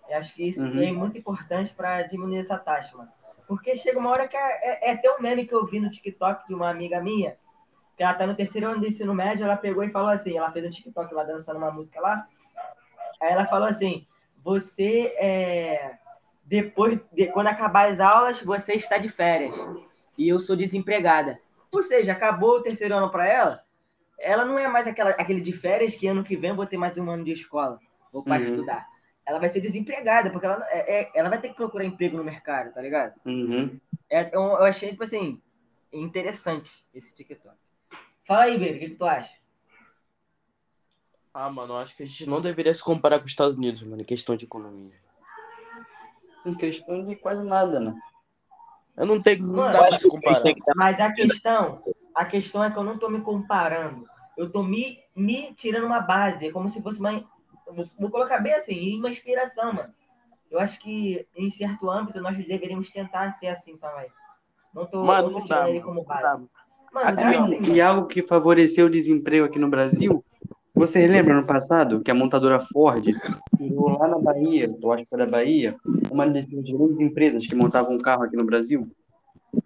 Eu 0.10 0.18
acho 0.18 0.34
que 0.34 0.48
isso 0.48 0.62
Uhum. 0.66 0.82
é 0.84 0.92
muito 0.92 1.18
importante 1.18 1.74
para 1.74 2.02
diminuir 2.04 2.40
essa 2.40 2.58
taxa, 2.58 2.98
mano. 2.98 3.10
Porque 3.48 3.76
chega 3.76 3.98
uma 4.00 4.12
hora 4.12 4.28
que 4.28 4.38
é, 4.38 4.40
é, 4.88 4.90
é 4.90 4.92
até 4.94 5.12
um 5.12 5.22
meme 5.22 5.46
que 5.46 5.54
eu 5.54 5.66
vi 5.66 5.80
no 5.80 5.90
TikTok 5.90 6.48
de 6.48 6.54
uma 6.54 6.70
amiga 6.70 7.02
minha, 7.02 7.36
que 7.98 8.04
ela 8.04 8.14
tá 8.14 8.26
no 8.26 8.36
terceiro 8.36 8.68
ano 8.68 8.80
do 8.80 8.88
ensino 8.88 9.14
médio, 9.14 9.44
ela 9.44 9.58
pegou 9.58 9.84
e 9.84 9.90
falou 9.90 10.10
assim, 10.10 10.38
ela 10.38 10.52
fez 10.52 10.66
um 10.66 10.70
TikTok 10.70 11.14
lá 11.14 11.24
dançando 11.24 11.58
uma 11.58 11.72
música 11.72 12.00
lá, 12.00 12.28
aí 13.20 13.32
ela 13.32 13.46
falou 13.46 13.68
assim, 13.68 14.08
você 14.44 15.14
é 15.18 15.98
depois 16.46 17.00
de, 17.12 17.28
quando 17.28 17.48
acabar 17.48 17.92
as 17.92 18.00
aulas, 18.00 18.42
você 18.42 18.74
está 18.74 18.98
de 18.98 19.08
férias 19.10 19.56
e 20.18 20.28
eu 20.28 20.40
sou 20.40 20.56
desempregada. 20.56 21.40
Ou 21.72 21.84
seja, 21.84 22.14
acabou 22.14 22.56
o 22.58 22.62
terceiro 22.64 22.96
ano 22.96 23.12
para 23.12 23.28
ela, 23.28 23.64
ela 24.20 24.46
não 24.46 24.58
é 24.60 24.68
mais 24.68 24.88
aquela, 24.88 25.12
aquele 25.12 25.42
de 25.42 25.52
férias 25.54 25.96
que 25.96 26.08
ano 26.08 26.24
que 26.24 26.36
vem 26.36 26.52
eu 26.52 26.56
vou 26.56 26.66
ter 26.66 26.78
mais 26.78 26.98
um 26.98 27.10
ano 27.10 27.24
de 27.24 27.32
escola, 27.32 27.80
vou 28.12 28.24
para 28.24 28.38
Uhum. 28.38 28.44
estudar. 28.44 28.88
Ela 29.26 29.40
vai 29.40 29.50
ser 29.50 29.62
desempregada, 29.62 30.30
porque 30.32 30.46
ela, 30.46 30.66
é, 30.70 31.02
é- 31.02 31.12
ela 31.14 31.30
vai 31.30 31.40
ter 31.40 31.50
que 31.50 31.56
procurar 31.56 31.86
emprego 31.86 32.18
no 32.18 32.24
mercado, 32.24 32.74
tá 32.74 32.82
ligado? 32.82 33.14
Uhum. 33.26 33.80
É, 34.10 34.36
eu, 34.36 34.42
eu 34.42 34.64
achei, 34.64 34.90
tipo 34.90 35.04
assim, 35.04 35.42
interessante 35.94 36.86
esse 36.94 37.14
TikTok. 37.16 37.56
Fala 38.28 38.44
aí, 38.44 38.58
Beiro, 38.58 38.78
o 38.78 38.80
que, 38.80 38.90
que 38.90 38.96
tu 38.96 39.06
acha? 39.06 39.34
Ah, 41.34 41.50
mano, 41.50 41.74
eu 41.74 41.78
acho 41.78 41.96
que 41.96 42.04
a 42.04 42.06
gente 42.06 42.28
não 42.28 42.42
deveria 42.42 42.74
se 42.74 42.84
comparar 42.84 43.20
com 43.20 43.26
os 43.26 43.32
Estados 43.32 43.58
Unidos, 43.58 43.84
mano, 43.84 44.02
em 44.02 44.06
questão 44.06 44.36
de 44.36 44.46
economia. 44.46 44.94
Em 46.46 46.56
questão 46.56 47.06
de 47.06 47.16
quase 47.16 47.44
nada, 47.44 47.80
né? 47.80 47.94
Eu 48.98 49.06
não 49.06 49.22
tenho. 49.22 49.46
Não 49.46 49.56
Mano, 49.56 49.74
dá 49.74 49.86
pra 49.88 49.98
se 50.00 50.08
comparar. 50.08 50.54
Mas 50.76 51.00
a 51.00 51.14
questão, 51.14 51.84
a 52.20 52.26
questão 52.26 52.62
é 52.62 52.70
que 52.70 52.78
eu 52.78 52.84
não 52.84 52.98
tô 52.98 53.10
me 53.10 53.22
comparando. 53.22 54.06
Eu 54.38 54.50
tô 54.52 54.62
me, 54.62 55.00
me 55.16 55.54
tirando 55.54 55.86
uma 55.86 56.02
base. 56.02 56.48
É 56.48 56.52
como 56.52 56.68
se 56.70 56.82
fosse 56.82 57.00
uma. 57.00 57.24
Vou, 57.66 57.86
vou 57.98 58.10
colocar 58.10 58.40
bem 58.40 58.54
assim, 58.54 58.98
uma 58.98 59.10
inspiração, 59.10 59.72
mano. 59.72 59.94
Eu 60.52 60.60
acho 60.60 60.80
que 60.80 61.26
em 61.36 61.50
certo 61.50 61.90
âmbito 61.90 62.20
nós 62.20 62.36
deveríamos 62.36 62.90
tentar 62.90 63.32
ser 63.32 63.48
assim 63.48 63.78
também. 63.78 64.08
Não 64.74 64.86
tô, 64.86 65.04
Mano, 65.04 65.30
não 65.32 65.44
tirando 65.44 65.62
dá, 65.62 65.70
ele 65.70 65.80
mano. 65.80 65.92
como 65.94 66.04
base. 66.04 66.44
dá. 66.44 66.50
Mano, 66.92 67.08
Aqui, 67.08 67.22
assim, 67.38 67.62
E 67.72 67.80
mano. 67.80 67.84
algo 67.84 68.08
que 68.08 68.22
favoreceu 68.22 68.88
o 68.88 68.90
desemprego 68.90 69.46
aqui 69.46 69.60
no 69.60 69.70
Brasil, 69.70 70.24
vocês 70.76 71.10
lembram 71.10 71.36
no 71.36 71.46
passado 71.48 72.02
que 72.02 72.12
a 72.12 72.16
montadora 72.16 72.60
Ford 72.60 73.06
criou 73.58 73.98
lá 73.98 74.08
na 74.10 74.18
Bahia, 74.20 74.76
eu 74.82 74.92
acho 74.92 75.04
que 75.04 75.10
foi 75.10 75.20
da 75.20 75.26
Bahia, 75.26 75.76
uma 76.12 76.28
das 76.28 76.48
grandes 76.48 77.00
empresas 77.00 77.46
que 77.48 77.56
montavam 77.56 77.94
um 77.94 77.98
carro 78.00 78.24
aqui 78.24 78.36
no 78.36 78.46
Brasil? 78.46 78.90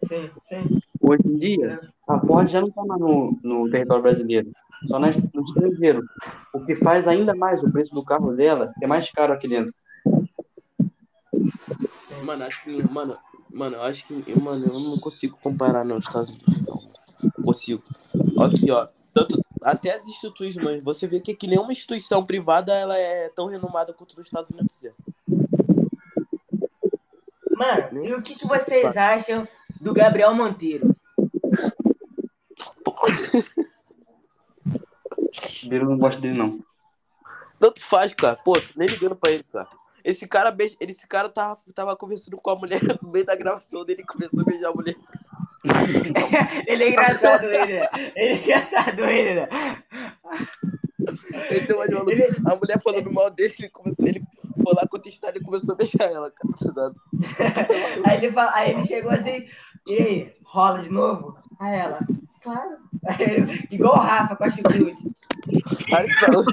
Sim, 0.06 0.30
sim. 0.48 0.80
Hoje 1.06 1.22
em 1.26 1.36
dia, 1.36 1.82
a 2.08 2.18
Ford 2.22 2.50
já 2.50 2.62
não 2.62 2.70
está 2.70 2.82
mais 2.86 3.02
no, 3.02 3.38
no 3.44 3.70
território 3.70 4.02
brasileiro, 4.02 4.50
só 4.88 4.98
no 4.98 5.10
estrangeiro. 5.10 6.02
O 6.54 6.66
que 6.66 6.76
faz 6.76 7.06
ainda 7.06 7.36
mais 7.36 7.62
o 7.62 7.70
preço 7.70 7.94
do 7.94 8.06
carro 8.06 8.32
dela 8.34 8.72
ser 8.80 8.88
mais 8.88 9.12
caro 9.12 9.34
aqui 9.34 9.50
dentro. 9.50 9.74
Mano, 12.24 12.46
acho 12.46 12.64
que. 12.64 12.90
Mano, 12.90 13.18
mano, 13.52 13.76
eu 13.76 13.82
acho 13.82 14.08
que. 14.08 14.40
Mano, 14.40 14.66
eu 14.66 14.80
não 14.80 14.98
consigo 14.98 15.38
comparar 15.44 15.84
nos 15.84 16.06
Estados 16.06 16.30
Unidos, 16.30 16.66
não. 16.66 16.82
Não 17.38 17.44
consigo. 17.44 17.84
Aqui, 18.40 18.72
ó. 18.72 18.88
Tanto, 19.14 19.42
até 19.62 19.96
as 19.96 20.08
instituições, 20.08 20.56
mano. 20.56 20.82
Você 20.84 21.06
vê 21.06 21.20
que, 21.20 21.36
que 21.36 21.48
nenhuma 21.48 21.74
instituição 21.74 22.26
privada 22.26 22.74
ela 22.74 22.98
é 22.98 23.28
tão 23.36 23.48
renomada 23.48 23.92
quanto 23.92 24.12
os 24.12 24.20
Estados 24.20 24.52
Unidos. 24.52 24.86
é. 24.86 24.94
Mano, 27.52 28.06
e 28.06 28.14
o 28.14 28.24
que, 28.24 28.36
que 28.36 28.48
vocês 28.48 28.96
acham 28.98 29.48
do 29.80 29.94
Gabriel 29.94 30.34
Monteiro? 30.34 30.93
Biro 35.68 35.90
não 35.90 35.98
gosta 35.98 36.20
dele, 36.20 36.38
não. 36.38 36.60
Tanto 37.60 37.82
faz, 37.82 38.14
cara. 38.14 38.36
Pô, 38.36 38.60
nem 38.76 38.88
ligando 38.88 39.16
pra 39.16 39.32
ele, 39.32 39.44
cara. 39.44 39.68
Esse 40.04 40.28
cara, 40.28 40.54
esse 40.82 41.08
cara 41.08 41.30
tava, 41.30 41.58
tava 41.74 41.96
conversando 41.96 42.36
com 42.38 42.50
a 42.50 42.56
mulher 42.56 42.80
no 43.02 43.10
meio 43.10 43.26
da 43.26 43.36
gravação 43.36 43.86
dele 43.86 44.02
e 44.02 44.06
começou 44.06 44.42
a 44.42 44.44
beijar 44.44 44.70
a 44.70 44.74
mulher. 44.74 44.96
Ele 46.68 46.84
é 46.84 46.90
engraçado, 46.90 47.46
ele, 47.46 47.80
né? 47.80 47.88
Ele 48.18 48.34
é 48.34 48.36
engraçado, 48.36 49.00
ele, 49.06 49.36
né? 49.36 49.48
Ele 51.50 51.62
deu 51.62 51.78
uma 51.78 51.88
de 51.88 51.94
maluco. 51.94 52.12
Ele- 52.12 52.28
A 52.46 52.56
mulher 52.56 52.82
falando 52.82 53.10
mal 53.10 53.30
dele, 53.30 53.54
ele, 53.58 53.70
começou, 53.70 54.06
ele 54.06 54.22
foi 54.62 54.74
lá 54.74 54.86
contestar 54.86 55.34
e 55.38 55.42
começou 55.42 55.74
a 55.74 55.78
beijar 55.78 56.12
ela, 56.12 56.30
cara. 56.30 56.94
Aí 58.06 58.18
ele, 58.18 58.32
fala, 58.34 58.52
aí 58.54 58.72
ele 58.72 58.86
chegou 58.86 59.12
assim, 59.12 59.48
e 59.88 59.94
aí, 59.94 60.34
rola 60.44 60.80
de 60.82 60.90
novo? 60.90 61.38
Aí 61.58 61.80
ela, 61.80 62.00
claro. 62.42 62.78
Igual 63.72 63.96
o 63.96 64.00
Rafa 64.00 64.36
com 64.36 64.44
a 64.44 64.48
nossa. 66.32 66.52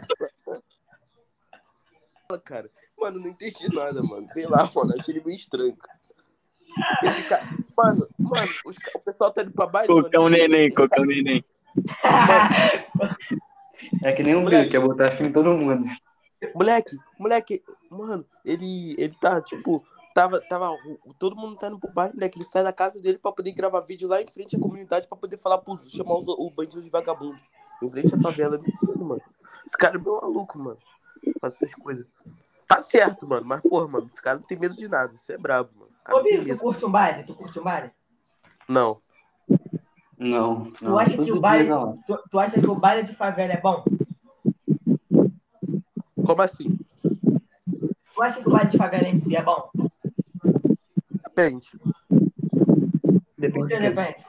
Cara, 2.44 2.70
mano, 2.98 3.18
não 3.20 3.28
entendi 3.28 3.68
nada, 3.74 4.02
mano. 4.02 4.26
Sei 4.30 4.46
lá, 4.46 4.70
mano, 4.74 4.94
achei 4.98 5.14
ele 5.14 5.24
meio 5.24 5.36
estranho, 5.36 5.76
cara. 5.76 5.98
Esse 7.02 7.22
cara, 7.24 7.48
mano, 7.76 8.08
mano, 8.18 8.48
os 8.64 8.76
o 8.94 8.98
pessoal 9.00 9.32
tá 9.32 9.42
indo 9.42 9.52
pra 9.52 9.66
baile, 9.66 9.88
mano. 9.92 10.04
Cocão 10.04 10.28
neném, 10.28 10.70
cocão 10.72 11.04
neném. 11.04 11.44
É 14.02 14.12
que 14.12 14.22
nem 14.22 14.34
um 14.34 14.44
Biro, 14.44 14.68
quer 14.68 14.80
botar 14.80 15.10
fim 15.12 15.24
em 15.24 15.32
todo 15.32 15.56
mundo. 15.56 15.86
Moleque, 16.54 16.96
moleque, 17.18 17.62
mano, 17.90 18.24
ele, 18.44 18.94
ele 18.98 19.14
tá, 19.20 19.40
tipo, 19.40 19.84
tava, 20.14 20.40
tava, 20.40 20.76
todo 21.18 21.36
mundo 21.36 21.56
tá 21.56 21.68
indo 21.68 21.78
pro 21.78 21.92
baile, 21.92 22.14
moleque, 22.14 22.38
ele 22.38 22.44
sai 22.44 22.62
da 22.62 22.72
casa 22.72 23.00
dele 23.00 23.18
pra 23.18 23.32
poder 23.32 23.52
gravar 23.52 23.80
vídeo 23.80 24.08
lá 24.08 24.20
em 24.20 24.26
frente 24.26 24.56
à 24.56 24.60
comunidade 24.60 25.06
pra 25.06 25.16
poder 25.16 25.36
falar 25.36 25.58
pro, 25.58 25.78
chamar 25.88 26.18
os, 26.18 26.26
o 26.28 26.50
bandido 26.50 26.82
de 26.82 26.90
vagabundo. 26.90 27.38
Em 27.82 27.88
frente 27.88 28.14
à 28.14 28.18
favela, 28.18 28.58
mentira, 28.58 28.96
mano. 28.96 29.22
Esse 29.66 29.76
cara 29.76 29.96
é 29.96 29.98
meio 29.98 30.20
maluco, 30.20 30.58
mano. 30.58 30.78
Faz 31.40 31.54
essas 31.54 31.74
coisas. 31.74 32.06
Tá 32.66 32.80
certo, 32.80 33.26
mano, 33.26 33.46
mas, 33.46 33.62
porra, 33.62 33.88
mano, 33.88 34.06
esse 34.06 34.22
cara 34.22 34.38
não 34.38 34.46
tem 34.46 34.58
medo 34.58 34.76
de 34.76 34.88
nada, 34.88 35.12
isso 35.14 35.32
é 35.32 35.38
brabo, 35.38 35.70
mano. 35.74 35.90
Cara 36.04 36.18
Ô, 36.18 36.22
Biro, 36.22 36.44
tu 36.46 36.56
curte 36.56 36.84
um 36.84 36.90
baile? 36.90 37.24
Tu 37.24 37.34
curte 37.34 37.58
um 37.58 37.62
baile? 37.62 37.90
Não. 38.68 39.00
Não. 40.16 40.70
Tu 40.70 40.84
não, 40.84 40.98
acha 40.98 41.16
que 41.16 41.32
o 41.32 41.40
baile, 41.40 41.70
tu, 42.06 42.18
tu 42.30 42.38
acha 42.38 42.60
que 42.60 42.66
o 42.66 42.74
baile 42.74 43.02
de 43.02 43.14
favela 43.14 43.52
é 43.52 43.60
bom? 43.60 43.82
Como 46.24 46.42
assim? 46.42 46.78
Tu 48.14 48.22
acha 48.22 48.40
que 48.40 48.48
o 48.48 48.52
baile 48.52 48.70
de 48.70 48.76
favela 48.76 49.08
em 49.08 49.18
si 49.18 49.34
é 49.34 49.42
bom? 49.42 49.70
Depende. 51.48 51.70
Por 51.78 53.68
Depende 53.68 53.78
depende? 53.78 54.26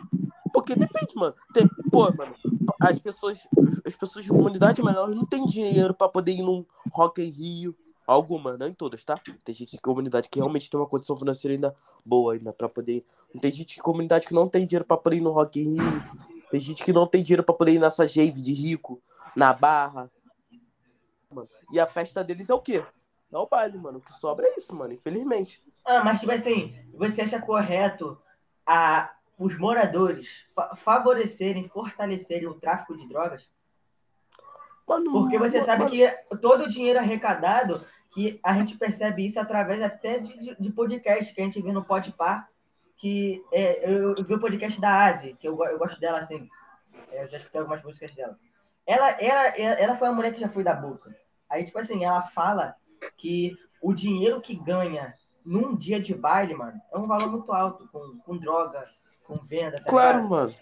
Porque 0.53 0.75
depende, 0.75 1.15
mano. 1.15 1.35
Tem, 1.53 1.67
pô, 1.89 2.11
mano, 2.13 2.35
as 2.79 2.99
pessoas, 2.99 3.39
as 3.85 3.95
pessoas 3.95 4.25
de 4.25 4.31
comunidade, 4.31 4.81
mano, 4.81 4.97
elas 4.97 5.15
não 5.15 5.25
têm 5.25 5.45
dinheiro 5.45 5.93
pra 5.93 6.09
poder 6.09 6.33
ir 6.33 6.41
num 6.41 6.65
Rock 6.91 7.21
em 7.21 7.29
Rio. 7.29 7.75
Alguma, 8.05 8.57
não 8.57 8.67
em 8.67 8.73
todas, 8.73 9.03
tá? 9.05 9.19
Tem 9.43 9.55
gente 9.55 9.75
de 9.75 9.81
comunidade 9.81 10.27
que 10.27 10.39
realmente 10.39 10.69
tem 10.69 10.79
uma 10.79 10.87
condição 10.87 11.17
financeira 11.17 11.55
ainda 11.55 11.75
boa 12.05 12.33
ainda 12.33 12.51
pra 12.51 12.67
poder 12.67 12.97
ir. 12.97 13.05
Tem 13.39 13.51
gente 13.51 13.75
de 13.75 13.81
comunidade 13.81 14.27
que 14.27 14.33
não 14.33 14.49
tem 14.49 14.65
dinheiro 14.65 14.83
pra 14.83 14.97
poder 14.97 15.17
ir 15.17 15.21
no 15.21 15.31
Rock 15.31 15.61
in 15.61 15.75
Rio. 15.75 16.03
Tem 16.49 16.59
gente 16.59 16.83
que 16.83 16.91
não 16.91 17.07
tem 17.07 17.23
dinheiro 17.23 17.43
pra 17.43 17.55
poder 17.55 17.73
ir 17.73 17.79
nessa 17.79 18.05
Jave 18.05 18.41
de 18.41 18.53
rico, 18.53 19.01
na 19.35 19.53
barra. 19.53 20.11
Mano. 21.29 21.47
E 21.71 21.79
a 21.79 21.87
festa 21.87 22.23
deles 22.23 22.49
é 22.49 22.53
o 22.53 22.59
quê? 22.59 22.83
É 23.31 23.37
o 23.37 23.47
baile, 23.47 23.77
mano. 23.77 23.99
O 23.99 24.01
que 24.01 24.11
sobra 24.13 24.45
é 24.47 24.57
isso, 24.57 24.75
mano, 24.75 24.93
infelizmente. 24.93 25.63
Ah, 25.85 26.03
mas 26.03 26.19
tipo 26.19 26.31
assim, 26.31 26.75
você 26.93 27.21
acha 27.21 27.39
correto 27.41 28.21
a, 28.65 29.11
os 29.37 29.57
moradores 29.57 30.45
fa- 30.55 30.75
favorecerem, 30.75 31.67
fortalecerem 31.67 32.47
o 32.47 32.53
tráfico 32.53 32.95
de 32.95 33.07
drogas? 33.07 33.49
Mano, 34.87 35.11
Porque 35.11 35.37
você 35.37 35.57
mano, 35.57 35.65
sabe 35.65 35.83
mano, 35.83 35.91
que 35.91 36.37
todo 36.37 36.65
o 36.65 36.69
dinheiro 36.69 36.99
arrecadado, 36.99 37.83
que 38.11 38.39
a 38.43 38.57
gente 38.59 38.77
percebe 38.77 39.25
isso 39.25 39.39
através 39.39 39.81
até 39.81 40.19
de, 40.19 40.55
de, 40.59 40.71
podcast 40.71 41.33
que 41.33 41.41
a 41.41 41.43
gente 41.43 41.61
vê 41.61 41.71
no 41.71 41.83
Podpah, 41.83 42.47
que 42.97 43.43
é, 43.51 43.89
eu, 43.89 44.15
eu 44.15 44.23
vi 44.23 44.33
o 44.33 44.39
podcast 44.39 44.79
da 44.79 45.05
Asi, 45.05 45.33
que 45.39 45.47
eu, 45.47 45.57
eu 45.65 45.77
gosto 45.79 45.99
dela 45.99 46.19
assim. 46.19 46.47
É, 47.11 47.23
Eu 47.23 47.27
já 47.29 47.37
escutei 47.37 47.59
algumas 47.61 47.81
músicas 47.83 48.13
dela. 48.13 48.37
Ela, 48.85 49.09
ela, 49.11 49.47
ela, 49.57 49.75
ela 49.75 49.95
foi 49.95 50.09
uma 50.09 50.15
mulher 50.15 50.33
que 50.33 50.39
já 50.39 50.49
foi 50.49 50.63
da 50.63 50.73
boca. 50.73 51.15
Aí, 51.49 51.65
tipo 51.65 51.79
assim, 51.79 52.03
ela 52.03 52.21
fala 52.23 52.75
que 53.17 53.57
o 53.81 53.93
dinheiro 53.93 54.41
que 54.41 54.55
ganha 54.55 55.13
num 55.45 55.75
dia 55.75 55.99
de 55.99 56.13
baile, 56.13 56.53
mano, 56.55 56.79
é 56.91 56.97
um 56.97 57.07
valor 57.07 57.29
muito 57.31 57.51
alto, 57.51 57.87
com, 57.91 58.17
com 58.19 58.37
droga, 58.37 58.89
com 59.23 59.35
venda, 59.35 59.77
tá 59.77 59.89
Claro, 59.89 60.17
ligado? 60.17 60.29
mano. 60.29 60.55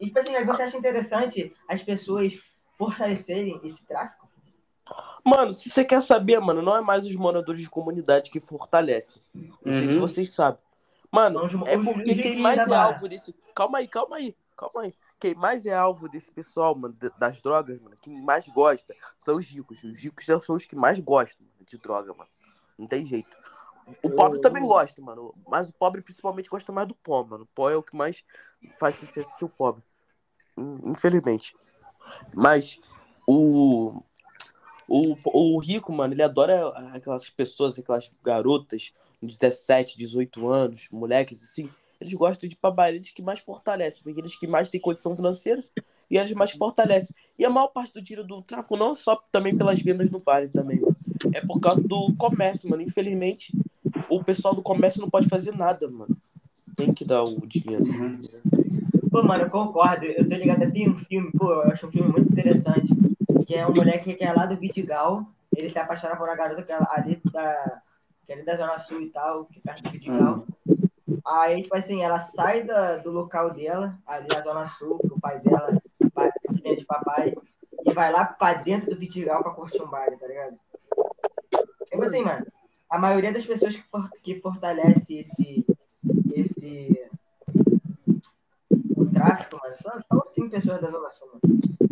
E, 0.00 0.06
tipo 0.06 0.18
assim, 0.18 0.44
você 0.44 0.62
acha 0.62 0.76
interessante 0.76 1.54
as 1.68 1.82
pessoas 1.82 2.38
fortalecerem 2.76 3.60
esse 3.64 3.84
tráfico? 3.86 4.28
Mano, 5.24 5.52
se 5.52 5.70
você 5.70 5.84
quer 5.84 6.02
saber, 6.02 6.38
mano, 6.40 6.60
não 6.60 6.76
é 6.76 6.80
mais 6.82 7.06
os 7.06 7.14
moradores 7.16 7.62
de 7.62 7.70
comunidade 7.70 8.30
que 8.30 8.38
fortalecem. 8.40 9.22
Não 9.34 9.72
sei 9.72 9.88
se 9.88 9.94
Uhum. 9.94 10.00
vocês 10.00 10.30
sabem. 10.34 10.60
Mano, 11.10 11.40
Não, 11.48 11.66
é 11.66 11.78
porque 11.78 12.14
quem 12.16 12.36
mais 12.36 12.58
é 12.60 12.66
barra. 12.66 12.88
alvo 12.94 13.08
desse. 13.08 13.34
Calma 13.54 13.78
aí, 13.78 13.88
calma 13.88 14.16
aí, 14.16 14.36
calma 14.56 14.82
aí. 14.82 14.92
Quem 15.18 15.34
mais 15.34 15.64
é 15.64 15.72
alvo 15.72 16.08
desse 16.08 16.30
pessoal, 16.30 16.74
mano, 16.74 16.94
das 17.16 17.40
drogas, 17.40 17.80
mano, 17.80 17.96
quem 18.02 18.20
mais 18.20 18.46
gosta 18.48 18.94
são 19.18 19.36
os 19.36 19.46
ricos. 19.46 19.82
Os 19.82 20.00
ricos 20.02 20.24
já 20.24 20.38
são 20.40 20.56
os 20.56 20.66
que 20.66 20.76
mais 20.76 20.98
gostam 21.00 21.46
mano, 21.46 21.64
de 21.66 21.78
droga, 21.78 22.12
mano. 22.12 22.28
Não 22.76 22.86
tem 22.86 23.06
jeito. 23.06 23.34
O 24.02 24.10
pobre 24.10 24.40
também 24.40 24.62
gosta, 24.66 25.00
mano. 25.02 25.34
Mas 25.48 25.68
o 25.68 25.72
pobre 25.74 26.02
principalmente 26.02 26.48
gosta 26.48 26.72
mais 26.72 26.88
do 26.88 26.94
pó, 26.94 27.24
mano. 27.24 27.44
O 27.44 27.48
pó 27.54 27.70
é 27.70 27.76
o 27.76 27.82
que 27.82 27.96
mais 27.96 28.24
faz 28.78 28.94
sucesso 28.96 29.36
do 29.38 29.48
pobre. 29.48 29.82
In- 30.56 30.90
Infelizmente. 30.92 31.54
Mas 32.34 32.80
o, 33.26 34.02
o, 34.88 35.16
o 35.24 35.58
rico, 35.58 35.92
mano, 35.92 36.14
ele 36.14 36.22
adora 36.22 36.68
aquelas 36.94 37.28
pessoas, 37.30 37.78
aquelas 37.78 38.12
garotas 38.22 38.92
de 39.22 39.38
17, 39.38 39.96
18 39.98 40.48
anos, 40.48 40.88
moleques 40.90 41.42
assim. 41.42 41.70
Eles 42.00 42.12
gostam 42.14 42.48
de 42.48 42.58
eles 42.88 43.12
que 43.12 43.22
mais 43.22 43.40
fortalecem, 43.40 44.02
porque 44.02 44.20
eles 44.20 44.38
que 44.38 44.46
mais 44.46 44.68
têm 44.68 44.80
condição 44.80 45.16
financeira 45.16 45.64
e 46.10 46.18
eles 46.18 46.32
mais 46.32 46.50
fortalecem. 46.50 47.14
E 47.38 47.44
a 47.44 47.50
maior 47.50 47.68
parte 47.68 47.94
do 47.94 48.02
dinheiro 48.02 48.26
do 48.26 48.42
tráfico 48.42 48.76
não 48.76 48.90
é 48.92 48.94
só 48.94 49.16
também 49.32 49.56
pelas 49.56 49.80
vendas 49.80 50.10
no 50.10 50.22
baile 50.22 50.48
também, 50.48 50.80
mano. 50.80 50.96
É 51.32 51.40
por 51.40 51.60
causa 51.60 51.86
do 51.88 52.14
comércio, 52.16 52.68
mano. 52.68 52.82
Infelizmente, 52.82 53.52
o 54.16 54.24
pessoal 54.24 54.54
do 54.54 54.62
comércio 54.62 55.00
não 55.00 55.10
pode 55.10 55.28
fazer 55.28 55.52
nada, 55.56 55.88
mano. 55.88 56.16
Tem 56.76 56.92
que 56.92 57.04
dar 57.04 57.22
o 57.22 57.46
dinheiro. 57.46 57.84
Pô, 59.10 59.22
mano, 59.22 59.44
eu 59.44 59.50
concordo. 59.50 60.04
Eu 60.04 60.28
tô 60.28 60.34
ligado. 60.34 60.70
Tem 60.72 60.88
um 60.88 60.96
filme, 60.96 61.30
pô, 61.32 61.52
eu 61.52 61.72
acho 61.72 61.86
um 61.86 61.90
filme 61.90 62.10
muito 62.10 62.32
interessante. 62.32 62.92
Que 63.46 63.54
é 63.54 63.66
um 63.66 63.74
moleque 63.74 64.14
que 64.14 64.24
é 64.24 64.32
lá 64.32 64.46
do 64.46 64.56
Vidigal. 64.56 65.24
Ele 65.56 65.68
se 65.68 65.78
apaixona 65.78 66.16
por 66.16 66.28
uma 66.28 66.34
garota 66.34 66.62
que 66.62 66.72
é 66.72 66.78
ali 66.90 67.20
da, 67.32 67.82
que 68.26 68.32
é 68.32 68.34
ali 68.34 68.44
da 68.44 68.56
Zona 68.56 68.78
Sul 68.78 69.02
e 69.02 69.10
tal, 69.10 69.44
que 69.44 69.58
é 69.58 69.62
perto 69.62 69.82
do 69.84 69.90
Vidigal. 69.90 70.46
Aí, 71.24 71.62
tipo 71.62 71.76
assim, 71.76 72.02
ela 72.02 72.18
sai 72.18 72.64
da, 72.64 72.96
do 72.96 73.10
local 73.10 73.50
dela, 73.52 73.96
ali 74.06 74.26
na 74.28 74.40
Zona 74.42 74.66
Sul, 74.66 74.98
que 74.98 75.12
o 75.12 75.20
pai 75.20 75.38
dela, 75.40 75.80
pai, 76.12 76.30
filha 76.56 76.76
de 76.76 76.84
papai, 76.84 77.34
e 77.86 77.92
vai 77.92 78.10
lá 78.10 78.24
pra 78.24 78.54
dentro 78.54 78.90
do 78.90 78.98
Vidigal 78.98 79.42
pra 79.42 79.52
curtir 79.52 79.82
um 79.82 79.88
baile, 79.88 80.16
tá 80.16 80.26
ligado? 80.26 80.58
Tipo 81.88 82.02
assim, 82.02 82.22
mano, 82.22 82.44
a 82.94 82.98
maioria 82.98 83.32
das 83.32 83.44
pessoas 83.44 83.74
que, 83.74 83.82
for, 83.82 84.08
que 84.22 84.40
fortalece 84.40 85.14
esse, 85.18 85.66
esse 86.34 87.10
o 88.96 89.06
tráfico, 89.06 89.58
mano, 89.62 89.76
são, 89.76 90.00
são 90.00 90.26
sim 90.26 90.48
pessoas 90.48 90.80
da 90.80 90.90
Zona 90.90 91.10
Sul, 91.10 91.28
mano. 91.28 91.40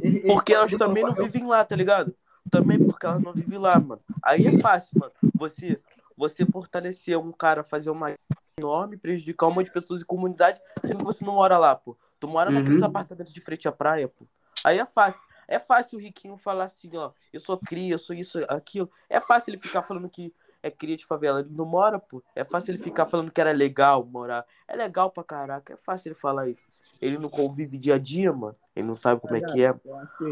Eles- 0.00 0.14
eles 0.16 0.32
Porque 0.32 0.52
elas 0.54 0.70
podem- 0.70 0.86
também 0.86 1.04
não 1.04 1.14
vivem 1.14 1.46
lá, 1.46 1.64
tá 1.64 1.74
ligado? 1.74 2.14
Também 2.50 2.78
porque 2.78 3.04
elas 3.06 3.22
não 3.22 3.32
vivem 3.32 3.58
lá, 3.58 3.78
mano. 3.80 4.00
Aí 4.22 4.46
é 4.46 4.52
fácil, 4.60 4.98
mano. 5.00 5.12
Você, 5.34 5.80
você 6.16 6.46
fortalecer 6.46 7.18
um 7.18 7.32
cara, 7.32 7.64
fazer 7.64 7.90
uma 7.90 8.14
enorme, 8.58 8.96
prejudicar 8.96 9.46
um 9.48 9.54
monte 9.54 9.66
de 9.66 9.72
pessoas 9.72 10.02
e 10.02 10.06
comunidade, 10.06 10.60
sendo 10.84 10.98
que 10.98 11.04
você 11.04 11.24
não 11.24 11.34
mora 11.34 11.58
lá, 11.58 11.74
pô. 11.74 11.96
Tu 12.20 12.28
mora 12.28 12.50
Uhum. 12.50 12.56
naqueles 12.56 12.82
apartamentos 12.82 13.32
de 13.32 13.40
frente 13.40 13.66
à 13.66 13.72
praia, 13.72 14.06
pô. 14.06 14.24
Aí 14.64 14.78
é 14.78 14.86
fácil. 14.86 15.22
É 15.48 15.58
fácil 15.58 15.98
o 15.98 16.00
riquinho 16.00 16.36
falar 16.36 16.64
assim, 16.64 16.96
ó, 16.96 17.10
eu 17.32 17.40
sou 17.40 17.58
cria, 17.58 17.94
eu 17.94 17.98
sou 17.98 18.14
isso, 18.14 18.38
aquilo. 18.48 18.88
É 19.10 19.18
fácil 19.20 19.50
ele 19.50 19.58
ficar 19.58 19.82
falando 19.82 20.08
que 20.08 20.32
é 20.62 20.70
cria 20.70 20.96
de 20.96 21.04
favela. 21.04 21.40
Ele 21.40 21.50
não 21.50 21.64
mora, 21.64 21.98
pô. 21.98 22.22
É 22.34 22.44
fácil 22.44 22.72
ele 22.72 22.82
ficar 22.82 23.06
falando 23.06 23.30
que 23.30 23.40
era 23.40 23.52
legal 23.52 24.04
morar. 24.04 24.46
É 24.68 24.76
legal 24.76 25.10
pra 25.10 25.24
caraca. 25.24 25.74
É 25.74 25.76
fácil 25.76 26.10
ele 26.10 26.14
falar 26.14 26.48
isso. 26.48 26.68
Ele 27.00 27.18
não 27.18 27.28
convive 27.28 27.76
dia 27.76 27.96
a 27.96 27.98
dia, 27.98 28.32
mano. 28.32 28.56
Ele 28.76 28.86
não 28.86 28.94
sabe 28.94 29.20
como 29.20 29.34
é 29.34 29.40
que 29.40 29.64
é. 29.64 29.74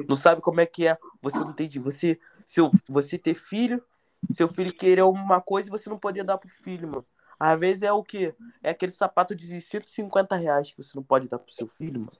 Não 0.08 0.14
sabe 0.14 0.40
como 0.40 0.60
é 0.60 0.66
que 0.66 0.86
é. 0.86 0.96
Você 1.20 1.38
não 1.38 1.50
entende. 1.50 1.78
Você, 1.80 2.18
seu, 2.46 2.70
você 2.88 3.18
ter 3.18 3.34
filho, 3.34 3.82
seu 4.30 4.48
filho 4.48 4.72
querer 4.72 5.02
uma 5.02 5.40
coisa 5.40 5.68
e 5.68 5.70
você 5.70 5.90
não 5.90 5.98
poder 5.98 6.22
dar 6.22 6.38
pro 6.38 6.48
filho, 6.48 6.88
mano. 6.88 7.06
Às 7.38 7.58
vezes 7.58 7.82
é 7.82 7.92
o 7.92 8.04
quê? 8.04 8.34
É 8.62 8.70
aquele 8.70 8.92
sapato 8.92 9.34
de 9.34 9.60
150 9.60 10.36
reais 10.36 10.70
que 10.70 10.82
você 10.82 10.92
não 10.94 11.02
pode 11.02 11.26
dar 11.28 11.38
pro 11.38 11.52
seu 11.52 11.66
filho, 11.66 12.00
mano. 12.00 12.12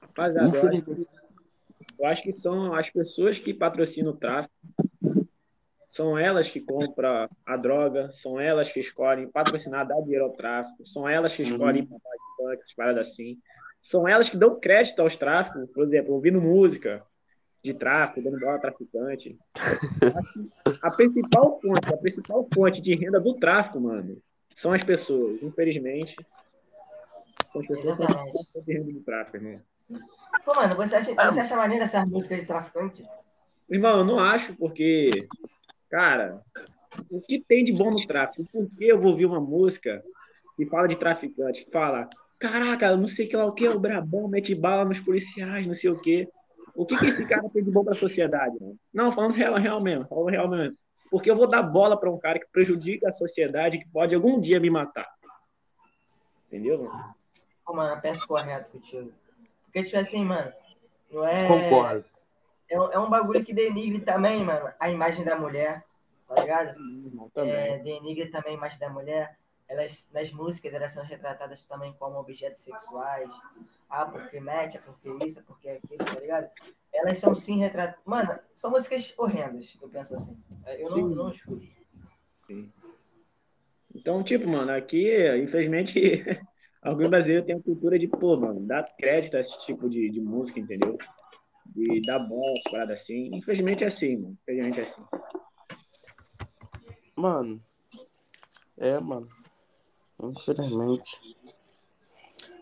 Rapaziada, 0.00 0.56
eu 0.56 0.68
acho, 0.68 0.82
que, 0.82 1.08
eu 1.98 2.06
acho 2.06 2.22
que 2.22 2.32
são 2.32 2.74
as 2.74 2.88
pessoas 2.88 3.38
que 3.38 3.52
patrocinam 3.52 4.12
o 4.12 4.16
tráfico, 4.16 4.54
são 5.88 6.18
elas 6.18 6.50
que 6.50 6.60
compram 6.60 7.26
a 7.46 7.56
droga, 7.56 8.10
são 8.12 8.38
elas 8.38 8.70
que 8.70 8.78
escolhem 8.78 9.26
patrocinar, 9.28 9.86
dar 9.88 10.00
dinheiro 10.02 10.26
ao 10.26 10.32
tráfico, 10.32 10.86
são 10.86 11.08
elas 11.08 11.34
que 11.34 11.42
escolhem 11.42 11.82
Uhum. 11.82 11.88
papai 11.88 12.56
essas 12.56 12.74
paradas 12.74 13.08
assim. 13.08 13.38
São 13.82 14.06
elas 14.06 14.28
que 14.28 14.36
dão 14.36 14.60
crédito 14.60 15.00
aos 15.00 15.16
tráficos, 15.16 15.68
por 15.70 15.84
exemplo, 15.84 16.14
ouvindo 16.14 16.40
música 16.40 17.02
de 17.62 17.72
tráfico, 17.72 18.22
dando 18.22 18.38
bola 18.38 18.56
a 18.56 18.58
traficante. 18.58 19.36
A 20.82 20.90
principal 20.94 21.58
fonte, 21.60 21.92
a 21.92 21.96
principal 21.96 22.48
fonte 22.54 22.80
de 22.80 22.94
renda 22.94 23.18
do 23.18 23.34
tráfico, 23.34 23.80
mano, 23.80 24.22
são 24.54 24.72
as 24.72 24.84
pessoas, 24.84 25.42
infelizmente. 25.42 26.14
São 27.46 27.60
as 27.60 27.66
pessoas 27.66 27.98
que 27.98 28.06
são 28.06 28.16
a 28.16 28.26
fonte 28.30 28.60
de 28.66 28.72
renda 28.74 28.92
do 28.92 29.00
tráfico, 29.00 29.36
irmão. 29.38 29.60
Pô, 30.44 30.54
mano, 30.54 30.76
você 30.76 30.94
acha, 30.96 31.12
você 31.14 31.40
acha 31.40 31.56
maneira 31.56 31.84
essas 31.84 32.06
músicas 32.06 32.40
de 32.40 32.46
traficante? 32.46 33.04
Irmão, 33.68 33.98
eu 33.98 34.04
não 34.04 34.20
acho, 34.20 34.54
porque, 34.54 35.22
cara, 35.88 36.40
o 37.10 37.20
que 37.20 37.38
tem 37.40 37.64
de 37.64 37.72
bom 37.72 37.90
no 37.90 38.06
tráfico? 38.06 38.44
Por 38.52 38.68
que 38.76 38.84
eu 38.84 39.00
vou 39.00 39.12
ouvir 39.12 39.26
uma 39.26 39.40
música 39.40 40.02
que 40.56 40.66
fala 40.66 40.88
de 40.88 40.96
traficante, 40.96 41.64
que 41.64 41.70
fala, 41.70 42.08
caraca, 42.38 42.96
não 42.96 43.08
sei 43.08 43.26
que 43.26 43.36
lá 43.36 43.44
o 43.46 43.52
que, 43.52 43.68
o 43.68 43.78
Brabão 43.78 44.28
mete 44.28 44.54
bala 44.54 44.84
nos 44.84 45.00
policiais, 45.00 45.66
não 45.66 45.74
sei 45.74 45.90
o 45.90 46.00
quê. 46.00 46.28
O 46.74 46.86
que, 46.86 46.96
que 46.96 47.06
esse 47.06 47.26
cara 47.26 47.48
tem 47.48 47.64
de 47.64 47.70
bom 47.70 47.84
pra 47.84 47.94
sociedade, 47.94 48.56
mano? 48.60 48.76
Não, 48.92 49.10
falando 49.10 49.32
real, 49.32 49.56
real 49.56 49.82
mesmo, 49.82 50.06
falando 50.06 50.30
real 50.30 50.48
mesmo. 50.48 50.76
Porque 51.10 51.30
eu 51.30 51.36
vou 51.36 51.48
dar 51.48 51.62
bola 51.62 51.98
pra 51.98 52.10
um 52.10 52.18
cara 52.18 52.38
que 52.38 52.46
prejudica 52.52 53.08
a 53.08 53.12
sociedade, 53.12 53.78
que 53.78 53.88
pode 53.88 54.14
algum 54.14 54.40
dia 54.40 54.60
me 54.60 54.70
matar. 54.70 55.08
Entendeu, 56.46 56.84
mano? 56.84 57.14
Pô, 57.64 57.74
mano, 57.74 57.94
eu 57.94 58.00
penso 58.00 58.26
correto 58.26 58.70
contigo. 58.70 59.12
Porque, 59.64 59.82
tipo 59.82 59.96
assim, 59.96 60.24
mano, 60.24 60.52
não 61.10 61.26
é. 61.26 61.46
Concordo. 61.46 62.08
É, 62.68 62.78
um- 62.80 62.92
é 62.92 62.98
um 62.98 63.08
bagulho 63.10 63.44
que 63.44 63.52
denigre 63.54 64.00
também, 64.00 64.44
mano, 64.44 64.70
a 64.78 64.90
imagem 64.90 65.24
da 65.24 65.36
mulher, 65.36 65.84
tá 66.28 66.40
ligado? 66.40 66.74
Também. 67.34 67.52
É, 67.52 67.78
denigre 67.78 68.30
também 68.30 68.52
a 68.52 68.56
imagem 68.56 68.78
da 68.78 68.90
mulher. 68.90 69.38
Elas, 69.66 70.08
nas 70.12 70.32
músicas, 70.32 70.72
elas 70.72 70.92
são 70.94 71.04
retratadas 71.04 71.62
também 71.64 71.92
como 71.98 72.18
objetos 72.18 72.62
sexuais. 72.62 73.30
Ah, 73.90 74.06
porque 74.06 74.40
mete, 74.40 74.78
é 74.78 74.80
porque 74.80 75.10
isso, 75.26 75.40
é 75.40 75.42
porque 75.42 75.68
aquilo, 75.68 75.98
tá 75.98 76.20
ligado? 76.20 76.50
Elas 76.92 77.18
são 77.18 77.34
sim 77.34 77.58
retratadas. 77.58 78.00
Mano, 78.04 78.38
são 78.54 78.70
músicas 78.70 79.14
horrendas, 79.18 79.76
eu 79.80 79.88
penso 79.88 80.14
assim. 80.14 80.36
Eu 80.66 80.88
não, 80.90 80.96
Sim. 80.96 81.14
não 81.14 81.30
escuto. 81.30 81.66
Sim. 82.40 82.72
Então, 83.94 84.22
tipo, 84.22 84.46
mano, 84.48 84.72
aqui, 84.72 85.10
infelizmente, 85.36 86.00
alguns 86.82 87.08
brasileiros 87.08 87.46
têm 87.46 87.56
a 87.56 87.62
cultura 87.62 87.98
de, 87.98 88.06
pô, 88.08 88.36
mano, 88.36 88.60
dar 88.60 88.84
crédito 88.96 89.36
a 89.36 89.40
esse 89.40 89.58
tipo 89.66 89.88
de, 89.88 90.08
de 90.10 90.20
música, 90.20 90.60
entendeu? 90.60 90.96
De 91.74 92.00
dar 92.02 92.18
bola, 92.18 92.54
parada 92.70 92.92
assim. 92.92 93.30
Infelizmente 93.34 93.84
é 93.84 93.86
assim, 93.86 94.16
mano. 94.16 94.36
Infelizmente 94.42 94.80
é 94.80 94.82
assim. 94.82 95.02
Mano. 97.16 97.60
É, 98.76 98.98
mano. 99.00 99.28
Infelizmente. 100.22 101.20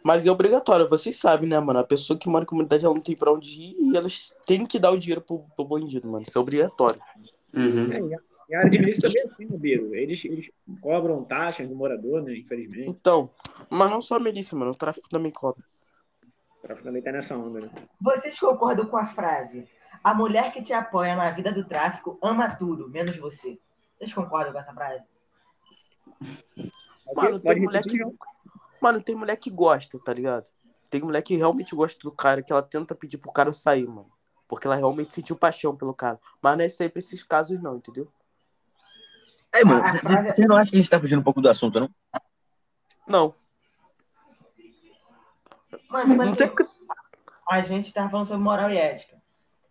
Mas 0.02 0.26
é 0.26 0.30
obrigatório, 0.30 0.88
vocês 0.88 1.18
sabem, 1.18 1.48
né, 1.48 1.58
mano? 1.58 1.80
A 1.80 1.84
pessoa 1.84 2.18
que 2.18 2.28
mora 2.28 2.44
em 2.44 2.46
comunidade 2.46 2.84
ela 2.84 2.94
não 2.94 3.02
tem 3.02 3.16
pra 3.16 3.32
onde 3.32 3.48
ir 3.60 3.76
e 3.80 3.96
elas 3.96 4.38
têm 4.46 4.64
que 4.64 4.78
dar 4.78 4.92
o 4.92 4.98
dinheiro 4.98 5.20
pro, 5.20 5.40
pro 5.56 5.64
bandido, 5.64 6.08
mano. 6.08 6.22
Isso 6.26 6.38
é 6.38 6.40
obrigatório. 6.40 7.00
Uhum. 7.52 7.92
É, 7.92 8.00
e 8.00 8.54
a- 8.54 8.58
área 8.60 8.70
de 8.70 8.78
milícia 8.78 9.02
também 9.02 9.22
é 9.22 9.26
assim, 9.26 9.46
né, 9.46 9.56
Biro? 9.58 9.94
Eles, 9.94 10.24
eles 10.24 10.50
cobram 10.80 11.24
taxas 11.24 11.68
do 11.68 11.74
morador, 11.74 12.22
né? 12.22 12.36
Infelizmente. 12.36 12.88
Então, 12.88 13.28
mas 13.68 13.90
não 13.90 14.00
só 14.00 14.16
a 14.16 14.20
milícia, 14.20 14.56
mano. 14.56 14.70
O 14.70 14.76
tráfico 14.76 15.08
também 15.08 15.32
cobra. 15.32 15.64
Tráfico 16.66 16.84
também 16.88 17.02
tá 17.02 17.12
nessa 17.12 17.36
onda, 17.36 17.60
né? 17.60 17.70
Vocês 18.01 18.38
concordam 18.38 18.86
com 18.86 18.97
a 18.97 19.06
frase? 19.06 19.68
A 20.02 20.12
mulher 20.12 20.52
que 20.52 20.62
te 20.62 20.72
apoia 20.72 21.14
na 21.14 21.30
vida 21.30 21.52
do 21.52 21.64
tráfico 21.64 22.18
ama 22.22 22.51
tudo, 22.56 22.88
menos 22.88 23.16
você. 23.16 23.59
Vocês 23.97 24.12
concordam 24.12 24.52
com 24.52 24.59
essa 24.59 24.72
frase? 24.74 25.05
Mano, 27.14 27.38
tem 27.40 27.60
mulher 27.60 27.82
que. 27.82 27.98
Mano, 28.80 29.02
tem 29.02 29.14
mulher 29.14 29.36
que 29.36 29.51
gosta, 29.51 29.98
tá 29.98 30.12
ligado? 30.12 30.51
Tem 30.90 31.01
mulher 31.01 31.22
que 31.22 31.36
realmente 31.36 31.74
gosta 31.74 31.98
do 32.02 32.12
cara, 32.12 32.43
que 32.43 32.52
ela 32.52 32.62
tenta 32.62 32.94
pedir 32.94 33.18
pro 33.18 33.32
cara 33.32 33.52
sair, 33.52 33.86
mano. 33.86 34.10
Porque 34.48 34.66
ela 34.66 34.76
realmente 34.76 35.12
sentiu 35.12 35.34
paixão 35.36 35.74
pelo 35.76 35.94
cara. 35.94 36.20
Mas 36.40 36.56
não 36.56 36.64
é 36.64 36.68
sempre 36.68 36.98
esses 37.01 37.22
casos, 37.22 37.60
não, 37.60 37.76
entendeu? 37.76 38.09
Aí, 39.52 39.64
mano, 39.64 39.82
você- 39.82 39.98
frase- 39.98 40.32
você 40.32 40.47
não 40.47 40.56
acha 40.56 40.70
que 40.70 40.76
a 40.76 40.80
gente 40.80 40.90
tá 40.90 41.01
fugindo 41.01 41.20
um 41.20 41.24
pouco 41.24 41.40
do 41.40 41.48
assunto, 41.48 41.80
não? 41.80 41.90
Não. 43.09 43.34
Mano, 45.88 46.14
Não 46.16 46.34
sei 46.34 46.46
assim, 46.46 46.54
porque. 46.54 46.72
a 47.48 47.62
gente 47.62 47.92
tava 47.92 48.10
falando 48.10 48.26
sobre 48.26 48.42
moral 48.42 48.70
e 48.70 48.76
ética. 48.76 49.16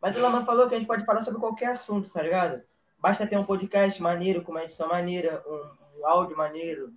Mas 0.01 0.15
o 0.15 0.21
Laman 0.21 0.45
falou 0.45 0.67
que 0.69 0.75
a 0.75 0.77
gente 0.79 0.87
pode 0.87 1.05
falar 1.05 1.21
sobre 1.21 1.39
qualquer 1.39 1.67
assunto, 1.71 2.09
tá 2.09 2.21
ligado? 2.21 2.61
Basta 2.99 3.25
ter 3.27 3.37
um 3.37 3.45
podcast 3.45 4.01
maneiro, 4.01 4.43
com 4.43 4.51
uma 4.51 4.63
edição 4.63 4.87
maneira, 4.87 5.43
um, 5.47 5.99
um 6.01 6.07
áudio 6.07 6.37
maneiro, 6.37 6.93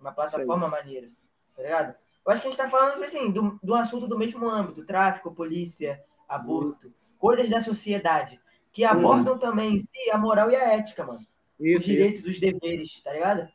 uma 0.00 0.12
plataforma 0.12 0.68
maneira, 0.68 1.08
tá 1.56 1.62
ligado? 1.62 1.94
Eu 2.24 2.32
acho 2.32 2.42
que 2.42 2.48
a 2.48 2.50
gente 2.50 2.58
tá 2.60 2.68
falando, 2.68 2.92
tipo 2.92 3.04
assim, 3.04 3.30
do, 3.30 3.58
do 3.62 3.74
assunto 3.74 4.06
do 4.08 4.18
mesmo 4.18 4.48
âmbito, 4.48 4.84
tráfico, 4.84 5.32
polícia, 5.34 6.02
aborto, 6.28 6.92
coisas 7.18 7.48
da 7.48 7.60
sociedade, 7.60 8.40
que 8.72 8.84
abordam 8.84 9.38
também 9.38 9.74
em 9.74 9.78
si 9.78 10.10
a 10.10 10.18
moral 10.18 10.50
e 10.50 10.56
a 10.56 10.72
ética, 10.74 11.04
mano. 11.04 11.20
Os 11.58 11.64
Isso, 11.66 11.76
isso. 11.76 11.84
direitos, 11.86 12.24
os 12.24 12.40
deveres, 12.40 13.00
tá 13.02 13.12
ligado? 13.12 13.48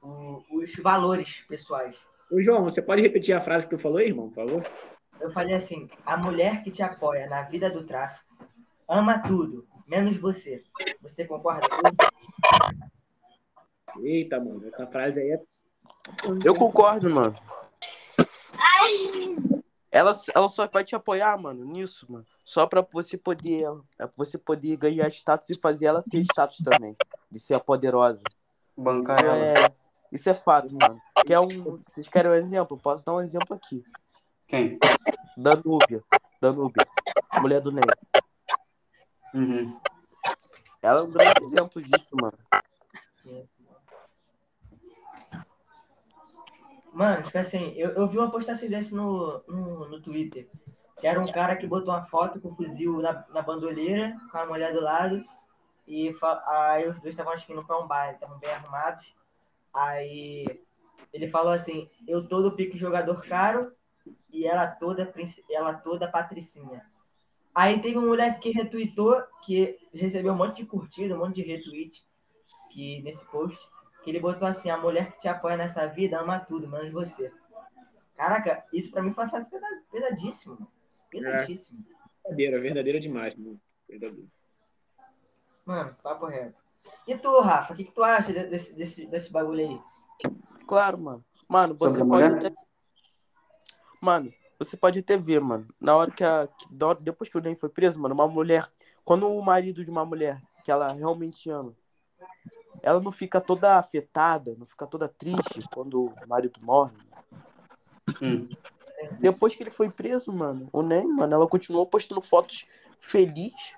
O- 0.00 0.42
os 0.52 0.74
valores 0.76 1.42
pessoais. 1.48 1.96
Ô, 2.30 2.40
João, 2.40 2.64
você 2.64 2.82
pode 2.82 3.02
repetir 3.02 3.34
a 3.34 3.40
frase 3.40 3.68
que 3.68 3.76
tu 3.76 3.82
falou, 3.82 4.00
irmão, 4.00 4.28
por 4.30 4.46
favor? 4.46 4.70
Eu 5.20 5.30
falei 5.30 5.54
assim: 5.54 5.88
a 6.04 6.16
mulher 6.16 6.62
que 6.62 6.70
te 6.70 6.82
apoia 6.82 7.28
na 7.28 7.42
vida 7.42 7.70
do 7.70 7.84
tráfico 7.84 8.24
ama 8.88 9.18
tudo, 9.20 9.66
menos 9.86 10.16
você. 10.18 10.62
Você 11.00 11.24
concorda 11.24 11.68
com 11.68 11.88
isso? 11.88 11.96
Eita, 14.02 14.38
mano, 14.38 14.66
essa 14.66 14.86
frase 14.86 15.20
aí 15.20 15.30
é. 15.30 15.42
Eu 16.44 16.54
concordo, 16.54 17.08
mano. 17.08 17.36
Ela, 19.90 20.12
ela 20.34 20.48
só 20.48 20.68
vai 20.68 20.84
te 20.84 20.94
apoiar, 20.94 21.38
mano, 21.38 21.64
nisso, 21.64 22.06
mano. 22.10 22.26
Só 22.44 22.66
pra 22.66 22.86
você 22.92 23.16
poder, 23.16 23.64
é 23.98 24.08
você 24.16 24.36
poder 24.36 24.76
ganhar 24.76 25.08
status 25.08 25.48
e 25.50 25.58
fazer 25.58 25.86
ela 25.86 26.02
ter 26.02 26.20
status 26.20 26.58
também. 26.58 26.94
De 27.30 27.40
ser 27.40 27.54
a 27.54 27.60
poderosa. 27.60 28.22
Bancar 28.76 29.24
ela. 29.24 29.36
é, 29.36 29.72
isso 30.12 30.28
é 30.30 30.34
fato, 30.34 30.74
mano. 30.74 31.00
Quer 31.26 31.40
um, 31.40 31.82
vocês 31.86 32.08
querem 32.08 32.30
um 32.30 32.34
exemplo? 32.34 32.78
Posso 32.78 33.04
dar 33.04 33.14
um 33.14 33.20
exemplo 33.20 33.54
aqui. 33.54 33.82
Quem? 34.46 34.78
Danúbia. 35.36 36.02
Danúbia. 36.40 36.86
Mulher 37.40 37.60
do 37.60 37.72
Ney. 37.72 37.84
Uhum. 39.34 39.78
Ela 40.82 41.00
é 41.00 41.02
um 41.02 41.10
grande 41.10 41.42
exemplo 41.42 41.82
disso, 41.82 42.10
mano. 42.12 42.38
Mano, 46.92 47.22
tipo 47.22 47.36
assim, 47.36 47.74
eu, 47.76 47.90
eu 47.90 48.06
vi 48.06 48.16
uma 48.16 48.30
postagem 48.30 48.70
desse 48.70 48.94
no, 48.94 49.42
no, 49.46 49.88
no 49.88 50.00
Twitter. 50.00 50.48
Que 50.98 51.06
era 51.06 51.20
um 51.20 51.30
cara 51.30 51.56
que 51.56 51.66
botou 51.66 51.92
uma 51.92 52.06
foto 52.06 52.40
com 52.40 52.48
o 52.48 52.54
fuzil 52.54 53.02
na, 53.02 53.24
na 53.28 53.42
bandoleira, 53.42 54.16
com 54.30 54.38
a 54.38 54.46
mulher 54.46 54.72
do 54.72 54.80
lado. 54.80 55.22
E 55.86 56.14
aí 56.46 56.88
os 56.88 56.98
dois 57.00 57.12
estavam 57.12 57.32
acho 57.32 57.46
que 57.46 57.52
pra 57.64 57.78
um 57.78 57.86
bar, 57.86 58.14
estavam 58.14 58.38
bem 58.38 58.50
arrumados. 58.50 59.14
Aí 59.76 60.46
ele 61.12 61.28
falou 61.28 61.52
assim, 61.52 61.90
eu 62.08 62.26
todo 62.26 62.56
pique 62.56 62.78
jogador 62.78 63.22
caro 63.26 63.72
e 64.30 64.46
ela 64.46 64.66
toda, 64.66 65.12
ela 65.50 65.74
toda 65.74 66.10
patricinha. 66.10 66.84
Aí 67.54 67.80
teve 67.80 67.98
um 67.98 68.06
moleque 68.06 68.40
que 68.40 68.50
retweetou, 68.50 69.22
que 69.44 69.78
recebeu 69.92 70.32
um 70.32 70.36
monte 70.36 70.62
de 70.62 70.66
curtida, 70.66 71.14
um 71.14 71.18
monte 71.18 71.36
de 71.36 71.42
retweet 71.42 72.06
que, 72.70 73.02
nesse 73.02 73.26
post, 73.26 73.68
que 74.02 74.10
ele 74.10 74.20
botou 74.20 74.48
assim, 74.48 74.70
a 74.70 74.78
mulher 74.78 75.12
que 75.12 75.20
te 75.20 75.28
apoia 75.28 75.56
nessa 75.56 75.86
vida 75.86 76.20
ama 76.20 76.40
tudo, 76.40 76.68
menos 76.68 76.90
você. 76.92 77.30
Caraca, 78.14 78.64
isso 78.72 78.90
pra 78.90 79.02
mim 79.02 79.12
foi 79.12 79.24
uma 79.24 79.30
frase 79.30 79.50
pesa- 79.50 79.82
pesadíssima, 79.90 80.54
mano. 80.54 80.72
Pesadíssimo. 81.10 81.84
Verdadeira, 82.24 82.60
verdadeira 82.60 83.00
demais, 83.00 83.34
mano. 83.36 83.60
Verdadeira. 83.88 84.28
Mano, 85.64 85.94
papo 86.02 86.26
reto. 86.26 86.65
E 87.06 87.16
tu, 87.16 87.40
Rafa, 87.40 87.72
o 87.72 87.76
que, 87.76 87.84
que 87.84 87.92
tu 87.92 88.02
acha 88.02 88.32
de- 88.32 88.46
desse, 88.46 88.72
desse, 88.74 89.06
desse 89.06 89.30
bagulho 89.30 89.60
aí? 89.60 89.80
Claro, 90.66 90.98
mano. 90.98 91.24
Mano, 91.48 91.76
você 91.78 91.98
Sobre 91.98 92.08
pode 92.10 92.46
até. 92.46 92.54
Mano, 94.00 94.32
você 94.58 94.76
pode 94.76 94.98
até 94.98 95.16
ver, 95.16 95.40
mano. 95.40 95.68
Na 95.80 95.96
hora 95.96 96.10
que 96.10 96.24
a. 96.24 96.48
depois 97.00 97.30
que 97.30 97.38
o 97.38 97.40
Ney 97.40 97.54
foi 97.54 97.68
preso, 97.68 98.00
mano, 98.00 98.14
uma 98.14 98.26
mulher. 98.26 98.66
Quando 99.04 99.28
o 99.28 99.42
marido 99.42 99.84
de 99.84 99.90
uma 99.90 100.04
mulher 100.04 100.42
que 100.64 100.70
ela 100.70 100.92
realmente 100.92 101.48
ama, 101.48 101.72
ela 102.82 103.00
não 103.00 103.12
fica 103.12 103.40
toda 103.40 103.78
afetada, 103.78 104.56
não 104.58 104.66
fica 104.66 104.86
toda 104.86 105.08
triste 105.08 105.60
quando 105.72 106.06
o 106.06 106.28
marido 106.28 106.60
morre. 106.60 106.96
Hum. 108.20 108.48
Depois 109.20 109.54
que 109.54 109.62
ele 109.62 109.70
foi 109.70 109.90
preso, 109.90 110.32
mano, 110.32 110.68
o 110.72 110.82
Ney, 110.82 111.04
mano, 111.06 111.34
ela 111.34 111.48
continuou 111.48 111.86
postando 111.86 112.20
fotos 112.20 112.66
feliz 112.98 113.76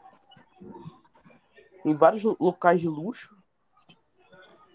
em 1.89 1.95
vários 1.95 2.23
lo- 2.23 2.37
locais 2.39 2.81
de 2.81 2.89
luxo 2.89 3.35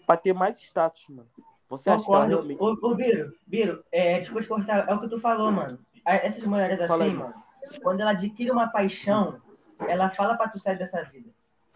pra 0.06 0.16
ter 0.16 0.32
mais 0.32 0.58
status, 0.60 1.06
mano. 1.08 1.28
Você 1.68 1.90
acha 1.90 2.04
que 2.04 2.10
ela 2.10 2.24
Concordo. 2.24 2.48
realmente. 2.48 2.62
Ô, 2.84 2.90
ô, 2.90 2.94
Biro, 2.94 3.32
Biro, 3.46 3.84
é, 3.90 4.18
desculpa 4.20 4.42
te 4.42 4.48
cortar, 4.48 4.88
é 4.88 4.94
o 4.94 5.00
que 5.00 5.08
tu 5.08 5.18
falou, 5.20 5.50
mano. 5.50 5.78
A- 6.04 6.16
Essas 6.16 6.44
mulheres 6.44 6.80
assim, 6.80 7.02
aí. 7.04 7.14
mano, 7.14 7.34
quando 7.82 8.00
ela 8.00 8.10
adquire 8.10 8.50
uma 8.50 8.68
paixão, 8.68 9.40
ela 9.88 10.10
fala 10.10 10.36
pra 10.36 10.48
tu 10.48 10.58
sair 10.58 10.76
dessa 10.76 11.02
vida, 11.04 11.30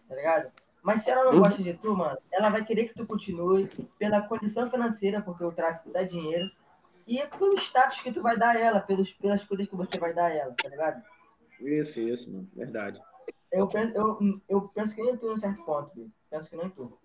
tá 0.09 0.15
ligado? 0.15 0.52
Mas 0.82 1.02
se 1.02 1.10
ela 1.10 1.24
não 1.24 1.32
Uhum. 1.32 1.40
gosta 1.40 1.62
de 1.62 1.73
tu, 1.74 1.94
mano, 1.97 2.19
ela 2.31 2.51
vai 2.51 2.65
querer 2.65 2.86
que 2.89 2.94
tu 2.94 3.06
continue 3.06 3.66
pela 3.98 4.20
condição 4.23 4.70
financeira, 4.70 5.20
porque 5.23 5.43
o 5.43 5.52
tráfico 5.52 5.90
dá 5.90 6.02
dinheiro, 6.02 6.48
e 7.06 7.27
pelo 7.27 7.55
status 7.55 8.01
que 8.02 8.12
tu 8.12 8.23
vai 8.23 8.36
dar 8.36 8.51
a 8.55 8.60
ela, 8.60 8.81
pelos, 8.81 9.12
pelas 9.15 9.43
coisas 9.44 9.66
que 9.66 9.74
você 9.74 9.98
vai 9.98 10.12
dar 10.15 10.27
a 10.27 10.35
ela, 10.35 10.55
tá 10.62 10.69
ligado? 10.69 11.02
Isso, 11.60 11.98
isso, 12.01 12.31
mano. 12.31 12.48
Verdade. 12.55 13.01
Eu 13.51 13.66
penso, 13.69 13.97
eu, 13.97 14.19
eu 14.49 14.69
penso 14.69 14.95
que 14.95 15.03
nem 15.03 15.16
tu 15.16 15.27
em 15.31 15.35
um 15.35 15.39
certo 15.39 15.65
ponto. 15.65 16.11
Penso 16.31 16.51
que 16.51 16.57
nem 16.57 16.69
tu. 16.70 16.99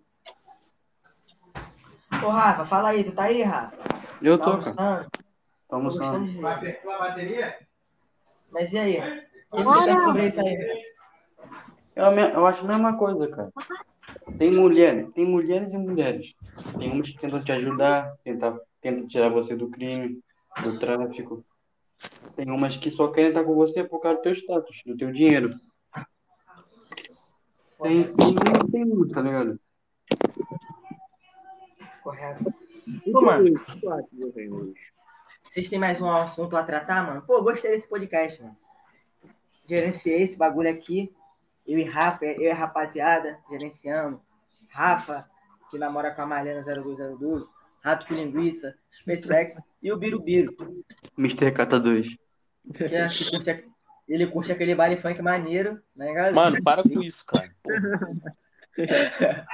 Ô, 2.23 2.29
Rafa, 2.29 2.65
fala 2.65 2.89
aí, 2.89 3.03
tu 3.03 3.13
tá 3.13 3.23
aí, 3.23 3.41
Rafa? 3.43 3.77
Eu 4.21 4.37
Tá 4.37 4.45
tô, 4.45 4.51
almoçando? 4.51 5.03
Tô 5.11 5.19
Tô 5.69 5.75
almoçando. 5.75 6.25
de 6.25 6.37
ver. 6.37 6.45
Apertou 6.45 6.91
a 6.91 6.97
bateria? 6.99 7.57
Mas 8.51 8.73
e 8.73 8.77
aí? 8.77 8.99
O 9.51 9.57
que 9.57 9.63
você 9.63 9.85
pensa 9.85 10.03
sobre 10.05 10.27
isso 10.27 10.41
aí? 10.41 10.55
velho? 10.55 10.79
Eu, 11.95 12.05
eu 12.05 12.45
acho 12.47 12.63
a 12.63 12.67
mesma 12.67 12.97
coisa, 12.97 13.27
cara. 13.29 13.51
Tem 14.37 14.51
mulher, 14.51 15.09
tem 15.11 15.25
mulheres 15.25 15.73
e 15.73 15.77
mulheres. 15.77 16.33
Tem 16.77 16.91
umas 16.91 17.09
que 17.09 17.17
tentam 17.17 17.41
te 17.43 17.51
ajudar, 17.51 18.15
tentam, 18.23 18.59
tentam 18.81 19.07
tirar 19.07 19.29
você 19.29 19.55
do 19.55 19.69
crime, 19.69 20.19
do 20.63 20.79
tráfico. 20.79 21.43
Tem 22.35 22.49
umas 22.49 22.77
que 22.77 22.89
só 22.89 23.09
querem 23.09 23.29
estar 23.29 23.43
com 23.43 23.53
você 23.53 23.83
por 23.83 23.99
causa 23.99 24.17
do 24.17 24.23
teu 24.23 24.31
status, 24.33 24.81
do 24.85 24.97
teu 24.97 25.11
dinheiro. 25.11 25.55
Tem, 27.83 28.03
tem, 28.15 28.71
tem 28.71 28.83
um, 28.85 29.07
tá 29.09 29.21
ligado? 29.21 29.59
Correto. 32.01 32.53
Tu, 33.03 33.21
mano. 33.21 33.53
Vocês 35.43 35.69
têm 35.69 35.77
mais 35.77 36.01
um 36.01 36.09
assunto 36.09 36.55
a 36.55 36.63
tratar, 36.63 37.05
mano? 37.05 37.21
Pô, 37.23 37.43
gostei 37.43 37.71
desse 37.71 37.87
podcast, 37.87 38.41
mano. 38.41 38.55
Gerenciei 39.67 40.23
esse 40.23 40.37
bagulho 40.37 40.69
aqui. 40.69 41.13
Eu 41.67 41.77
e 41.77 41.83
Rafa, 41.83 42.25
eu 42.25 42.41
e 42.41 42.49
a 42.49 42.55
rapaziada, 42.55 43.39
gerenciando. 43.49 44.21
Rafa, 44.69 45.29
que 45.69 45.77
namora 45.77 46.11
com 46.11 46.21
a 46.21 46.25
Marlena 46.25 46.61
0202. 46.61 47.43
Rato 47.81 48.05
que 48.05 48.13
linguiça, 48.13 48.77
SpaceX 48.91 49.61
e 49.81 49.91
o 49.91 49.97
Birubiru, 49.97 50.55
Mr. 51.17 51.51
Cata 51.51 51.77
2. 51.77 52.15
que, 52.75 52.83
é, 52.85 53.07
que 53.07 53.29
curte, 53.29 53.65
ele 54.07 54.27
curte 54.27 54.51
aquele 54.51 54.75
baile 54.75 54.97
funk 54.97 55.21
maneiro, 55.21 55.79
né, 55.95 56.13
galera? 56.13 56.35
Mano, 56.35 56.63
para 56.63 56.83
com 56.83 57.01
isso, 57.01 57.25
cara. 57.25 57.49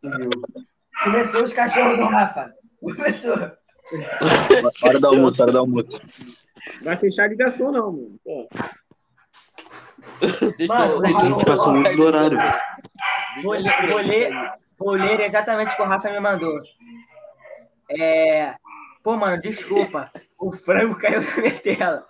Pô, 0.00 0.10
Começou 1.04 1.42
os 1.42 1.52
cachorros 1.52 1.98
do 1.98 2.04
Rafa. 2.04 2.52
Começou. 2.80 3.52
Hora 4.82 5.00
do 5.00 5.06
almoço, 5.06 5.42
hora 5.42 5.52
do 5.52 5.58
almoço. 5.58 6.46
Vai 6.82 6.96
fechar 6.96 7.24
a 7.24 7.28
ligação, 7.28 7.70
não, 7.70 7.92
mano. 7.92 8.20
Pô, 8.24 8.48
Deixa 10.56 10.74
Mano, 10.74 11.06
eu. 11.06 11.16
a 11.16 11.24
gente 11.24 11.44
passou 11.44 11.74
muito 11.74 11.96
do 11.96 12.02
horário. 12.02 12.38
Vou 13.42 13.52
ler, 13.52 13.86
vou 13.90 13.98
ler, 13.98 14.52
vou 14.78 14.94
ler 14.94 15.20
exatamente 15.20 15.72
o 15.74 15.76
que 15.76 15.82
o 15.82 15.86
Rafa 15.86 16.10
me 16.10 16.20
mandou. 16.20 16.58
É... 17.90 18.54
Pô, 19.06 19.16
mano, 19.16 19.40
desculpa. 19.40 20.10
O 20.36 20.50
frango 20.50 20.96
caiu 20.98 21.22
na 21.22 21.36
minha 21.36 21.60
tela. 21.60 22.04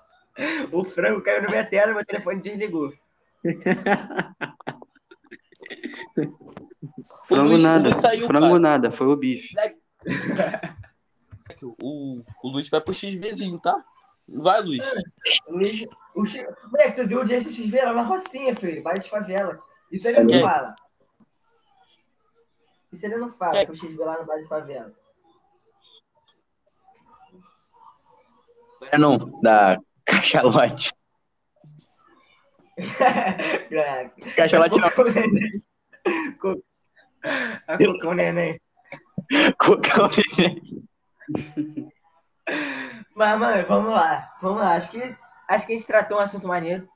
O 0.72 0.82
frango 0.82 1.20
caiu 1.20 1.42
na 1.42 1.48
minha 1.50 1.66
tela 1.68 1.92
e 1.92 1.94
meu 1.94 2.06
telefone 2.06 2.40
desligou. 2.40 2.90
Frango 7.26 7.50
Luiz- 7.50 7.62
nada. 7.62 7.90
Saiu, 7.94 8.26
Frango 8.26 8.46
cara. 8.46 8.58
nada, 8.58 8.90
foi 8.90 9.08
o 9.08 9.14
bife. 9.16 9.54
O, 11.82 12.22
o 12.42 12.48
Luiz 12.48 12.70
vai 12.70 12.80
pro 12.80 12.94
XVzinho, 12.94 13.58
tá? 13.60 13.76
Vai, 14.26 14.62
Luiz. 14.62 14.80
Luiz, 15.48 15.84
o 16.14 16.24
Chico... 16.24 16.50
Moleque, 16.70 16.96
tu 17.02 17.06
viu 17.06 17.20
o 17.20 17.24
DSXV 17.24 17.76
lá 17.82 17.92
na 17.92 18.02
Rocinha, 18.04 18.56
filho? 18.56 18.82
Bairro 18.82 19.02
de 19.02 19.10
favela. 19.10 19.62
Isso 19.92 20.08
ele 20.08 20.20
não 20.20 20.26
Quem? 20.28 20.40
fala. 20.40 20.74
Isso 22.90 23.04
ele 23.04 23.16
não 23.16 23.30
fala, 23.30 23.52
Quem? 23.52 23.66
que 23.66 23.72
o 23.72 23.76
XV 23.76 23.96
lá 23.98 24.18
no 24.18 24.24
bairro 24.24 24.42
de 24.44 24.48
favela. 24.48 24.94
É 28.92 28.98
não, 28.98 29.18
da 29.42 29.78
Cachalote. 30.04 30.92
É, 32.78 34.08
Cachalote 34.36 34.78
não. 34.78 34.90
Cocô 34.90 35.10
neném. 35.10 35.62
Co- 36.40 36.62
A 37.66 37.78
cocô 37.78 38.14
neném. 38.14 38.60
Cocão 39.58 40.08
neném. 40.38 40.62
Mas, 43.14 43.38
mano, 43.40 43.66
vamos 43.66 43.90
lá. 43.92 44.30
Vamos 44.40 44.60
lá. 44.60 44.72
Acho 44.74 44.90
que, 44.90 45.16
acho 45.48 45.66
que 45.66 45.72
a 45.72 45.76
gente 45.76 45.86
tratou 45.86 46.18
um 46.18 46.20
assunto 46.20 46.46
maneiro. 46.46 46.86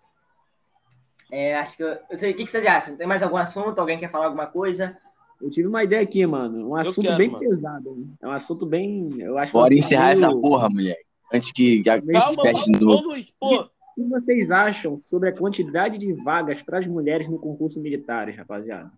É, 1.33 1.57
acho 1.57 1.77
que. 1.77 1.83
Eu, 1.83 1.99
eu 2.11 2.19
sei, 2.19 2.33
o 2.33 2.37
que, 2.37 2.45
que 2.45 2.51
vocês 2.51 2.65
acham? 2.67 2.97
Tem 2.97 3.07
mais 3.07 3.23
algum 3.23 3.37
assunto? 3.37 3.79
Alguém 3.79 3.99
quer 3.99 4.11
falar 4.11 4.27
alguma 4.27 4.47
coisa? 4.47 4.97
Eu 5.41 5.49
tive 5.51 5.67
uma 5.69 5.83
ideia 5.83 6.03
aqui, 6.03 6.25
mano. 6.27 6.69
Um 6.71 6.77
assunto 6.77 7.07
quero, 7.07 7.17
bem 7.17 7.31
mano. 7.31 7.49
pesado. 7.49 7.95
né? 7.97 8.07
É 8.21 8.29
um 8.29 8.33
assunto 8.33 8.67
bem. 8.67 9.09
Eu 9.19 9.39
acho 9.39 9.51
que 9.51 9.59
Bora 9.59 9.73
encerrar 9.75 10.05
meio- 10.09 10.13
essa 10.15 10.31
porra, 10.31 10.69
mulher. 10.69 10.99
Antes 11.33 11.53
que 11.53 11.83
já 11.83 12.01
Calma, 12.01 12.43
feche 12.43 12.73
de 12.73 12.81
novo. 12.81 13.09
Luiz, 13.09 13.31
pô. 13.39 13.63
O 13.63 14.03
que 14.03 14.09
vocês 14.09 14.51
acham 14.51 15.01
sobre 15.01 15.29
a 15.29 15.37
quantidade 15.37 15.99
de 15.99 16.13
vagas 16.13 16.63
para 16.63 16.79
as 16.79 16.87
mulheres 16.87 17.29
no 17.29 17.39
concurso 17.39 17.81
militares, 17.81 18.37
rapaziada? 18.37 18.91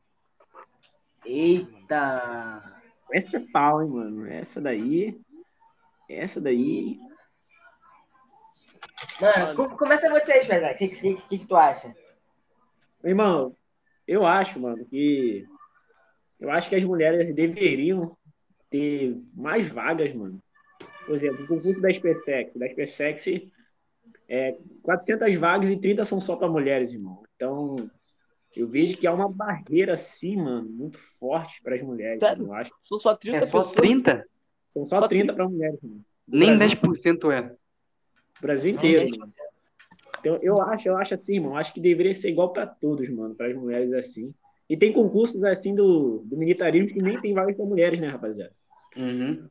Eita! 1.24 2.80
Essa 3.12 3.36
é 3.38 3.40
pau, 3.52 3.82
hein, 3.82 3.88
mano? 3.88 4.26
Essa 4.26 4.60
daí. 4.60 5.20
Essa 6.08 6.40
daí. 6.40 6.98
Mano, 9.20 9.54
com- 9.56 9.76
começa 9.76 10.10
vocês, 10.10 10.46
Pedro. 10.46 10.70
O 10.70 10.76
que, 10.76 10.88
que, 10.88 11.14
que, 11.16 11.38
que 11.38 11.46
tu 11.46 11.56
acha? 11.56 11.88
Meu 13.02 13.10
irmão, 13.10 13.56
eu 14.06 14.26
acho, 14.26 14.58
mano, 14.60 14.84
que. 14.86 15.46
Eu 16.40 16.50
acho 16.50 16.68
que 16.68 16.74
as 16.76 16.84
mulheres 16.84 17.32
deveriam 17.34 18.16
ter 18.70 19.16
mais 19.34 19.68
vagas, 19.68 20.12
mano. 20.14 20.41
Por 21.06 21.14
exemplo, 21.14 21.44
o 21.44 21.48
concurso 21.48 21.80
da 21.80 21.92
SpaceX. 21.92 22.54
Da 22.54 22.68
SpaceX 22.68 23.26
é 24.28 24.56
400 24.82 25.34
vagas 25.34 25.68
e 25.68 25.76
30 25.76 26.04
são 26.04 26.20
só 26.20 26.36
para 26.36 26.48
mulheres, 26.48 26.92
irmão. 26.92 27.22
Então, 27.36 27.90
eu 28.54 28.68
vejo 28.68 28.96
que 28.96 29.06
há 29.06 29.12
uma 29.12 29.28
barreira, 29.28 29.94
assim, 29.94 30.36
mano, 30.36 30.68
muito 30.68 30.98
forte 31.18 31.62
para 31.62 31.74
as 31.74 31.82
mulheres. 31.82 32.20
Sério? 32.22 32.46
Eu 32.46 32.54
acho 32.54 32.72
São 32.80 32.98
só 32.98 33.14
30 33.14 33.36
É 33.36 33.40
só 33.40 33.58
pessoas. 33.58 33.74
30? 33.74 34.26
são 34.70 34.86
só 34.86 35.00
Só 35.00 35.08
30 35.08 35.34
para 35.34 35.48
mulheres, 35.48 35.78
mano. 35.82 36.04
Nem 36.26 36.56
Brasil. 36.56 36.78
10% 36.80 37.30
é. 37.32 37.52
O 38.38 38.42
Brasil 38.42 38.72
inteiro, 38.72 39.18
mano. 39.18 39.32
Então, 40.20 40.38
eu 40.40 40.54
acho, 40.62 40.88
eu 40.88 40.96
acho 40.96 41.14
assim, 41.14 41.40
mano. 41.40 41.56
Acho 41.56 41.74
que 41.74 41.80
deveria 41.80 42.14
ser 42.14 42.30
igual 42.30 42.52
para 42.52 42.66
todos, 42.66 43.08
mano. 43.10 43.34
Para 43.34 43.48
as 43.48 43.56
mulheres 43.56 43.92
assim. 43.92 44.32
E 44.68 44.76
tem 44.76 44.92
concursos 44.92 45.44
assim 45.44 45.74
do, 45.74 46.22
do 46.24 46.36
militarismo 46.36 46.96
que 46.96 47.02
nem 47.02 47.20
tem 47.20 47.34
vagas 47.34 47.56
para 47.56 47.66
mulheres, 47.66 48.00
né, 48.00 48.08
rapaziada? 48.08 48.54
Uhum. 48.96 49.48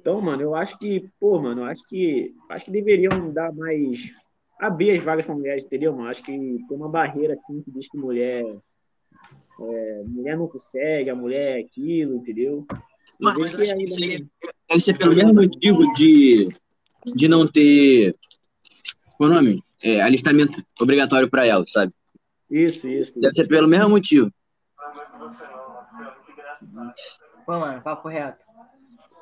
Então, 0.00 0.18
mano, 0.20 0.40
eu 0.40 0.54
acho 0.54 0.78
que, 0.78 1.10
pô, 1.20 1.38
mano, 1.38 1.60
eu 1.60 1.64
acho 1.66 1.86
que 1.86 2.34
acho 2.48 2.64
que 2.64 2.70
deveriam 2.70 3.30
dar 3.30 3.52
mais 3.52 4.14
abrir 4.58 4.92
as 4.92 5.04
vagas 5.04 5.26
para 5.26 5.34
mulheres, 5.34 5.64
entendeu, 5.64 5.94
mano? 5.94 6.08
Acho 6.08 6.22
que 6.22 6.32
tem 6.32 6.76
uma 6.76 6.88
barreira 6.88 7.34
assim 7.34 7.60
que 7.62 7.70
diz 7.70 7.86
que 7.86 7.98
mulher 7.98 8.44
é, 9.60 10.02
mulher 10.06 10.38
não 10.38 10.48
consegue, 10.48 11.10
a 11.10 11.14
mulher 11.14 11.58
é 11.58 11.60
aquilo, 11.60 12.16
entendeu? 12.16 12.66
Vejo 13.20 13.40
mas 13.40 13.54
que 13.54 13.62
ainda 13.62 13.84
isso 13.84 14.02
aí 14.02 14.26
Deve 14.68 14.80
ser 14.80 14.96
pelo 14.96 15.14
mesmo 15.14 15.34
motivo 15.34 15.92
de, 15.92 16.48
de 17.14 17.28
não 17.28 17.46
ter. 17.46 18.16
Qual 19.18 19.28
é 19.28 19.32
o 19.32 19.34
nome? 19.34 19.62
É, 19.82 20.00
alistamento 20.00 20.64
obrigatório 20.80 21.28
pra 21.28 21.44
ela, 21.44 21.64
sabe? 21.66 21.92
Isso, 22.50 22.88
isso. 22.88 23.20
Deve 23.20 23.34
ser 23.34 23.48
pelo 23.48 23.68
mesmo 23.68 23.90
motivo. 23.90 24.32
Pô, 27.44 27.58
mano, 27.58 27.82
papo 27.82 28.08
reto. 28.08 28.49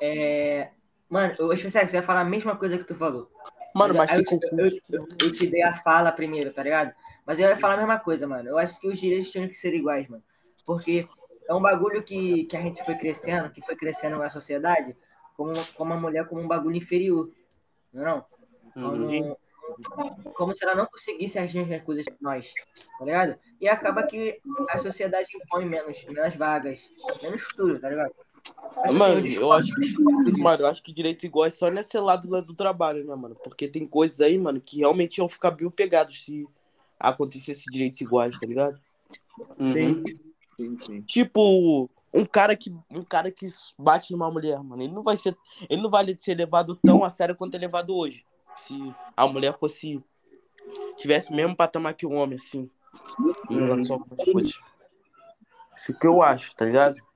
É... 0.01 0.69
Mano, 1.09 1.33
eu 1.39 1.51
acho 1.51 1.63
que 1.63 1.71
você 1.71 1.85
vai 1.85 2.01
falar 2.01 2.21
a 2.21 2.25
mesma 2.25 2.55
coisa 2.55 2.77
que 2.77 2.83
tu 2.83 2.95
falou. 2.95 3.31
Mano, 3.73 3.93
mas 3.93 4.11
tem 4.11 4.23
eu, 4.31 4.57
eu, 4.57 4.67
eu, 4.67 4.99
eu 5.21 5.31
te 5.31 5.47
dei 5.47 5.63
a 5.63 5.75
fala 5.77 6.11
primeiro, 6.11 6.51
tá 6.51 6.63
ligado? 6.63 6.93
Mas 7.25 7.39
eu 7.39 7.47
ia 7.47 7.57
falar 7.57 7.75
a 7.75 7.77
mesma 7.77 7.99
coisa, 7.99 8.27
mano. 8.27 8.49
Eu 8.49 8.57
acho 8.57 8.79
que 8.79 8.87
os 8.87 8.99
direitos 8.99 9.31
tinham 9.31 9.47
que 9.47 9.53
ser 9.53 9.73
iguais, 9.73 10.07
mano. 10.07 10.23
Porque 10.65 11.07
é 11.47 11.53
um 11.53 11.61
bagulho 11.61 12.03
que, 12.03 12.45
que 12.45 12.57
a 12.57 12.61
gente 12.61 12.83
foi 12.83 12.95
crescendo, 12.95 13.49
que 13.51 13.61
foi 13.61 13.75
crescendo 13.75 14.17
na 14.17 14.29
sociedade, 14.29 14.95
como, 15.35 15.53
como 15.75 15.93
a 15.93 15.97
mulher 15.97 16.27
como 16.27 16.41
um 16.41 16.47
bagulho 16.47 16.75
inferior. 16.75 17.31
Não 17.93 18.01
é 18.01 18.05
não? 18.05 18.25
Uhum. 18.75 19.35
Como, 19.83 20.33
como 20.33 20.55
se 20.55 20.63
ela 20.63 20.75
não 20.75 20.85
conseguisse 20.85 21.37
as 21.37 21.53
mesmas 21.53 21.83
coisas 21.83 22.05
que 22.05 22.21
nós, 22.21 22.51
tá 22.97 23.05
ligado? 23.05 23.39
E 23.61 23.67
acaba 23.67 24.03
que 24.03 24.41
a 24.71 24.77
sociedade 24.79 25.29
impõe 25.35 25.65
menos, 25.65 26.03
menos 26.05 26.35
vagas, 26.35 26.91
menos 27.21 27.47
tudo, 27.55 27.79
tá 27.79 27.89
ligado? 27.89 28.11
Que 28.87 28.95
Mano, 28.95 29.27
eu 29.27 29.51
acho 29.51 29.73
disso. 29.75 30.01
Mano, 30.37 30.63
eu 30.63 30.67
acho 30.67 30.81
que 30.81 30.93
direitos 30.93 31.23
iguais 31.23 31.53
só 31.53 31.69
nesse 31.69 31.97
lado 31.99 32.29
lá 32.29 32.39
do 32.39 32.53
trabalho, 32.53 33.05
né, 33.05 33.15
mano? 33.15 33.35
Porque 33.35 33.67
tem 33.67 33.85
coisas 33.85 34.21
aí, 34.21 34.37
mano, 34.37 34.61
que 34.61 34.79
realmente 34.79 35.17
iam 35.17 35.27
ficar 35.27 35.51
bem 35.51 35.69
pegados 35.69 36.23
se 36.23 36.47
acontecesse 36.99 37.65
direitos 37.71 37.99
iguais, 38.01 38.37
tá 38.39 38.45
ligado? 38.45 38.79
Uhum. 39.57 39.73
Sim, 39.73 39.93
sim, 40.57 40.77
sim. 40.77 41.01
Tipo, 41.01 41.89
um 42.13 42.25
cara 42.25 42.55
que 42.55 42.73
um 42.89 43.01
cara 43.01 43.31
que 43.31 43.47
bate 43.77 44.11
numa 44.11 44.31
mulher, 44.31 44.61
mano, 44.63 44.81
ele 44.81 44.93
não 44.93 45.03
vai 45.03 45.17
ser, 45.17 45.37
ele 45.69 45.81
não 45.81 45.89
vai 45.89 46.05
ser 46.17 46.35
levado 46.35 46.75
tão 46.75 47.03
a 47.03 47.09
sério 47.09 47.35
quanto 47.35 47.55
é 47.55 47.57
levado 47.57 47.95
hoje. 47.95 48.25
Se 48.55 48.75
a 49.15 49.27
mulher 49.27 49.53
fosse 49.53 50.01
tivesse 50.97 51.31
o 51.31 51.35
mesmo 51.35 51.55
patamar 51.55 51.93
que 51.93 52.05
o 52.05 52.11
homem, 52.11 52.35
assim, 52.35 52.69
em 53.49 53.55
relação 53.55 53.95
a 53.95 53.99
algumas 53.99 54.25
coisas. 54.25 54.59
Isso 55.75 55.93
que 55.93 56.07
eu 56.07 56.21
acho, 56.21 56.55
tá 56.55 56.65
ligado? 56.65 57.08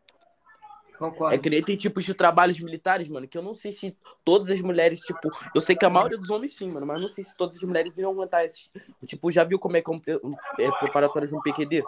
Concordo. 0.97 1.35
É 1.35 1.37
que 1.37 1.49
nem 1.49 1.63
tem 1.63 1.75
tipos 1.75 2.03
de 2.03 2.13
trabalhos 2.13 2.59
militares, 2.59 3.09
mano, 3.09 3.27
que 3.27 3.37
eu 3.37 3.41
não 3.41 3.53
sei 3.53 3.71
se 3.71 3.95
todas 4.23 4.49
as 4.49 4.61
mulheres, 4.61 4.99
tipo, 5.01 5.29
eu 5.53 5.61
sei 5.61 5.75
que 5.75 5.85
a 5.85 5.89
maioria 5.89 6.17
dos 6.17 6.29
homens 6.29 6.55
sim, 6.55 6.69
mano, 6.69 6.85
mas 6.85 7.01
não 7.01 7.07
sei 7.07 7.23
se 7.23 7.35
todas 7.35 7.57
as 7.57 7.63
mulheres 7.63 7.97
iam 7.97 8.11
aguentar 8.11 8.45
esses. 8.45 8.69
Tipo, 9.05 9.31
já 9.31 9.43
viu 9.43 9.59
como 9.59 9.77
é 9.77 9.81
que 9.81 9.91
é 9.91 9.93
um, 9.93 10.01
um 10.23 10.31
é, 10.59 10.71
preparatório 10.71 11.27
de 11.27 11.35
um 11.35 11.41
PQD? 11.41 11.83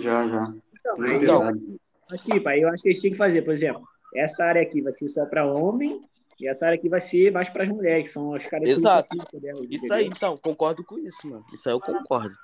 Já, 0.00 0.26
já. 0.28 0.44
Então, 0.74 1.06
Então. 1.06 1.78
Mas, 2.10 2.22
tipo, 2.22 2.48
aí 2.48 2.62
eu 2.62 2.68
acho 2.70 2.82
que 2.82 2.88
eles 2.88 3.00
tinham 3.00 3.12
que 3.12 3.18
fazer, 3.18 3.42
por 3.42 3.52
exemplo, 3.52 3.86
essa 4.14 4.44
área 4.44 4.62
aqui 4.62 4.80
vai 4.80 4.92
ser 4.92 5.08
só 5.08 5.26
para 5.26 5.46
homem 5.46 6.02
e 6.40 6.48
essa 6.48 6.66
área 6.66 6.78
aqui 6.78 6.88
vai 6.88 7.00
ser 7.00 7.32
mais 7.32 7.48
para 7.48 7.64
as 7.64 7.68
mulheres, 7.68 8.04
que 8.04 8.10
são 8.10 8.32
as 8.34 8.44
características 8.44 9.06
Exato. 9.12 9.40
delas, 9.40 9.66
Isso 9.68 9.92
aí, 9.92 10.06
então, 10.06 10.36
concordo 10.36 10.84
com 10.84 10.98
isso, 10.98 11.26
mano. 11.28 11.44
Isso 11.52 11.68
aí 11.68 11.74
eu 11.74 11.80
concordo. 11.80 12.34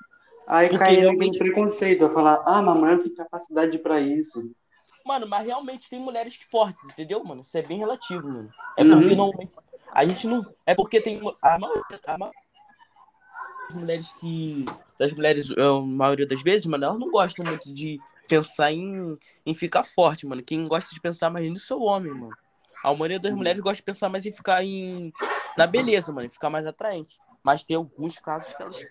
Aí 0.47 0.69
Porque 0.69 0.85
cai 0.85 0.95
realmente- 0.97 1.37
em 1.37 1.39
preconceito, 1.39 2.01
vai 2.01 2.11
falar, 2.11 2.43
ah, 2.45 2.61
mamãe 2.61 2.99
tem 2.99 3.15
capacidade 3.15 3.79
pra 3.79 4.01
isso. 4.01 4.51
Mano, 5.05 5.27
mas 5.27 5.47
realmente 5.47 5.89
tem 5.89 5.99
mulheres 6.01 6.39
fortes, 6.51 6.83
entendeu, 6.85 7.23
mano? 7.25 7.43
Isso 7.43 7.57
é 7.57 7.63
bem 7.63 7.79
relativo, 7.79 8.27
mano. 8.29 8.51
É 8.77 8.83
Uhum. 8.83 8.91
porque 9.01 9.15
normalmente. 9.15 9.53
A 9.93 10.05
gente 10.05 10.27
não. 10.27 10.45
É 10.67 10.75
porque 10.75 11.01
tem. 11.01 11.21
A 11.41 11.59
maioria, 11.59 11.83
a 12.07 12.19
maioria 12.19 12.41
das 13.69 13.77
mulheres 13.81 14.13
que. 14.21 14.65
Das 14.99 15.13
mulheres, 15.13 15.51
a 15.57 15.81
maioria 15.81 16.27
das 16.27 16.43
vezes, 16.43 16.67
mano, 16.67 16.85
elas 16.85 16.99
não 16.99 17.11
gostam 17.11 17.45
muito 17.45 17.73
de 17.73 18.01
pensar 18.29 18.73
em, 18.73 19.19
em 19.45 19.55
ficar 19.55 19.85
forte, 19.85 20.27
mano. 20.27 20.43
Quem 20.43 20.67
gosta 20.67 20.95
de 20.95 21.01
pensar 21.01 21.31
mais 21.31 21.49
nisso 21.51 21.73
é 21.73 21.77
o 21.77 21.83
homem, 21.83 22.13
mano. 22.13 22.33
A 22.83 22.93
maioria 22.93 23.21
das 23.21 23.33
mulheres 23.35 23.61
gosta 23.61 23.77
de 23.77 23.83
pensar 23.83 24.09
mais 24.09 24.25
em 24.27 24.33
ficar 24.33 24.65
em. 24.65 25.13
Na 25.57 25.67
beleza, 25.67 26.13
mano, 26.13 26.27
em 26.27 26.31
ficar 26.31 26.51
mais 26.51 26.67
atraente. 26.67 27.19
Mas 27.43 27.63
tem 27.65 27.77
alguns 27.77 28.19
casos 28.19 28.55
que 28.55 28.63
elas. 28.63 28.85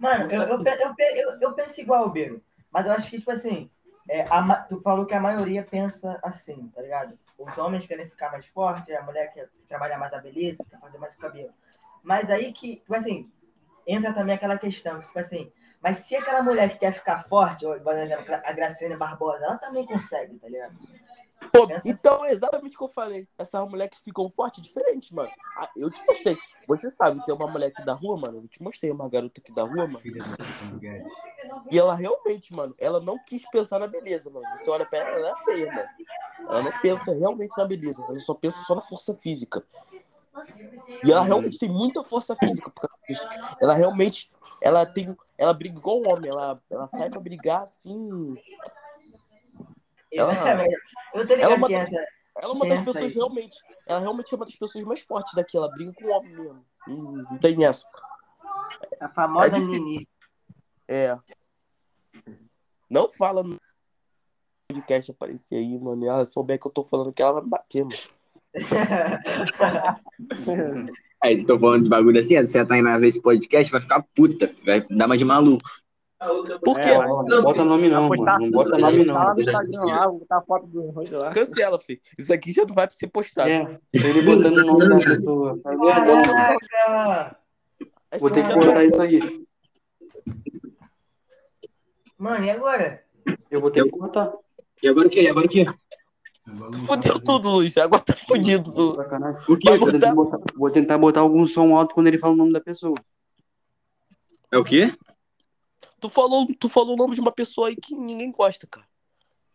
Mano, 0.00 0.28
eu, 0.30 0.42
eu, 0.42 0.58
eu, 0.58 1.40
eu, 1.40 1.52
penso 1.54 1.80
igual, 1.80 2.08
Biro. 2.10 2.42
Mas 2.70 2.86
eu 2.86 2.92
acho 2.92 3.10
que, 3.10 3.18
tipo 3.18 3.30
assim, 3.30 3.70
é, 4.08 4.22
a 4.28 4.56
tu 4.62 4.80
falou 4.82 5.06
que 5.06 5.14
a 5.14 5.20
maioria 5.20 5.62
pensa 5.62 6.18
assim, 6.22 6.70
tá 6.74 6.82
ligado? 6.82 7.18
Os 7.38 7.56
homens 7.58 7.86
querem 7.86 8.08
ficar 8.08 8.30
mais 8.30 8.46
fortes, 8.46 8.94
a 8.94 9.02
mulher 9.02 9.32
quer 9.32 9.48
trabalhar 9.68 9.98
mais 9.98 10.12
a 10.12 10.20
beleza, 10.20 10.64
quer 10.68 10.78
fazer 10.78 10.98
mais 10.98 11.14
o 11.14 11.18
cabelo. 11.18 11.52
Mas 12.02 12.30
aí 12.30 12.52
que, 12.52 12.76
tipo 12.76 12.94
assim, 12.94 13.30
entra 13.86 14.12
também 14.12 14.34
aquela 14.34 14.58
questão, 14.58 15.00
tipo 15.00 15.18
assim, 15.18 15.50
mas 15.82 15.98
se 15.98 16.16
aquela 16.16 16.42
mulher 16.42 16.70
que 16.70 16.78
quer 16.78 16.92
ficar 16.92 17.24
forte, 17.24 17.66
ou, 17.66 17.78
por 17.80 17.96
exemplo, 17.96 18.34
a 18.34 18.52
Graciane 18.52 18.96
Barbosa, 18.96 19.44
ela 19.44 19.58
também 19.58 19.86
consegue, 19.86 20.38
tá 20.38 20.48
ligado? 20.48 20.76
Pô, 21.56 21.68
então 21.86 22.24
é 22.24 22.32
exatamente 22.32 22.74
o 22.74 22.78
que 22.78 22.84
eu 22.84 22.88
falei. 22.88 23.26
Essas 23.38 23.68
mulheres 23.68 23.96
que 23.96 24.04
ficam 24.04 24.28
fortes, 24.28 24.62
diferente, 24.62 25.14
mano. 25.14 25.30
Ah, 25.56 25.70
eu 25.76 25.90
te 25.90 26.04
mostrei. 26.06 26.36
Você 26.68 26.90
sabe, 26.90 27.24
tem 27.24 27.34
uma 27.34 27.46
mulher 27.46 27.68
aqui 27.68 27.84
da 27.84 27.94
rua, 27.94 28.18
mano. 28.18 28.38
Eu 28.38 28.48
te 28.48 28.62
mostrei 28.62 28.90
uma 28.90 29.08
garota 29.08 29.40
aqui 29.40 29.54
da 29.54 29.62
rua, 29.62 29.86
mano. 29.86 30.02
E 31.70 31.78
ela 31.78 31.94
realmente, 31.94 32.52
mano, 32.54 32.74
ela 32.78 33.00
não 33.00 33.18
quis 33.24 33.48
pensar 33.50 33.78
na 33.78 33.86
beleza, 33.86 34.28
mano. 34.30 34.46
Você 34.56 34.68
olha 34.68 34.84
pra 34.84 34.98
ela, 34.98 35.10
ela 35.16 35.30
é 35.30 35.44
feia, 35.44 35.72
mano. 35.72 35.88
Ela 36.38 36.62
não 36.62 36.72
pensa 36.80 37.14
realmente 37.14 37.56
na 37.56 37.64
beleza, 37.64 38.04
ela 38.06 38.18
só 38.20 38.34
pensa 38.34 38.58
só 38.62 38.74
na 38.74 38.82
força 38.82 39.16
física. 39.16 39.64
E 41.04 41.10
ela 41.10 41.22
realmente 41.22 41.58
tem 41.58 41.68
muita 41.68 42.04
força 42.04 42.36
física 42.36 42.70
por 42.70 42.88
causa 42.88 42.96
disso. 43.08 43.26
Ela 43.60 43.74
realmente, 43.74 44.30
ela 44.60 44.84
tem, 44.84 45.16
ela 45.38 45.54
briga 45.54 45.78
igual 45.78 46.02
um 46.02 46.08
homem, 46.08 46.30
ela, 46.30 46.60
ela 46.70 46.86
sai 46.86 47.08
pra 47.08 47.20
brigar 47.20 47.62
assim. 47.62 48.36
Ela- 50.12 50.32
Exatamente. 50.32 50.76
Eu 51.14 51.26
tô 51.26 51.34
ligado 51.34 51.52
ela 51.52 51.54
é 51.54 51.56
uma 51.56 51.72
essa. 51.72 51.96
Ela 51.96 52.06
é 52.42 52.46
uma 52.48 52.68
das 52.68 52.78
pessoas 52.80 52.96
aí. 52.96 53.08
realmente, 53.12 53.56
ela 53.86 54.00
realmente 54.00 54.32
é 54.32 54.36
uma 54.36 54.44
das 54.44 54.56
pessoas 54.56 54.84
mais 54.84 55.00
fortes 55.00 55.34
daqui, 55.34 55.56
ela 55.56 55.70
briga 55.70 55.92
com 55.94 56.04
o 56.04 56.10
homem 56.10 56.32
mesmo. 56.34 56.64
Não 56.86 57.38
tem 57.38 57.64
essa. 57.64 57.88
A 59.00 59.08
famosa 59.08 59.56
É. 59.56 59.58
Nini. 59.58 60.08
É. 60.88 61.18
Não 62.88 63.10
fala 63.10 63.42
no 63.42 63.58
podcast 64.68 65.10
aparecer 65.10 65.56
aí, 65.56 65.78
mano. 65.78 66.04
E 66.04 66.08
ela 66.08 66.26
souber 66.26 66.60
que 66.60 66.66
eu 66.66 66.70
tô 66.70 66.84
falando 66.84 67.12
que 67.12 67.22
ela 67.22 67.32
vai 67.32 67.42
me 67.42 67.48
bater, 67.48 67.84
mano. 67.84 67.96
Aí, 71.22 71.38
se 71.40 71.46
tô 71.46 71.58
falando 71.58 71.84
de 71.84 71.90
bagulho 71.90 72.18
assim, 72.18 72.40
você 72.40 72.64
tá 72.64 72.78
indo 72.78 72.98
ver 73.00 73.08
esse 73.08 73.20
podcast, 73.20 73.72
vai 73.72 73.80
ficar 73.80 74.02
puta, 74.14 74.50
vai 74.64 74.80
dar 74.88 75.08
mais 75.08 75.18
de 75.18 75.24
maluco. 75.24 75.68
Por 76.64 76.80
quê? 76.80 76.88
É, 76.88 76.98
Não 76.98 77.42
bota 77.42 77.62
nome 77.64 77.88
não, 77.90 78.08
postar- 78.08 78.38
mano. 78.38 78.44
Não 78.46 78.50
bota 78.50 78.78
nome 78.78 79.04
lá 79.04 79.24
não. 79.26 79.34
no 79.34 79.40
Instagram 79.40 79.82
lá, 79.84 80.06
vou 80.08 80.18
botar 80.20 80.38
a 80.38 80.42
foto 80.42 80.66
do 80.66 80.82
rosto 80.90 81.18
lá. 81.18 81.30
Cancela, 81.30 81.78
filho. 81.78 82.00
Isso 82.18 82.32
aqui 82.32 82.52
já 82.52 82.64
não 82.64 82.74
vai 82.74 82.88
ser 82.90 83.06
postado. 83.08 83.50
É, 83.50 83.78
ele 83.92 84.22
botando 84.22 84.56
o 84.58 84.64
nome 84.64 84.88
da 84.88 84.98
pessoa. 84.98 85.60
Tá? 85.62 85.76
Caraca! 85.76 87.38
Vou 88.18 88.30
ter 88.30 88.46
que 88.46 88.54
cortar 88.54 88.84
isso 88.84 89.02
aí. 89.02 89.20
Mano, 92.18 92.44
e 92.44 92.50
agora? 92.50 93.02
Eu 93.50 93.60
vou 93.60 93.70
ter 93.70 93.84
que 93.84 93.90
cortar. 93.90 94.32
E 94.82 94.88
agora 94.88 95.06
o 95.06 95.10
quê? 95.10 95.22
E 95.22 95.28
agora 95.28 95.46
o 95.46 95.48
quê? 95.50 95.66
Fudeu 96.86 97.20
tudo, 97.20 97.50
Luiz. 97.50 97.76
Agora 97.76 98.02
tá 98.02 98.14
fudido. 98.14 98.72
tudo. 98.72 99.00
O 99.48 99.56
quê? 99.56 99.76
Vou 99.76 99.90
tentar, 99.90 100.14
botar- 100.14 100.38
botar, 100.38 100.52
vou 100.56 100.70
tentar 100.70 100.98
botar 100.98 101.20
algum 101.20 101.46
som 101.46 101.76
alto 101.76 101.94
quando 101.94 102.06
ele 102.06 102.18
fala 102.18 102.32
o 102.32 102.36
nome 102.36 102.52
da 102.52 102.60
pessoa. 102.60 102.94
É 104.50 104.56
o 104.56 104.64
quê? 104.64 104.92
Tu 106.00 106.08
falou, 106.08 106.46
tu 106.58 106.68
falou 106.68 106.94
o 106.94 106.96
nome 106.96 107.14
de 107.14 107.20
uma 107.20 107.32
pessoa 107.32 107.68
aí 107.68 107.76
que 107.76 107.94
ninguém 107.94 108.30
gosta, 108.30 108.66
cara. 108.66 108.86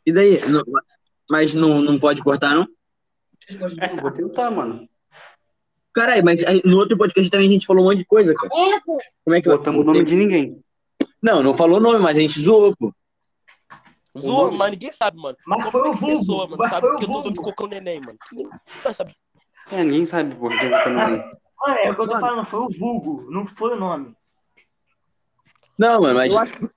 E 0.05 0.11
daí? 0.11 0.39
Não- 0.49 0.63
mas 1.30 1.53
não, 1.53 1.81
não 1.81 1.99
pode 1.99 2.22
cortar, 2.22 2.53
não? 2.55 2.68
Eu 3.49 4.01
vou 4.01 4.11
tentar, 4.11 4.51
mano. 4.51 4.88
Caralho, 5.93 6.23
mas 6.23 6.41
no 6.63 6.77
outro 6.77 6.97
podcast 6.97 7.30
também 7.30 7.47
a 7.47 7.51
gente 7.51 7.65
falou 7.65 7.84
um 7.84 7.88
monte 7.88 7.99
de 7.99 8.05
coisa, 8.05 8.34
cara. 8.34 8.49
Como 9.23 9.35
é 9.35 9.41
que 9.41 9.49
Botamos 9.49 9.81
o 9.81 9.84
nome 9.84 10.03
de 10.05 10.15
ninguém. 10.15 10.61
Não, 11.22 11.43
não 11.43 11.53
falou 11.53 11.80
nome, 11.80 11.99
mas 11.99 12.18
a 12.18 12.22
gente 12.22 12.41
zoou, 12.41 12.76
pô. 12.76 12.93
Zoa, 14.18 14.51
mas 14.51 14.72
ninguém 14.72 14.91
sabe, 14.91 15.18
mano. 15.18 15.38
Mas 15.45 15.61
Qualquer 15.63 15.72
foi 15.72 15.89
o 15.89 15.93
vulgo, 15.93 16.19
pessoa, 16.19 16.45
mano, 16.45 16.57
mas 16.57 16.69
sabe 16.69 16.81
foi 16.81 16.89
o 16.95 16.97
que 16.97 17.03
eu 17.03 17.07
tô 17.07 17.13
vulgo. 17.13 17.27
usando 17.30 17.41
cocô 17.41 17.68
neném, 17.68 17.99
mano. 18.01 18.18
Ninguém 18.31 18.49
vai 18.84 18.93
saber. 18.93 19.15
É, 19.72 19.84
ninguém 19.84 20.05
sabe 20.05 20.35
por 20.35 20.49
que 20.51 20.65
eu. 20.65 20.72
Mano, 20.72 21.23
é 21.80 21.91
o 21.91 21.95
que 21.95 22.01
eu 22.01 22.07
tô 22.09 22.19
falando, 22.19 22.45
foi 22.45 22.59
o 22.59 22.69
vulgo, 22.69 23.30
não 23.31 23.45
foi 23.45 23.73
o 23.73 23.80
nome. 23.80 24.15
Não, 25.81 25.99
mano, 25.99 26.13
mas. 26.13 26.31
Eu 26.31 26.39
acho, 26.39 26.71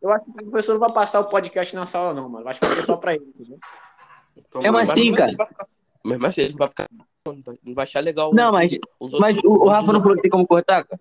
eu 0.00 0.12
acho 0.12 0.32
que 0.32 0.44
o 0.44 0.50
professor 0.50 0.72
não 0.72 0.80
vai 0.80 0.92
passar 0.94 1.20
o 1.20 1.28
podcast 1.28 1.76
na 1.76 1.84
sala, 1.84 2.14
não, 2.14 2.26
mano. 2.26 2.46
Eu 2.46 2.48
acho 2.48 2.58
que 2.58 2.66
vai 2.66 2.76
ser 2.76 2.82
só 2.84 2.96
pra 2.96 3.14
ele, 3.14 3.26
entendeu? 3.26 3.58
É, 4.62 4.70
mas 4.70 4.88
sim, 4.88 5.12
cara. 5.12 5.32
Mas, 6.02 6.16
mas 6.18 6.38
ele 6.38 6.56
vai 6.56 6.68
ficar. 6.68 6.88
Não 7.26 7.74
vai- 7.74 7.82
achar 7.82 8.00
legal. 8.00 8.32
Não, 8.32 8.50
mas, 8.50 8.78
os 8.98 9.12
mas 9.20 9.36
o, 9.44 9.50
o 9.50 9.68
Rafa 9.68 9.92
não 9.92 10.00
falou 10.00 10.16
que 10.16 10.22
tem 10.22 10.30
como 10.30 10.46
cortar, 10.46 10.84
cara? 10.84 10.98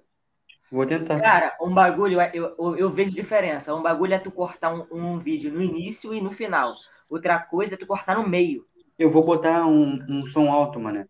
Vou 0.70 0.86
tentar. 0.86 1.18
Cara, 1.22 1.56
um 1.62 1.74
bagulho, 1.74 2.20
eu, 2.34 2.54
eu, 2.60 2.76
eu 2.76 2.90
vejo 2.90 3.16
diferença. 3.16 3.74
Um 3.74 3.82
bagulho 3.82 4.14
é 4.14 4.20
tu 4.20 4.30
cortar 4.30 4.74
um, 4.74 4.86
um 4.92 5.18
vídeo 5.18 5.50
no 5.50 5.62
início 5.62 6.14
e 6.14 6.20
no 6.20 6.32
final. 6.32 6.74
Outra 7.10 7.40
coisa 7.40 7.76
é 7.76 7.78
tu 7.78 7.88
cortar 7.88 8.18
no 8.18 8.28
meio. 8.28 8.66
Eu 8.98 9.10
vou 9.10 9.24
botar 9.24 9.66
um, 9.66 9.98
um 10.10 10.28
som 10.28 10.52
alto, 10.52 10.78
mano. 10.78 11.08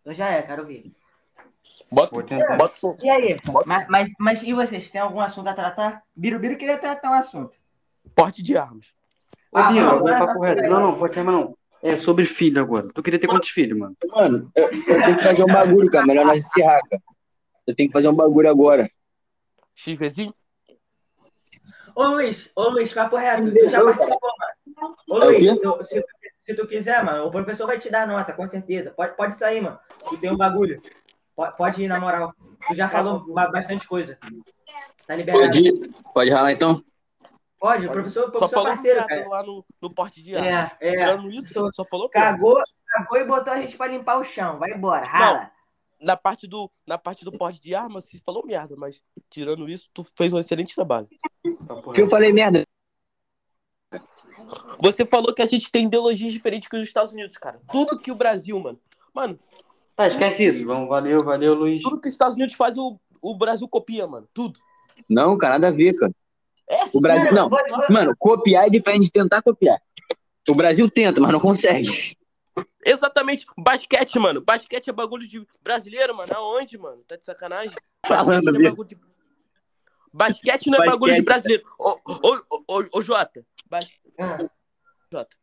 Então 0.00 0.14
já 0.14 0.30
é, 0.30 0.40
quero 0.40 0.64
ver. 0.64 0.90
Bota, 1.92 2.22
tentar. 2.22 2.56
bota. 2.56 2.78
E 3.02 3.10
aí? 3.10 3.36
Bota 3.44 3.68
Mas, 3.68 3.88
mas, 3.88 4.12
mas 4.18 4.42
e 4.42 4.52
vocês? 4.52 4.88
Tem 4.88 5.00
algum 5.00 5.20
assunto 5.20 5.48
a 5.48 5.54
tratar? 5.54 6.02
Birubiru 6.14 6.56
queria 6.56 6.78
tratar 6.78 7.10
um 7.10 7.14
assunto. 7.14 7.56
porte 8.14 8.42
de 8.42 8.56
armas. 8.56 8.92
Ô, 9.52 9.58
Ah, 9.58 9.72
Bia, 9.72 9.82
não, 9.82 10.06
aí. 10.06 10.68
Não, 10.68 10.80
não, 10.80 10.98
pode 10.98 11.14
chamar 11.14 11.32
não. 11.32 11.56
É 11.82 11.96
sobre 11.96 12.26
filho 12.26 12.60
agora. 12.60 12.88
Tu 12.94 13.02
queria 13.02 13.18
ter 13.18 13.26
quantos 13.26 13.48
filhos, 13.48 13.78
mano? 13.78 13.96
Mano, 14.08 14.50
eu, 14.54 14.64
eu 14.70 14.70
tenho 15.02 15.16
que 15.16 15.22
fazer 15.24 15.42
um 15.42 15.46
bagulho, 15.46 15.90
cara. 15.90 16.06
Melhor 16.06 16.26
nós 16.26 16.44
encerrar, 16.44 16.80
cara. 16.88 17.02
Eu 17.66 17.74
tenho 17.74 17.88
que 17.88 17.92
fazer 17.92 18.08
um 18.08 18.14
bagulho 18.14 18.50
agora. 18.50 18.90
XVzinho? 19.74 20.32
Ô 21.96 22.04
Luiz, 22.04 22.50
ô 22.54 22.68
Luiz, 22.68 22.92
papo 22.92 23.16
reto. 23.16 23.50
Tu 23.52 23.68
já 23.68 23.82
participou, 23.82 24.30
mano. 24.38 24.94
Ô 25.08 25.22
É 25.22 25.24
Luiz, 25.26 25.58
tu- 25.60 25.84
se, 25.84 26.04
se 26.44 26.54
tu 26.54 26.66
quiser, 26.66 27.02
mano, 27.04 27.26
o 27.26 27.30
professor 27.30 27.66
vai 27.66 27.78
te 27.78 27.90
dar 27.90 28.06
nota, 28.06 28.32
com 28.32 28.46
certeza. 28.46 28.90
Pode, 28.90 29.16
pode 29.16 29.34
sair, 29.34 29.60
mano. 29.60 29.78
Tu 30.08 30.16
tem 30.18 30.30
um 30.30 30.36
bagulho. 30.36 30.80
Pode, 31.40 31.56
pode 31.56 31.82
ir, 31.84 31.88
na 31.88 31.98
moral. 31.98 32.34
Tu 32.68 32.74
já 32.74 32.86
falou 32.86 33.24
ba- 33.32 33.50
bastante 33.50 33.88
coisa. 33.88 34.18
Tá 35.06 35.16
liberado. 35.16 35.46
Pode 35.46 35.58
ir? 35.58 35.90
Pode 36.12 36.30
ralar 36.30 36.52
então? 36.52 36.84
Pode, 37.58 37.86
o 37.86 37.90
professor, 37.90 38.24
o 38.24 38.26
Só 38.26 38.30
professor 38.32 38.50
falou 38.50 38.66
parceiro, 38.68 39.06
cara. 39.06 39.26
lá 39.28 39.42
no, 39.42 39.64
no 39.80 39.94
porte 39.94 40.22
de 40.22 40.36
armas. 40.36 40.72
É, 40.78 40.88
é. 40.88 40.92
Tirando 40.92 41.30
isso, 41.30 41.54
Só- 41.54 41.72
só 41.72 41.82
falou. 41.82 42.10
Cagou, 42.10 42.62
cagou 42.86 43.18
e 43.18 43.24
botou 43.24 43.54
a 43.54 43.62
gente 43.62 43.74
pra 43.74 43.86
limpar 43.86 44.18
o 44.18 44.24
chão. 44.24 44.58
Vai 44.58 44.70
embora, 44.72 45.06
rala. 45.06 45.50
Na 45.98 46.14
parte 46.14 46.46
do, 46.46 46.70
na 46.86 46.98
parte 46.98 47.24
do 47.24 47.32
porte 47.32 47.58
de 47.58 47.74
armas, 47.74 48.04
você 48.04 48.18
falou 48.18 48.44
merda, 48.44 48.74
mas 48.76 49.02
tirando 49.30 49.66
isso, 49.66 49.88
tu 49.94 50.04
fez 50.04 50.34
um 50.34 50.38
excelente 50.38 50.74
trabalho. 50.74 51.08
Porque 51.82 52.02
eu 52.02 52.08
falei 52.08 52.34
merda. 52.34 52.66
Você 54.78 55.06
falou 55.06 55.32
que 55.34 55.40
a 55.40 55.46
gente 55.46 55.72
tem 55.72 55.86
ideologias 55.86 56.34
diferentes 56.34 56.68
que 56.68 56.76
os 56.76 56.86
Estados 56.86 57.14
Unidos, 57.14 57.38
cara. 57.38 57.58
Tudo 57.72 57.98
que 57.98 58.12
o 58.12 58.14
Brasil, 58.14 58.58
mano. 58.60 58.78
Mano, 59.12 59.38
Tá, 60.00 60.08
esquece 60.08 60.46
isso. 60.46 60.64
Vamos, 60.64 60.88
valeu, 60.88 61.22
valeu, 61.22 61.52
Luiz. 61.52 61.82
tudo 61.82 62.00
que 62.00 62.08
os 62.08 62.14
Estados 62.14 62.34
Unidos 62.34 62.54
faz, 62.54 62.78
o, 62.78 62.98
o 63.20 63.36
Brasil 63.36 63.68
copia, 63.68 64.06
mano. 64.06 64.26
Tudo. 64.32 64.58
Não, 65.06 65.36
cara, 65.36 65.58
nada 65.58 65.68
a 65.68 65.76
ver, 65.76 65.92
cara. 65.92 66.10
É 66.66 66.84
O 66.94 67.00
Brasil. 67.02 67.24
sério. 67.24 67.36
Não, 67.36 67.50
mano, 67.90 68.14
copiar 68.18 68.66
é 68.66 68.70
diferente 68.70 69.04
de 69.04 69.12
tentar 69.12 69.42
copiar. 69.42 69.78
O 70.48 70.54
Brasil 70.54 70.88
tenta, 70.88 71.20
mas 71.20 71.30
não 71.30 71.38
consegue. 71.38 72.16
Exatamente. 72.82 73.44
Basquete, 73.58 74.18
mano. 74.18 74.40
Basquete 74.40 74.88
é 74.88 74.92
bagulho 74.92 75.28
de 75.28 75.46
brasileiro, 75.62 76.16
mano. 76.16 76.32
Aonde, 76.34 76.78
mano? 76.78 77.04
Tá 77.06 77.16
de 77.16 77.24
sacanagem? 77.26 77.74
Falando, 78.06 78.44
Basquete 78.46 78.62
não 78.62 78.82
é 78.82 78.86
de... 78.86 78.98
Basquete 80.14 80.66
não 80.70 80.82
é 80.82 80.86
bagulho 80.86 81.14
de 81.14 81.22
Basquete. 81.22 81.62
brasileiro. 81.62 81.64
Ô, 81.78 81.90
ô, 82.06 82.36
ô, 82.70 82.78
ô, 82.78 82.84
ô, 82.94 83.02
Jota. 83.02 83.44
Bas... 83.68 83.86
Ah. 84.18 84.48
Jota. 85.12 85.36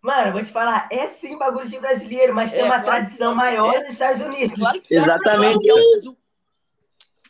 Mano, 0.00 0.32
vou 0.32 0.42
te 0.44 0.52
falar, 0.52 0.88
é 0.92 1.08
sim 1.08 1.36
bagulho 1.36 1.66
de 1.68 1.78
brasileiro, 1.78 2.34
mas 2.34 2.50
tem 2.52 2.60
É, 2.60 2.64
uma 2.64 2.80
claro 2.80 2.84
tradição 3.00 3.34
maior 3.34 3.72
nos 3.80 3.88
Estados 3.88 4.20
Unidos. 4.20 4.56
Claro 4.58 4.80
que 4.80 4.94
é. 4.94 4.98
Exatamente. 4.98 5.58
Claro 5.58 5.58
que 5.58 5.70
é, 5.70 5.74
Brasil. 5.92 6.18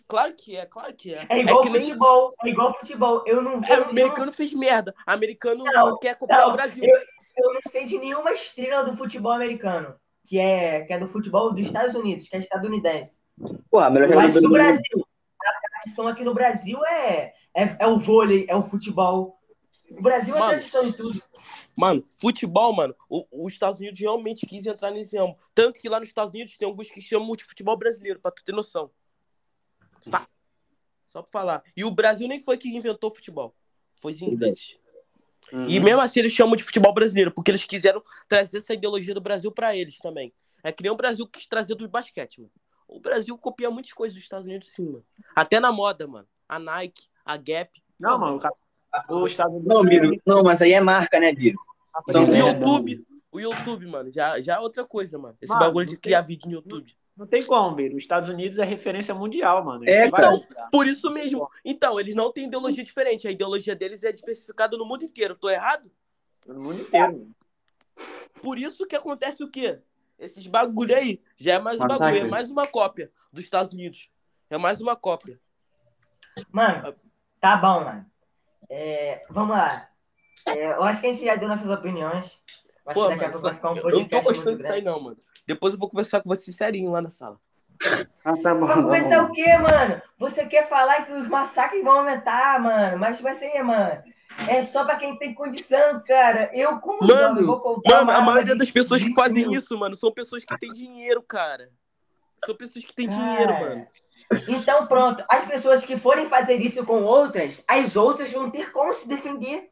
Claro 0.07 0.35
que 0.35 0.57
é, 0.57 0.66
claro 0.66 0.95
que 0.95 1.15
é. 1.15 1.27
É 1.31 1.39
igual 1.41 1.62
que 1.62 1.70
nem- 1.70 1.83
futebol, 1.83 2.35
é 2.45 2.49
igual 2.49 2.74
futebol. 2.79 3.24
Eu 3.27 3.41
não, 3.41 3.53
É, 3.65 3.73
eu, 3.73 3.77
o 3.77 3.81
não- 3.85 3.91
americano 3.91 4.33
fez 4.33 4.53
merda. 4.53 4.95
O 5.07 5.11
americano 5.11 5.65
Não, 5.65 5.99
quer 5.99 6.19
não, 6.29 6.49
o 6.51 6.53
Brasil. 6.53 6.85
eu, 6.85 6.99
eu 6.99 7.55
não 7.55 7.61
sei 7.70 7.87
de 7.87 7.99
nenhuma 7.99 8.33
estrela 8.33 8.85
do 8.85 8.95
futebol 8.97 9.33
americano, 9.33 9.95
que 10.27 10.39
é, 10.39 10.83
que 10.83 10.93
é 10.93 10.99
do 10.99 11.09
futebol 11.09 11.51
dos 11.55 11.65
Estados 11.65 11.95
Unidos, 11.95 12.29
que 12.29 12.37
é 12.37 12.41
estadunidense. 12.41 13.20
Pô, 13.70 13.79
a 13.79 13.89
melhor 13.89 14.11
Mas 14.15 14.35
do 14.35 14.43
do 14.43 14.49
mundo. 14.49 14.59
Brasil, 14.59 15.07
a 15.43 15.69
tradição 15.81 16.07
aqui 16.07 16.23
no 16.23 16.35
Brasil 16.35 16.85
é, 16.85 17.33
é, 17.57 17.77
é 17.79 17.87
o 17.87 17.99
vôlei, 17.99 18.45
é 18.47 18.55
o 18.55 18.62
futebol. 18.65 19.39
O 19.91 20.03
Brasil 20.03 20.37
é 20.37 20.39
Mano. 20.39 20.51
tradição 20.53 20.85
em 20.87 20.93
tudo. 20.93 21.23
Mano, 21.74 22.07
futebol, 22.16 22.74
mano, 22.74 22.94
os 23.09 23.53
Estados 23.53 23.81
Unidos 23.81 23.99
realmente 23.99 24.47
quis 24.47 24.66
entrar 24.66 24.90
nesse 24.90 25.16
ramo. 25.16 25.39
Tanto 25.55 25.81
que 25.81 25.89
lá 25.89 25.99
nos 25.99 26.09
Estados 26.09 26.32
Unidos 26.35 26.57
tem 26.57 26.69
alguns 26.69 26.90
que 26.90 27.01
chamam 27.01 27.35
de 27.35 27.44
futebol 27.44 27.77
brasileiro, 27.77 28.20
pra 28.20 28.31
tu 28.31 28.44
ter 28.44 28.53
noção. 28.53 28.90
Tá. 30.11 30.28
Só 31.09 31.23
pra 31.23 31.31
falar. 31.31 31.62
E 31.77 31.85
o 31.85 31.90
Brasil 31.90 32.28
nem 32.28 32.40
foi 32.40 32.59
que 32.59 32.69
inventou 32.69 33.11
o 33.11 33.15
futebol. 33.15 33.55
Foi 33.94 34.12
os 34.12 34.23
ingleses. 34.23 34.77
Uhum. 35.53 35.69
E 35.69 35.81
mesmo 35.81 36.01
assim 36.01 36.20
eles 36.20 36.32
chamam 36.32 36.57
de 36.57 36.65
futebol 36.65 36.93
brasileiro, 36.93 37.31
porque 37.31 37.51
eles 37.51 37.65
quiseram 37.65 38.03
trazer 38.28 38.59
essa 38.59 38.74
ideologia 38.74 39.15
do 39.15 39.20
Brasil 39.20 39.53
pra 39.53 39.77
eles 39.77 39.99
também. 39.99 40.32
É 40.62 40.73
que 40.73 40.82
nem 40.82 40.93
o 40.93 40.97
Brasil 40.97 41.27
quis 41.27 41.47
trazer 41.47 41.74
do 41.74 41.89
basquete, 41.89 42.40
mano. 42.40 42.53
O 42.86 43.01
Brasil 43.01 43.36
copia 43.39 43.70
muitas 43.70 43.93
coisas 43.93 44.15
dos 44.15 44.23
Estados 44.23 44.47
Unidos, 44.47 44.70
sim, 44.70 44.85
mano. 44.85 45.05
Até 45.35 45.59
na 45.59 45.73
moda, 45.73 46.07
mano. 46.07 46.28
A 46.49 46.59
Nike, 46.59 47.09
a 47.24 47.36
Gap. 47.36 47.82
Não, 47.99 48.19
mano, 48.19 48.36
o 48.36 48.40
o 49.09 49.27
Estados 49.27 49.55
Unidos. 49.55 49.74
Não, 49.74 49.82
Biro. 49.85 50.20
Não, 50.27 50.43
mas 50.43 50.60
aí 50.62 50.73
é 50.73 50.81
marca, 50.81 51.19
né, 51.19 51.32
Biro? 51.32 51.59
São 52.10 52.23
O 52.23 52.35
É, 52.35 52.39
YouTube, 52.39 53.06
o 53.31 53.40
YouTube, 53.40 53.86
mano, 53.86 54.10
já, 54.10 54.40
já 54.40 54.56
é 54.56 54.59
outra 54.59 54.85
coisa, 54.85 55.19
mano. 55.19 55.36
Esse 55.40 55.52
Mano, 55.52 55.64
bagulho 55.64 55.86
de 55.86 55.94
não 55.94 56.01
criar 56.01 56.20
vídeo 56.23 56.47
no 56.47 56.52
YouTube. 56.52 56.94
Não 57.16 57.27
tem 57.27 57.44
como, 57.44 57.74
Biro. 57.74 57.97
Os 57.97 58.02
Estados 58.02 58.28
Unidos 58.28 58.59
é 58.59 58.64
referência 58.64 59.14
mundial, 59.14 59.64
mano. 59.64 59.85
É, 59.86 60.09
vai 60.09 60.31
lucrar 60.31 60.70
Por 60.70 60.86
isso 60.86 61.10
mesmo. 61.10 61.48
Então, 61.64 62.01
eles 62.01 62.14
não 62.14 62.32
têm 62.32 62.47
ideologia 62.47 62.82
diferente. 62.82 63.28
A 63.28 63.31
ideologia 63.31 63.77
deles 63.77 64.02
é 64.02 64.12
diversificada 64.12 64.77
no 64.77 64.86
mundo 64.86 65.05
inteiro. 65.05 65.36
Tô 65.36 65.51
errado? 65.51 65.90
No 66.47 66.60
mundo 66.60 66.81
inteiro. 66.81 67.12
mano. 67.12 67.35
Por 68.43 68.59
isso 68.59 68.86
que 68.86 68.97
acontece 68.97 69.44
o 69.44 69.51
quê? 69.51 69.78
Esses 70.19 70.47
bagulho 70.47 70.97
aí. 70.97 71.20
Já 71.36 71.55
é 71.55 71.59
mais 71.59 71.81
um 71.81 71.86
bagulho, 71.86 72.16
é 72.16 72.24
mais 72.24 72.51
uma 72.51 72.66
cópia 72.66 73.10
dos 73.32 73.44
Estados 73.44 73.73
Unidos. 73.73 74.10
É 74.48 74.56
mais 74.56 74.81
uma 74.81 74.97
cópia. 74.97 75.39
Mano, 76.51 76.94
tá 77.40 77.56
bom, 77.56 77.85
mano. 77.85 78.06
É, 78.74 79.23
vamos 79.28 79.51
lá. 79.51 79.86
É, 80.47 80.73
eu 80.73 80.82
acho 80.85 81.03
que 81.03 81.07
a 81.07 81.12
gente 81.12 81.23
já 81.23 81.36
deu 81.36 81.47
nossas 81.47 81.69
opiniões. 81.69 82.40
Acho 82.86 82.94
Pô, 82.99 83.09
que 83.09 83.16
daqui 83.16 83.24
a 83.27 83.31
pouco 83.31 83.43
vai 83.43 83.55
ficar 83.55 83.70
um 83.70 83.77
eu, 83.77 83.90
eu 83.90 83.99
não 84.01 84.09
tô 84.09 84.20
gostando 84.23 84.57
disso 84.57 84.73
aí, 84.73 84.82
não, 84.82 84.99
mano. 84.99 85.16
Depois 85.47 85.74
eu 85.74 85.78
vou 85.78 85.90
conversar 85.90 86.23
com 86.23 86.31
você 86.31 86.51
serinho 86.51 86.90
lá 86.90 87.03
na 87.03 87.11
sala. 87.11 87.39
Ah, 88.24 88.35
tá 88.43 88.55
bom. 88.55 88.66
Vai 88.66 88.77
tá 88.77 88.82
conversar 88.82 89.23
bom. 89.23 89.31
o 89.31 89.32
quê, 89.35 89.59
mano? 89.59 90.01
Você 90.19 90.47
quer 90.47 90.70
falar 90.70 91.05
que 91.05 91.12
os 91.12 91.28
massacres 91.28 91.85
vão 91.85 91.99
aumentar, 91.99 92.59
mano? 92.61 92.97
Mas 92.97 93.20
vai 93.20 93.35
ser, 93.35 93.62
mano. 93.62 94.03
É 94.49 94.62
só 94.62 94.86
pra 94.86 94.97
quem 94.97 95.19
tem 95.19 95.35
condição, 95.35 95.94
cara. 96.09 96.51
Eu, 96.55 96.81
como 96.81 97.07
Mano, 97.07 97.12
jovem, 97.12 97.44
vou 97.44 97.61
comprar 97.61 98.07
Mano, 98.07 98.19
a 98.19 98.23
maioria 98.23 98.57
das 98.57 98.70
pessoas 98.70 99.03
que 99.03 99.09
20 99.09 99.15
fazem 99.15 99.53
isso, 99.53 99.78
mano, 99.78 99.94
são 99.94 100.11
pessoas 100.11 100.44
que 100.44 100.59
têm 100.59 100.73
dinheiro, 100.73 101.23
cara. 101.23 101.69
São 102.47 102.57
pessoas 102.57 102.85
que 102.86 102.94
têm 102.94 103.07
Cara. 103.07 103.20
dinheiro, 103.20 103.53
mano. 103.53 103.86
Então, 104.49 104.87
pronto. 104.87 105.25
As 105.29 105.45
pessoas 105.45 105.85
que 105.85 105.97
forem 105.97 106.27
fazer 106.27 106.61
isso 106.61 106.85
com 106.85 107.03
outras, 107.03 107.63
as 107.67 107.97
outras 107.97 108.33
vão 108.33 108.51
ter 108.51 108.73
como 108.73 108.93
se 108.93 109.09
defender. 109.09 109.71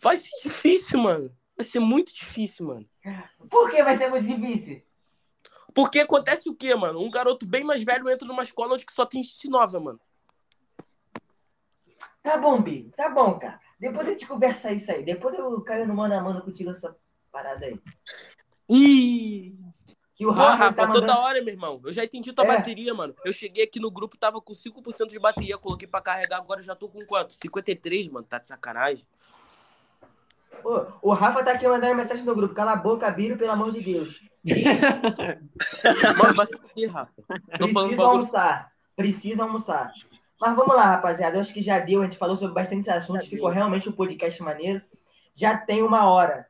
Vai 0.00 0.16
ser 0.16 0.30
difícil, 0.42 1.00
mano. 1.00 1.34
Vai 1.56 1.64
ser 1.64 1.80
muito 1.80 2.14
difícil, 2.14 2.66
mano. 2.66 2.88
Por 3.50 3.70
que 3.70 3.82
vai 3.82 3.96
ser 3.96 4.08
muito 4.08 4.26
difícil? 4.26 4.82
Porque 5.74 6.00
acontece 6.00 6.48
o 6.48 6.54
quê, 6.54 6.74
mano? 6.74 7.00
Um 7.00 7.10
garoto 7.10 7.46
bem 7.46 7.64
mais 7.64 7.82
velho 7.82 8.08
entra 8.08 8.26
numa 8.26 8.42
escola 8.42 8.74
onde 8.74 8.84
só 8.90 9.06
tem 9.06 9.22
gente 9.22 9.48
nova, 9.48 9.78
mano. 9.80 10.00
Tá 12.22 12.36
bom, 12.36 12.60
Bi. 12.60 12.90
Tá 12.96 13.08
bom, 13.08 13.38
cara. 13.38 13.60
Depois 13.80 14.06
a 14.06 14.10
gente 14.10 14.26
conversa 14.26 14.72
isso 14.72 14.92
aí. 14.92 15.02
Depois 15.02 15.34
eu 15.36 15.60
caio 15.62 15.86
no 15.86 15.94
mano 15.94 16.14
a 16.14 16.20
mano 16.20 16.42
contigo 16.42 16.70
essa 16.70 16.96
parada 17.32 17.66
aí. 17.66 17.80
Ih! 18.68 19.61
Que 20.22 20.26
o 20.26 20.32
Pô, 20.32 20.40
Rafa, 20.40 20.54
Rafa, 20.66 20.74
tá 20.74 20.86
toda 20.92 21.00
mandando... 21.08 21.18
hora, 21.20 21.42
meu 21.42 21.52
irmão. 21.52 21.80
Eu 21.84 21.92
já 21.92 22.04
entendi 22.04 22.32
tua 22.32 22.44
É. 22.44 22.48
bateria, 22.48 22.94
mano. 22.94 23.12
Eu 23.24 23.32
cheguei 23.32 23.64
aqui 23.64 23.80
no 23.80 23.90
grupo, 23.90 24.16
tava 24.16 24.40
com 24.40 24.52
5% 24.52 25.08
de 25.08 25.18
bateria. 25.18 25.58
Coloquei 25.58 25.88
pra 25.88 26.00
carregar, 26.00 26.36
agora 26.36 26.62
já 26.62 26.76
tô 26.76 26.88
com 26.88 27.04
quanto? 27.04 27.34
53, 27.34 28.06
mano. 28.06 28.24
Tá 28.24 28.38
de 28.38 28.46
sacanagem. 28.46 29.04
Ô, 30.62 30.86
o 31.02 31.12
Rafa 31.12 31.42
tá 31.42 31.50
aqui 31.50 31.66
mandando 31.66 31.96
mensagem 31.96 32.24
no 32.24 32.36
grupo. 32.36 32.54
Cala 32.54 32.72
a 32.72 32.76
boca, 32.76 33.10
Biro, 33.10 33.36
pelo 33.36 33.50
amor 33.50 33.72
de 33.72 33.80
Deus. 33.80 34.20
Mano, 36.18 36.34
vai 36.36 36.46
fuder, 36.46 36.92
Rafa. 36.92 37.12
Tô 37.58 37.66
falando 37.68 37.88
Precisa 37.88 38.04
almoçar. 38.04 38.72
Precisa 38.94 39.42
almoçar. 39.42 39.92
Mas 40.40 40.54
vamos 40.54 40.76
lá, 40.76 40.84
rapaziada. 40.84 41.36
Eu 41.36 41.40
acho 41.40 41.52
que 41.52 41.62
já 41.62 41.80
deu. 41.80 42.00
A 42.00 42.04
gente 42.04 42.16
falou 42.16 42.36
sobre 42.36 42.54
bastante 42.54 42.88
assuntos. 42.88 43.26
Ficou 43.26 43.50
realmente 43.50 43.88
um 43.88 43.92
podcast 43.92 44.40
maneiro. 44.40 44.80
Já 45.34 45.56
tem 45.56 45.82
uma 45.82 46.08
hora. 46.08 46.46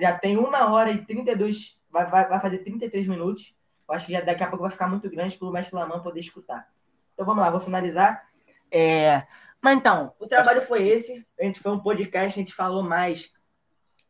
Já 0.00 0.16
tem 0.16 0.36
uma 0.36 0.72
hora 0.72 0.92
e 0.92 1.04
32. 1.04 1.77
Vai, 1.90 2.06
vai, 2.06 2.28
vai 2.28 2.40
fazer 2.40 2.58
33 2.58 3.06
minutos. 3.06 3.54
Eu 3.88 3.94
acho 3.94 4.06
que 4.06 4.12
já 4.12 4.20
daqui 4.20 4.42
a 4.42 4.46
pouco 4.48 4.62
vai 4.62 4.70
ficar 4.70 4.86
muito 4.88 5.08
grande 5.08 5.36
para 5.36 5.48
o 5.48 5.52
mestre 5.52 5.74
Laman 5.74 6.00
poder 6.00 6.20
escutar. 6.20 6.70
Então 7.14 7.24
vamos 7.24 7.42
lá, 7.42 7.50
vou 7.50 7.60
finalizar. 7.60 8.28
É... 8.70 9.26
Mas 9.60 9.76
então, 9.76 10.12
o 10.20 10.26
trabalho 10.26 10.62
foi 10.62 10.86
esse. 10.86 11.26
A 11.40 11.44
gente 11.44 11.60
foi 11.60 11.72
um 11.72 11.80
podcast, 11.80 12.38
a 12.38 12.42
gente 12.42 12.54
falou 12.54 12.82
mais. 12.82 13.32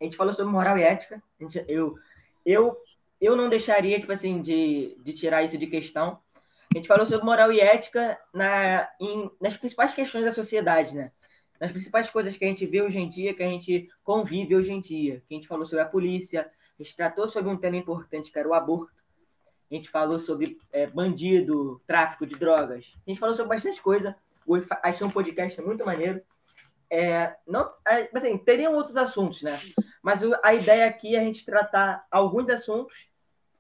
A 0.01 0.05
gente 0.05 0.17
falou 0.17 0.33
sobre 0.33 0.53
moral 0.53 0.77
e 0.77 0.83
ética. 0.83 1.23
Gente- 1.41 1.65
eu, 1.69 1.97
eu, 2.45 2.77
eu 3.21 3.37
não 3.37 3.49
deixaria, 3.49 3.99
tipo 3.99 4.13
assim, 4.13 4.43
de, 4.43 4.97
de 5.01 5.13
tirar 5.13 5.43
isso 5.43 5.57
de 5.57 5.67
questão. 5.67 6.19
A 6.75 6.77
gente 6.77 6.87
falou 6.87 7.07
sobre 7.07 7.25
moral 7.25 7.51
e 7.51 7.61
ética 7.61 8.19
na, 8.35 8.89
em- 9.01 9.31
nas 9.41 9.57
principais 9.57 9.95
questões 9.95 10.25
da 10.25 10.33
sociedade, 10.33 10.95
né? 10.95 11.13
Nas 11.59 11.73
principais 11.73 12.11
coisas 12.11 12.37
que 12.37 12.45
a 12.45 12.49
gente 12.49 12.67
vê 12.67 12.83
hoje 12.83 12.99
em 12.99 13.09
dia, 13.09 13.33
que 13.35 13.43
a 13.43 13.49
gente 13.49 13.89
convive 14.05 14.55
hoje 14.55 14.71
em 14.73 14.81
dia. 14.81 15.23
A 15.29 15.35
gente 15.35 15.49
falou 15.49 15.65
sobre 15.65 15.83
a 15.83 15.89
polícia, 15.89 16.51
a 16.79 16.83
gente 16.83 16.97
tratou 16.97 17.27
sobre 17.27 17.51
um 17.51 17.57
tema 17.57 17.77
importante, 17.77 18.31
que 18.31 18.39
era 18.39 18.49
o 18.49 18.55
aborto. 18.55 18.93
A 19.71 19.75
gente 19.75 19.91
falou 19.91 20.19
sobre 20.19 20.59
é, 20.73 20.87
bandido, 20.87 21.81
tráfico 21.87 22.25
de 22.27 22.37
drogas. 22.37 22.95
A 23.07 23.11
gente 23.11 23.21
falou 23.21 23.35
sobre 23.35 23.55
bastante 23.55 23.83
coisa. 23.83 24.17
Eu 24.47 24.65
achei 24.83 25.07
um 25.07 25.11
podcast 25.11 25.61
muito 25.61 25.85
maneiro. 25.85 26.23
É, 26.91 27.37
não, 27.47 27.71
é, 27.87 28.09
assim, 28.15 28.39
teriam 28.39 28.75
outros 28.75 28.97
assuntos, 28.97 29.43
né? 29.43 29.61
Mas 30.03 30.23
o- 30.23 30.35
a 30.43 30.55
ideia 30.55 30.87
aqui 30.87 31.17
é 31.17 31.21
a 31.21 31.25
gente 31.25 31.45
tratar 31.45 32.07
alguns 32.11 32.49
assuntos 32.49 33.11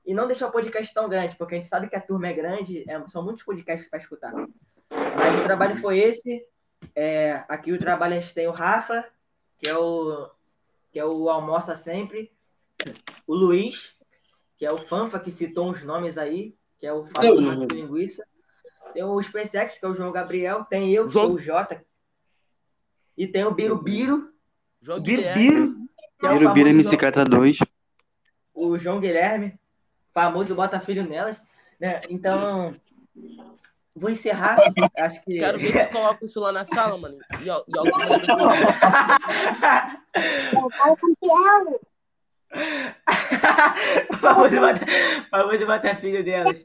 e 0.07 0.15
não 0.15 0.27
deixar 0.27 0.47
o 0.47 0.53
podcast 0.53 0.95
tão 0.95 1.09
grande, 1.09 1.37
porque 1.37 1.55
a 1.55 1.59
gente 1.59 1.69
sabe 1.69 1.89
que 1.89 1.97
a 1.97 2.01
turma 2.01 2.29
é 2.29 2.33
grande, 2.33 2.89
é, 2.89 3.07
são 3.09 3.23
muitos 3.23 3.43
podcasts 3.43 3.91
para 3.91 3.99
escutar. 3.99 4.33
Mas 4.33 5.39
o 5.39 5.45
trabalho 5.45 5.77
foi 5.77 5.99
esse. 5.99 6.43
É, 6.95 7.45
aqui 7.49 7.71
o 7.73 7.79
trabalho 7.79 8.15
a 8.17 8.21
gente 8.21 8.33
tem 8.33 8.47
o 8.49 8.53
Rafa, 8.53 9.05
que 9.59 9.69
é 9.69 9.77
o, 9.77 10.31
que 10.91 10.99
é 10.99 11.05
o 11.05 11.29
Almoça 11.29 11.75
Sempre, 11.75 12.33
o 13.27 13.35
Luiz, 13.35 13.95
que 14.57 14.65
é 14.67 14.73
o 14.73 14.79
Fanfa, 14.79 15.19
que 15.19 15.31
citou 15.31 15.71
uns 15.71 15.85
nomes 15.85 16.17
aí, 16.19 16.55
que 16.79 16.87
é 16.87 16.93
o 16.93 17.07
famoso 17.07 17.49
Rato 17.49 17.67
de 17.67 17.77
Linguiça. 17.81 18.25
Tem 18.95 19.03
o 19.05 19.21
SpaceX, 19.23 19.79
que 19.79 19.85
é 19.85 19.89
o 19.89 19.95
João 19.95 20.13
Gabriel, 20.13 20.65
tem 20.65 20.93
eu, 20.93 21.07
que 21.07 21.13
João- 21.13 21.27
sou 21.27 21.35
o 21.35 21.39
Jota, 21.39 21.85
e 23.17 23.27
tem 23.27 23.45
o 23.45 23.51
Biro 23.51 23.77
Biro, 23.83 24.33
Joga 24.81 25.01
Biro 25.01 25.23
Guilherme. 25.23 25.51
Biro, 25.51 25.77
que 26.19 26.27
é 26.27 26.31
o 26.31 26.39
Biro 26.39 26.53
Biro 26.55 26.71
famoso 26.71 26.91
MCK 26.91 27.25
2. 27.29 27.59
o 28.55 28.79
João 28.79 29.01
Guilherme, 29.01 29.59
famoso 30.15 30.55
bota 30.55 30.81
filho 30.81 31.07
nelas, 31.07 31.43
né? 31.79 32.01
Então, 32.09 32.75
vou 33.95 34.09
encerrar. 34.11 34.57
Acho 34.97 35.23
que. 35.25 35.37
Quero 35.39 35.59
ver 35.59 35.73
se 35.73 35.81
eu 35.83 35.89
coloco 35.91 36.25
isso 36.25 36.41
lá 36.41 36.51
na 36.53 36.65
sala, 36.65 36.97
mano. 36.97 37.19
E, 37.45 37.51
ó, 37.51 37.63
e 37.69 37.79
algumas 37.79 38.09
famoso, 44.21 44.61
bota, 44.61 44.87
famoso 45.31 45.67
bota 45.67 45.97
filho 45.97 46.25
delas. 46.25 46.63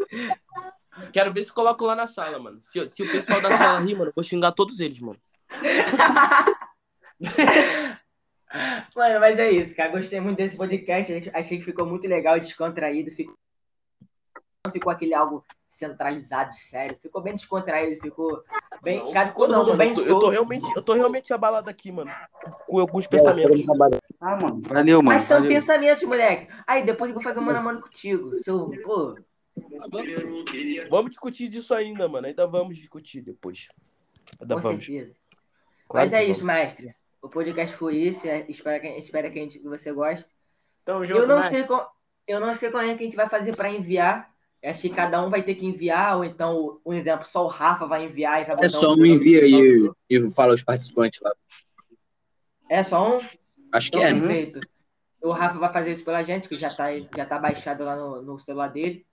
Quero 1.12 1.34
ver 1.34 1.44
se 1.44 1.54
coloco 1.54 1.86
lá 1.86 1.96
na 1.96 2.08
sala, 2.08 2.40
mano. 2.40 2.60
Se, 2.62 2.88
se 2.88 3.04
o 3.04 3.12
pessoal 3.12 3.42
da 3.42 3.58
sala 3.58 3.80
rir, 3.80 3.96
mano, 3.96 4.10
eu 4.10 4.14
vou 4.16 4.24
xingar 4.24 4.52
todos 4.52 4.80
eles, 4.80 5.00
mano. 5.00 5.20
Mano, 8.96 9.20
mas 9.20 9.40
é 9.40 9.50
isso, 9.50 9.76
cara. 9.76 9.92
Gostei 9.92 10.20
muito 10.20 10.38
desse 10.38 10.56
podcast. 10.56 11.32
Achei 11.34 11.58
que 11.58 11.66
ficou 11.66 11.88
muito 11.88 12.08
legal, 12.08 12.40
descontraído. 12.40 13.10
Ficou... 13.10 13.36
Não 14.64 14.72
ficou 14.72 14.92
aquele 14.92 15.16
algo 15.16 15.44
centralizado, 15.74 16.54
sério. 16.56 16.98
Ficou 17.02 17.22
bem 17.22 17.34
descontraído, 17.36 18.02
ficou 18.02 18.44
bem. 18.82 19.00
Não, 19.00 19.12
Cara, 19.12 19.28
ficou 19.30 19.46
todo 19.48 19.52
não, 19.54 19.60
mundo 19.66 19.78
mano. 19.78 19.78
bem 19.78 19.90
Eu 19.90 19.96
tô, 19.96 20.02
eu 20.02 20.06
tô 20.06 20.12
solto. 20.12 20.30
realmente, 20.30 20.76
eu 20.76 20.82
tô 20.84 20.94
realmente 20.94 21.34
abalado 21.34 21.70
aqui, 21.70 21.92
mano. 21.92 22.12
Com 22.68 22.80
alguns 22.80 23.08
pensamentos. 23.08 23.64
Ah, 24.22 24.36
mano. 24.42 24.62
Valeu, 24.66 24.98
mano. 25.00 25.10
Mas 25.16 25.24
são 25.24 25.38
valeu. 25.38 25.52
pensamentos, 25.52 26.04
moleque. 26.04 26.48
Aí 26.68 26.84
depois 26.86 27.10
eu 27.10 27.16
vou 27.16 27.24
fazer 27.24 27.40
um 27.40 27.44
mano 27.44 27.60
a 27.60 27.62
mano 27.62 27.82
contigo. 27.82 28.38
Seu, 28.40 28.70
pô, 28.84 29.16
Vamos 30.90 31.12
discutir 31.12 31.48
disso 31.48 31.74
ainda, 31.74 32.08
mano. 32.08 32.28
Ainda 32.28 32.48
vamos 32.48 32.78
discutir 32.78 33.22
depois. 33.22 33.68
Ainda 34.40 34.56
com 34.56 34.62
vamos. 34.62 34.86
certeza. 34.86 35.14
Claro 35.88 36.10
Mas 36.10 36.14
é 36.14 36.26
que 36.26 36.32
isso, 36.32 36.40
vamos. 36.46 36.56
mestre. 36.56 36.96
O 37.22 37.30
podcast 37.30 37.76
foi 37.76 38.02
esse. 38.02 38.30
é, 38.30 38.46
Espero 38.50 38.82
que, 38.82 38.88
espero 39.00 39.32
que, 39.32 39.40
a 39.40 39.42
gente, 39.44 39.60
que 39.60 39.68
você 39.68 39.92
goste. 39.92 40.30
Tamo 40.84 41.06
junto, 41.06 41.22
Eu 41.22 41.28
não 41.28 41.42
sei 41.44 41.64
como, 41.64 41.86
eu 42.28 42.40
não 42.40 42.56
sei 42.56 42.70
como 42.72 42.84
é 42.84 42.96
que 42.96 43.02
a 43.04 43.06
gente 43.06 43.16
vai 43.16 43.30
fazer 43.30 43.56
para 43.56 43.70
enviar. 43.72 44.33
Acho 44.64 44.82
que 44.82 44.90
cada 44.90 45.22
um 45.22 45.30
vai 45.30 45.44
ter 45.44 45.56
que 45.56 45.66
enviar, 45.66 46.16
ou 46.16 46.24
então, 46.24 46.80
um 46.86 46.94
exemplo, 46.94 47.28
só 47.28 47.44
o 47.44 47.50
Rafa 47.50 47.86
vai 47.86 48.06
enviar 48.06 48.42
e 48.42 48.46
vai 48.46 48.56
botar 48.56 48.68
É 48.68 48.70
só 48.70 48.94
um 48.94 48.96
do 48.96 49.06
envia 49.06 49.46
e, 49.46 49.92
e 50.10 50.32
fala 50.32 50.54
os 50.54 50.64
participantes 50.64 51.20
lá. 51.22 51.34
É 52.70 52.82
só 52.82 53.18
um? 53.18 53.20
Acho 53.74 53.92
que 53.92 53.98
Então, 53.98 54.08
é. 54.08 54.14
perfeito. 54.14 54.60
O 55.22 55.32
Rafa 55.32 55.60
vai 55.60 55.72
fazer 55.72 55.92
isso 55.92 56.06
pela 56.06 56.24
gente, 56.24 56.48
que 56.48 56.56
já 56.56 56.74
tá, 56.74 56.88
já 57.16 57.26
tá 57.26 57.38
baixado 57.40 57.84
lá 57.84 57.96
no, 57.96 58.22
no 58.22 58.40
celular 58.40 58.68
dele. 58.70 59.06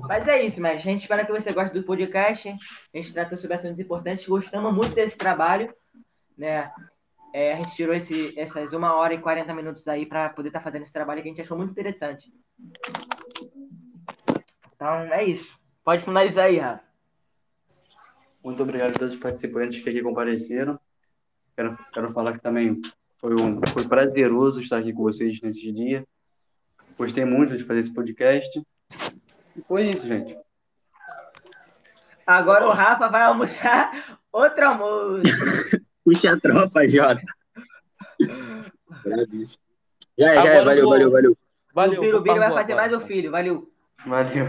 Mas 0.00 0.28
é 0.28 0.42
isso, 0.42 0.60
mas 0.60 0.76
a 0.76 0.82
gente 0.82 1.00
espera 1.00 1.24
que 1.24 1.32
você 1.32 1.52
goste 1.52 1.74
do 1.74 1.82
podcast. 1.82 2.48
A 2.48 2.96
gente 2.96 3.12
tratou 3.12 3.38
sobre 3.38 3.54
assuntos 3.54 3.80
importantes. 3.80 4.26
Gostamos 4.26 4.72
muito 4.72 4.94
desse 4.94 5.16
trabalho. 5.16 5.72
Né? 6.36 6.70
É, 7.32 7.52
a 7.52 7.56
gente 7.56 7.74
tirou 7.74 7.94
esse, 7.94 8.38
essas 8.38 8.72
uma 8.72 8.94
hora 8.94 9.14
e 9.14 9.20
40 9.20 9.52
minutos 9.54 9.86
aí 9.88 10.06
para 10.06 10.28
poder 10.30 10.48
estar 10.48 10.60
fazendo 10.60 10.82
esse 10.82 10.92
trabalho 10.92 11.22
que 11.22 11.28
a 11.28 11.30
gente 11.30 11.40
achou 11.40 11.56
muito 11.56 11.70
interessante. 11.70 12.32
Então 14.80 15.12
é 15.12 15.24
isso. 15.24 15.60
Pode 15.84 16.02
finalizar 16.02 16.46
aí, 16.46 16.56
Rafa. 16.56 16.82
Muito 18.42 18.62
obrigado 18.62 18.96
a 18.96 18.98
todos 18.98 19.12
os 19.12 19.20
participantes 19.20 19.82
que 19.84 19.90
aqui 19.90 20.00
compareceram. 20.02 20.80
Quero, 21.54 21.76
quero 21.92 22.08
falar 22.08 22.32
que 22.32 22.40
também 22.40 22.80
foi, 23.18 23.34
um, 23.34 23.60
foi 23.74 23.86
prazeroso 23.86 24.62
estar 24.62 24.78
aqui 24.78 24.94
com 24.94 25.02
vocês 25.02 25.38
nesse 25.42 25.70
dia. 25.70 26.02
Gostei 26.96 27.26
muito 27.26 27.58
de 27.58 27.64
fazer 27.64 27.80
esse 27.80 27.92
podcast. 27.92 28.58
E 29.54 29.60
foi 29.68 29.90
isso, 29.90 30.06
gente. 30.06 30.34
Agora 32.26 32.66
o 32.66 32.70
Rafa 32.70 33.08
vai 33.08 33.24
almoçar 33.24 34.18
outro 34.32 34.64
almoço. 34.66 35.22
Puxa 36.02 36.32
a 36.32 36.40
tropa, 36.40 36.88
Jota. 36.88 37.20
Já 40.18 40.32
é, 40.32 40.34
já 40.34 40.44
é. 40.44 40.58
Agora 40.58 40.64
Valeu, 40.64 40.76
eu 40.76 40.82
vou- 40.82 40.90
valeu, 40.90 41.10
valeu. 41.10 41.38
Valeu. 41.72 42.16
o 42.16 42.20
Biro 42.22 42.38
vai 42.38 42.52
fazer 42.52 42.74
mais 42.74 42.92
tá? 42.92 43.00
filho. 43.00 43.30
Valeu. 43.30 43.69
Valeu. 44.06 44.46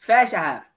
Fecha, 0.00 0.38
Rafa. 0.40 0.75